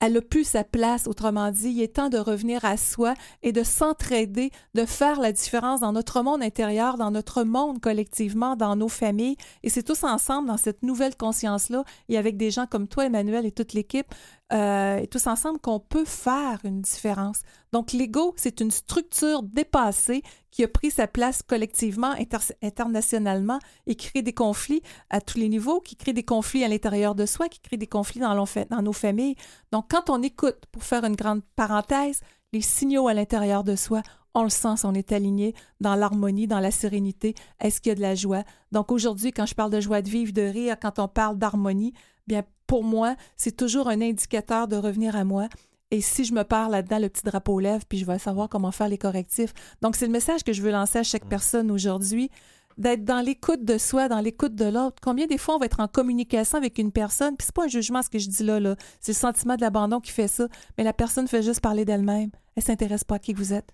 elle 0.00 0.16
a 0.16 0.20
plus 0.20 0.44
sa 0.44 0.62
place, 0.62 1.06
autrement 1.06 1.50
dit. 1.50 1.70
Il 1.70 1.82
est 1.82 1.96
temps 1.96 2.10
de 2.10 2.18
revenir 2.18 2.64
à 2.64 2.76
soi 2.76 3.14
et 3.42 3.52
de 3.52 3.62
s'entraider, 3.62 4.50
de 4.74 4.84
faire 4.84 5.20
la 5.20 5.32
différence 5.32 5.80
dans 5.80 5.92
notre 5.92 6.22
monde 6.22 6.42
intérieur, 6.42 6.98
dans 6.98 7.10
notre 7.10 7.44
monde 7.44 7.80
collectivement, 7.80 8.56
dans 8.56 8.76
nos 8.76 8.88
familles. 8.88 9.36
Et 9.62 9.70
c'est 9.70 9.82
tous 9.82 10.04
ensemble, 10.04 10.48
dans 10.48 10.58
cette 10.58 10.82
nouvelle 10.82 11.16
conscience-là, 11.16 11.84
et 12.08 12.18
avec 12.18 12.36
des 12.36 12.50
gens 12.50 12.66
comme 12.66 12.88
toi, 12.88 13.06
Emmanuel, 13.06 13.46
et 13.46 13.52
toute 13.52 13.72
l'équipe, 13.72 14.14
euh, 14.52 14.98
et 14.98 15.06
tous 15.08 15.26
ensemble, 15.26 15.58
qu'on 15.58 15.80
peut 15.80 16.04
faire 16.04 16.60
une 16.64 16.80
différence. 16.80 17.42
Donc, 17.72 17.92
l'ego, 17.92 18.34
c'est 18.36 18.60
une 18.60 18.70
structure 18.70 19.42
dépassée 19.42 20.22
qui 20.50 20.64
a 20.64 20.68
pris 20.68 20.90
sa 20.90 21.06
place 21.06 21.42
collectivement, 21.42 22.12
inter- 22.12 22.54
internationalement, 22.62 23.58
et 23.86 23.94
qui 23.94 24.08
crée 24.08 24.22
des 24.22 24.32
conflits 24.32 24.82
à 25.10 25.20
tous 25.20 25.38
les 25.38 25.48
niveaux, 25.48 25.80
qui 25.80 25.96
crée 25.96 26.12
des 26.12 26.22
conflits 26.22 26.64
à 26.64 26.68
l'intérieur 26.68 27.14
de 27.14 27.26
soi, 27.26 27.48
qui 27.48 27.60
crée 27.60 27.76
des 27.76 27.86
conflits 27.86 28.20
dans, 28.20 28.34
dans 28.70 28.82
nos 28.82 28.92
familles. 28.92 29.36
Donc, 29.72 29.86
quand 29.90 30.10
on 30.10 30.22
écoute, 30.22 30.58
pour 30.72 30.84
faire 30.84 31.04
une 31.04 31.16
grande 31.16 31.42
parenthèse, 31.56 32.20
les 32.52 32.60
signaux 32.60 33.08
à 33.08 33.14
l'intérieur 33.14 33.64
de 33.64 33.76
soi, 33.76 34.02
on 34.32 34.42
le 34.42 34.50
sent 34.50 34.84
on 34.84 34.94
est 34.94 35.12
aligné 35.12 35.54
dans 35.80 35.94
l'harmonie, 35.94 36.46
dans 36.46 36.60
la 36.60 36.70
sérénité. 36.70 37.34
Est-ce 37.58 37.80
qu'il 37.80 37.90
y 37.90 37.92
a 37.92 37.94
de 37.94 38.02
la 38.02 38.14
joie? 38.14 38.44
Donc 38.70 38.92
aujourd'hui, 38.92 39.32
quand 39.32 39.46
je 39.46 39.54
parle 39.54 39.70
de 39.70 39.80
joie 39.80 40.02
de 40.02 40.10
vivre, 40.10 40.32
de 40.32 40.42
rire, 40.42 40.76
quand 40.80 40.98
on 40.98 41.08
parle 41.08 41.38
d'harmonie, 41.38 41.94
bien 42.26 42.44
pour 42.66 42.84
moi, 42.84 43.16
c'est 43.36 43.56
toujours 43.56 43.88
un 43.88 44.00
indicateur 44.00 44.68
de 44.68 44.76
revenir 44.76 45.16
à 45.16 45.24
moi. 45.24 45.48
Et 45.90 46.00
si 46.00 46.24
je 46.24 46.34
me 46.34 46.42
perds 46.42 46.68
là-dedans, 46.68 46.98
le 46.98 47.08
petit 47.08 47.22
drapeau 47.22 47.60
lève, 47.60 47.84
puis 47.88 47.98
je 47.98 48.04
vais 48.04 48.18
savoir 48.18 48.48
comment 48.48 48.72
faire 48.72 48.88
les 48.88 48.98
correctifs. 48.98 49.54
Donc 49.82 49.94
c'est 49.96 50.06
le 50.06 50.12
message 50.12 50.42
que 50.42 50.52
je 50.52 50.60
veux 50.62 50.72
lancer 50.72 50.98
à 50.98 51.02
chaque 51.04 51.26
personne 51.26 51.70
aujourd'hui 51.70 52.30
d'être 52.76 53.04
dans 53.04 53.20
l'écoute 53.20 53.64
de 53.64 53.78
soi, 53.78 54.08
dans 54.08 54.20
l'écoute 54.20 54.54
de 54.54 54.66
l'autre. 54.66 54.96
Combien 55.02 55.26
des 55.26 55.38
fois 55.38 55.54
on 55.54 55.58
va 55.58 55.66
être 55.66 55.80
en 55.80 55.88
communication 55.88 56.58
avec 56.58 56.78
une 56.78 56.92
personne, 56.92 57.36
puis 57.36 57.46
c'est 57.46 57.54
pas 57.54 57.64
un 57.64 57.68
jugement 57.68 58.02
ce 58.02 58.10
que 58.10 58.18
je 58.18 58.28
dis 58.28 58.42
là, 58.42 58.60
là. 58.60 58.76
c'est 59.00 59.12
le 59.12 59.16
sentiment 59.16 59.56
de 59.56 59.62
l'abandon 59.62 60.00
qui 60.00 60.10
fait 60.12 60.28
ça, 60.28 60.48
mais 60.76 60.84
la 60.84 60.92
personne 60.92 61.26
fait 61.28 61.42
juste 61.42 61.60
parler 61.60 61.84
d'elle-même. 61.84 62.30
Elle 62.54 62.62
s'intéresse 62.62 63.04
pas 63.04 63.14
à 63.14 63.18
qui 63.18 63.32
vous 63.32 63.52
êtes. 63.54 63.70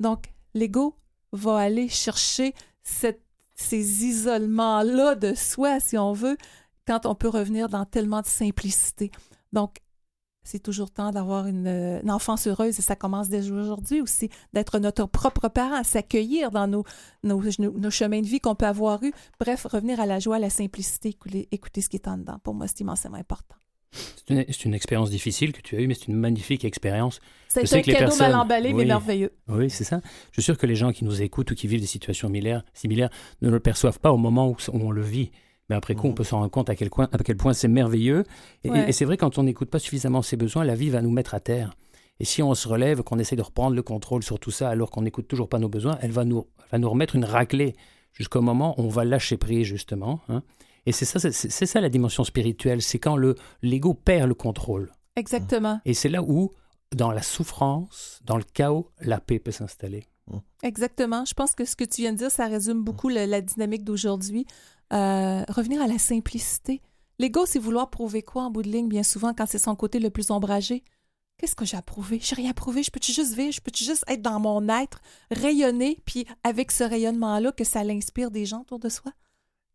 Donc, 0.00 0.26
l'ego 0.54 0.96
va 1.32 1.56
aller 1.58 1.88
chercher 1.88 2.52
cette- 2.82 3.22
ces 3.54 4.04
isolements-là 4.04 5.14
de 5.14 5.34
soi, 5.34 5.80
si 5.80 5.96
on 5.96 6.12
veut, 6.12 6.36
quand 6.86 7.06
on 7.06 7.14
peut 7.14 7.28
revenir 7.28 7.68
dans 7.68 7.84
tellement 7.84 8.20
de 8.20 8.26
simplicité. 8.26 9.10
Donc, 9.52 9.78
c'est 10.44 10.62
toujours 10.62 10.90
temps 10.90 11.10
d'avoir 11.10 11.46
une, 11.46 11.66
une 11.66 12.10
enfance 12.10 12.46
heureuse 12.46 12.78
et 12.78 12.82
ça 12.82 12.96
commence 12.96 13.30
dès 13.30 13.50
aujourd'hui 13.50 14.02
aussi, 14.02 14.28
d'être 14.52 14.78
notre 14.78 15.06
propre 15.06 15.48
parent, 15.48 15.82
s'accueillir 15.82 16.50
dans 16.50 16.66
nos, 16.66 16.84
nos, 17.22 17.42
nos 17.58 17.90
chemins 17.90 18.20
de 18.20 18.26
vie 18.26 18.40
qu'on 18.40 18.54
peut 18.54 18.66
avoir 18.66 19.02
eus. 19.02 19.12
Bref, 19.40 19.64
revenir 19.64 20.00
à 20.00 20.06
la 20.06 20.18
joie, 20.18 20.36
à 20.36 20.38
la 20.38 20.50
simplicité, 20.50 21.08
écouter, 21.08 21.48
écouter 21.50 21.80
ce 21.80 21.88
qui 21.88 21.96
est 21.96 22.08
en 22.08 22.18
dedans. 22.18 22.38
Pour 22.42 22.54
moi, 22.54 22.66
c'est 22.68 22.80
immensément 22.80 23.16
important. 23.16 23.56
C'est 24.26 24.64
une, 24.64 24.74
expérience 24.74 25.10
difficile 25.10 25.52
que 25.52 25.60
tu 25.60 25.76
as 25.76 25.80
eue, 25.80 25.86
mais 25.86 25.94
c'est 25.94 26.08
une 26.08 26.16
magnifique 26.16 26.64
expérience. 26.64 27.20
C'est 27.48 27.64
sais 27.64 27.76
un 27.76 27.78
les 27.78 27.84
cadeau 27.84 27.98
personnes- 28.06 28.32
mal 28.32 28.40
emballé, 28.40 28.72
mais 28.72 28.80
oui. 28.80 28.86
merveilleux. 28.86 29.32
Oui, 29.48 29.70
c'est 29.70 29.84
ça. 29.84 30.00
Je 30.30 30.40
suis 30.40 30.42
sûr 30.42 30.58
que 30.58 30.66
les 30.66 30.74
gens 30.74 30.92
qui 30.92 31.04
nous 31.04 31.22
écoutent 31.22 31.52
ou 31.52 31.54
qui 31.54 31.68
vivent 31.68 31.80
des 31.80 31.86
situations 31.86 32.28
similaires, 32.28 32.64
similaires 32.74 33.10
ne 33.40 33.50
le 33.50 33.60
perçoivent 33.60 34.00
pas 34.00 34.12
au 34.12 34.16
moment 34.16 34.48
où 34.48 34.56
on 34.72 34.90
le 34.90 35.02
vit. 35.02 35.30
Mais 35.70 35.76
après 35.76 35.94
coup, 35.94 36.08
on 36.08 36.12
peut 36.12 36.24
s'en 36.24 36.38
rendre 36.40 36.50
compte 36.50 36.68
à 36.68 36.74
quel, 36.76 36.90
point, 36.90 37.08
à 37.12 37.18
quel 37.18 37.36
point 37.36 37.54
c'est 37.54 37.68
merveilleux. 37.68 38.24
Et, 38.64 38.70
Ouais. 38.70 38.88
et 38.88 38.92
c'est 38.92 39.04
vrai, 39.06 39.16
quand 39.16 39.38
on 39.38 39.42
n'écoute 39.44 39.70
pas 39.70 39.78
suffisamment 39.78 40.20
ses 40.22 40.36
besoins, 40.36 40.64
la 40.64 40.74
vie 40.74 40.90
va 40.90 41.00
nous 41.00 41.10
mettre 41.10 41.34
à 41.34 41.40
terre. 41.40 41.74
Et 42.20 42.24
si 42.24 42.42
on 42.42 42.54
se 42.54 42.68
relève, 42.68 43.02
qu'on 43.02 43.18
essaie 43.18 43.34
de 43.36 43.42
reprendre 43.42 43.74
le 43.74 43.82
contrôle 43.82 44.22
sur 44.22 44.38
tout 44.38 44.50
ça, 44.50 44.68
alors 44.68 44.90
qu'on 44.90 45.02
n'écoute 45.02 45.26
toujours 45.26 45.48
pas 45.48 45.58
nos 45.58 45.68
besoins, 45.70 45.98
elle 46.02 46.12
va 46.12 46.24
nous, 46.24 46.44
elle 46.64 46.68
va 46.72 46.78
nous 46.78 46.90
remettre 46.90 47.16
une 47.16 47.24
raclée 47.24 47.74
jusqu'au 48.12 48.40
moment 48.42 48.78
où 48.78 48.84
on 48.84 48.88
va 48.88 49.04
lâcher 49.04 49.36
prise, 49.36 49.66
justement. 49.66 50.20
hein. 50.28 50.42
Et 50.86 50.92
c'est 50.92 51.06
ça, 51.06 51.18
c'est- 51.18 51.66
ça 51.66 51.80
la 51.80 51.88
dimension 51.88 52.24
spirituelle, 52.24 52.82
c'est 52.82 52.98
quand 52.98 53.16
le 53.16 53.34
l'ego 53.62 53.94
perd 53.94 54.28
le 54.28 54.34
contrôle. 54.34 54.92
Exactement. 55.16 55.80
Et 55.86 55.94
c'est 55.94 56.10
là 56.10 56.22
où, 56.22 56.50
dans 56.94 57.10
la 57.10 57.22
souffrance, 57.22 58.20
dans 58.24 58.36
le 58.36 58.44
chaos, 58.44 58.90
la 59.00 59.18
paix 59.18 59.38
peut 59.38 59.50
s'installer. 59.50 60.04
Exactement. 60.62 61.24
Je 61.24 61.34
pense 61.34 61.54
que 61.54 61.64
ce 61.64 61.76
que 61.76 61.84
tu 61.84 62.02
viens 62.02 62.12
de 62.12 62.18
dire, 62.18 62.30
ça 62.30 62.46
résume 62.46 62.82
beaucoup 62.82 63.08
la 63.08 63.40
dynamique 63.40 63.84
d'aujourd'hui. 63.84 64.46
Euh, 64.92 65.44
revenir 65.48 65.80
à 65.80 65.86
la 65.86 65.98
simplicité. 65.98 66.82
L'ego, 67.18 67.46
c'est 67.46 67.58
vouloir 67.58 67.90
prouver 67.90 68.22
quoi 68.22 68.44
en 68.44 68.50
bout 68.50 68.62
de 68.62 68.70
ligne, 68.70 68.88
bien 68.88 69.02
souvent, 69.02 69.34
quand 69.34 69.46
c'est 69.46 69.58
son 69.58 69.76
côté 69.76 69.98
le 69.98 70.10
plus 70.10 70.30
ombragé? 70.30 70.84
Qu'est-ce 71.38 71.56
que 71.56 71.64
j'ai 71.64 71.76
à 71.76 71.82
prouver? 71.82 72.20
Je 72.20 72.34
rien 72.34 72.50
à 72.50 72.54
prouver. 72.54 72.82
Je 72.82 72.90
peux-tu 72.90 73.12
juste 73.12 73.34
vivre? 73.34 73.52
Je 73.52 73.60
peux-tu 73.60 73.84
juste 73.84 74.04
être 74.06 74.22
dans 74.22 74.38
mon 74.38 74.68
être, 74.68 75.00
rayonner, 75.30 76.00
puis 76.04 76.26
avec 76.44 76.70
ce 76.70 76.84
rayonnement-là, 76.84 77.52
que 77.52 77.64
ça 77.64 77.82
l'inspire 77.82 78.30
des 78.30 78.46
gens 78.46 78.60
autour 78.60 78.78
de 78.78 78.88
soi? 78.88 79.12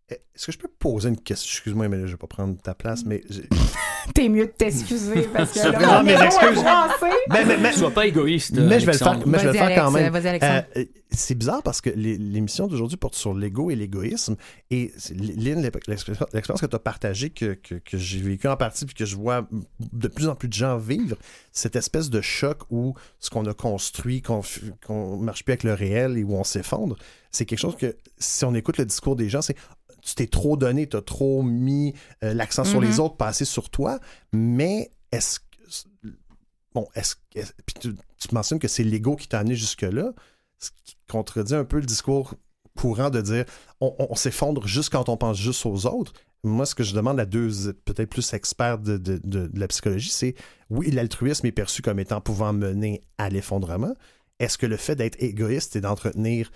Est-ce 0.09 0.47
que 0.47 0.51
je 0.51 0.57
peux 0.57 0.67
poser 0.67 1.09
une 1.09 1.19
question? 1.19 1.49
Excuse-moi, 1.49 1.87
mais 1.87 1.97
là, 1.97 2.05
je 2.05 2.13
vais 2.13 2.17
pas 2.17 2.27
prendre 2.27 2.57
ta 2.61 2.73
place, 2.73 3.05
mais... 3.05 3.23
T'es 4.13 4.29
mieux 4.29 4.45
de 4.45 4.51
t'excuser 4.51 5.21
parce 5.33 5.51
que 5.51 5.59
là, 5.59 5.71
vraiment 5.71 5.99
on 5.99 6.03
mes 6.03 6.11
est 6.11 6.15
loin 6.15 6.25
excuses. 6.25 6.63
Mais, 7.29 7.45
mais, 7.45 7.57
mais- 7.57 7.71
Sois 7.73 7.91
pas 7.91 8.07
égoïste. 8.07 8.53
mais 8.57 8.79
je 8.79 8.85
vais 8.85 8.93
le 8.93 8.97
faire, 8.97 9.19
mais 9.27 9.39
je 9.39 9.47
vais 9.47 9.51
le 9.53 9.57
faire 9.57 9.83
quand 9.83 9.91
même. 9.91 10.11
vas-y, 10.11 10.27
Alexandre. 10.27 10.63
Euh, 10.77 10.85
c'est 11.11 11.35
bizarre 11.35 11.63
parce 11.63 11.81
que 11.81 11.89
l'émission 11.89 12.67
d'aujourd'hui 12.67 12.97
porte 12.97 13.15
sur 13.15 13.33
l'ego 13.33 13.71
et 13.71 13.75
l'égoïsme. 13.75 14.35
Et 14.69 14.91
Lynn, 15.15 15.61
l'expérience 15.87 16.61
que 16.61 16.65
tu 16.67 16.75
as 16.75 16.79
partagée, 16.79 17.31
que, 17.31 17.53
que, 17.55 17.75
que 17.75 17.97
j'ai 17.97 18.19
vécu 18.21 18.47
en 18.47 18.55
partie, 18.55 18.85
puis 18.85 18.93
que 18.93 19.05
je 19.05 19.15
vois 19.15 19.47
de 19.91 20.07
plus 20.07 20.27
en 20.27 20.35
plus 20.35 20.47
de 20.47 20.53
gens 20.53 20.77
vivre, 20.77 21.17
cette 21.51 21.75
espèce 21.75 22.09
de 22.11 22.21
choc 22.21 22.59
où 22.69 22.93
ce 23.19 23.29
qu'on 23.31 23.45
a 23.45 23.53
construit, 23.53 24.21
qu'on 24.21 24.41
qu'on 24.85 25.17
marche 25.17 25.43
plus 25.43 25.53
avec 25.53 25.63
le 25.63 25.73
réel 25.73 26.17
et 26.17 26.23
où 26.23 26.35
on 26.35 26.43
s'effondre, 26.43 26.95
c'est 27.31 27.45
quelque 27.45 27.59
chose 27.59 27.75
que, 27.75 27.95
si 28.17 28.45
on 28.45 28.53
écoute 28.53 28.77
le 28.77 28.85
discours 28.85 29.15
des 29.15 29.29
gens, 29.29 29.41
c'est 29.41 29.55
tu 30.09 30.15
t'es 30.15 30.27
trop 30.27 30.57
donné, 30.57 30.87
tu 30.87 30.97
as 30.97 31.01
trop 31.01 31.41
mis 31.43 31.93
euh, 32.23 32.33
l'accent 32.33 32.63
sur 32.63 32.81
Mhm. 32.81 32.87
les 32.87 32.99
autres, 32.99 33.15
pas 33.17 33.27
assez 33.27 33.45
sur 33.45 33.69
toi, 33.69 33.99
mais 34.33 34.91
est-ce 35.11 35.39
que. 35.39 35.45
Bon, 36.73 36.87
est-ce 36.95 37.15
que. 37.15 37.39
Puis 37.65 37.75
tu, 37.79 37.93
tu 37.95 38.27
mentionnes 38.35 38.59
que 38.59 38.67
c'est 38.67 38.83
l'ego 38.83 39.15
qui 39.15 39.27
t'a 39.27 39.39
amené 39.39 39.55
jusque-là, 39.55 40.13
ce 40.59 40.69
qui 40.83 40.95
contredit 41.09 41.55
un 41.55 41.65
peu 41.65 41.79
le 41.79 41.85
discours 41.85 42.35
courant 42.77 43.09
de 43.09 43.21
dire 43.21 43.45
on, 43.81 43.93
on- 43.99 44.07
on 44.11 44.15
s'effondre 44.15 44.65
juste 44.67 44.89
quand 44.91 45.09
on 45.09 45.17
pense 45.17 45.37
juste 45.37 45.65
aux 45.65 45.85
autres. 45.85 46.13
Moi, 46.43 46.65
ce 46.65 46.73
que 46.75 46.83
je 46.83 46.93
demande 46.95 47.19
à 47.19 47.25
deux 47.25 47.73
peut-être 47.85 48.09
plus 48.09 48.31
experts 48.33 48.79
de, 48.79 48.97
de- 48.97 49.19
de- 49.23 49.47
de 49.47 49.59
la 49.59 49.67
psychologie, 49.67 50.09
c'est 50.09 50.35
oui, 50.69 50.89
l'altruisme 50.91 51.45
est 51.47 51.51
perçu 51.51 51.81
comme 51.81 51.99
étant 51.99 52.21
pouvant 52.21 52.53
mener 52.53 53.03
à 53.17 53.29
l'effondrement. 53.29 53.93
Est-ce 54.39 54.57
que 54.57 54.65
le 54.65 54.77
fait 54.77 54.95
d'être 54.95 55.21
égoïste 55.21 55.75
et 55.75 55.81
d'entretenir 55.81 56.49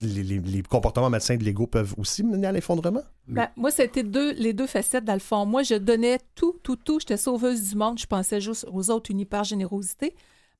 les, 0.00 0.22
les- 0.22 0.38
les 0.38 0.62
comportements 0.62 1.10
malsains 1.10 1.36
de 1.36 1.44
l'ego 1.44 1.66
peuvent 1.66 1.94
aussi 1.98 2.22
mener 2.22 2.46
à 2.46 2.52
l'effondrement? 2.52 3.02
Ben, 3.28 3.48
moi, 3.56 3.70
c'était 3.70 4.02
deux, 4.02 4.32
les 4.32 4.52
deux 4.52 4.66
facettes, 4.66 5.04
dans 5.04 5.12
le 5.14 5.18
fond. 5.20 5.46
Moi, 5.46 5.62
je 5.62 5.74
donnais 5.74 6.18
tout, 6.34 6.56
tout, 6.62 6.76
tout. 6.76 6.98
J'étais 7.00 7.16
sauveuse 7.16 7.70
du 7.70 7.76
monde. 7.76 7.98
Je 7.98 8.06
pensais 8.06 8.40
juste 8.40 8.66
aux 8.72 8.90
autres, 8.90 9.10
une 9.10 9.20
hyper 9.20 9.44
générosité, 9.44 10.14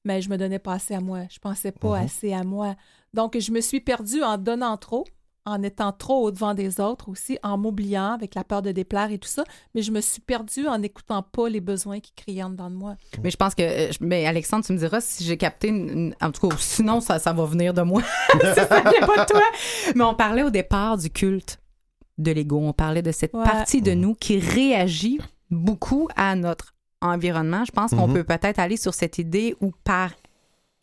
mais 0.04 0.20
je 0.22 0.28
me 0.30 0.36
donnais 0.36 0.58
pas 0.58 0.74
assez 0.74 0.94
à 0.94 1.00
moi. 1.00 1.20
Je 1.30 1.38
pensais 1.38 1.72
pas 1.72 1.98
Mhm. 1.98 2.04
assez 2.04 2.32
à 2.32 2.44
moi. 2.44 2.76
Donc, 3.14 3.36
je 3.38 3.50
me 3.50 3.60
suis 3.60 3.80
perdue 3.80 4.22
en 4.22 4.38
donnant 4.38 4.76
trop, 4.76 5.04
en 5.46 5.62
étant 5.62 5.92
trop 5.92 6.26
au-devant 6.26 6.54
des 6.54 6.80
autres 6.80 7.08
aussi, 7.08 7.38
en 7.42 7.56
m'oubliant 7.56 8.12
avec 8.12 8.34
la 8.34 8.44
peur 8.44 8.60
de 8.62 8.72
déplaire 8.72 9.10
et 9.10 9.18
tout 9.18 9.28
ça. 9.28 9.42
Mais 9.74 9.82
je 9.82 9.90
me 9.90 10.00
suis 10.00 10.20
perdue 10.20 10.66
en 10.68 10.78
n'écoutant 10.78 11.22
pas 11.22 11.48
les 11.48 11.60
besoins 11.60 11.98
qui 12.00 12.12
criaient 12.14 12.42
en 12.42 12.50
dedans 12.50 12.70
de 12.70 12.76
moi. 12.76 12.96
Mais 13.22 13.30
je 13.30 13.36
pense 13.36 13.54
que. 13.54 13.62
euh, 13.62 13.90
Mais 14.00 14.26
Alexandre, 14.26 14.64
tu 14.64 14.72
me 14.72 14.78
diras 14.78 15.00
si 15.00 15.24
j'ai 15.24 15.36
capté. 15.36 15.68
une- 15.68 15.88
une- 15.88 16.14
En 16.20 16.30
tout 16.30 16.48
cas, 16.48 16.56
sinon, 16.58 17.00
ça, 17.00 17.18
ça 17.18 17.32
va 17.32 17.44
venir 17.46 17.72
de 17.74 17.82
moi. 17.82 18.02
si 18.32 18.54
ça 18.54 18.80
vient 18.82 19.06
pas 19.06 19.24
de 19.24 19.30
toi. 19.32 19.42
Mais 19.94 20.04
on 20.04 20.14
parlait 20.14 20.42
au 20.42 20.50
départ 20.50 20.98
du 20.98 21.10
culte 21.10 21.58
de 22.18 22.30
l'ego. 22.32 22.58
On 22.62 22.72
parlait 22.74 23.02
de 23.02 23.12
cette 23.12 23.32
Ouais. 23.32 23.42
partie 23.44 23.80
de 23.80 23.92
nous 23.92 24.14
qui 24.14 24.38
réagit 24.38 25.18
beaucoup 25.50 26.08
à 26.16 26.36
notre 26.36 26.74
environnement. 27.00 27.64
Je 27.64 27.72
pense 27.72 27.92
qu'on 27.92 28.08
Mhm. 28.08 28.14
peut 28.14 28.24
peut-être 28.24 28.58
aller 28.58 28.76
sur 28.76 28.92
cette 28.92 29.16
idée 29.16 29.56
où 29.62 29.72
par 29.84 30.10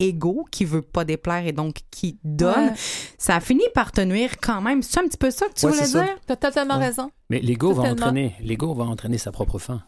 ego, 0.00 0.44
qui 0.50 0.64
veut 0.64 0.82
pas 0.82 1.04
déplaire 1.04 1.46
et 1.46 1.52
donc 1.52 1.80
qui 1.90 2.18
donne, 2.24 2.68
Ouais. 2.68 2.74
ça 3.18 3.36
a 3.36 3.40
fini 3.40 3.64
par 3.74 3.90
te 3.92 4.00
nuire 4.00 4.38
quand 4.40 4.60
même. 4.60 4.82
C'est 4.82 5.00
un 5.00 5.04
petit 5.08 5.16
peu 5.16 5.30
ça 5.30 5.46
que 5.48 5.54
tu 5.54 5.66
Ouais, 5.66 5.72
voulais 5.72 5.86
dire? 5.88 6.16
Tu 6.26 6.32
as 6.32 6.36
totalement 6.36 6.78
Ouais. 6.78 6.86
raison. 6.86 7.10
Mais 7.30 7.40
l'ego 7.40 7.72
va 7.72 7.90
entraîner, 7.90 8.34
l'ego 8.40 8.72
va 8.74 8.84
entraîner 8.84 9.18
sa 9.18 9.32
propre 9.32 9.58
fin. 9.58 9.82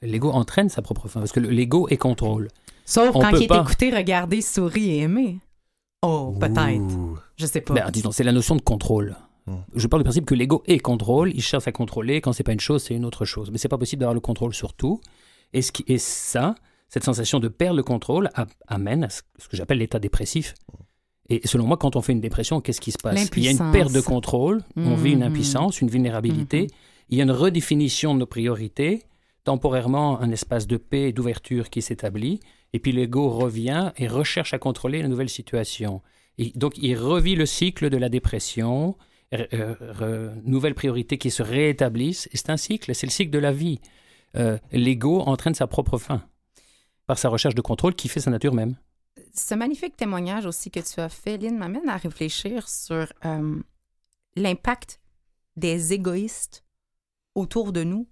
L'ego 0.00 0.30
entraîne 0.30 0.68
sa 0.68 0.82
propre 0.82 1.06
fin 1.08 1.20
parce 1.20 1.32
que 1.32 1.40
le- 1.40 1.50
l'ego 1.50 1.86
est 1.88 1.96
contrôle. 1.96 2.48
Sauf 2.84 3.14
On 3.14 3.20
quand 3.20 3.30
il 3.36 3.44
est 3.44 3.46
pas. 3.46 3.60
écouté, 3.60 3.90
regardé, 3.94 4.40
souri 4.40 4.90
et 4.90 4.98
aimé. 5.00 5.38
Oh, 6.02 6.34
peut-être. 6.40 6.82
Je 7.36 7.46
sais 7.46 7.60
pas. 7.60 7.74
Ben, 7.74 7.90
disons, 7.92 8.10
c'est 8.10 8.24
la 8.24 8.32
notion 8.32 8.56
de 8.56 8.62
contrôle. 8.62 9.16
Hmm. 9.46 9.56
Je 9.74 9.86
parle 9.86 10.02
du 10.02 10.04
principe 10.04 10.24
que 10.26 10.34
l'ego 10.34 10.62
est 10.66 10.78
contrôle, 10.80 11.30
il 11.34 11.42
cherche 11.42 11.68
à 11.68 11.72
contrôler, 11.72 12.20
quand 12.20 12.32
c'est 12.32 12.42
pas 12.42 12.52
une 12.52 12.60
chose, 12.60 12.82
c'est 12.82 12.94
une 12.94 13.04
autre 13.04 13.24
chose. 13.24 13.50
Mais 13.52 13.58
c'est 13.58 13.68
pas 13.68 13.78
possible 13.78 14.00
d'avoir 14.00 14.14
le 14.14 14.20
contrôle 14.20 14.54
sur 14.54 14.72
tout. 14.74 15.00
Et, 15.52 15.62
ce 15.62 15.70
qui, 15.70 15.84
et 15.86 15.98
ça, 15.98 16.54
cette 16.92 17.04
sensation 17.04 17.40
de 17.40 17.48
perdre 17.48 17.76
le 17.78 17.82
contrôle 17.82 18.28
amène 18.66 19.04
à 19.04 19.08
ce, 19.08 19.22
que 19.48 19.56
j'appelle 19.56 19.78
l'état 19.78 19.98
dépressif. 19.98 20.52
Et 21.30 21.40
selon 21.46 21.66
moi, 21.66 21.78
quand 21.78 21.96
on 21.96 22.02
fait 22.02 22.12
une 22.12 22.20
dépression, 22.20 22.60
qu'est-ce 22.60 22.82
qui 22.82 22.92
se 22.92 22.98
passe? 22.98 23.30
Il 23.34 23.44
y 23.44 23.48
a 23.48 23.52
une 23.52 23.72
perte 23.72 23.92
de 23.92 24.02
contrôle, 24.02 24.62
on 24.76 24.94
vit 24.94 25.12
une 25.12 25.20
Mhm. 25.20 25.28
impuissance, 25.28 25.80
une 25.80 25.88
vulnérabilité, 25.88 26.62
Mhm. 26.64 26.68
il 27.08 27.16
y 27.16 27.20
a 27.22 27.24
une 27.24 27.30
redéfinition 27.30 28.12
de 28.12 28.18
nos 28.18 28.26
priorités, 28.26 29.04
temporairement 29.44 30.20
un 30.20 30.30
espace 30.30 30.66
de 30.66 30.76
paix 30.76 31.08
et 31.08 31.12
d'ouverture 31.14 31.70
qui 31.70 31.80
s'établit, 31.80 32.40
et 32.74 32.78
puis 32.78 32.92
l'ego 32.92 33.30
revient 33.30 33.92
et 33.96 34.06
recherche 34.06 34.52
à 34.52 34.58
contrôler 34.58 35.00
la 35.00 35.08
nouvelle 35.08 35.30
situation. 35.30 36.02
Et 36.36 36.52
donc 36.56 36.76
il 36.76 36.94
revit 36.96 37.36
le 37.36 37.46
cycle 37.46 37.88
de 37.88 37.96
la 37.96 38.10
dépression, 38.10 38.96
euh, 39.32 40.34
nouvelles 40.44 40.74
priorités 40.74 41.16
qui 41.16 41.30
se 41.30 41.42
réétablissent, 41.42 42.28
et 42.32 42.36
c'est 42.36 42.50
un 42.50 42.58
cycle, 42.58 42.94
c'est 42.94 43.06
le 43.06 43.12
cycle 43.12 43.30
de 43.30 43.38
la 43.38 43.52
vie. 43.52 43.80
Euh, 44.36 44.58
l'ego 44.72 45.20
entraîne 45.20 45.54
sa 45.54 45.66
propre 45.66 45.96
fin 45.96 46.22
sa 47.18 47.28
recherche 47.28 47.54
de 47.54 47.60
contrôle 47.60 47.94
qui 47.94 48.08
fait 48.08 48.20
sa 48.20 48.30
nature 48.30 48.54
même. 48.54 48.76
Ce 49.34 49.54
magnifique 49.54 49.96
témoignage 49.96 50.46
aussi 50.46 50.70
que 50.70 50.80
tu 50.80 51.00
as 51.00 51.08
fait, 51.08 51.38
Lynn, 51.38 51.56
m'amène 51.56 51.88
à 51.88 51.96
réfléchir 51.96 52.68
sur 52.68 53.12
euh, 53.24 53.60
l'impact 54.36 55.00
des 55.56 55.92
égoïstes 55.92 56.64
autour 57.34 57.72
de 57.72 57.84
nous 57.84 58.06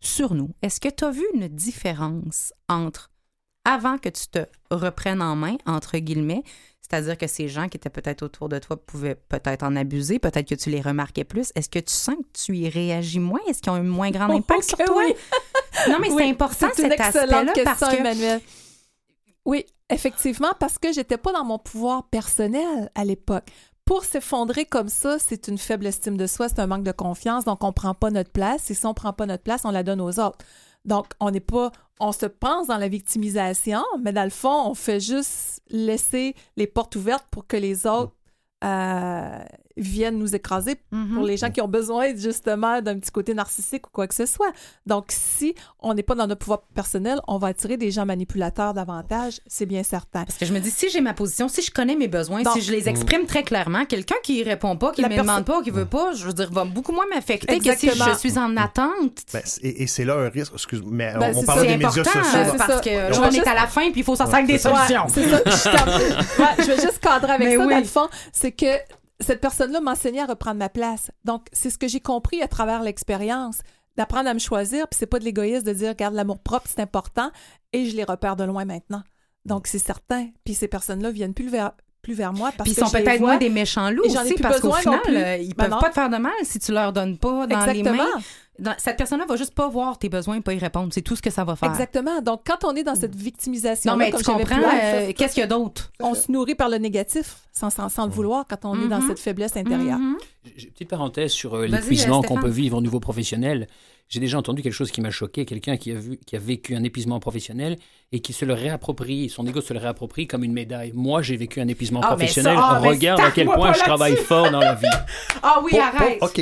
sur 0.00 0.34
nous. 0.34 0.54
Est-ce 0.62 0.80
que 0.80 0.88
tu 0.88 1.04
as 1.04 1.10
vu 1.10 1.24
une 1.34 1.48
différence 1.48 2.52
entre 2.68 3.10
avant 3.64 3.98
que 3.98 4.08
tu 4.08 4.28
te 4.28 4.46
reprennes 4.70 5.20
en 5.20 5.36
main, 5.36 5.56
entre 5.66 5.98
guillemets, 5.98 6.42
c'est-à-dire 6.90 7.18
que 7.18 7.26
ces 7.26 7.48
gens 7.48 7.68
qui 7.68 7.76
étaient 7.76 7.90
peut-être 7.90 8.22
autour 8.22 8.48
de 8.48 8.58
toi 8.58 8.76
pouvaient 8.76 9.14
peut-être 9.14 9.62
en 9.62 9.76
abuser, 9.76 10.18
peut-être 10.18 10.48
que 10.48 10.54
tu 10.54 10.70
les 10.70 10.80
remarquais 10.80 11.24
plus. 11.24 11.52
Est-ce 11.54 11.68
que 11.68 11.78
tu 11.78 11.92
sens 11.92 12.16
que 12.16 12.44
tu 12.44 12.56
y 12.56 12.68
réagis 12.68 13.18
moins? 13.18 13.40
Est-ce 13.46 13.60
qu'ils 13.60 13.72
ont 13.72 13.76
un 13.76 13.82
moins 13.82 14.10
grand 14.10 14.30
impact 14.34 14.62
sur 14.62 14.78
toi? 14.78 15.02
oui. 15.06 15.14
Non, 15.88 15.98
mais 16.00 16.10
Oui, 16.10 16.22
c'est 16.24 16.30
important 16.30 16.68
cet 16.74 17.00
aspect-là 17.00 17.44
question, 17.52 17.64
parce 17.64 17.80
que 17.80 18.00
Emmanuel. 18.00 18.40
Oui, 19.44 19.64
effectivement, 19.90 20.52
parce 20.58 20.78
que 20.78 20.92
j'étais 20.92 21.18
pas 21.18 21.32
dans 21.32 21.44
mon 21.44 21.58
pouvoir 21.58 22.08
personnel 22.08 22.90
à 22.94 23.04
l'époque. 23.04 23.44
Pour 23.84 24.04
s'effondrer 24.04 24.64
comme 24.64 24.88
ça, 24.88 25.18
c'est 25.18 25.48
une 25.48 25.56
faible 25.56 25.86
estime 25.86 26.16
de 26.16 26.26
soi, 26.26 26.48
c'est 26.48 26.58
un 26.58 26.66
manque 26.66 26.84
de 26.84 26.92
confiance, 26.92 27.44
donc 27.44 27.62
on 27.62 27.72
prend 27.72 27.94
pas 27.94 28.10
notre 28.10 28.30
place. 28.30 28.70
Et 28.70 28.74
si 28.74 28.84
on 28.86 28.92
prend 28.92 29.12
pas 29.12 29.26
notre 29.26 29.42
place, 29.42 29.62
on 29.64 29.70
la 29.70 29.82
donne 29.82 30.00
aux 30.00 30.18
autres. 30.18 30.38
Donc, 30.88 31.06
on 31.20 31.30
n'est 31.30 31.40
pas, 31.40 31.70
on 32.00 32.12
se 32.12 32.26
pense 32.26 32.66
dans 32.66 32.78
la 32.78 32.88
victimisation, 32.88 33.84
mais 34.02 34.12
dans 34.12 34.24
le 34.24 34.30
fond, 34.30 34.70
on 34.70 34.74
fait 34.74 35.00
juste 35.00 35.62
laisser 35.68 36.34
les 36.56 36.66
portes 36.66 36.96
ouvertes 36.96 37.26
pour 37.30 37.46
que 37.46 37.56
les 37.56 37.86
autres 37.86 38.14
euh, 38.64 39.38
viennent 39.78 40.18
nous 40.18 40.34
écraser 40.34 40.76
Mhm. 40.92 41.14
pour 41.14 41.24
les 41.24 41.36
gens 41.36 41.50
qui 41.50 41.60
ont 41.60 41.68
besoin 41.68 42.14
justement 42.16 42.82
d'un 42.82 42.98
petit 42.98 43.10
côté 43.10 43.34
narcissique 43.34 43.86
ou 43.86 43.90
quoi 43.90 44.06
que 44.06 44.14
ce 44.14 44.26
soit. 44.26 44.52
Donc, 44.86 45.06
si 45.08 45.54
on 45.80 45.94
n'est 45.94 46.02
pas 46.02 46.14
dans 46.14 46.26
notre 46.26 46.40
pouvoir 46.40 46.62
personnel, 46.74 47.20
on 47.28 47.38
va 47.38 47.48
attirer 47.48 47.76
des 47.76 47.90
gens 47.90 48.04
manipulateurs 48.06 48.74
davantage, 48.74 49.40
c'est 49.46 49.66
bien 49.66 49.82
certain. 49.82 50.24
Parce 50.24 50.38
que 50.38 50.46
je 50.46 50.52
me 50.52 50.60
dis, 50.60 50.70
si 50.70 50.90
j'ai 50.90 51.00
ma 51.00 51.14
position, 51.14 51.48
si 51.48 51.62
je 51.62 51.70
connais 51.70 51.96
mes 51.96 52.08
besoins, 52.08 52.42
Donc- 52.42 52.54
si 52.54 52.60
je 52.62 52.72
les 52.72 52.88
exprime 52.88 53.26
très 53.26 53.42
clairement, 53.42 53.84
quelqu'un 53.84 54.16
qui 54.22 54.42
répond 54.42 54.76
pas, 54.76 54.92
qui 54.92 55.02
La 55.02 55.08
me 55.08 55.16
demande 55.16 55.44
pas, 55.44 55.62
qui 55.62 55.70
veut 55.70 55.86
pas, 55.86 56.12
je 56.12 56.24
veux 56.26 56.32
dire, 56.32 56.50
va 56.52 56.64
beaucoup 56.64 56.92
moins 56.92 57.06
m'affecter 57.14 57.58
que 57.58 57.76
si 57.76 57.88
je 57.88 58.18
suis 58.18 58.38
en 58.38 58.56
attente. 58.56 59.22
Ben, 59.32 59.42
et 59.62 59.82
et 59.82 59.86
c'est 59.86 60.04
là 60.04 60.14
un 60.14 60.28
risque. 60.28 60.52
Excuse, 60.54 60.82
mais 60.86 61.12
Ben, 61.18 61.32
on, 61.34 61.38
on 61.40 61.44
parle 61.44 61.62
des 61.62 61.68
C'est 61.68 61.76
médias 61.76 61.88
important 61.90 62.22
sociaux. 62.24 62.38
Ben, 62.52 62.56
parce 62.58 62.80
que 62.80 62.90
Je 62.90 63.20
on 63.20 63.24
est 63.28 63.30
juste- 63.32 63.46
à 63.46 63.54
la 63.54 63.66
fin 63.66 63.90
puis 63.90 64.00
il 64.00 64.04
faut 64.04 64.16
sortir 64.16 64.34
avec 64.36 64.46
des 64.48 64.58
solutions. 64.58 65.06
Ouais. 65.06 65.12
Je, 65.16 66.42
Ouais, 66.42 66.48
je 66.58 66.64
vais 66.64 66.80
juste 66.80 66.98
cadrer 67.00 67.32
avec 67.32 67.48
Mais 67.48 67.56
ça, 67.56 67.66
oui. 67.66 67.72
dans 67.74 67.78
le 67.80 67.84
fond. 67.84 68.08
C'est 68.32 68.52
que 68.52 68.66
cette 69.20 69.40
personne-là 69.40 69.80
m'enseignait 69.80 70.20
à 70.20 70.26
reprendre 70.26 70.58
ma 70.58 70.68
place. 70.68 71.10
Donc, 71.24 71.48
c'est 71.52 71.70
ce 71.70 71.78
que 71.78 71.88
j'ai 71.88 72.00
compris 72.00 72.42
à 72.42 72.48
travers 72.48 72.82
l'expérience, 72.82 73.60
d'apprendre 73.96 74.28
à 74.28 74.34
me 74.34 74.38
choisir. 74.38 74.88
Puis 74.88 74.98
c'est 74.98 75.06
pas 75.06 75.18
de 75.18 75.24
l'égoïsme 75.24 75.64
de 75.64 75.72
dire, 75.72 75.88
regarde, 75.90 76.14
l'amour 76.14 76.38
propre, 76.38 76.68
c'est 76.68 76.80
important. 76.80 77.30
Et 77.72 77.86
je 77.86 77.96
les 77.96 78.04
repère 78.04 78.36
de 78.36 78.44
loin 78.44 78.64
maintenant. 78.64 79.02
Donc, 79.44 79.66
c'est 79.66 79.78
certain. 79.78 80.28
Puis 80.44 80.54
ces 80.54 80.68
personnes-là 80.68 81.10
viennent 81.10 81.34
plus 81.34 81.48
vers, 81.48 81.72
plus 82.08 82.14
vers 82.16 82.32
moi 82.32 82.50
parce 82.56 82.68
Puis 82.68 82.72
ils 82.72 82.74
que 82.80 82.86
sont 82.86 82.92
je 82.92 82.98
les 82.98 83.04
peut-être 83.04 83.20
moins 83.20 83.36
des 83.36 83.50
méchants 83.50 83.90
loups 83.90 84.04
Et 84.06 84.10
j'en 84.10 84.20
ai 84.20 84.24
aussi 84.24 84.34
plus 84.34 84.42
parce 84.42 84.60
qu'au 84.60 84.72
final, 84.72 85.00
plus. 85.02 85.16
euh, 85.16 85.36
ils 85.36 85.48
Ben 85.54 85.64
peuvent 85.64 85.70
non. 85.72 85.78
pas 85.80 85.88
te 85.90 85.94
faire 85.94 86.08
de 86.10 86.16
mal 86.16 86.32
si 86.42 86.58
tu 86.58 86.72
leur 86.72 86.92
donnes 86.92 87.18
pas 87.18 87.46
dans 87.46 87.64
les 87.66 87.70
Exactement. 87.80 87.96
mains. 88.04 88.22
Dans- 88.58 88.74
cette 88.76 88.96
personne-là 88.96 89.24
va 89.26 89.36
juste 89.36 89.54
pas 89.54 89.68
voir 89.68 89.98
tes 89.98 90.08
besoins 90.08 90.36
et 90.36 90.40
pas 90.40 90.52
y 90.52 90.58
répondre. 90.58 90.88
C'est 90.92 91.02
tout 91.02 91.14
ce 91.14 91.22
que 91.22 91.30
ça 91.30 91.44
va 91.44 91.54
faire. 91.54 91.68
Exactement. 91.70 92.20
Donc, 92.22 92.40
quand 92.44 92.64
on 92.64 92.74
est 92.74 92.82
dans 92.82 92.96
cette 92.96 93.14
victimisation 93.14 93.92
Non, 93.92 93.96
mais 93.98 94.10
comme 94.10 94.20
tu 94.20 94.26
comprends, 94.32 94.56
euh, 94.56 95.12
qu'est-ce 95.16 95.34
qu'il 95.34 95.42
y 95.42 95.44
a 95.44 95.46
d'autre? 95.46 95.92
on 96.00 96.14
se 96.14 96.32
nourrit 96.32 96.56
par 96.56 96.68
le 96.68 96.78
négatif 96.78 97.36
sans, 97.52 97.70
sans, 97.70 97.88
sans 97.88 98.06
le 98.06 98.10
vouloir 98.10 98.46
quand 98.48 98.64
on 98.64 98.74
est 98.84 98.88
dans 98.88 98.98
Mhm. 99.00 99.08
cette 99.08 99.20
faiblesse 99.20 99.56
intérieure. 99.56 99.98
Mhm. 99.98 100.16
J'ai 100.56 100.66
une 100.66 100.72
petite 100.72 100.88
parenthèse 100.88 101.30
sur 101.30 101.54
euh, 101.54 101.66
l'épuisement 101.66 102.20
qu'on 102.22 102.40
peut 102.40 102.48
vivre 102.48 102.78
au 102.78 102.80
niveau 102.80 102.98
professionnel. 102.98 103.68
J'ai 104.08 104.20
déjà 104.20 104.38
entendu 104.38 104.62
quelque 104.62 104.72
chose 104.72 104.90
qui 104.90 105.00
m'a 105.02 105.10
choqué, 105.10 105.44
quelqu'un 105.44 105.76
qui 105.76 105.92
a 105.92 105.96
vu, 105.96 106.18
qui 106.26 106.34
a 106.34 106.38
vécu 106.38 106.74
un 106.74 106.82
épuisement 106.82 107.20
professionnel 107.20 107.76
et 108.10 108.20
qui 108.20 108.32
se 108.32 108.44
le 108.46 108.54
réapproprie, 108.54 109.28
son 109.28 109.46
ego 109.46 109.60
se 109.60 109.74
le 109.74 109.80
réapproprie 109.80 110.26
comme 110.26 110.44
une 110.44 110.52
médaille. 110.54 110.92
Moi, 110.94 111.20
j'ai 111.20 111.36
vécu 111.36 111.60
un 111.60 111.68
épuisement 111.68 112.00
Ah, 112.02 112.08
professionnel. 112.08 112.56
ça, 112.56 112.62
ah, 112.70 112.78
Regarde 112.78 113.20
à 113.20 113.30
quel 113.30 113.46
point 113.48 113.72
je 113.74 113.80
travaille 113.80 114.16
fort 114.16 114.50
dans 114.50 114.60
la 114.60 114.74
vie. 114.74 114.86
Ah 115.42 115.60
oui, 115.62 115.72
Pour- 115.72 115.80
arrête. 115.82 116.18
pour- 116.20 116.28
OK. 116.28 116.40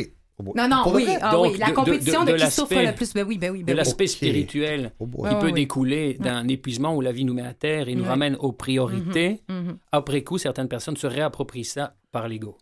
Non, 0.54 0.68
non, 0.68 0.84
de 0.90 0.94
oui, 0.96 1.06
ah 1.22 1.32
Donc, 1.32 1.52
oui, 1.52 1.58
la 1.58 1.66
de- 1.66 1.70
de- 1.70 1.74
compétition 1.76 2.24
de, 2.24 2.32
de 2.32 2.36
qui 2.36 2.50
souffre 2.50 2.74
le 2.74 2.94
plus. 2.94 3.14
Ben 3.14 3.24
oui, 3.26 3.38
ben 3.38 3.50
oui, 3.50 3.60
De 3.60 3.64
ben 3.64 3.72
oui. 3.72 3.76
l'aspect 3.78 4.06
spirituel 4.06 4.92
Oh 5.00 5.06
qui 5.06 5.34
peut 5.40 5.50
découler 5.50 6.14
d'un 6.20 6.46
épuisement 6.46 6.94
où 6.94 7.00
la 7.00 7.10
vie 7.10 7.24
nous 7.24 7.32
met 7.32 7.40
à 7.46 7.54
terre 7.54 7.88
et 7.88 7.94
nous 7.94 8.04
ramène 8.04 8.36
aux 8.36 8.52
priorités. 8.52 9.40
Mhm. 9.48 9.78
Après 9.92 10.22
coup, 10.22 10.36
certaines 10.36 10.68
personnes 10.68 10.96
se 10.98 11.06
réapproprient 11.06 11.64
ça 11.64 11.94
par 12.16 12.28
l'ego. 12.28 12.56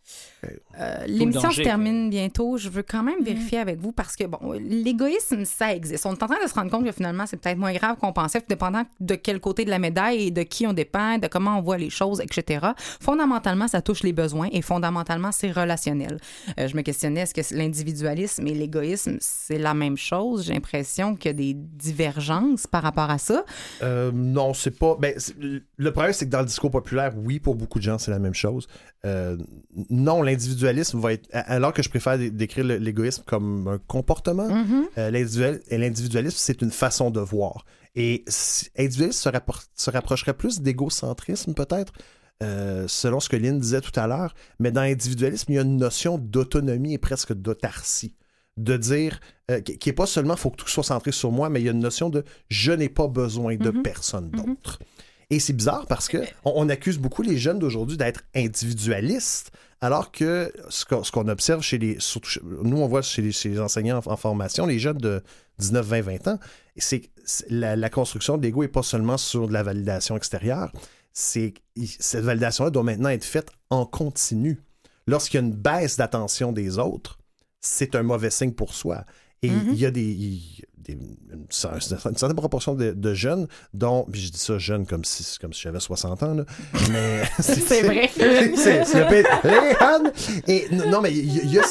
Euh, 0.80 1.04
L'émission 1.06 1.52
se 1.52 1.62
termine 1.62 2.10
bientôt. 2.10 2.56
Je 2.56 2.68
veux 2.68 2.82
quand 2.82 3.04
même 3.04 3.20
Mm. 3.20 3.24
vérifier 3.24 3.58
avec 3.58 3.78
vous 3.78 3.92
parce 3.92 4.16
que, 4.16 4.24
bon, 4.24 4.40
l'égoïsme, 4.58 5.44
ça 5.44 5.72
existe. 5.72 6.04
On 6.06 6.12
est 6.12 6.22
en 6.24 6.26
train 6.26 6.42
de 6.42 6.48
se 6.48 6.54
rendre 6.54 6.72
compte 6.72 6.84
que 6.84 6.90
finalement, 6.90 7.24
c'est 7.24 7.36
peut-être 7.36 7.56
moins 7.56 7.72
grave 7.72 7.96
qu'on 8.00 8.12
pensait, 8.12 8.40
tout 8.40 8.48
dépendant 8.48 8.82
de 8.98 9.14
quel 9.14 9.38
côté 9.38 9.64
de 9.64 9.70
la 9.70 9.78
médaille 9.78 10.26
et 10.26 10.30
de 10.32 10.42
qui 10.42 10.66
on 10.66 10.72
dépend, 10.72 11.18
de 11.18 11.28
comment 11.28 11.56
on 11.56 11.62
voit 11.62 11.78
les 11.78 11.88
choses, 11.88 12.20
etc. 12.20 12.66
Fondamentalement, 13.00 13.68
ça 13.68 13.80
touche 13.80 14.02
les 14.02 14.12
besoins 14.12 14.48
et 14.50 14.60
fondamentalement, 14.60 15.30
c'est 15.30 15.52
relationnel. 15.52 16.18
Euh, 16.58 16.66
je 16.66 16.76
me 16.76 16.82
questionnais, 16.82 17.20
est-ce 17.20 17.34
que 17.34 17.54
l'individualisme 17.54 18.44
et 18.48 18.54
l'égoïsme, 18.54 19.18
c'est 19.20 19.58
la 19.58 19.74
même 19.74 19.96
chose? 19.96 20.46
J'ai 20.46 20.54
l'impression 20.54 21.14
qu'il 21.14 21.28
y 21.28 21.30
a 21.30 21.32
des 21.34 21.54
divergences 21.54 22.66
par 22.66 22.82
rapport 22.82 23.10
à 23.10 23.18
ça. 23.18 23.44
Euh, 23.82 24.10
non, 24.12 24.52
c'est 24.52 24.76
pas. 24.76 24.96
Ben, 24.98 25.14
le 25.76 25.92
problème, 25.92 26.12
c'est 26.12 26.26
que 26.26 26.30
dans 26.30 26.40
le 26.40 26.46
discours 26.46 26.72
populaire, 26.72 27.12
oui, 27.16 27.38
pour 27.38 27.54
beaucoup 27.54 27.78
de 27.78 27.84
gens, 27.84 27.98
c'est 27.98 28.10
la 28.10 28.18
même 28.18 28.34
chose. 28.34 28.66
Euh, 29.04 29.36
non, 29.90 30.22
l'individualisme 30.22 30.98
va 31.00 31.12
être. 31.14 31.28
Alors 31.32 31.72
que 31.72 31.82
je 31.82 31.88
préfère 31.88 32.18
dé- 32.18 32.30
décrire 32.30 32.64
l'égoïsme 32.64 33.22
comme 33.26 33.68
un 33.68 33.78
comportement, 33.78 34.48
l'individual- 34.96 35.60
et 35.68 35.78
l'individualisme, 35.78 36.36
c'est 36.38 36.62
une 36.62 36.70
façon 36.70 37.10
de 37.10 37.20
voir. 37.20 37.64
Et 37.96 38.24
individualisme 38.78 39.30
se, 39.74 39.90
rapprocherait 39.90 40.34
plus 40.34 40.60
d'égocentrisme, 40.60 41.54
peut-être, 41.54 41.92
euh, 42.42 42.86
selon 42.88 43.20
ce 43.20 43.28
que 43.28 43.36
Lynn 43.36 43.58
disait 43.58 43.80
tout 43.80 43.98
à 43.98 44.06
l'heure. 44.06 44.34
Mais 44.58 44.70
dans 44.72 44.82
l'individualisme, 44.82 45.52
il 45.52 45.54
y 45.54 45.58
a 45.58 45.62
une 45.62 45.76
notion 45.76 46.18
d'autonomie 46.18 46.94
et 46.94 46.98
presque 46.98 47.32
d'autarcie. 47.32 48.14
De 48.56 48.76
dire, 48.76 49.18
euh, 49.50 49.60
qui 49.60 49.78
qui 49.78 49.88
est 49.88 49.92
pas 49.94 50.06
seulement 50.06 50.36
faut 50.36 50.50
que 50.50 50.56
tout 50.56 50.68
soit 50.68 50.84
centré 50.84 51.10
sur 51.10 51.32
moi, 51.32 51.48
mais 51.48 51.60
il 51.60 51.64
y 51.64 51.68
a 51.68 51.72
une 51.72 51.80
notion 51.80 52.08
de 52.08 52.22
je 52.48 52.70
n'ai 52.70 52.88
pas 52.88 53.08
besoin 53.08 53.56
de 53.56 53.70
Mhm. 53.72 53.82
personne 53.82 54.30
d'autre. 54.30 54.78
Et 55.30 55.40
c'est 55.40 55.52
bizarre 55.52 55.86
parce 55.86 56.08
que 56.08 56.18
on, 56.44 56.52
on 56.56 56.68
accuse 56.68 56.98
beaucoup 56.98 57.22
les 57.22 57.38
jeunes 57.38 57.58
d'aujourd'hui 57.58 57.96
d'être 57.96 58.22
individualistes, 58.34 59.50
alors 59.80 60.12
que 60.12 60.52
ce 60.68 60.84
qu'on 60.84 61.04
ce 61.04 61.12
qu'on 61.12 61.28
observe 61.28 61.62
chez 61.62 61.78
les. 61.78 61.96
Surtout, 62.00 62.30
nous, 62.62 62.78
on 62.78 62.86
voit 62.88 63.02
chez 63.02 63.22
les, 63.22 63.32
chez 63.32 63.48
les 63.50 63.60
enseignants 63.60 64.00
en, 64.04 64.12
en 64.12 64.16
formation, 64.16 64.66
les 64.66 64.78
jeunes 64.78 64.98
de 64.98 65.22
19, 65.58 65.84
20, 65.86 66.00
20 66.02 66.28
ans, 66.28 66.38
c'est 66.76 67.00
que 67.00 67.06
c'est- 67.24 67.50
la, 67.50 67.76
la 67.76 67.90
construction 67.90 68.36
de 68.38 68.42
l'ego 68.42 68.62
n'est 68.62 68.68
pas 68.68 68.82
seulement 68.82 69.16
sur 69.18 69.48
de 69.48 69.52
la 69.52 69.62
validation 69.62 70.16
extérieure, 70.16 70.72
c'est 71.12 71.54
cette 72.00 72.24
validation-là 72.24 72.70
doit 72.70 72.82
maintenant 72.82 73.08
être 73.10 73.24
faite 73.24 73.50
en 73.70 73.86
continu. 73.86 74.60
Lorsqu'il 75.06 75.40
y 75.40 75.42
a 75.42 75.46
une 75.46 75.54
baisse 75.54 75.96
d'attention 75.96 76.52
des 76.52 76.78
autres, 76.78 77.18
c'est 77.60 77.94
un 77.94 78.02
mauvais 78.02 78.30
signe 78.30 78.52
pour 78.52 78.74
soi. 78.74 79.04
Et 79.44 79.50
Mhm. 79.50 79.68
il 79.72 79.78
y 79.78 79.86
a 79.86 79.90
des, 79.90 80.40
une, 80.88 81.46
cer- 81.50 81.74
une 82.08 82.16
certaine 82.16 82.36
proportion 82.36 82.74
de, 82.74 82.92
de 82.92 83.14
jeunes, 83.14 83.46
dont, 83.72 84.04
puis 84.10 84.20
je 84.20 84.30
dis 84.30 84.38
ça 84.38 84.58
jeune 84.58 84.86
comme 84.86 85.04
si, 85.04 85.38
comme 85.40 85.52
si 85.52 85.62
j'avais 85.62 85.80
60 85.80 86.22
ans, 86.22 86.34
là, 86.34 86.44
mais 86.90 87.22
C'est 87.40 87.82
vrai. 87.82 88.10
c'est- 88.14 88.94
non, 90.90 91.00
mais 91.00 91.12
il 91.12 91.34
y, 91.52 91.58
a- 91.58 91.62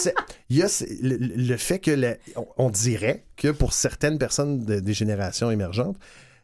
y 0.50 0.62
a, 0.62 0.66
y 0.68 0.86
le, 1.02 1.18
le 1.18 1.58
fait 1.58 1.80
que 1.80 1.92
on, 2.36 2.48
on 2.58 2.70
dirait 2.70 3.26
que 3.38 3.50
pour 3.50 3.74
certaines 3.74 4.18
personnes 4.18 4.66
de- 4.66 4.80
des 4.80 4.94
générations 4.94 5.52
émergentes, 5.52 5.98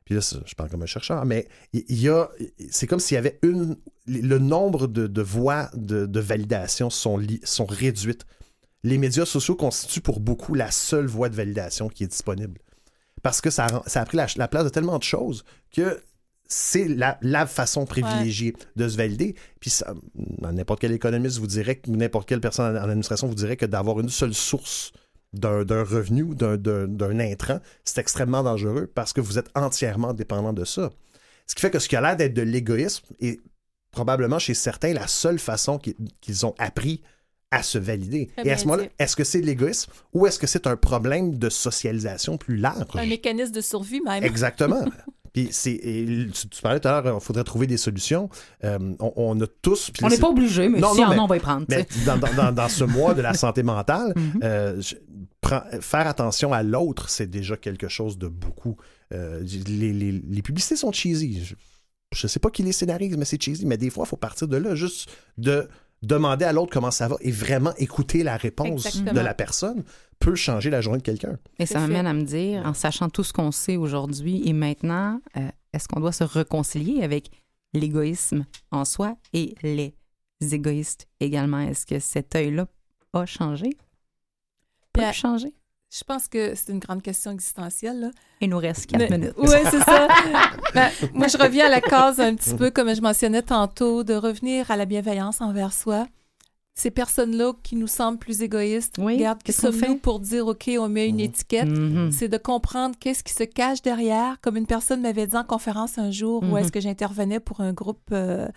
puis 0.05 0.15
là, 0.15 0.21
je 0.45 0.55
parle 0.55 0.69
comme 0.69 0.81
un 0.81 0.87
chercheur, 0.87 1.23
mais 1.25 1.47
il 1.73 1.83
il 1.89 2.01
y 2.01 2.09
a, 2.09 2.29
c'est 2.71 2.87
comme 2.87 2.99
s'il 2.99 3.15
y 3.15 3.17
avait 3.17 3.37
une, 3.43 3.75
le 4.07 4.37
nombre 4.39 4.87
de, 4.87 5.05
de 5.07 5.21
voies 5.21 5.69
de, 5.75 6.05
de 6.07 6.19
validation 6.19 6.89
sont, 6.89 7.17
li- 7.17 7.41
sont 7.43 7.65
réduites. 7.67 8.25
Les 8.83 8.97
médias 8.97 9.25
sociaux 9.25 9.55
constituent 9.55 10.01
pour 10.01 10.19
beaucoup 10.19 10.53
la 10.55 10.71
seule 10.71 11.05
voie 11.07 11.29
de 11.29 11.35
validation 11.35 11.89
qui 11.89 12.03
est 12.03 12.07
disponible. 12.07 12.59
Parce 13.21 13.41
que 13.41 13.49
ça, 13.49 13.65
a 13.65 14.05
pris 14.05 14.15
la, 14.17 14.27
la 14.37 14.47
place 14.47 14.63
de 14.63 14.69
tellement 14.69 14.97
de 14.97 15.03
choses 15.03 15.43
que 15.75 16.01
c'est 16.47 16.87
la, 16.87 17.17
la 17.21 17.45
façon 17.45 17.85
privilégiée 17.85 18.55
de 18.75 18.87
se 18.87 18.97
valider. 18.97 19.35
Puis 19.59 19.69
ça, 19.69 19.93
n'importe 20.41 20.79
quel 20.79 20.93
économiste 20.93 21.37
vous 21.37 21.45
dirait, 21.47 21.75
que- 21.75 21.91
n'importe 21.91 22.27
quelle 22.27 22.39
personne 22.41 22.75
en, 22.77 22.81
administration 22.81 23.27
vous 23.27 23.35
dirait 23.35 23.57
que 23.57 23.65
d'avoir 23.65 23.99
une 23.99 24.09
seule 24.09 24.33
source 24.33 24.93
d'un 25.33 25.59
revenu 25.83 26.23
ou 26.23 26.33
d'un- 26.33 27.19
intrant, 27.19 27.59
c'est 27.83 27.99
extrêmement 27.99 28.41
dangereux 28.41 28.89
parce 28.95 29.13
que 29.13 29.21
vous 29.21 29.37
êtes 29.37 29.49
entièrement 29.53 30.13
dépendant 30.13 30.53
de 30.53 30.65
ça. 30.65 30.89
Ce 31.45 31.53
qui 31.53 31.61
fait 31.61 31.69
que 31.69 31.77
ce 31.79 31.87
qui 31.89 31.95
a 31.95 32.01
l'air 32.01 32.15
d'être 32.15 32.33
de 32.33 32.41
l'égoïsme 32.41 33.03
est 33.19 33.39
probablement 33.91 34.39
chez 34.39 34.53
certains 34.55 34.93
la 34.93 35.07
seule 35.07 35.37
façon 35.39 35.77
qu'ils 35.77 35.95
qu'ils 36.21 36.45
ont 36.47 36.55
appris 36.57 37.01
à 37.51 37.63
se 37.63 37.77
valider. 37.77 38.29
Et 38.43 38.51
à 38.51 38.57
ce 38.57 38.65
moment-là, 38.67 38.87
est-ce 38.99 39.15
que 39.15 39.23
c'est 39.23 39.41
de 39.41 39.45
l'égoïsme 39.45 39.91
ou 40.13 40.27
est-ce 40.27 40.37
que 40.39 40.47
c'est 40.47 40.67
un 40.67 40.75
problème 40.75 41.37
de 41.37 41.49
socialisation 41.49 42.37
plus 42.37 42.57
large? 42.57 42.85
Un 42.93 43.05
mécanisme 43.07 43.51
de 43.53 43.61
survie 43.61 44.01
même. 44.01 44.23
Exactement. 44.23 44.85
Puis 45.33 45.49
c'est, 45.51 45.79
tu, 45.79 46.49
tu 46.49 46.61
parlais 46.63 46.79
tout 46.79 46.87
à 46.87 47.01
l'heure, 47.01 47.17
il 47.21 47.23
faudrait 47.23 47.43
trouver 47.43 47.67
des 47.67 47.77
solutions. 47.77 48.29
Euh, 48.63 48.79
on, 48.99 49.13
on 49.15 49.41
a 49.41 49.45
tous. 49.61 49.91
On 50.01 50.09
n'est 50.09 50.17
pas 50.17 50.29
obligé, 50.29 50.69
mais 50.69 50.79
Non, 50.79 50.91
si 50.93 51.01
non, 51.01 51.07
en 51.07 51.09
mais- 51.11 51.19
on 51.19 51.27
va 51.27 51.37
y 51.37 51.39
prendre. 51.39 51.65
mais 51.69 51.85
dans, 52.05 52.17
dans- 52.17 52.33
dans- 52.33 52.51
dans 52.51 52.67
ce 52.69 52.83
mois 52.97 53.13
de 53.13 53.21
la 53.21 53.35
santé 53.35 53.61
mentale, 53.61 54.13
Mhm. 54.15 54.39
euh, 54.43 54.81
je- 54.81 54.95
prends- 55.39 55.61
faire 55.81 56.07
attention 56.07 56.51
à 56.51 56.63
l'autre, 56.63 57.09
c'est 57.09 57.27
déjà 57.29 57.57
quelque 57.57 57.87
chose 57.87 58.17
de 58.17 58.27
beaucoup. 58.27 58.75
Euh, 59.13 59.39
les, 59.67 59.93
les- 59.93 60.11
les 60.11 60.41
publicités 60.41 60.75
sont 60.75 60.91
cheesy. 60.91 61.43
Je, 61.45 61.53
je 62.15 62.27
sais 62.27 62.39
pas 62.39 62.49
qui 62.49 62.63
les 62.63 62.71
scénarise, 62.71 63.15
mais 63.15 63.25
c'est 63.25 63.41
cheesy. 63.41 63.67
Mais 63.67 63.77
des 63.77 63.91
fois, 63.91 64.05
il 64.05 64.09
faut 64.09 64.17
partir 64.17 64.47
de 64.47 64.57
là, 64.57 64.73
juste 64.73 65.09
de 65.37 65.67
demander 66.01 66.45
à 66.45 66.53
l'autre 66.53 66.71
comment 66.71 66.91
ça 66.91 67.07
va 67.07 67.17
et 67.21 67.31
vraiment 67.31 67.73
écouter 67.77 68.23
la 68.23 68.37
réponse 68.37 68.85
Exactement. 68.85 69.13
de 69.13 69.19
la 69.19 69.33
personne 69.33 69.83
peut 70.19 70.35
changer 70.35 70.69
la 70.69 70.81
journée 70.81 70.99
de 70.99 71.03
quelqu'un. 71.03 71.37
Et 71.59 71.65
ça 71.65 71.79
m'amène 71.79 72.07
à 72.07 72.13
me 72.13 72.23
dire, 72.23 72.65
en 72.65 72.73
sachant 72.73 73.09
tout 73.09 73.23
ce 73.23 73.33
qu'on 73.33 73.51
sait 73.51 73.77
aujourd'hui 73.77 74.47
et 74.47 74.53
maintenant, 74.53 75.21
euh, 75.37 75.49
est-ce 75.73 75.87
qu'on 75.87 75.99
doit 75.99 76.11
se 76.11 76.23
réconcilier 76.23 77.03
avec 77.03 77.29
l'égoïsme 77.73 78.45
en 78.71 78.85
soi 78.85 79.17
et 79.33 79.55
les 79.63 79.93
égoïstes 80.41 81.07
également? 81.19 81.59
Est-ce 81.59 81.85
que 81.85 81.99
cet 81.99 82.35
œil-là 82.35 82.67
a 83.13 83.25
changé? 83.25 83.69
Peut 84.93 85.03
changer? 85.13 85.53
Je 85.91 86.03
pense 86.03 86.27
que 86.27 86.53
c'est 86.55 86.71
une 86.71 86.79
grande 86.79 87.01
question 87.01 87.31
existentielle. 87.31 87.99
Là. 87.99 88.11
Il 88.41 88.49
nous 88.49 88.59
reste 88.59 88.85
quatre 88.85 89.09
Mais- 89.09 89.17
minutes. 89.17 89.33
Oui, 89.37 89.49
c'est 89.71 89.79
ça. 89.81 90.07
Ben, 90.75 90.89
moi, 91.15 91.27
je 91.27 91.35
reviens 91.37 91.65
à 91.65 91.69
la 91.69 91.81
case 91.81 92.19
un 92.19 92.35
petit 92.35 92.53
peu, 92.53 92.69
comme 92.69 92.93
je 92.93 93.01
mentionnais 93.01 93.41
tantôt, 93.41 94.03
de 94.03 94.13
revenir 94.13 94.69
à 94.69 94.77
la 94.77 94.85
bienveillance 94.85 95.41
envers 95.41 95.73
soi. 95.73 96.05
Ces 96.75 96.91
personnes-là 96.91 97.53
qui 97.63 97.75
nous 97.75 97.87
semblent 97.87 98.19
plus 98.19 98.41
égoïstes, 98.43 98.97
Oui, 98.99 99.15
regarde, 99.15 99.41
qui 99.41 99.51
sommes-nous 99.51 99.79
fait? 99.79 99.95
pour 99.95 100.19
dire, 100.19 100.45
OK, 100.47 100.69
on 100.79 100.87
met 100.87 101.07
une 101.09 101.19
étiquette? 101.19 101.67
Mhm. 101.67 102.11
C'est 102.11 102.27
de 102.29 102.37
comprendre 102.37 102.95
qu'est-ce 102.99 103.23
qui 103.23 103.33
se 103.33 103.43
cache 103.43 103.81
derrière. 103.81 104.39
Comme 104.41 104.57
une 104.57 104.67
personne 104.67 105.01
m'avait 105.01 105.25
dit 105.27 105.35
en 105.35 105.43
conférence 105.43 105.97
un 105.97 106.11
jour 106.11 106.43
où 106.43 106.51
Mhm. 106.51 106.57
est-ce 106.59 106.71
que 106.71 106.79
j'intervenais 106.79 107.39
pour 107.39 107.61
un 107.61 107.73
groupe 107.73 107.99
euh, 108.13 108.47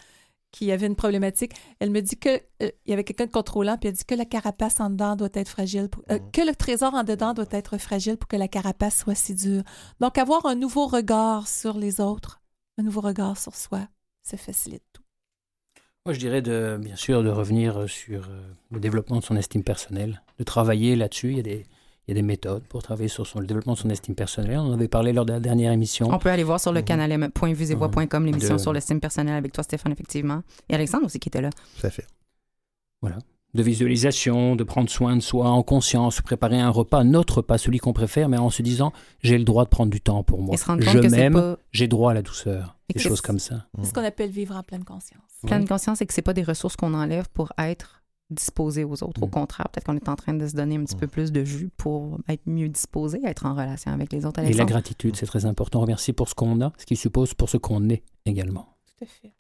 qui 0.53 0.71
avait 0.71 0.87
une 0.87 0.95
problématique. 0.97 1.53
Elle 1.81 1.91
me 1.91 2.01
dit 2.01 2.17
que 2.17 2.29
euh, 2.63 2.71
il 2.87 2.91
y 2.91 2.93
avait 2.93 3.05
quelqu'un 3.05 3.27
de 3.27 3.31
contrôlant, 3.33 3.77
puis 3.79 3.89
elle 3.89 3.95
dit 3.95 4.05
que 4.05 4.15
la 4.15 4.27
carapace 4.27 4.79
en 4.81 4.91
dedans 4.91 5.17
doit 5.17 5.31
être 5.33 5.49
fragile, 5.49 5.89
pour- 5.89 6.05
euh, 6.11 6.19
que 6.33 6.43
le 6.43 6.55
trésor 6.55 6.95
en 6.95 7.03
dedans 7.05 7.33
doit 7.35 7.47
être 7.51 7.79
fragile 7.79 8.17
pour 8.19 8.29
que 8.29 8.37
la 8.37 8.49
carapace 8.49 8.99
soit 8.99 9.15
si 9.15 9.35
dure. 9.35 9.63
Donc 10.01 10.19
avoir 10.19 10.47
un 10.47 10.55
nouveau 10.55 10.87
regard 10.87 11.49
sur 11.49 11.77
les 11.79 12.01
autres, 12.01 12.43
un 12.79 12.83
nouveau 12.83 13.01
regard 13.01 13.39
sur 13.39 13.55
soi, 13.57 13.89
ça 14.23 14.37
facilite 14.37 14.85
tout. 14.93 15.03
Moi, 16.05 16.15
je 16.15 16.19
dirais 16.19 16.43
de, 16.43 16.79
bien 16.81 16.97
sûr 16.97 17.23
de 17.23 17.31
revenir 17.31 17.89
sur 17.89 18.29
euh, 18.29 18.43
le 18.71 18.81
développement 18.81 19.19
de 19.21 19.25
son 19.25 19.37
estime 19.37 19.63
personnelle, 19.65 20.23
de 20.39 20.45
travailler 20.45 20.97
là-dessus. 20.97 21.31
Il 21.31 21.37
y 21.37 21.41
a 21.41 21.45
des, 21.45 21.65
il 22.07 22.11
y 22.11 22.13
a 22.13 22.15
des 22.21 22.27
méthodes 22.27 22.65
pour 22.69 22.83
travailler 22.83 23.09
sur 23.09 23.27
son, 23.27 23.39
le 23.41 23.47
développement 23.47 23.75
de 23.75 23.79
son 23.79 23.89
estime 23.91 24.15
personnelle. 24.15 24.59
On 24.59 24.71
en 24.71 24.73
avait 24.73 24.89
parlé 24.89 25.13
lors 25.13 25.25
de 25.25 25.33
la 25.33 25.41
dernière 25.41 25.71
émission. 25.73 26.09
On 26.11 26.19
peut 26.19 26.31
aller 26.31 26.43
voir 26.43 26.59
sur 26.61 26.73
le 26.73 26.81
Mhm. 26.81 26.85
canal 26.85 27.13
m.vusevoix.com 27.13 28.25
l'émission 28.27 28.55
De- 28.55 28.61
sur 28.61 28.73
l'estime 28.73 29.01
personnelle 29.01 29.37
avec 29.37 29.53
toi, 29.53 29.63
Stéphane, 29.63 29.93
effectivement. 29.93 30.43
Et 30.69 30.75
Alexandre 30.75 31.07
aussi 31.07 31.19
qui 31.21 31.29
était 31.29 31.41
là. 31.41 31.51
Tout 31.81 31.87
à 31.87 31.91
fait. 31.91 32.07
de 33.55 33.63
visualisation, 33.63 34.57
de 34.57 34.65
prendre 34.65 34.89
soin 34.89 35.15
de 35.15 35.21
soi 35.21 35.51
en 35.51 35.63
conscience, 35.63 36.23
préparer 36.23 36.59
un 36.59 36.71
repas, 36.71 37.05
notre 37.05 37.39
repas, 37.39 37.59
celui 37.59 37.79
qu'on 37.79 37.93
préfère, 37.93 38.31
mais 38.31 38.39
en 38.39 38.49
se 38.49 38.63
disant 38.63 38.93
j'ai 39.23 39.37
le 39.37 39.45
droit 39.45 39.65
de 39.65 39.69
prendre 39.69 39.91
du 39.91 40.01
temps 40.01 40.23
pour 40.23 40.41
moi. 40.41 40.55
Et 40.55 40.57
se 40.57 40.65
rendre 40.65 40.81
Je 40.83 40.87
compte 40.91 41.03
que 41.03 41.09
c'est 41.11 41.17
m'aime, 41.17 41.35
pas 41.35 41.57
j'ai 41.71 41.87
droit 41.87 42.13
à 42.13 42.15
la 42.15 42.23
douceur. 42.23 42.79
Et 42.89 42.95
Des 42.95 43.01
choses 43.01 43.21
comme 43.21 43.39
ça. 43.39 43.67
C'est 43.79 43.89
ce 43.89 43.93
qu'on 43.93 44.05
appelle 44.05 44.31
vivre 44.31 44.57
en 44.57 44.63
pleine 44.63 44.85
conscience. 44.85 45.21
pleine 45.47 45.69
conscience 45.69 46.01
et 46.01 46.07
que 46.07 46.15
c'est 46.15 46.23
pas 46.23 46.33
des 46.33 46.45
ressources 46.45 46.77
qu'on 46.77 46.95
enlève 46.95 47.29
pour 47.35 47.53
être 47.59 48.02
disposé 48.33 48.85
aux 48.85 49.03
autres. 49.05 49.23
Au 49.23 49.27
Mm. 49.27 49.31
contraire, 49.31 49.69
peut-être 49.69 49.85
qu'on 49.87 49.97
est 49.97 50.09
en 50.09 50.17
train 50.17 50.35
de 50.35 50.47
se 50.47 50.55
donner 50.55 50.77
un 50.77 50.85
petit 50.85 50.97
Mm. 50.97 51.01
peu 51.01 51.07
plus 51.07 51.31
de 51.33 51.45
jus 51.45 51.71
pour 51.77 52.19
être 52.29 52.43
mieux 52.47 52.69
disposé, 52.69 53.21
être 53.25 53.47
en 53.47 53.53
relation 53.55 53.93
avec 53.93 54.13
les 54.13 54.27
autres. 54.27 54.41
Et 54.41 54.53
la 54.53 54.65
gratitude, 54.65 55.17
c'est 55.17 55.27
très 55.27 55.45
important. 55.47 55.81
Remercier 55.81 56.13
pour 56.13 56.29
ce 56.29 56.35
qu'on 56.35 56.61
a, 56.61 56.73
ce 56.79 56.87
qui 56.87 56.97
suppose 56.97 57.35
pour 57.35 57.49
ce 57.49 57.57
qu'on 57.59 57.89
est 57.89 58.03
également. 58.27 58.75
Tout 58.99 59.05
à 59.05 59.07
fait. 59.07 59.33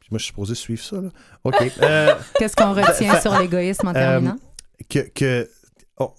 Puis 0.00 0.08
moi, 0.12 0.18
je 0.18 0.24
suis 0.24 0.30
supposé 0.32 0.54
suivre 0.54 0.82
ça. 0.82 1.00
Là. 1.00 1.08
OK. 1.44 1.54
Euh, 1.82 2.14
Qu'est-ce 2.38 2.54
qu'on 2.56 2.72
retient 2.72 3.20
sur 3.20 3.38
l'égoïsme 3.38 3.88
en 3.88 3.92
terminant? 3.92 4.36
que, 4.88 5.00
que 5.00 5.48
on, 5.98 6.10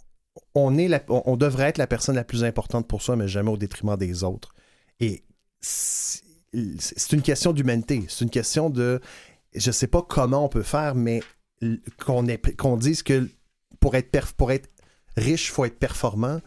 on 0.55 0.77
est 0.77 0.87
la- 0.87 1.01
on, 1.09 1.21
on 1.25 1.37
devrait 1.37 1.69
être 1.69 1.77
la 1.77 1.87
personne 1.87 2.15
la 2.15 2.23
plus 2.25 2.43
importante 2.43 2.87
pour 2.87 3.01
soi, 3.01 3.15
mais 3.15 3.27
jamais 3.27 3.49
au 3.51 3.57
détriment 3.57 3.95
des 3.95 4.23
autres. 4.23 4.53
Et 4.99 5.23
c'est 5.61 6.21
une 7.13 7.21
question 7.21 7.53
d'humanité. 7.53 8.05
C'est 8.09 8.23
une 8.25 8.29
question 8.31 8.69
de. 8.69 8.99
Je 9.55 9.71
sais 9.71 9.87
pas 9.87 10.01
comment 10.01 10.45
on 10.45 10.49
peut 10.49 10.63
faire, 10.63 10.93
mais 10.95 11.21
qu'on 11.97 12.77
dise 12.77 13.03
que 13.03 13.29
pour 13.79 13.95
être, 13.95 14.69
riche, 15.15 15.47
il 15.47 15.51
faut 15.51 15.65
être 15.65 15.79
performant, 15.79 16.41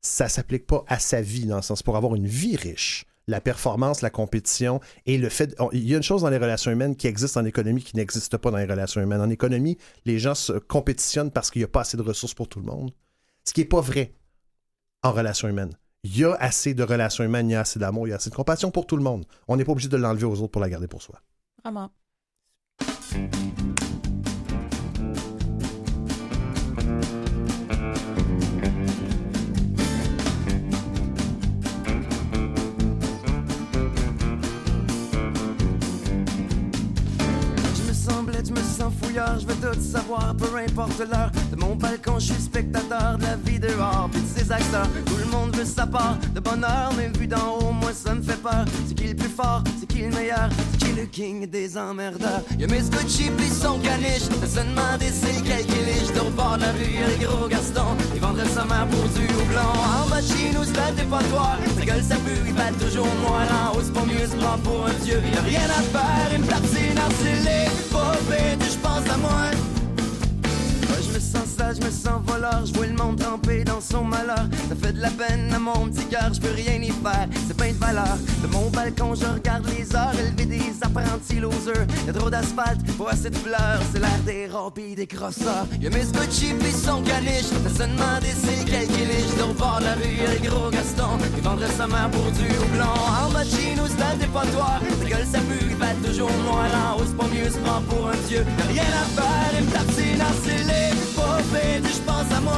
ça 0.00 0.28
s'applique 0.28 0.66
pas 0.66 0.84
à 0.88 0.98
sa 0.98 1.20
vie, 1.20 1.46
dans 1.46 1.56
le 1.56 1.62
sens 1.62 1.82
pour 1.82 1.96
avoir 1.96 2.14
une 2.14 2.26
vie 2.26 2.56
riche. 2.56 3.06
la 3.26 3.40
performance, 3.40 4.02
la 4.02 4.10
compétition 4.10 4.80
et 5.06 5.16
le 5.16 5.28
fait. 5.28 5.54
Il 5.72 5.88
y 5.88 5.94
a 5.94 5.96
une 5.96 6.02
chose 6.02 6.22
dans 6.22 6.30
les 6.30 6.38
relations 6.38 6.70
humaines 6.72 6.96
qui 6.96 7.06
existe 7.06 7.36
en 7.36 7.44
économie 7.44 7.82
qui 7.82 7.96
n'existe 7.96 8.36
pas 8.36 8.50
dans 8.50 8.56
les 8.56 8.64
relations 8.64 9.00
humaines. 9.00 9.20
En 9.20 9.30
économie, 9.30 9.78
les 10.04 10.18
gens 10.18 10.34
se 10.34 10.52
compétitionnent 10.54 11.30
parce 11.30 11.50
qu'il 11.50 11.60
n'y 11.60 11.64
a 11.64 11.68
pas 11.68 11.82
assez 11.82 11.96
de 11.96 12.02
ressources 12.02 12.34
pour 12.34 12.48
tout 12.48 12.58
le 12.58 12.66
monde. 12.66 12.90
Ce 13.44 13.52
qui 13.52 13.60
n'est 13.60 13.66
pas 13.66 13.80
vrai 13.80 14.14
en 15.02 15.12
relations 15.12 15.48
humaines. 15.48 15.74
Il 16.02 16.16
y 16.16 16.24
a 16.24 16.34
assez 16.34 16.74
de 16.74 16.82
relations 16.82 17.24
humaines, 17.24 17.48
il 17.50 17.52
y 17.52 17.56
a 17.56 17.60
assez 17.60 17.78
d'amour, 17.78 18.06
il 18.06 18.10
y 18.10 18.12
a 18.12 18.16
assez 18.16 18.30
de 18.30 18.34
compassion 18.34 18.70
pour 18.70 18.86
tout 18.86 18.96
le 18.96 19.02
monde. 19.02 19.24
On 19.48 19.56
n'est 19.56 19.64
pas 19.64 19.72
obligé 19.72 19.88
de 19.88 19.96
l'enlever 19.96 20.24
aux 20.24 20.40
autres 20.40 20.52
pour 20.52 20.60
la 20.60 20.70
garder 20.70 20.88
pour 20.88 21.02
soi. 21.02 21.20
Vraiment. 21.62 21.90
Je 39.14 39.46
veux 39.46 39.54
tout 39.54 39.80
savoir, 39.80 40.34
peu 40.36 40.46
importe 40.56 40.98
l'heure. 40.98 41.30
De 41.50 41.56
mon 41.56 41.74
balcon, 41.74 42.18
je 42.18 42.32
suis 42.32 42.42
spectateur 42.42 43.18
de 43.18 43.22
la 43.22 43.36
vie 43.36 43.58
dehors, 43.58 44.08
puis 44.12 44.20
de 44.20 44.38
ses 44.38 44.52
acteurs. 44.52 44.88
Tout 45.06 45.16
le 45.16 45.26
monde 45.26 45.56
veut 45.56 45.64
sa 45.64 45.86
part 45.86 46.16
de 46.34 46.40
bonheur, 46.40 46.92
mais 46.96 47.10
vu 47.18 47.26
d'en 47.26 47.58
haut, 47.58 47.72
moi 47.72 47.90
ça 47.92 48.14
me 48.14 48.22
fait 48.22 48.40
peur. 48.40 48.64
C'est 48.86 48.94
qui 48.94 49.08
le 49.08 49.16
plus 49.16 49.28
fort, 49.28 49.62
c'est 49.78 49.86
qui 49.86 50.02
le 50.02 50.10
meilleur, 50.10 50.48
c'est 50.72 50.86
qui 50.86 50.92
le 50.92 51.06
king 51.06 51.46
des 51.46 51.76
emmerdeurs. 51.76 52.42
Y'a 52.58 52.66
mes 52.66 52.82
scotchy 52.82 53.30
pis 53.36 53.50
son 53.50 53.78
caniche, 53.78 54.28
de 54.28 54.46
se 54.46 54.60
demander 54.60 55.10
c'est 55.12 55.32
lequel 55.38 55.66
qui 55.66 55.84
liche. 55.84 56.10
Au 56.20 56.30
bord 56.30 56.56
de 56.56 56.62
la 56.62 56.72
rue, 56.72 56.92
y'a 56.92 57.08
les 57.08 57.24
gros 57.24 57.48
Gaston, 57.48 57.96
ils 58.14 58.20
vendraient 58.20 58.48
sa 58.48 58.64
mère 58.64 58.86
pour 58.88 59.08
du 59.08 59.24
houblon. 59.24 59.60
En 59.60 60.06
de 60.06 60.22
chez 60.22 60.52
nous, 60.52 60.64
c'est 60.64 60.78
un 60.78 60.92
dépotoir, 60.92 61.58
sa 61.76 61.84
gueule 61.84 62.02
ça 62.02 62.16
pue, 62.16 62.42
il 62.46 62.54
va 62.54 62.70
toujours 62.78 63.08
noir. 63.22 63.46
En 63.50 63.76
haut, 63.76 63.82
c'est 63.82 63.92
pas 63.92 64.04
mieux, 64.04 64.26
se 64.26 64.36
prend 64.36 64.58
pour 64.58 64.86
un 64.86 65.04
dieu. 65.04 65.20
Y'a 65.34 65.42
rien 65.42 65.64
à 65.64 65.82
faire, 65.94 66.28
une 66.36 66.44
platine 66.44 66.98
harcelée, 66.98 67.70
pas 67.90 68.16
bête, 68.28 68.62
je 68.62 68.78
pense 68.78 68.99
à 69.08 69.16
moi. 69.16 69.30
Ouais, 69.30 69.79
je 71.74 71.84
me 71.84 71.90
sens 71.90 72.20
me 72.22 72.32
voleur, 72.32 72.64
je 72.64 72.72
vois 72.72 72.86
le 72.86 72.94
monde 72.94 73.18
trempé 73.18 73.64
dans 73.64 73.80
son 73.80 74.04
malheur. 74.04 74.46
Ça 74.68 74.74
fait 74.80 74.92
de 74.92 75.00
la 75.00 75.10
peine 75.10 75.52
à 75.54 75.58
mon 75.58 75.88
petit 75.88 76.06
cœur, 76.06 76.30
je 76.32 76.40
peux 76.40 76.52
rien 76.54 76.80
y 76.80 76.88
faire, 76.88 77.28
c'est 77.46 77.56
pas 77.56 77.68
de 77.68 77.74
valeur. 77.74 78.16
De 78.42 78.46
mon 78.48 78.70
balcon, 78.70 79.14
je 79.14 79.26
regarde 79.26 79.66
les 79.66 79.94
heures 79.94 80.14
élever 80.14 80.46
des 80.46 80.72
apprentis 80.82 81.40
losers. 81.40 81.86
Y'a 82.06 82.12
trop 82.12 82.30
d'asphalte 82.30 82.80
pour 82.96 83.08
assez 83.08 83.30
de 83.30 83.36
fleurs, 83.36 83.80
c'est 83.92 84.00
l'air 84.00 84.18
des 84.24 84.48
pis 84.74 84.94
des 84.94 85.06
crosseurs. 85.06 85.66
Y'a 85.80 85.90
mes 85.90 86.04
scotchy 86.04 86.54
pis 86.54 86.72
son 86.72 87.02
caniche, 87.02 87.50
demander 87.78 88.34
c'est 88.42 88.64
quel 88.64 88.86
qui 88.86 89.04
liche. 89.04 89.36
Dans 89.38 89.48
le 89.48 89.54
bord 89.54 89.78
de 89.80 89.84
la 89.84 89.94
rue, 89.94 90.16
y'a 90.16 90.48
gros 90.48 90.70
Gaston, 90.70 91.18
ils 91.36 91.42
vendraient 91.42 91.76
sa 91.76 91.86
mère 91.86 92.10
pour 92.10 92.30
du 92.32 92.46
houblon. 92.60 92.94
En 93.26 93.30
bas 93.30 93.44
de 93.44 93.50
chez 93.50 93.74
nous, 93.76 93.86
c'est 93.86 94.02
un 94.02 94.16
dépotoir, 94.16 94.80
sa 94.98 95.08
gueule 95.08 95.26
ça 95.30 95.38
pue, 95.40 95.74
va 95.74 95.92
toujours 96.06 96.32
noir. 96.44 96.68
En 96.74 96.98
haut, 96.98 97.04
c'est 97.06 97.16
pas 97.16 97.28
mieux, 97.34 97.50
se 97.50 97.58
prend 97.58 97.82
pour 97.82 98.08
un 98.08 98.16
dieu. 98.28 98.44
Y'a 98.58 98.82
rien 98.82 98.90
à 99.02 99.04
faire, 99.20 99.60
une 99.60 99.66
platine 99.66 100.20
harcelée, 100.20 100.90
pas 101.09 101.09
à 101.40 102.40
moi. 102.40 102.52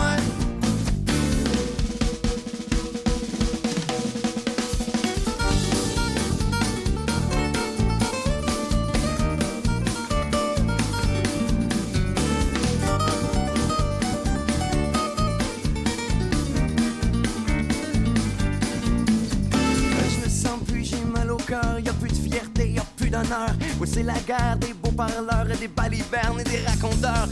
Je 20.08 20.24
me 20.24 20.28
sens 20.28 20.60
plus, 20.66 20.84
j'ai 20.84 20.96
mal 21.04 21.30
au 21.30 21.36
cœur, 21.36 21.78
y 21.78 21.88
a 21.88 21.92
plus 21.92 22.10
de 22.10 22.14
fierté, 22.14 22.70
y 22.70 22.78
a 22.78 22.84
plus 22.96 23.10
d'honneur. 23.10 23.50
Oui, 23.80 23.88
c'est 23.90 24.02
la 24.02 24.18
guerre 24.26 24.56
des 24.60 24.74
beaux 24.74 24.90
parleurs 24.90 25.46
des 25.58 25.68
balivernes 25.68 26.40
et 26.40 26.44
des 26.44 26.64
raconteurs. 26.66 27.28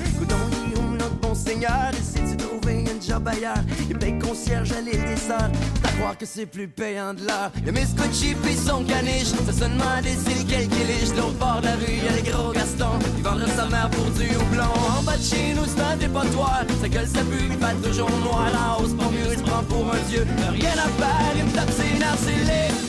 Notre 1.01 1.36
seigneur? 1.36 1.90
Essaie 1.98 2.35
de 2.35 2.43
trouver 2.43 2.85
un 2.86 3.01
job 3.01 3.27
ailleurs. 3.27 3.64
Il 3.89 3.98
paye 3.98 4.18
concierge 4.18 4.72
à 4.72 4.81
l'île 4.81 5.05
des 5.05 5.16
sœurs. 5.16 5.51
À 5.85 5.89
croire 5.98 6.16
que 6.16 6.27
c'est 6.27 6.47
plus 6.47 6.68
payant 6.68 7.14
de 7.14 7.20
l'heure. 7.27 7.51
Y'a 7.64 7.72
mes 7.72 7.86
scotchy 7.86 8.35
pis 8.35 8.56
son 8.56 8.85
caniche. 8.85 9.32
C'est 9.51 10.39
lequel 10.40 10.68
qui 10.68 10.85
liche. 10.85 11.10
De 11.10 11.16
l'autre 11.16 11.39
bord 11.39 11.60
de 11.60 11.66
la 11.66 11.74
rue, 11.74 11.98
y'a 12.05 12.12
les 12.16 12.31
gros 12.31 12.52
Gaston. 12.52 12.98
Ils 13.16 13.22
vendront 13.22 13.52
sa 13.56 13.66
mère 13.66 13.90
pour 13.90 14.10
du 14.10 14.28
houblon. 14.36 14.72
En 14.98 15.02
bas 15.02 15.16
de 15.16 15.22
chez 15.22 15.55
nous, 15.55 15.64
c'est 15.66 15.82
un 15.82 15.97
dépotoir. 15.97 16.64
Sa 16.81 16.89
gueule, 16.89 17.09
ça 17.09 17.20
pue, 17.20 17.48
il 17.51 17.56
va 17.59 17.72
toujours 17.82 18.10
noir. 18.24 18.51
En 18.55 18.82
hausse, 18.82 18.94
pas 18.94 19.10
mieux, 19.10 19.32
il 19.32 19.39
se 19.39 19.43
prend 19.43 19.62
pour 19.64 19.93
un 19.93 20.01
dieu. 20.09 20.27
Rien 20.52 20.72
à 20.72 20.89
faire, 21.01 21.32
il 21.36 21.44
me 21.44 21.52
tape 21.52 21.70
ses 21.70 21.98
nerfs, 21.98 22.18
c'est 22.18 22.40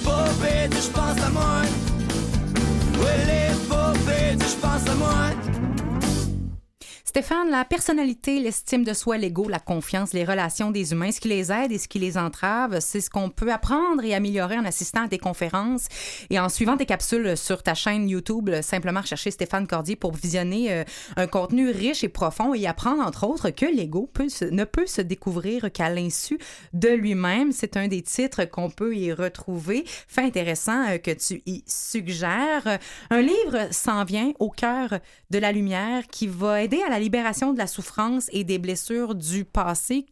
pauvres, 0.04 0.70
je 0.70 0.90
pense 0.90 1.22
à 1.26 1.30
moi. 1.30 1.62
Oui, 3.00 3.16
pauvres, 3.70 4.38
je 4.40 4.56
pense 4.62 4.90
à 4.90 4.96
moi. 4.96 5.71
Stéphane, 7.12 7.50
la 7.50 7.66
personnalité, 7.66 8.40
l'estime 8.40 8.86
de 8.86 8.94
soi, 8.94 9.18
l'ego, 9.18 9.50
la 9.50 9.60
confiance, 9.60 10.14
les 10.14 10.24
relations 10.24 10.72
des 10.72 10.94
humains, 10.94 11.12
ce 11.12 11.20
qui 11.20 11.28
les 11.28 11.52
aide 11.52 11.74
et 11.74 11.78
ce 11.78 11.90
qui 11.90 12.00
les 12.00 12.18
entrave, 12.18 12.80
c'est 12.80 13.02
ce 13.02 13.10
qu'on 13.10 13.30
peut 13.30 13.52
apprendre 13.52 14.06
et 14.06 14.14
améliorer 14.14 14.58
en 14.58 14.64
assistant 14.64 15.04
à 15.04 15.08
des 15.10 15.18
conférences 15.18 15.90
et 16.30 16.40
en 16.40 16.48
suivant 16.48 16.78
tes 16.78 16.86
capsules 16.86 17.36
sur 17.36 17.64
ta 17.64 17.74
chaîne 17.74 18.08
YouTube. 18.08 18.50
Simplement 18.62 19.02
rechercher 19.02 19.30
Stéphane 19.30 19.68
Cordier 19.68 19.98
pour 19.98 20.14
visionner 20.14 20.72
euh, 20.72 20.84
un 21.18 21.28
contenu 21.28 21.70
riche 21.70 22.06
et 22.06 22.08
profond 22.08 22.54
et 22.54 22.66
apprendre, 22.66 23.06
entre 23.06 23.28
autres, 23.28 23.50
que 23.50 23.66
l'ego 23.66 24.10
ne 24.50 24.64
peut 24.64 24.88
se 24.88 25.02
découvrir 25.02 25.70
qu'à 25.70 25.90
l'insu 25.90 26.40
de 26.72 26.88
lui-même. 26.88 27.52
C'est 27.52 27.76
un 27.76 27.90
des 27.90 28.04
titres 28.04 28.46
qu'on 28.46 28.70
peut 28.70 28.96
y 28.96 29.12
retrouver. 29.12 29.84
Fait 30.08 30.22
intéressant 30.22 30.88
euh, 30.88 30.98
que 30.98 31.12
tu 31.12 31.42
y 31.46 31.66
suggères. 31.68 32.80
Un 33.10 33.22
livre 33.22 33.68
s'en 33.72 34.06
vient 34.06 34.32
au 34.40 34.50
cœur 34.50 35.00
de 35.30 35.40
la 35.40 35.52
lumière 35.52 36.08
qui 36.08 36.28
va 36.28 36.64
aider 36.64 36.82
à 36.82 36.90
la 36.90 37.01
libération 37.02 37.52
de 37.52 37.58
la 37.58 37.68
souffrance 37.68 38.30
et 38.32 38.46
des 38.46 38.60
blessures 38.60 39.16
du 39.16 39.44
passé 39.44 40.06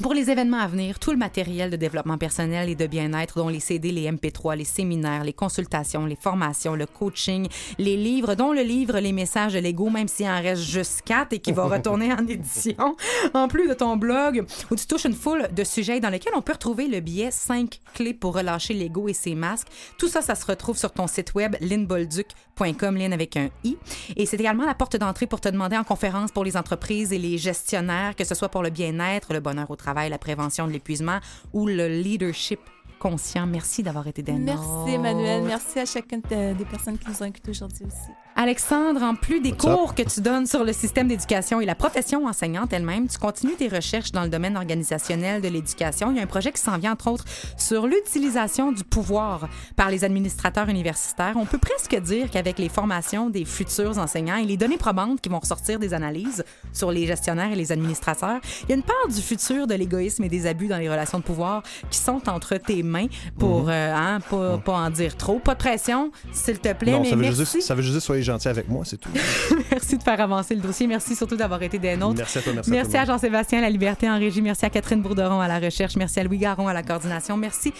Pour 0.00 0.14
les 0.14 0.30
événements 0.30 0.60
à 0.60 0.68
venir, 0.68 1.00
tout 1.00 1.10
le 1.10 1.16
matériel 1.16 1.70
de 1.70 1.76
développement 1.76 2.18
personnel 2.18 2.68
et 2.68 2.76
de 2.76 2.86
bien-être, 2.86 3.36
dont 3.36 3.48
les 3.48 3.58
CD, 3.58 3.90
les 3.90 4.08
MP3, 4.08 4.54
les 4.54 4.64
séminaires, 4.64 5.24
les 5.24 5.32
consultations, 5.32 6.06
les 6.06 6.14
formations, 6.14 6.76
le 6.76 6.86
coaching, 6.86 7.48
les 7.78 7.96
livres, 7.96 8.36
dont 8.36 8.52
le 8.52 8.62
livre 8.62 9.00
Les 9.00 9.10
messages 9.10 9.54
de 9.54 9.58
l'ego, 9.58 9.90
même 9.90 10.06
s'il 10.06 10.28
en 10.28 10.40
reste 10.40 10.62
juste 10.62 11.02
quatre 11.02 11.32
et 11.32 11.40
qui 11.40 11.50
va 11.50 11.64
retourner 11.64 12.12
en 12.12 12.24
édition, 12.28 12.94
en 13.34 13.48
plus 13.48 13.66
de 13.66 13.74
ton 13.74 13.96
blog, 13.96 14.46
où 14.70 14.76
tu 14.76 14.86
touches 14.86 15.06
une 15.06 15.14
foule 15.14 15.48
de 15.52 15.64
sujets 15.64 15.98
dans 15.98 16.10
lesquels 16.10 16.34
on 16.36 16.42
peut 16.42 16.52
retrouver 16.52 16.86
le 16.86 17.00
billet 17.00 17.32
5 17.32 17.80
clés 17.92 18.14
pour 18.14 18.36
relâcher 18.36 18.74
l'ego 18.74 19.08
et 19.08 19.14
ses 19.14 19.34
masques. 19.34 19.66
Tout 19.98 20.06
ça, 20.06 20.22
ça 20.22 20.36
se 20.36 20.46
retrouve 20.46 20.78
sur 20.78 20.92
ton 20.92 21.08
site 21.08 21.34
web 21.34 21.56
linbolduc.com, 21.60 22.96
Lynn 22.96 23.12
avec 23.12 23.36
un 23.36 23.48
i. 23.64 23.76
Et 24.14 24.26
c'est 24.26 24.38
également 24.38 24.64
la 24.64 24.74
porte 24.76 24.96
d'entrée 24.96 25.26
pour 25.26 25.40
te 25.40 25.48
demander 25.48 25.76
en 25.76 25.82
conférence 25.82 26.30
pour 26.30 26.44
les 26.44 26.56
entreprises 26.56 27.12
et 27.12 27.18
les 27.18 27.36
gestionnaires, 27.36 28.14
que 28.14 28.22
ce 28.22 28.36
soit 28.36 28.48
pour 28.48 28.62
le 28.62 28.70
bien-être, 28.70 29.32
le 29.32 29.40
bonheur 29.40 29.68
au 29.68 29.74
travail, 29.74 29.87
la 29.94 30.18
prévention 30.18 30.66
de 30.66 30.72
l'épuisement 30.72 31.18
ou 31.52 31.66
le 31.66 31.88
leadership 31.88 32.60
conscient. 32.98 33.46
Merci 33.46 33.82
d'avoir 33.82 34.06
été 34.06 34.22
des 34.22 34.32
Merci. 34.32 34.90
Emmanuel. 34.90 35.42
Merci 35.44 35.78
à 35.78 35.86
chacune 35.86 36.20
de- 36.30 36.52
des 36.54 36.64
personnes 36.64 36.98
qui 36.98 37.08
nous 37.08 37.22
ont 37.22 37.26
écoutés 37.26 37.50
aujourd'hui 37.50 37.84
aussi. 37.86 38.10
Alexandre, 38.40 39.02
en 39.02 39.16
plus 39.16 39.40
des 39.40 39.50
What's 39.50 39.62
cours 39.64 39.94
que 39.96 40.02
tu 40.02 40.20
donnes 40.20 40.46
sur 40.46 40.62
le 40.62 40.72
système 40.72 41.08
d'éducation 41.08 41.60
et 41.60 41.66
la 41.66 41.74
profession 41.74 42.24
enseignante 42.26 42.72
elle-même, 42.72 43.08
tu 43.08 43.18
continues 43.18 43.56
tes 43.56 43.66
recherches 43.66 44.12
dans 44.12 44.22
le 44.22 44.28
domaine 44.28 44.56
organisationnel 44.56 45.42
de 45.42 45.48
l'éducation. 45.48 46.12
Il 46.12 46.18
y 46.18 46.20
a 46.20 46.22
un 46.22 46.26
projet 46.26 46.52
qui 46.52 46.60
s'en 46.60 46.78
vient, 46.78 46.92
entre 46.92 47.10
autres, 47.10 47.24
sur 47.56 47.88
l'utilisation 47.88 48.70
du 48.70 48.84
pouvoir 48.84 49.48
par 49.74 49.90
les 49.90 50.04
administrateurs 50.04 50.68
universitaires. 50.68 51.32
On 51.34 51.46
peut 51.46 51.58
presque 51.58 51.96
dire 52.00 52.30
qu'avec 52.30 52.60
les 52.60 52.68
formations 52.68 53.28
des 53.28 53.44
futurs 53.44 53.98
enseignants 53.98 54.36
et 54.36 54.44
les 54.44 54.56
données 54.56 54.76
probantes 54.78 55.20
qui 55.20 55.28
vont 55.30 55.40
ressortir 55.40 55.80
des 55.80 55.92
analyses 55.92 56.44
sur 56.72 56.92
les 56.92 57.08
gestionnaires 57.08 57.50
et 57.50 57.56
les 57.56 57.72
administrateurs, 57.72 58.38
il 58.62 58.68
y 58.68 58.72
a 58.72 58.76
une 58.76 58.84
part 58.84 59.08
du 59.12 59.20
futur 59.20 59.66
de 59.66 59.74
l'égoïsme 59.74 60.22
et 60.22 60.28
des 60.28 60.46
abus 60.46 60.68
dans 60.68 60.78
les 60.78 60.88
relations 60.88 61.18
de 61.18 61.24
pouvoir 61.24 61.64
qui 61.90 61.98
sont 61.98 62.22
entre 62.28 62.56
tes 62.56 62.84
mains 62.84 63.08
pour 63.36 63.64
Mhm. 63.64 63.68
euh, 63.70 63.94
hein, 63.96 64.20
pas, 64.30 64.58
pas 64.58 64.74
en 64.74 64.90
dire 64.90 65.16
trop. 65.16 65.40
Pas 65.40 65.54
de 65.54 65.58
pression, 65.58 66.12
s'il 66.32 66.60
te 66.60 66.72
plaît, 66.72 66.92
non, 66.92 67.00
mais 67.00 67.10
ça 67.10 67.16
veut, 67.16 67.22
merci. 67.22 67.38
juste 67.56 67.62
ça 67.62 67.74
veut 67.74 67.82
juste 67.82 67.98
soyez 67.98 68.27
gentil 68.28 68.48
avec 68.48 68.68
moi, 68.68 68.84
c'est 68.84 68.96
tout. 68.98 69.10
Merci 69.70 69.98
de 69.98 70.02
faire 70.02 70.20
avancer 70.20 70.54
le 70.54 70.60
dossier. 70.60 70.86
Merci 70.86 71.16
surtout 71.16 71.36
d'avoir 71.36 71.62
été 71.62 71.78
des 71.78 71.96
nôtres. 71.96 72.18
Merci 72.18 72.38
à 72.38 72.42
toi, 72.42 72.52
merci, 72.54 72.70
Merci 72.70 72.96
à. 72.96 73.04
Jean-Sébastien 73.04 73.60
La 73.60 73.70
Liberté 73.70 74.08
en 74.08 74.18
régie. 74.18 74.42
Merci 74.42 74.66
à 74.66 74.70
Catherine 74.70 75.02
Bourderon 75.02 75.40
à 75.40 75.48
la 75.48 75.58
recherche. 75.58 75.96
Merci 75.96 76.20
à 76.20 76.24
Louis 76.24 76.38
Garon 76.38 76.68
à 76.68 76.72
la 76.72 76.82
coordination. 76.82 77.36
Merci 77.36 77.72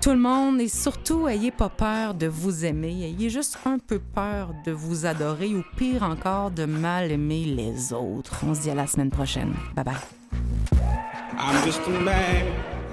tout 0.00 0.10
le 0.10 0.18
monde 0.18 0.60
et 0.60 0.68
surtout, 0.68 1.26
ayez 1.26 1.50
pas 1.50 1.68
peur 1.68 2.14
de 2.14 2.28
vous 2.28 2.64
aimer. 2.64 3.02
Ayez 3.02 3.30
juste 3.30 3.58
un 3.64 3.78
peu 3.78 3.98
peur 3.98 4.54
de 4.64 4.70
vous 4.70 5.06
adorer 5.06 5.48
ou 5.48 5.64
pire 5.76 6.04
encore, 6.04 6.50
de 6.52 6.64
mal 6.64 7.10
aimer 7.10 7.44
les 7.44 7.92
autres. 7.92 8.36
On 8.46 8.54
se 8.54 8.62
dit 8.62 8.70
à 8.70 8.74
la 8.74 8.86
semaine 8.86 9.10
prochaine. 9.10 9.54
Bye 9.74 9.84
bye. 9.84 9.94
I'm 11.36 11.64
just 11.64 11.80
a 11.86 11.90
man. 11.90 12.46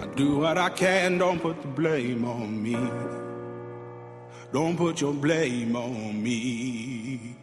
I 0.04 0.08
do 0.16 0.40
what 0.40 0.58
I 0.58 0.70
can. 0.70 1.18
Don't 1.18 1.40
put 1.40 1.62
the 1.62 1.68
blame 1.68 2.26
on 2.26 2.48
me. 2.48 2.76
Don't 4.56 4.78
put 4.78 5.02
your 5.02 5.12
blame 5.12 5.76
on 5.76 6.24
me. 6.24 7.36